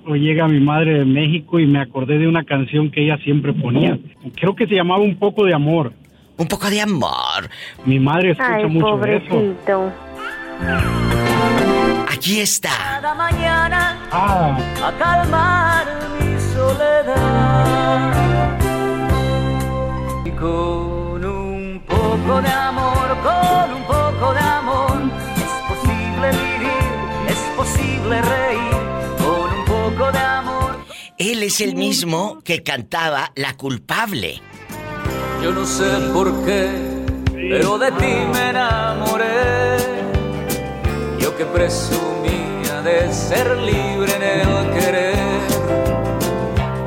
hoy 0.07 0.21
llega 0.21 0.47
mi 0.47 0.61
madre 0.61 0.99
de 0.99 1.05
México 1.05 1.59
y 1.59 1.67
me 1.67 1.81
acordé 1.81 2.19
de 2.19 2.29
una 2.29 2.45
canción 2.45 2.91
que 2.91 3.03
ella 3.03 3.19
siempre 3.25 3.53
ponía. 3.53 3.99
Creo 4.37 4.55
que 4.55 4.67
se 4.67 4.75
llamaba 4.75 5.03
Un 5.03 5.17
poco 5.17 5.45
de 5.45 5.55
amor. 5.55 5.93
Un 6.39 6.47
poco 6.49 6.69
de 6.71 6.81
amor. 6.83 7.49
Mi 7.85 7.99
madre 7.99 8.33
escucha 8.33 8.55
Ay, 8.57 8.67
mucho 8.67 8.97
de 8.99 9.17
eso. 9.17 9.29
pobrecito. 9.29 9.93
Aquí 12.13 12.41
está. 12.41 12.71
Cada 13.01 13.15
mañana 13.15 13.99
Ah, 14.11 14.59
a 14.85 14.93
calmar 14.99 15.87
mi 16.21 16.39
soledad. 16.55 18.13
Y 20.25 20.31
con 20.31 21.25
un 21.25 21.83
poco 21.87 22.43
de 22.43 22.49
amor, 22.49 23.17
con 23.23 23.73
un 23.75 23.83
poco 23.85 24.33
de 24.35 24.41
amor, 24.41 24.99
es 25.37 25.53
posible 25.69 26.31
vivir, 26.31 26.95
es 27.29 27.39
posible 27.57 28.23
reír, 28.23 28.77
con 29.19 29.59
un 29.59 29.65
poco 29.65 30.13
de 30.13 30.19
amor. 30.19 30.77
Él 31.19 31.43
es 31.43 31.61
el 31.61 31.75
mismo 31.77 32.41
que 32.45 32.63
cantaba 32.63 33.33
La 33.37 33.55
culpable. 33.57 34.41
Yo 35.47 35.53
no 35.53 35.65
sé 35.65 35.89
por 36.13 36.45
qué, 36.45 36.69
pero 37.33 37.79
de 37.79 37.93
ti 37.93 38.15
me 38.35 38.51
enamoré. 38.51 39.77
Yo 41.21 41.37
que 41.37 41.45
presumía 41.45 42.83
de 42.83 43.13
ser 43.13 43.57
libre 43.59 44.13
en 44.17 44.23
el 44.23 44.71
querer, 44.75 45.39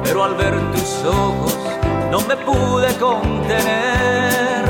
pero 0.04 0.26
al 0.26 0.36
ver 0.36 0.56
tus 0.74 1.06
ojos 1.06 1.58
no 2.12 2.20
me 2.28 2.36
pude 2.36 2.94
contener 2.98 4.66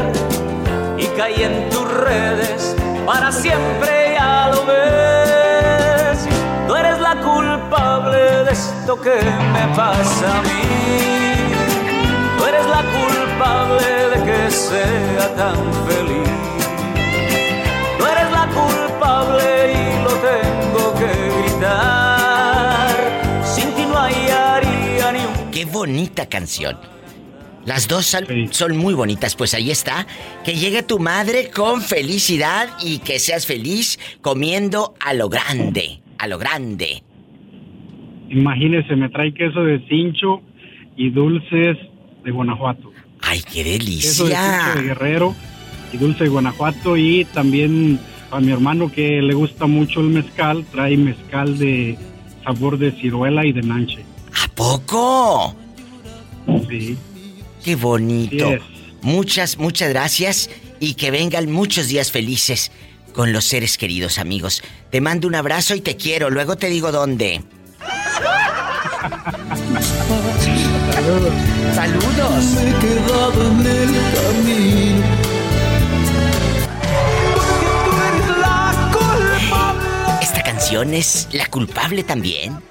y 0.96 1.08
caí 1.18 1.42
en 1.42 1.68
tus 1.72 1.92
redes 1.92 2.76
para 3.08 3.32
siempre 3.32 4.14
ya 4.14 4.52
lo 4.54 4.68
ves. 4.68 6.28
Tú 6.68 6.76
eres 6.76 7.00
la 7.00 7.16
culpable 7.22 8.44
de 8.44 8.52
esto 8.52 9.02
que 9.02 9.20
me 9.52 9.76
pasa 9.76 10.38
a 10.38 10.42
mí. 10.44 11.39
Eres 12.60 12.72
la 12.72 12.84
culpable 12.92 13.88
de 14.12 14.26
que 14.26 14.52
sea 14.52 15.36
tan 15.36 15.74
feliz. 15.88 16.30
Tú 17.98 18.06
eres 18.06 18.32
la 18.32 18.48
culpable 18.54 19.46
y 19.72 20.04
lo 20.04 20.14
tengo 20.30 20.94
que 21.00 21.12
gritar. 21.38 22.96
Sin 23.46 23.74
ti 23.76 23.84
no 23.84 23.96
hallaría 23.96 25.12
ni 25.14 25.20
un 25.20 25.52
Qué 25.52 25.64
bonita 25.64 26.28
canción. 26.28 26.78
Las 27.66 27.88
dos 27.88 28.06
son, 28.06 28.26
son 28.52 28.76
muy 28.76 28.94
bonitas, 28.94 29.36
pues 29.36 29.54
ahí 29.54 29.72
está. 29.72 30.06
Que 30.44 30.56
llegue 30.56 30.84
tu 30.84 31.00
madre 31.00 31.52
con 31.52 31.82
felicidad 31.82 32.68
y 32.84 33.00
que 33.00 33.20
seas 33.20 33.46
feliz 33.46 34.00
comiendo 34.22 34.96
a 35.00 35.14
lo 35.14 35.30
grande, 35.30 36.02
a 36.18 36.28
lo 36.28 36.38
grande. 36.38 37.04
imagínese, 38.30 38.98
me 38.98 39.08
trae 39.10 39.34
queso 39.34 39.64
de 39.64 39.80
cincho 39.88 40.42
y 40.98 41.12
dulces 41.12 41.78
de 42.24 42.32
Guanajuato. 42.32 42.92
¡Ay, 43.22 43.44
qué 43.52 43.64
de 43.64 43.72
delicia! 43.72 44.12
cincho 44.12 44.82
de 44.82 44.88
Guerrero 44.88 45.36
y 45.92 45.98
dulce 45.98 46.26
de 46.26 46.30
Guanajuato 46.30 46.98
y 46.98 47.26
también 47.26 48.00
a 48.32 48.40
mi 48.40 48.52
hermano 48.52 48.92
que 48.92 49.22
le 49.22 49.34
gusta 49.34 49.66
mucho 49.66 50.02
el 50.02 50.08
mezcal, 50.08 50.66
trae 50.72 50.98
mezcal 50.98 51.58
de 51.58 51.98
sabor 52.44 52.78
de 52.78 52.92
ciruela 52.92 53.46
y 53.46 53.52
de 53.52 53.62
nanche. 53.62 54.06
¿A 54.44 54.48
poco? 54.50 55.56
Sí. 56.70 56.98
Qué 57.64 57.76
bonito. 57.76 58.52
Es. 58.52 58.62
Muchas, 59.02 59.58
muchas 59.58 59.90
gracias 59.90 60.50
y 60.80 60.94
que 60.94 61.12
vengan 61.12 61.52
muchos 61.52 61.88
días 61.88 62.12
felices 62.12 62.72
con 63.14 63.34
los 63.34 63.46
seres 63.46 63.78
queridos 63.78 64.18
amigos. 64.18 64.62
Te 64.92 65.02
mando 65.02 65.28
un 65.28 65.36
abrazo 65.36 65.76
y 65.76 65.82
te 65.82 65.96
quiero. 65.96 66.30
Luego 66.30 66.58
te 66.58 66.70
digo 66.70 66.92
dónde. 66.92 67.42
Saludos. 71.74 72.46
Me 72.56 72.70
he 72.70 72.74
quedado 72.80 73.42
en 73.52 73.68
el 73.68 73.94
camino. 74.14 75.06
Esta 80.22 80.44
canción 80.44 80.94
es 80.94 81.28
La 81.32 81.46
culpable 81.48 82.04
también. 82.04 82.62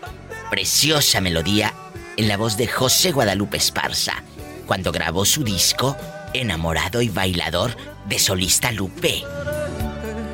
Preciosa 0.51 1.21
melodía 1.21 1.75
en 2.17 2.29
la 2.29 2.37
voz 2.37 2.57
de 2.57 2.67
José 2.67 3.13
Guadalupe 3.13 3.59
Esparza, 3.59 4.23
cuando 4.67 4.93
grabó 4.93 5.25
su 5.25 5.45
disco 5.45 5.97
Enamorado 6.35 7.01
y 7.01 7.09
Bailador 7.09 7.77
de 8.07 8.19
Solista 8.19 8.73
Lupe. 8.73 9.23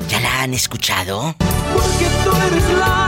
¿Ya 0.09 0.19
la 0.19 0.41
han 0.41 0.53
escuchado? 0.53 1.35
Porque 1.39 2.07
tú 2.23 2.31
eres 2.35 2.69
la 2.79 3.04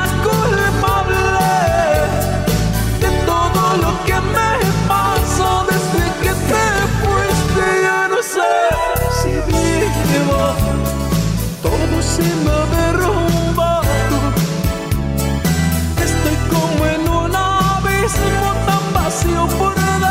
abismo 18.17 18.53
tan 18.65 18.93
vacío 18.93 19.47
por 19.57 19.75
dentro, 19.75 20.07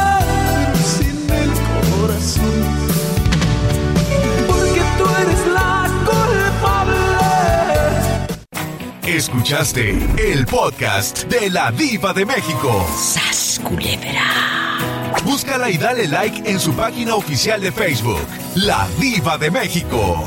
sin 0.84 1.18
el 1.30 1.50
corazón. 1.90 2.62
Porque 4.46 4.82
tú 4.98 5.04
eres 5.22 5.46
la 5.52 5.70
culpable. 6.04 6.96
Escuchaste 9.16 9.90
el 10.18 10.46
podcast 10.46 11.24
de 11.24 11.50
la 11.50 11.70
Diva 11.70 12.12
de 12.12 12.26
México. 12.26 12.86
¡Sas, 12.96 13.60
culebra! 13.62 14.46
Búscala 15.24 15.70
y 15.70 15.78
dale 15.78 16.06
like 16.06 16.48
en 16.48 16.60
su 16.60 16.72
página 16.74 17.14
oficial 17.16 17.60
de 17.60 17.72
Facebook, 17.72 18.26
La 18.54 18.86
Diva 19.00 19.36
de 19.38 19.50
México. 19.50 20.24